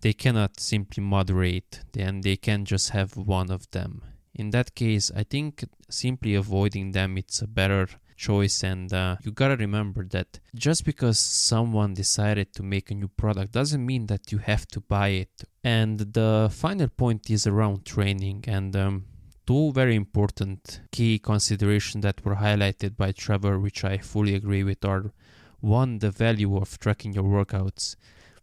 they 0.01 0.13
cannot 0.13 0.59
simply 0.59 1.03
moderate, 1.03 1.81
and 1.97 2.23
they 2.23 2.35
can 2.35 2.65
just 2.65 2.89
have 2.89 3.17
one 3.17 3.51
of 3.51 3.69
them. 3.71 4.01
In 4.33 4.49
that 4.51 4.75
case, 4.75 5.11
I 5.15 5.23
think 5.23 5.63
simply 5.89 6.35
avoiding 6.35 6.91
them 6.91 7.17
it's 7.17 7.41
a 7.41 7.47
better 7.47 7.87
choice 8.15 8.63
and 8.63 8.93
uh, 8.93 9.17
you 9.23 9.31
gotta 9.31 9.57
remember 9.57 10.05
that 10.05 10.39
just 10.55 10.85
because 10.85 11.19
someone 11.19 11.93
decided 11.93 12.53
to 12.53 12.63
make 12.63 12.89
a 12.89 12.95
new 12.95 13.07
product 13.07 13.51
doesn't 13.51 13.85
mean 13.85 14.07
that 14.07 14.31
you 14.31 14.37
have 14.37 14.65
to 14.67 14.79
buy 14.79 15.09
it 15.09 15.43
and 15.63 15.99
the 15.99 16.49
final 16.51 16.87
point 16.87 17.29
is 17.29 17.45
around 17.45 17.85
training 17.85 18.43
and 18.47 18.75
um, 18.75 19.05
two 19.45 19.71
very 19.73 19.95
important 19.95 20.81
key 20.91 21.19
considerations 21.19 22.03
that 22.03 22.23
were 22.23 22.35
highlighted 22.35 22.95
by 22.95 23.11
trevor 23.11 23.59
which 23.59 23.83
i 23.83 23.97
fully 23.97 24.33
agree 24.33 24.63
with 24.63 24.83
are 24.85 25.11
one 25.59 25.99
the 25.99 26.11
value 26.11 26.55
of 26.55 26.79
tracking 26.79 27.13
your 27.13 27.23
workouts 27.23 27.95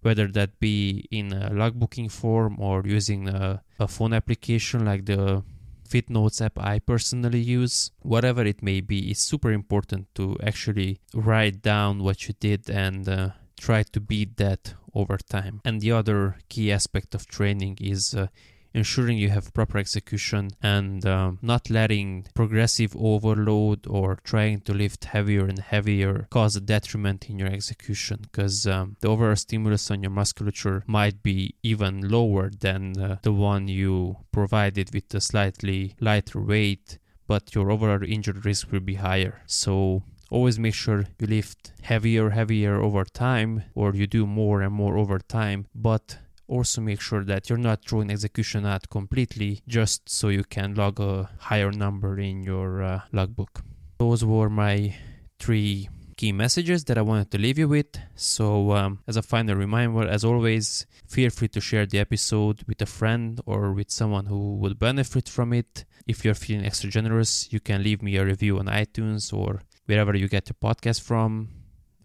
whether 0.02 0.26
that 0.28 0.60
be 0.60 1.06
in 1.10 1.32
a 1.32 1.50
logbooking 1.50 2.10
form 2.10 2.60
or 2.60 2.82
using 2.84 3.28
a, 3.28 3.62
a 3.78 3.88
phone 3.88 4.12
application 4.12 4.84
like 4.84 5.06
the 5.06 5.42
FitNotes 5.88 6.40
app 6.40 6.58
I 6.58 6.78
personally 6.78 7.40
use, 7.40 7.90
whatever 8.00 8.42
it 8.42 8.62
may 8.62 8.80
be, 8.80 9.10
it's 9.10 9.20
super 9.20 9.52
important 9.52 10.06
to 10.14 10.36
actually 10.42 11.00
write 11.14 11.62
down 11.62 12.02
what 12.02 12.26
you 12.26 12.34
did 12.40 12.70
and 12.70 13.08
uh, 13.08 13.30
try 13.60 13.82
to 13.82 14.00
beat 14.00 14.36
that 14.38 14.74
over 14.94 15.18
time. 15.18 15.60
And 15.64 15.80
the 15.80 15.92
other 15.92 16.36
key 16.48 16.72
aspect 16.72 17.14
of 17.14 17.26
training 17.26 17.78
is 17.80 18.14
uh, 18.14 18.28
ensuring 18.74 19.18
you 19.18 19.28
have 19.30 19.52
proper 19.54 19.78
execution 19.78 20.50
and 20.62 21.04
um, 21.06 21.38
not 21.42 21.70
letting 21.70 22.26
progressive 22.34 22.94
overload 22.96 23.86
or 23.86 24.18
trying 24.24 24.60
to 24.60 24.72
lift 24.72 25.04
heavier 25.06 25.46
and 25.46 25.58
heavier 25.58 26.26
cause 26.30 26.56
a 26.56 26.60
detriment 26.60 27.28
in 27.28 27.38
your 27.38 27.48
execution. 27.48 28.18
Because 28.22 28.66
um, 28.66 28.96
the 29.00 29.08
overall 29.08 29.36
stimulus 29.36 29.90
on 29.90 30.02
your 30.02 30.10
musculature 30.10 30.84
might 30.86 31.22
be 31.22 31.54
even 31.62 32.08
lower 32.08 32.50
than 32.50 33.00
uh, 33.00 33.16
the 33.22 33.32
one 33.32 33.68
you 33.68 34.16
provided 34.32 34.92
with 34.94 35.12
a 35.14 35.20
slightly 35.20 35.94
lighter 36.00 36.40
weight 36.40 36.98
but 37.26 37.54
your 37.54 37.70
overall 37.70 38.02
injury 38.02 38.40
risk 38.44 38.70
will 38.70 38.80
be 38.80 38.96
higher. 38.96 39.42
So 39.46 40.02
always 40.30 40.58
make 40.58 40.74
sure 40.74 41.04
you 41.18 41.26
lift 41.26 41.72
heavier 41.82 42.30
heavier 42.30 42.80
over 42.80 43.04
time 43.04 43.64
or 43.74 43.94
you 43.94 44.06
do 44.06 44.26
more 44.26 44.62
and 44.62 44.72
more 44.72 44.96
over 44.96 45.18
time 45.18 45.66
but 45.74 46.18
also 46.52 46.80
make 46.80 47.00
sure 47.00 47.24
that 47.24 47.48
you're 47.48 47.66
not 47.70 47.84
throwing 47.86 48.10
execution 48.10 48.66
out 48.66 48.88
completely 48.90 49.62
just 49.66 50.08
so 50.08 50.28
you 50.28 50.44
can 50.44 50.74
log 50.74 51.00
a 51.00 51.30
higher 51.38 51.72
number 51.72 52.18
in 52.18 52.42
your 52.42 52.82
uh, 52.82 53.00
logbook. 53.10 53.62
Those 53.98 54.22
were 54.24 54.50
my 54.50 54.94
three 55.38 55.88
key 56.16 56.32
messages 56.32 56.84
that 56.84 56.98
I 56.98 57.02
wanted 57.02 57.30
to 57.32 57.38
leave 57.38 57.58
you 57.58 57.68
with. 57.68 57.92
So, 58.14 58.72
um, 58.72 58.98
as 59.08 59.16
a 59.16 59.22
final 59.22 59.56
reminder, 59.56 60.06
as 60.06 60.24
always, 60.24 60.86
feel 61.08 61.30
free 61.30 61.48
to 61.48 61.60
share 61.60 61.86
the 61.86 61.98
episode 61.98 62.62
with 62.68 62.80
a 62.82 62.86
friend 62.86 63.40
or 63.46 63.72
with 63.72 63.90
someone 63.90 64.26
who 64.26 64.56
would 64.56 64.78
benefit 64.78 65.28
from 65.28 65.52
it. 65.52 65.84
If 66.06 66.24
you're 66.24 66.34
feeling 66.34 66.66
extra 66.66 66.90
generous, 66.90 67.52
you 67.52 67.60
can 67.60 67.82
leave 67.82 68.02
me 68.02 68.16
a 68.16 68.24
review 68.24 68.58
on 68.58 68.66
iTunes 68.66 69.32
or 69.32 69.62
wherever 69.86 70.14
you 70.16 70.28
get 70.28 70.48
your 70.48 70.58
podcast 70.62 71.00
from. 71.00 71.48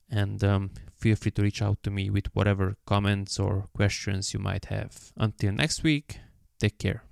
And 0.10 0.42
um, 0.44 0.72
feel 0.98 1.16
free 1.16 1.32
to 1.32 1.42
reach 1.42 1.62
out 1.62 1.82
to 1.84 1.92
me 1.92 2.10
with 2.10 2.34
whatever 2.36 2.78
comments 2.86 3.40
or 3.40 3.68
questions 3.74 4.34
you 4.34 4.40
might 4.40 4.66
have. 4.66 5.12
Until 5.16 5.54
next 5.54 5.84
week, 5.84 6.20
take 6.60 6.78
care. 6.80 7.07